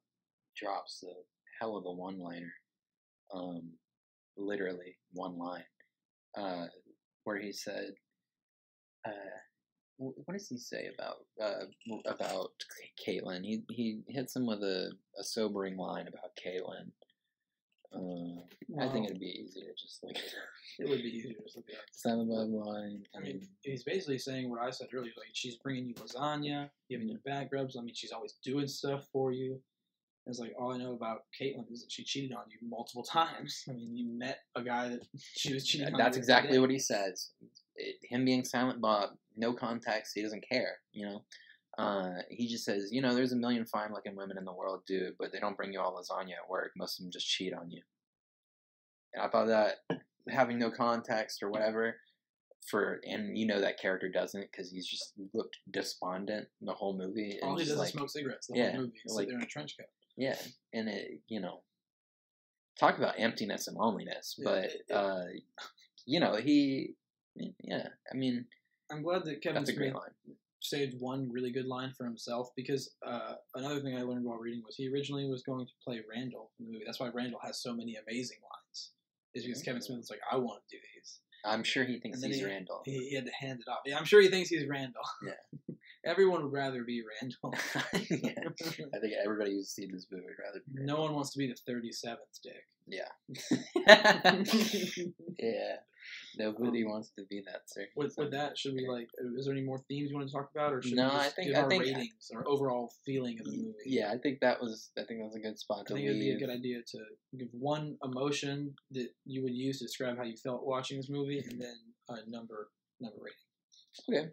drops 0.55 0.99
the 1.01 1.13
hell 1.59 1.75
of 1.75 1.85
a 1.85 1.91
one 1.91 2.19
liner, 2.19 2.53
um, 3.33 3.63
literally 4.37 4.97
one 5.13 5.37
line, 5.37 5.63
uh, 6.37 6.65
where 7.23 7.39
he 7.39 7.51
said, 7.51 7.93
uh, 9.05 9.11
what 9.97 10.33
does 10.33 10.47
he 10.47 10.57
say 10.57 10.89
about 10.93 11.17
uh, 11.41 11.65
about 12.05 12.51
Caitlin? 13.05 13.43
He 13.43 13.63
he 13.69 14.01
hits 14.07 14.35
him 14.35 14.45
with 14.45 14.61
a, 14.61 14.91
a 15.19 15.23
sobering 15.23 15.77
line 15.77 16.07
about 16.07 16.37
Caitlin. 16.37 16.91
Uh, 17.95 18.41
I 18.83 18.89
think 18.89 19.05
it'd 19.05 19.19
be 19.19 19.43
easier 19.43 19.71
just 19.81 20.03
like 20.03 20.17
it 20.77 20.89
would 20.89 21.01
be 21.01 21.09
easier 21.09 21.33
to 21.33 21.41
look 21.55 21.65
at. 21.69 21.95
Silent 21.95 22.29
Bob 22.29 22.49
line. 22.49 23.03
I 23.15 23.19
mean, 23.21 23.47
he's 23.61 23.83
basically 23.83 24.19
saying 24.19 24.49
what 24.49 24.61
I 24.61 24.69
said 24.69 24.87
earlier. 24.93 25.13
Like 25.17 25.29
she's 25.33 25.55
bringing 25.55 25.87
you 25.87 25.95
lasagna, 25.95 26.69
giving 26.89 27.07
you 27.07 27.17
back 27.25 27.49
rubs. 27.51 27.77
I 27.77 27.81
mean, 27.81 27.95
she's 27.95 28.11
always 28.11 28.35
doing 28.43 28.67
stuff 28.67 29.07
for 29.11 29.31
you. 29.31 29.59
It's 30.27 30.39
like 30.39 30.53
all 30.59 30.73
I 30.73 30.77
know 30.77 30.93
about 30.93 31.21
Caitlin 31.39 31.71
is 31.71 31.81
that 31.81 31.91
she 31.91 32.03
cheated 32.03 32.33
on 32.33 32.43
you 32.49 32.67
multiple 32.67 33.03
times. 33.03 33.63
I 33.69 33.73
mean, 33.73 33.95
you 33.95 34.17
met 34.17 34.39
a 34.55 34.61
guy 34.61 34.89
that 34.89 34.99
she 35.35 35.53
was 35.53 35.65
cheating. 35.65 35.87
Yeah, 35.87 35.93
on 35.93 35.99
that's 35.99 36.17
exactly 36.17 36.59
what 36.59 36.69
he 36.69 36.79
says. 36.79 37.31
It, 37.75 37.95
him 38.03 38.25
being 38.25 38.43
Silent 38.43 38.81
Bob, 38.81 39.11
no 39.35 39.53
context, 39.53 40.11
he 40.15 40.21
doesn't 40.21 40.43
care. 40.49 40.77
You 40.91 41.05
know, 41.05 41.25
uh, 41.77 42.21
he 42.29 42.47
just 42.47 42.65
says, 42.65 42.89
you 42.91 43.01
know, 43.01 43.13
there's 43.13 43.33
a 43.33 43.37
million 43.37 43.65
fine-looking 43.65 44.15
women 44.15 44.37
in 44.37 44.45
the 44.45 44.53
world, 44.53 44.81
dude, 44.87 45.13
but 45.19 45.31
they 45.31 45.39
don't 45.39 45.55
bring 45.55 45.71
you 45.71 45.79
all 45.79 45.95
lasagna 45.95 46.31
at 46.31 46.49
work. 46.49 46.71
Most 46.75 46.99
of 46.99 47.03
them 47.03 47.11
just 47.11 47.27
cheat 47.27 47.53
on 47.53 47.69
you. 47.69 47.81
And 49.13 49.23
I 49.23 49.29
thought 49.29 49.47
that 49.47 49.75
having 50.29 50.59
no 50.59 50.71
context 50.71 51.41
or 51.41 51.49
whatever 51.49 51.95
for, 52.69 52.99
and 53.05 53.37
you 53.37 53.45
know 53.45 53.61
that 53.61 53.79
character 53.79 54.09
doesn't 54.09 54.49
because 54.51 54.71
he's 54.71 54.87
just 54.87 55.13
looked 55.33 55.57
despondent 55.71 56.47
the 56.61 56.73
whole 56.73 56.97
movie. 56.97 57.39
All 57.41 57.57
he 57.57 57.63
does 57.63 57.77
like, 57.77 57.87
is 57.87 57.93
smoke 57.93 58.09
cigarettes 58.09 58.47
the 58.47 58.57
yeah, 58.57 58.71
whole 58.71 58.81
movie. 58.81 58.93
like- 59.05 59.19
sit 59.19 59.29
there 59.29 59.37
in 59.37 59.43
a 59.43 59.47
trench 59.47 59.75
coat. 59.79 59.87
Yeah, 60.17 60.35
and 60.73 60.89
it, 60.89 61.21
you 61.27 61.39
know, 61.39 61.61
talk 62.79 62.97
about 62.97 63.15
emptiness 63.17 63.67
and 63.67 63.77
loneliness. 63.77 64.37
But 64.43 64.71
uh, 64.93 65.23
you 66.05 66.19
know, 66.19 66.35
he, 66.35 66.95
yeah, 67.63 67.87
I 68.11 68.15
mean, 68.15 68.45
I'm 68.91 69.03
glad 69.03 69.25
that 69.25 69.41
Kevin 69.41 69.61
that's 69.61 69.69
a 69.69 69.73
great 69.73 69.91
Smith 69.91 70.01
line. 70.01 70.35
saved 70.59 70.99
one 70.99 71.31
really 71.31 71.51
good 71.51 71.67
line 71.67 71.93
for 71.95 72.03
himself 72.03 72.49
because 72.55 72.95
uh, 73.05 73.35
another 73.55 73.79
thing 73.79 73.95
I 73.95 74.01
learned 74.01 74.25
while 74.25 74.37
reading 74.37 74.63
was 74.65 74.75
he 74.75 74.89
originally 74.89 75.29
was 75.29 75.43
going 75.43 75.65
to 75.65 75.73
play 75.83 76.01
Randall 76.09 76.51
in 76.59 76.65
the 76.65 76.71
movie. 76.71 76.83
That's 76.85 76.99
why 76.99 77.09
Randall 77.13 77.39
has 77.43 77.61
so 77.61 77.73
many 77.73 77.95
amazing 77.95 78.37
lines. 78.41 78.91
Is 79.35 79.43
because 79.45 79.61
Kevin 79.61 79.81
Smith 79.81 79.99
was 79.99 80.09
like, 80.09 80.21
I 80.31 80.37
want 80.37 80.63
to 80.67 80.75
do 80.75 80.81
these. 80.95 81.19
I'm 81.47 81.63
sure 81.63 81.83
he 81.83 81.99
thinks 81.99 82.23
he's 82.23 82.37
he- 82.37 82.45
Randall. 82.45 82.81
He, 82.85 83.09
he 83.09 83.15
had 83.15 83.25
to 83.25 83.31
hand 83.39 83.59
it 83.65 83.69
off. 83.69 83.79
Yeah, 83.85 83.97
I'm 83.97 84.05
sure 84.05 84.21
he 84.21 84.27
thinks 84.29 84.49
he's 84.49 84.67
Randall. 84.67 85.01
Yeah. 85.25 85.75
Everyone 86.05 86.43
would 86.43 86.53
rather 86.53 86.83
be 86.83 87.01
Randall. 87.21 87.53
yeah. 88.09 88.31
I 88.95 88.99
think 88.99 89.13
everybody 89.23 89.51
who's 89.53 89.69
seen 89.69 89.91
this 89.91 90.07
movie 90.11 90.23
would 90.25 90.43
rather. 90.43 90.61
Be 90.73 90.83
no 90.83 91.01
one 91.01 91.13
wants 91.13 91.31
to 91.31 91.39
be 91.39 91.47
the 91.47 91.71
37th 91.71 92.15
dick. 92.43 92.65
Yeah. 92.87 93.09
yeah. 95.39 95.75
Nobody 96.37 96.83
um, 96.83 96.91
wants 96.91 97.11
to 97.17 97.25
be 97.29 97.43
that 97.45 97.63
sir. 97.65 97.85
With, 97.95 98.13
with 98.17 98.31
that, 98.31 98.57
should 98.57 98.73
we 98.75 98.87
like? 98.87 99.09
Is 99.37 99.45
there 99.45 99.53
any 99.53 99.63
more 99.63 99.79
themes 99.89 100.09
you 100.09 100.15
want 100.15 100.27
to 100.29 100.33
talk 100.33 100.49
about, 100.55 100.71
or 100.71 100.81
should 100.81 100.93
No, 100.95 101.05
we 101.05 101.09
just 101.11 101.25
I 101.25 101.29
think- 101.31 101.47
give 101.47 101.57
I 101.57 101.61
our 101.61 101.69
think- 101.69 101.83
ratings 101.83 102.31
or 102.33 102.47
overall 102.47 102.93
feeling 103.05 103.37
of 103.39 103.45
the 103.45 103.57
movie? 103.57 103.73
Yeah, 103.85 104.11
I 104.11 104.17
think 104.17 104.39
that 104.41 104.61
was. 104.61 104.91
I 104.97 105.03
think 105.03 105.19
that 105.19 105.25
was 105.25 105.35
a 105.35 105.39
good 105.39 105.59
spot 105.59 105.79
I 105.79 105.83
to 105.87 105.93
think 105.95 106.05
it'd 106.05 106.19
be 106.19 106.31
a 106.31 106.39
good 106.39 106.49
idea 106.49 106.77
to 106.87 106.99
give 107.37 107.49
one 107.51 107.97
emotion 108.03 108.73
that 108.91 109.09
you 109.25 109.43
would 109.43 109.53
use 109.53 109.79
to 109.79 109.85
describe 109.85 110.17
how 110.17 110.23
you 110.23 110.37
felt 110.37 110.65
watching 110.65 110.97
this 110.97 111.09
movie, 111.09 111.36
and 111.39 111.61
then 111.61 111.75
a 112.09 112.29
number 112.29 112.69
number 112.99 113.17
rating. 113.21 114.21
Okay. 114.21 114.31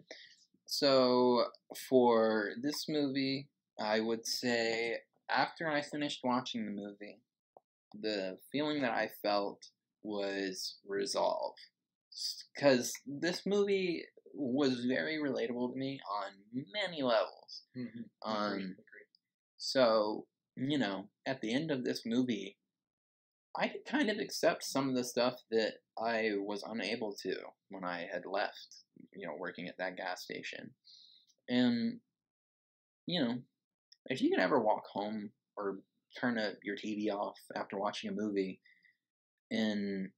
So 0.65 1.45
for 1.89 2.51
this 2.61 2.85
movie, 2.89 3.49
I 3.79 3.99
would 3.99 4.25
say 4.25 4.97
after 5.29 5.69
I 5.69 5.81
finished 5.81 6.21
watching 6.23 6.65
the 6.65 6.71
movie, 6.71 7.19
the 8.01 8.37
feeling 8.51 8.81
that 8.81 8.91
I 8.91 9.09
felt 9.21 9.61
was 10.03 10.77
resolve. 10.87 11.55
because 12.55 12.93
this 13.05 13.41
movie 13.45 14.03
was 14.33 14.85
very 14.85 15.17
relatable 15.17 15.71
to 15.71 15.77
me 15.77 15.99
on 16.09 16.31
many 16.73 17.01
levels. 17.01 17.63
Mm-hmm. 17.77 18.31
Um, 18.31 18.75
so 19.57 20.25
you 20.57 20.77
know, 20.77 21.09
at 21.25 21.41
the 21.41 21.53
end 21.53 21.71
of 21.71 21.83
this 21.83 22.03
movie, 22.05 22.57
I 23.57 23.67
could 23.67 23.85
kind 23.85 24.09
of 24.09 24.17
accept 24.17 24.63
some 24.63 24.89
of 24.89 24.95
the 24.95 25.03
stuff 25.03 25.35
that 25.51 25.73
I 25.97 26.31
was 26.37 26.63
unable 26.69 27.13
to 27.23 27.35
when 27.69 27.83
I 27.83 28.07
had 28.11 28.25
left. 28.25 28.77
You 29.13 29.27
know, 29.27 29.33
working 29.37 29.67
at 29.67 29.77
that 29.77 29.97
gas 29.97 30.23
station, 30.23 30.71
and 31.49 31.99
you 33.05 33.23
know, 33.23 33.35
if 34.07 34.21
you 34.21 34.29
can 34.29 34.39
ever 34.39 34.59
walk 34.59 34.83
home 34.91 35.31
or 35.57 35.79
turn 36.19 36.37
a, 36.37 36.53
your 36.63 36.75
TV 36.75 37.09
off 37.09 37.37
after 37.55 37.77
watching 37.77 38.09
a 38.09 38.13
movie 38.13 38.59
and 39.51 40.09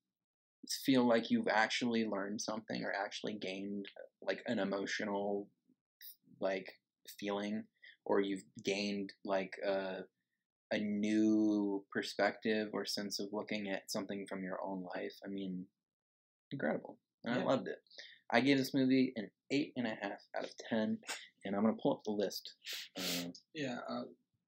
feel 0.85 1.07
like 1.07 1.31
you've 1.31 1.47
actually 1.47 2.05
learned 2.05 2.41
something 2.41 2.83
or 2.83 2.93
actually 2.93 3.33
gained 3.33 3.85
like 4.21 4.41
an 4.47 4.59
emotional 4.59 5.47
like 6.39 6.71
feeling 7.19 7.63
or 8.05 8.19
you've 8.19 8.43
gained 8.63 9.11
like 9.25 9.53
a 9.65 9.99
a 10.71 10.79
new 10.79 11.83
perspective 11.91 12.69
or 12.73 12.85
sense 12.85 13.19
of 13.19 13.27
looking 13.31 13.69
at 13.69 13.89
something 13.89 14.25
from 14.27 14.43
your 14.43 14.59
own 14.63 14.85
life. 14.95 15.13
I 15.25 15.29
mean, 15.29 15.65
incredible. 16.51 16.97
And 17.23 17.39
I 17.39 17.43
loved 17.43 17.67
it. 17.67 17.77
I 18.31 18.41
gave 18.41 18.57
this 18.57 18.73
movie 18.73 19.13
an 19.15 19.29
eight 19.51 19.73
and 19.77 19.87
a 19.87 19.97
half 20.01 20.19
out 20.37 20.43
of 20.43 20.51
ten, 20.69 20.97
and 21.45 21.55
I'm 21.55 21.61
gonna 21.61 21.77
pull 21.81 21.93
up 21.93 22.03
the 22.03 22.11
list. 22.11 22.55
Uh, 22.97 23.29
Yeah, 23.53 23.77
uh, 23.89 24.03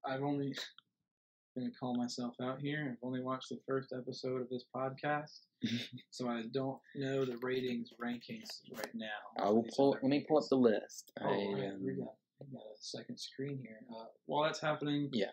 I've 0.06 0.24
only 0.24 0.54
gonna 1.58 1.72
call 1.80 1.96
myself 1.96 2.36
out 2.42 2.60
here. 2.60 2.90
I've 2.92 3.08
only 3.08 3.22
watched 3.22 3.50
the 3.50 3.60
first 3.68 3.94
episode 3.98 4.42
of 4.42 4.50
this 4.50 4.66
podcast, 4.76 5.40
so 6.10 6.28
I 6.28 6.44
don't 6.54 6.78
know 6.96 7.24
the 7.24 7.38
ratings 7.42 7.94
rankings 8.02 8.50
right 8.76 8.94
now. 8.94 9.08
I 9.42 9.50
will 9.50 9.66
pull. 9.76 9.92
Let 9.92 10.04
me 10.04 10.26
pull 10.28 10.38
up 10.38 10.50
the 10.50 10.58
list. 10.58 11.14
Oh, 11.22 11.26
I, 11.26 11.30
right, 11.30 11.80
we 11.80 11.92
um, 11.92 12.00
got 12.00 12.16
we 12.40 12.54
got 12.54 12.64
a 12.64 12.78
second 12.80 13.18
screen 13.18 13.60
here. 13.62 13.80
Uh, 13.92 14.06
while 14.26 14.44
that's 14.44 14.62
happening, 14.62 15.10
Yeah. 15.14 15.32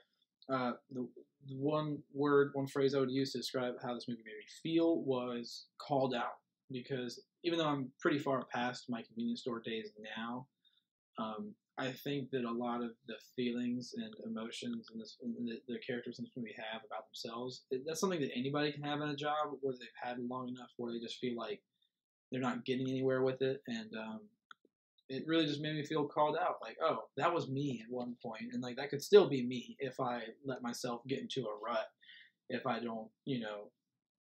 Uh, 0.53 0.73
the, 0.91 1.09
the 1.49 1.57
one 1.57 1.99
word, 2.15 2.51
one 2.55 2.67
phrase 2.67 2.95
I 2.95 3.01
would 3.01 3.11
use 3.11 3.33
to 3.33 3.39
describe 3.39 3.75
how 3.83 3.95
this 3.95 4.09
movie 4.09 4.23
made 4.25 4.33
me 4.33 4.47
feel 4.63 5.03
was 5.03 5.67
called 5.79 6.15
out. 6.15 6.39
Because 6.71 7.23
even 7.45 7.59
though 7.59 7.69
I'm 7.69 7.93
pretty 8.01 8.19
far 8.19 8.45
past 8.53 8.87
my 8.89 9.03
convenience 9.03 9.41
store 9.41 9.61
days 9.61 9.91
now, 10.19 10.47
um, 11.19 11.55
I 11.79 11.93
think 11.93 12.31
that 12.31 12.45
a 12.45 12.51
lot 12.51 12.83
of 12.83 12.91
the 13.07 13.15
feelings 13.37 13.95
and 13.97 14.13
emotions 14.25 14.89
and, 14.93 15.47
the, 15.47 15.59
the 15.69 15.79
characters 15.87 16.19
in 16.19 16.25
this 16.25 16.33
movie 16.37 16.55
have 16.57 16.83
about 16.87 17.05
themselves, 17.09 17.65
that's 17.87 18.01
something 18.01 18.21
that 18.21 18.35
anybody 18.35 18.73
can 18.73 18.83
have 18.83 19.01
in 19.03 19.11
a 19.11 19.17
job 19.17 19.53
where 19.61 19.75
they've 19.79 19.89
had 20.03 20.19
long 20.29 20.49
enough 20.49 20.71
where 20.79 20.93
they 20.93 20.99
just 20.99 21.19
feel 21.19 21.37
like 21.37 21.61
they're 22.33 22.41
not 22.41 22.65
getting 22.65 22.89
anywhere 22.89 23.23
with 23.23 23.43
it. 23.43 23.63
And 23.69 23.91
um, 23.95 24.21
it 25.09 25.25
really 25.27 25.47
just 25.47 25.61
made 25.61 25.75
me 25.77 25.85
feel 25.85 26.07
called 26.07 26.37
out. 26.41 26.57
Like, 26.63 26.77
oh, 26.83 27.05
that 27.17 27.33
was 27.33 27.49
me 27.49 27.83
at 27.85 27.93
one 27.93 28.17
point, 28.23 28.53
and 28.53 28.63
like 28.63 28.77
that 28.77 28.91
could 28.91 29.03
still 29.03 29.29
be 29.29 29.47
me 29.47 29.77
if 29.79 30.01
I 30.01 30.23
let 30.45 30.63
myself 30.63 31.03
get 31.07 31.21
into 31.21 31.43
a 31.47 31.59
rut. 31.65 31.87
If 32.49 32.67
I 32.67 32.81
don't, 32.81 33.09
you 33.25 33.41
know, 33.41 33.71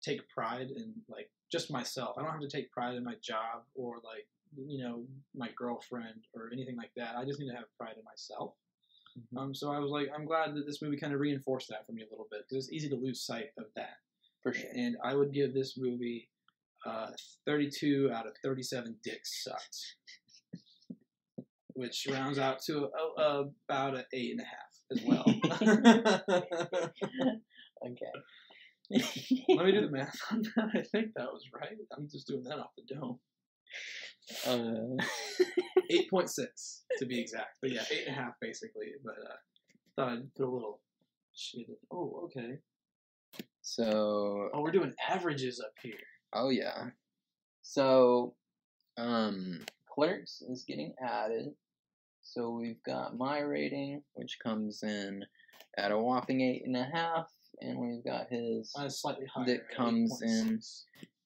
take 0.04 0.28
pride 0.30 0.70
in 0.76 0.94
like 1.08 1.30
just 1.52 1.72
myself. 1.72 2.16
I 2.18 2.24
don't 2.24 2.32
have 2.32 2.42
to 2.42 2.48
take 2.50 2.72
pride 2.72 2.96
in 2.96 3.04
my 3.04 3.16
job 3.22 3.64
or 3.76 3.96
like 4.04 4.28
you 4.68 4.84
know 4.84 5.06
my 5.36 5.50
girlfriend 5.56 6.26
or 6.36 6.50
anything 6.52 6.76
like 6.78 6.92
that. 6.96 7.16
I 7.16 7.26
just 7.26 7.40
need 7.40 7.50
to 7.50 7.56
have 7.56 7.66
pride 7.78 7.96
in 7.98 8.04
myself. 8.04 8.54
Mhm. 9.18 9.40
Um, 9.40 9.56
so 9.56 9.72
I 9.72 9.80
was 9.80 9.92
like, 9.92 10.10
I'm 10.16 10.26
glad 10.26 10.56
that 10.56 10.66
this 10.66 10.82
movie 10.82 10.98
kind 10.98 11.14
of 11.14 11.20
reinforced 11.20 11.70
that 11.70 11.86
for 11.86 11.92
me 11.94 12.04
a 12.04 12.10
little 12.10 12.28
bit 12.32 12.42
because 12.48 12.66
it's 12.66 12.74
easy 12.74 12.90
to 12.90 12.96
lose 12.96 13.22
sight 13.26 13.50
of 13.58 13.66
that. 13.76 13.98
for 14.42 14.54
sure. 14.54 14.70
And 14.74 14.96
I 15.04 15.16
would 15.16 15.34
give 15.34 15.54
this 15.54 15.78
movie 15.78 16.30
uh, 16.86 17.10
32 17.46 18.10
out 18.14 18.26
of 18.26 18.34
37 18.42 18.96
dicks 19.04 19.44
sucked, 19.44 19.96
which 21.80 22.08
rounds 22.12 22.38
out 22.38 22.62
to 22.62 22.90
uh, 23.18 23.22
uh, 23.22 23.44
about 23.68 23.96
an 23.96 24.04
eight 24.14 24.32
and 24.32 24.42
a 24.42 24.46
half 24.46 24.74
as 24.92 25.02
well. 25.06 25.26
Okay. 27.82 28.12
Let 29.56 29.66
me 29.66 29.72
do 29.72 29.82
the 29.82 29.90
math 29.90 30.20
on 30.32 30.42
that. 30.42 30.70
I 30.74 30.82
think 30.82 31.14
that 31.16 31.32
was 31.32 31.44
right. 31.54 31.78
I'm 31.96 32.10
just 32.12 32.28
doing 32.28 32.44
that 32.44 32.60
off 32.60 32.72
the 32.76 32.94
dome. 32.94 33.20
Uh, 34.46 35.02
8.6 35.90 36.82
to 36.98 37.06
be 37.06 37.20
exact. 37.22 37.56
But 37.62 37.72
yeah, 37.72 37.84
eight 37.90 38.08
and 38.08 38.18
a 38.18 38.20
half 38.20 38.34
basically. 38.42 38.88
But 39.04 39.14
uh, 39.14 39.36
thought 39.96 40.12
I'd 40.12 40.36
put 40.36 40.48
a 40.48 40.52
little 40.52 40.82
shit. 41.34 41.68
Oh, 41.92 42.24
okay. 42.26 42.58
so 43.62 44.50
Oh, 44.54 44.62
we're 44.62 44.72
doing 44.72 44.94
averages 45.10 45.62
up 45.62 45.74
here. 45.82 45.94
Oh 46.34 46.50
yeah. 46.50 46.90
So, 47.62 48.36
um, 48.98 49.62
Clerks 49.88 50.42
is 50.50 50.64
getting 50.68 50.94
added. 51.02 51.50
So 52.32 52.52
we've 52.52 52.82
got 52.84 53.18
my 53.18 53.40
rating, 53.40 54.04
which 54.14 54.38
comes 54.44 54.84
in 54.84 55.26
at 55.80 55.92
a 55.92 55.98
whopping 55.98 56.42
eight 56.42 56.62
and 56.64 56.78
a 56.78 56.84
half, 56.84 57.28
and 57.60 57.80
we've 57.80 58.04
got 58.04 58.28
his 58.30 58.72
is 58.86 59.02
slightly 59.02 59.26
higher. 59.26 59.46
That 59.46 59.70
comes 59.76 60.22
in 60.22 60.60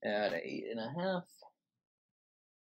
at 0.06 0.34
eight 0.34 0.64
and 0.72 0.80
a 0.80 0.94
half. 0.98 1.26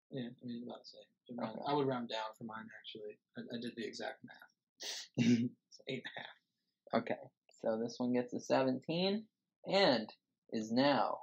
Yeah, 0.10 0.30
I 0.30 0.48
mean, 0.48 0.64
about 0.66 0.80
the 0.82 0.90
same. 0.90 1.40
Okay. 1.40 1.60
I 1.68 1.74
would 1.74 1.88
round 1.88 2.10
down 2.10 2.34
for 2.36 2.46
mine 2.46 2.66
actually. 2.80 3.20
I, 3.38 3.56
I 3.56 3.62
did 3.62 3.74
the 3.78 3.86
exact 3.86 4.24
math. 4.24 5.50
So 5.70 5.84
eight 5.88 6.04
and 6.04 6.12
a 6.18 6.20
half. 6.20 7.02
Okay, 7.04 7.22
so 7.62 7.80
this 7.82 7.96
one 8.00 8.14
gets 8.14 8.34
a 8.34 8.40
seventeen, 8.40 9.26
and 9.68 10.12
is 10.52 10.72
now 10.72 11.20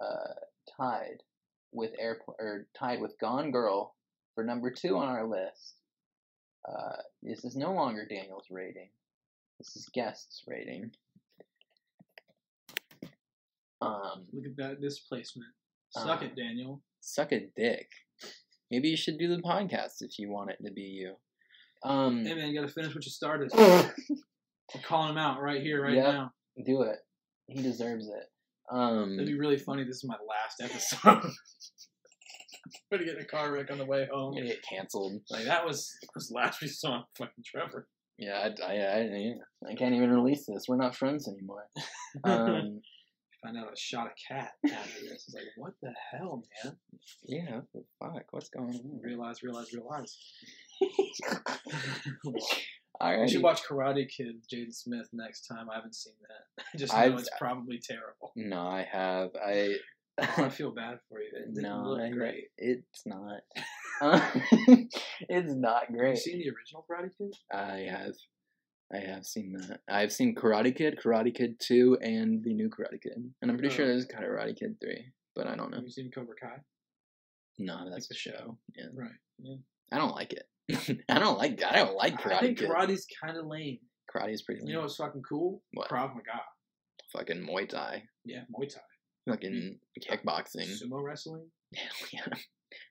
uh, 0.00 0.32
tied 0.78 1.22
with 1.72 1.92
air 1.98 2.20
or 2.38 2.66
tied 2.78 3.02
with 3.02 3.18
Gone 3.20 3.50
Girl 3.50 3.94
for 4.34 4.44
number 4.44 4.70
two 4.70 4.96
on 4.96 5.08
our 5.08 5.26
list. 5.26 5.74
Uh, 6.68 6.96
this 7.22 7.44
is 7.44 7.56
no 7.56 7.72
longer 7.72 8.06
Daniel's 8.08 8.46
rating. 8.50 8.88
This 9.58 9.76
is 9.76 9.88
guest's 9.94 10.42
rating. 10.46 10.90
Um, 13.80 14.26
Look 14.32 14.46
at 14.46 14.56
that 14.56 14.80
displacement. 14.80 15.50
Suck 15.90 16.22
Uh, 16.22 16.26
it, 16.26 16.36
Daniel. 16.36 16.82
suck 17.00 17.32
a 17.32 17.46
dick. 17.56 17.88
Maybe 18.70 18.88
you 18.88 18.96
should 18.96 19.18
do 19.18 19.28
the 19.28 19.42
podcast 19.42 20.00
if 20.00 20.18
you 20.18 20.30
want 20.30 20.50
it 20.50 20.58
to 20.64 20.72
be 20.72 20.82
you. 20.82 21.14
Um, 21.84 22.24
Hey 22.24 22.34
man, 22.34 22.48
you 22.48 22.60
gotta 22.60 22.72
finish 22.72 22.94
what 22.94 23.04
you 23.04 23.10
started. 23.12 23.50
I'm 23.54 23.92
calling 24.82 25.10
him 25.10 25.18
out 25.18 25.40
right 25.40 25.62
here, 25.62 25.82
right 25.82 25.94
Yep. 25.94 26.04
now. 26.04 26.32
do 26.64 26.82
it. 26.82 26.98
He 27.46 27.62
deserves 27.62 28.08
it. 28.08 28.24
Um, 28.70 29.14
It'd 29.14 29.26
be 29.26 29.38
really 29.38 29.58
funny. 29.58 29.84
This 29.84 29.98
is 29.98 30.04
my 30.04 30.16
last 30.28 30.60
episode. 30.60 31.30
I'm 32.66 32.70
gonna 32.98 33.04
get 33.04 33.16
in 33.16 33.22
a 33.22 33.26
car 33.26 33.52
wreck 33.52 33.70
on 33.70 33.78
the 33.78 33.84
way 33.86 34.06
home. 34.12 34.34
gonna 34.34 34.46
get 34.46 34.62
canceled. 34.68 35.20
Like 35.30 35.44
that 35.44 35.64
was 35.66 35.92
was 36.14 36.30
last 36.30 36.60
we 36.60 36.68
saw 36.68 37.02
fucking 37.16 37.44
Treyvor. 37.44 37.84
Yeah, 38.18 38.48
I, 38.64 38.64
I, 38.64 38.74
I, 38.74 39.34
I 39.70 39.74
can't 39.74 39.94
even 39.94 40.10
release 40.10 40.46
this. 40.46 40.64
We're 40.68 40.76
not 40.76 40.96
friends 40.96 41.28
anymore. 41.28 41.66
Um, 42.24 42.80
Find 43.42 43.58
out 43.58 43.66
I 43.68 43.74
shot 43.76 44.06
a 44.06 44.32
cat 44.32 44.52
after 44.64 45.00
this. 45.02 45.24
It's 45.26 45.34
like, 45.34 45.44
what 45.56 45.74
the 45.82 45.92
hell, 46.10 46.42
man? 46.64 46.76
yeah, 47.26 47.56
what 47.56 47.64
the 47.74 47.84
fuck? 48.00 48.24
What's 48.30 48.48
going 48.48 48.70
on? 48.70 49.00
Realize, 49.02 49.42
realize, 49.42 49.72
realize. 49.74 50.16
You 53.02 53.28
should 53.28 53.42
watch 53.42 53.60
Karate 53.62 54.08
Kid 54.08 54.36
Jaden 54.50 54.74
Smith 54.74 55.08
next 55.12 55.46
time. 55.46 55.68
I 55.70 55.74
haven't 55.76 55.94
seen 55.94 56.14
that. 56.22 56.64
I 56.72 56.78
just 56.78 56.94
know 56.94 56.98
I've- 56.98 57.14
it's 57.16 57.28
probably 57.38 57.78
terrible. 57.78 58.32
No, 58.36 58.66
I 58.66 58.82
have. 58.90 59.30
I. 59.36 59.76
I 60.18 60.48
feel 60.50 60.70
bad 60.72 60.98
for 61.08 61.20
you. 61.20 61.28
It 61.34 61.48
no, 61.62 61.96
great. 62.12 62.44
It's 62.56 63.02
not. 63.06 63.40
it's 65.28 65.52
not 65.54 65.84
Have 65.86 65.94
you 65.94 66.16
seen 66.16 66.38
the 66.38 66.50
original 66.50 66.84
Karate 66.90 67.10
Kid? 67.16 67.32
I 67.52 67.86
have. 67.90 68.14
I 68.92 68.98
have 68.98 69.24
seen 69.24 69.52
that. 69.52 69.80
I've 69.88 70.12
seen 70.12 70.34
Karate 70.34 70.74
Kid, 70.74 70.98
Karate 71.02 71.34
Kid 71.34 71.58
2, 71.60 71.98
and 72.02 72.44
the 72.44 72.54
new 72.54 72.68
Karate 72.68 73.02
Kid. 73.02 73.32
And 73.42 73.50
I'm 73.50 73.58
pretty 73.58 73.74
sure 73.74 73.84
Oh. 73.84 73.88
there's 73.88 74.06
Karate 74.06 74.56
Kid 74.56 74.76
3, 74.80 75.12
but 75.34 75.46
I 75.48 75.56
don't 75.56 75.70
know. 75.70 75.78
Have 75.78 75.84
you 75.84 75.90
seen 75.90 76.10
Cobra 76.12 76.36
Kai? 76.40 76.58
No, 77.58 77.88
that's 77.90 78.06
the 78.08 78.14
show. 78.14 78.58
Yeah. 78.76 78.84
Right. 78.94 79.58
I 79.92 79.98
don't 79.98 80.14
like 80.14 80.32
it. 80.34 80.44
I 81.08 81.18
don't 81.18 81.38
like 81.38 81.62
I 81.64 81.76
don't 81.76 81.96
like 81.96 82.20
Karate 82.20 82.32
I 82.32 82.40
think 82.40 82.58
Kid. 82.58 82.68
karate's 82.68 83.06
kind 83.22 83.36
of 83.36 83.46
lame. 83.46 83.78
Karate 84.14 84.32
is 84.34 84.42
pretty 84.42 84.60
lame. 84.60 84.68
You 84.68 84.74
know 84.76 84.80
what's 84.82 84.96
fucking 84.96 85.22
cool? 85.22 85.62
What? 85.74 85.88
Krav 85.88 86.10
Maga. 86.14 86.40
fucking 87.12 87.46
Muay 87.46 87.68
Thai. 87.68 88.04
Yeah, 88.24 88.42
Muay 88.54 88.68
Thai. 88.72 88.80
Fucking 89.28 89.78
kickboxing. 90.08 90.68
Sumo 90.82 91.02
wrestling. 91.02 91.46
Hell 91.74 92.08
yeah. 92.12 92.26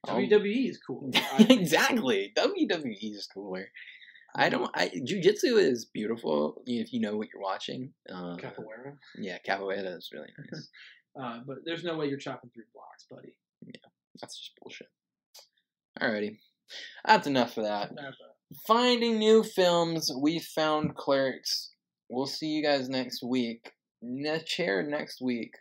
WWE 0.08 0.70
is 0.70 0.80
cool. 0.88 1.12
Exactly. 1.40 2.32
WWE 2.38 2.98
is 3.02 3.28
cooler. 3.34 3.68
I 4.38 4.50
don't. 4.50 4.70
I 4.76 4.90
jujitsu 4.90 5.58
is 5.58 5.86
beautiful 5.86 6.62
if 6.66 6.92
you 6.92 7.00
know 7.00 7.16
what 7.16 7.28
you're 7.34 7.42
watching. 7.42 7.94
Uh, 8.10 8.36
Capoeira. 8.36 8.98
yeah, 9.18 9.38
capoeira 9.48 9.96
is 9.98 10.10
really 10.14 10.30
nice. 10.52 10.70
Uh, 11.18 11.40
but 11.48 11.60
there's 11.64 11.86
no 11.86 11.96
way 11.96 12.08
you're 12.08 12.18
chopping 12.18 12.50
through 12.54 12.66
blocks, 12.74 13.06
buddy. 13.10 13.38
Yeah, 13.66 13.80
that's 14.20 14.38
just 14.38 14.52
bullshit. 14.62 14.88
Alrighty, 16.02 16.40
that's 17.06 17.26
enough 17.26 17.54
for 17.54 17.62
that. 17.64 17.96
Never. 17.96 18.14
Finding 18.68 19.18
new 19.18 19.42
films. 19.42 20.12
We 20.22 20.40
found 20.40 20.96
Clerks. 20.98 21.72
We'll 22.10 22.26
see 22.26 22.48
you 22.48 22.62
guys 22.62 22.90
next 22.90 23.24
week. 23.24 23.72
Ne- 24.02 24.44
chair 24.46 24.84
next 24.84 25.22
week. 25.22 25.54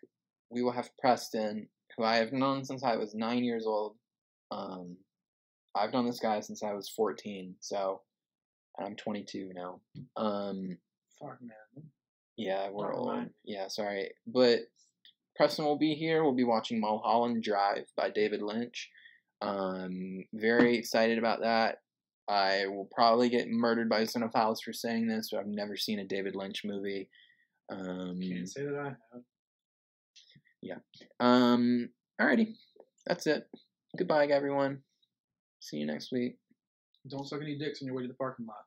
We 0.55 0.63
will 0.63 0.73
have 0.73 0.97
Preston, 1.01 1.69
who 1.97 2.05
I 2.05 2.17
have 2.17 2.33
known 2.33 2.65
since 2.65 2.85
I 2.85 2.97
was 2.97 3.13
nine 3.15 3.43
years 3.43 3.67
old. 3.67 3.97
Um, 4.53 4.97
I've 5.75 5.93
known 5.93 6.07
this 6.07 6.21
guy 6.21 6.39
since 6.41 6.63
I 6.63 6.73
was 6.73 6.89
14, 6.89 7.57
so 7.59 8.03
I'm 8.79 8.95
22 8.95 9.51
now. 9.53 9.81
Um, 10.17 10.79
Fuck 11.19 11.39
man. 11.43 11.85
yeah, 12.37 12.71
we're 12.71 12.95
old. 12.95 13.27
Yeah, 13.45 13.67
sorry. 13.67 14.11
But 14.29 14.61
Preston 15.37 15.65
will 15.65 15.79
be 15.79 15.95
here. 15.95 16.23
We'll 16.23 16.35
be 16.35 16.45
watching 16.45 16.81
Mulholland 16.81 17.43
Drive 17.43 17.87
by 17.97 18.11
David 18.11 18.41
Lynch. 18.41 18.89
Um, 19.43 20.25
very 20.33 20.79
excited 20.79 21.19
about 21.19 21.41
that. 21.41 21.79
I 22.29 22.67
will 22.69 22.89
probably 22.95 23.29
get 23.29 23.51
murdered 23.51 23.89
by 23.89 24.03
cinephiles 24.03 24.63
for 24.65 24.73
saying 24.73 25.09
this, 25.09 25.31
but 25.33 25.41
I've 25.41 25.47
never 25.47 25.77
seen 25.77 25.99
a 25.99 26.05
David 26.05 26.37
Lynch 26.37 26.63
movie. 26.65 27.09
Um, 27.71 28.21
Can't 28.23 28.49
say 28.49 28.63
that 28.63 28.79
I 28.79 28.85
have. 28.85 29.23
Um, 31.21 31.89
alrighty, 32.21 32.55
that's 33.07 33.27
it. 33.27 33.47
Goodbye, 33.97 34.27
everyone. 34.27 34.83
See 35.61 35.79
you 35.79 35.87
next 35.87 36.13
week. 36.13 36.37
Don't 37.09 37.29
suck 37.29 37.41
any 37.43 37.59
dicks 37.59 37.83
on 37.83 37.87
your 37.87 37.97
way 37.97 38.03
to 38.03 38.09
the 38.09 38.15
parking 38.15 38.47
lot. 38.47 38.65